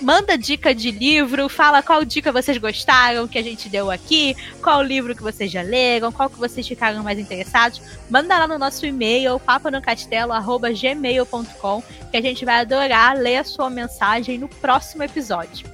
manda 0.03 0.37
dica 0.37 0.75
de 0.75 0.91
livro, 0.91 1.47
fala 1.47 1.81
qual 1.81 2.03
dica 2.03 2.29
vocês 2.31 2.57
gostaram 2.57 3.25
que 3.27 3.39
a 3.39 3.41
gente 3.41 3.69
deu 3.69 3.89
aqui, 3.89 4.35
qual 4.61 4.83
livro 4.83 5.15
que 5.15 5.23
vocês 5.23 5.49
já 5.49 5.61
leram, 5.61 6.11
qual 6.11 6.29
que 6.29 6.37
vocês 6.37 6.67
ficaram 6.67 7.01
mais 7.01 7.17
interessados. 7.17 7.81
Manda 8.09 8.37
lá 8.37 8.45
no 8.47 8.59
nosso 8.59 8.85
e-mail, 8.85 9.39
paponocastelo.gmail.com, 9.39 11.83
que 12.11 12.17
a 12.17 12.21
gente 12.21 12.43
vai 12.43 12.59
adorar 12.59 13.15
ler 13.15 13.37
a 13.37 13.43
sua 13.43 13.69
mensagem 13.69 14.37
no 14.37 14.49
próximo 14.49 15.03
episódio. 15.03 15.65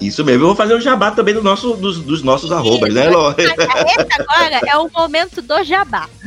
Isso 0.00 0.24
mesmo. 0.24 0.42
Eu 0.42 0.48
vou 0.48 0.56
fazer 0.56 0.74
o 0.74 0.80
jabá 0.80 1.10
também 1.10 1.34
do 1.34 1.42
nosso, 1.42 1.74
dos, 1.74 1.98
dos 1.98 2.22
nossos 2.22 2.50
arrobas, 2.50 2.94
né, 2.94 3.10
Ló? 3.10 3.34
Esse 3.36 3.50
agora 4.18 4.60
é 4.66 4.76
o 4.78 4.88
momento 4.90 5.42
do 5.42 5.62
jabá. 5.62 6.08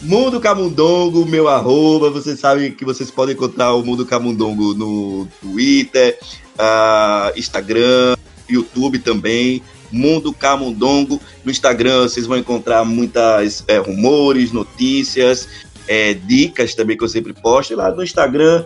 Mundo 0.00 0.38
Camundongo, 0.38 1.26
meu 1.26 1.48
arroba. 1.48 2.08
Vocês 2.10 2.38
sabem 2.38 2.70
que 2.70 2.84
vocês 2.84 3.10
podem 3.10 3.34
encontrar 3.34 3.74
o 3.74 3.82
Mundo 3.82 4.06
Camundongo 4.06 4.74
no 4.74 5.26
Twitter, 5.40 6.16
ah, 6.56 7.32
Instagram, 7.34 8.14
YouTube 8.48 9.00
também. 9.00 9.60
Mundo 9.90 10.32
Camundongo. 10.32 11.20
No 11.44 11.50
Instagram 11.50 12.02
vocês 12.02 12.26
vão 12.26 12.38
encontrar 12.38 12.84
muitas 12.84 13.64
é, 13.66 13.78
rumores, 13.78 14.52
notícias, 14.52 15.48
é, 15.88 16.14
dicas 16.14 16.74
também 16.74 16.96
que 16.96 17.02
eu 17.02 17.08
sempre 17.08 17.32
posto. 17.32 17.72
E 17.72 17.76
lá 17.76 17.90
no 17.90 18.04
Instagram 18.04 18.64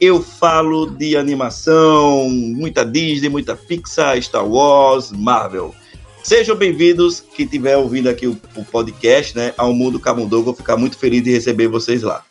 eu 0.00 0.22
falo 0.22 0.86
de 0.86 1.14
animação, 1.14 2.30
muita 2.30 2.84
Disney, 2.84 3.28
muita 3.28 3.54
Pixar, 3.54 4.20
Star 4.22 4.46
Wars, 4.46 5.12
Marvel. 5.12 5.74
Sejam 6.22 6.56
bem-vindos, 6.56 7.20
quem 7.20 7.44
estiver 7.44 7.76
ouvindo 7.76 8.08
aqui 8.08 8.26
o, 8.26 8.40
o 8.56 8.64
podcast, 8.64 9.36
né, 9.36 9.52
ao 9.58 9.74
Mundo 9.74 10.00
Camundongo. 10.00 10.44
Vou 10.44 10.54
ficar 10.54 10.78
muito 10.78 10.96
feliz 10.96 11.22
de 11.22 11.30
receber 11.30 11.68
vocês 11.68 12.02
lá. 12.02 12.24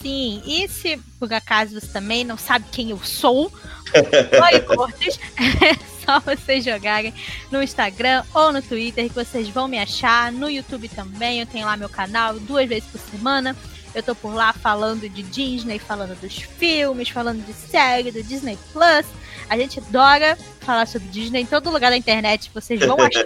Sim, 0.00 0.40
e 0.46 0.68
se 0.68 1.00
por 1.18 1.32
acaso 1.32 1.80
você 1.80 1.86
também 1.88 2.22
não 2.22 2.38
sabe 2.38 2.66
quem 2.70 2.90
eu 2.90 2.98
sou, 3.02 3.50
Oi, 3.94 4.60
Cortes, 4.60 5.18
só 6.04 6.20
vocês 6.20 6.64
jogarem 6.64 7.12
no 7.50 7.62
Instagram 7.62 8.22
ou 8.32 8.52
no 8.52 8.62
Twitter 8.62 9.08
que 9.08 9.14
vocês 9.14 9.48
vão 9.48 9.66
me 9.66 9.78
achar. 9.78 10.30
No 10.30 10.48
YouTube 10.48 10.88
também, 10.88 11.40
eu 11.40 11.46
tenho 11.46 11.66
lá 11.66 11.76
meu 11.76 11.88
canal 11.88 12.38
duas 12.38 12.68
vezes 12.68 12.88
por 12.88 13.00
semana. 13.00 13.56
Eu 13.96 14.02
tô 14.02 14.14
por 14.14 14.34
lá 14.34 14.52
falando 14.52 15.08
de 15.08 15.22
Disney, 15.22 15.78
falando 15.78 16.14
dos 16.20 16.36
filmes, 16.36 17.08
falando 17.08 17.42
de 17.46 17.54
série, 17.54 18.12
do 18.12 18.22
Disney 18.22 18.58
Plus. 18.70 19.06
A 19.48 19.56
gente 19.56 19.78
adora 19.80 20.36
falar 20.60 20.86
sobre 20.86 21.08
Disney 21.08 21.40
em 21.40 21.46
todo 21.46 21.70
lugar 21.70 21.90
da 21.90 21.96
internet. 21.96 22.50
Vocês 22.52 22.78
vão 22.78 22.98
achar 23.00 23.24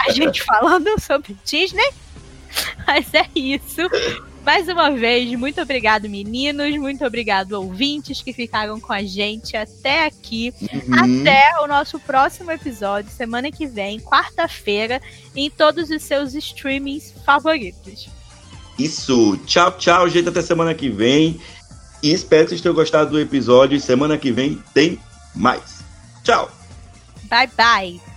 a 0.00 0.10
gente 0.10 0.42
falando 0.42 1.00
sobre 1.00 1.36
Disney. 1.44 1.88
Mas 2.84 3.14
é 3.14 3.28
isso. 3.32 3.82
Mais 4.44 4.68
uma 4.68 4.90
vez, 4.90 5.30
muito 5.38 5.60
obrigado, 5.60 6.08
meninos. 6.08 6.76
Muito 6.78 7.04
obrigado, 7.04 7.52
ouvintes 7.52 8.20
que 8.20 8.32
ficaram 8.32 8.80
com 8.80 8.92
a 8.92 9.04
gente 9.04 9.56
até 9.56 10.06
aqui. 10.06 10.52
Uhum. 10.60 11.20
Até 11.20 11.60
o 11.60 11.68
nosso 11.68 12.00
próximo 12.00 12.50
episódio, 12.50 13.08
semana 13.12 13.52
que 13.52 13.68
vem, 13.68 14.00
quarta-feira, 14.00 15.00
em 15.36 15.48
todos 15.48 15.90
os 15.90 16.02
seus 16.02 16.34
streamings 16.34 17.14
favoritos. 17.24 18.17
Isso. 18.78 19.36
Tchau, 19.46 19.72
tchau, 19.72 20.08
gente. 20.08 20.28
Até 20.28 20.40
semana 20.40 20.74
que 20.74 20.88
vem. 20.88 21.40
E 22.02 22.12
espero 22.12 22.44
que 22.44 22.50
vocês 22.50 22.60
tenham 22.60 22.74
gostado 22.74 23.10
do 23.10 23.20
episódio. 23.20 23.80
Semana 23.80 24.16
que 24.16 24.30
vem 24.30 24.62
tem 24.72 24.98
mais. 25.34 25.82
Tchau. 26.22 26.50
Bye, 27.28 27.50
bye. 27.56 28.07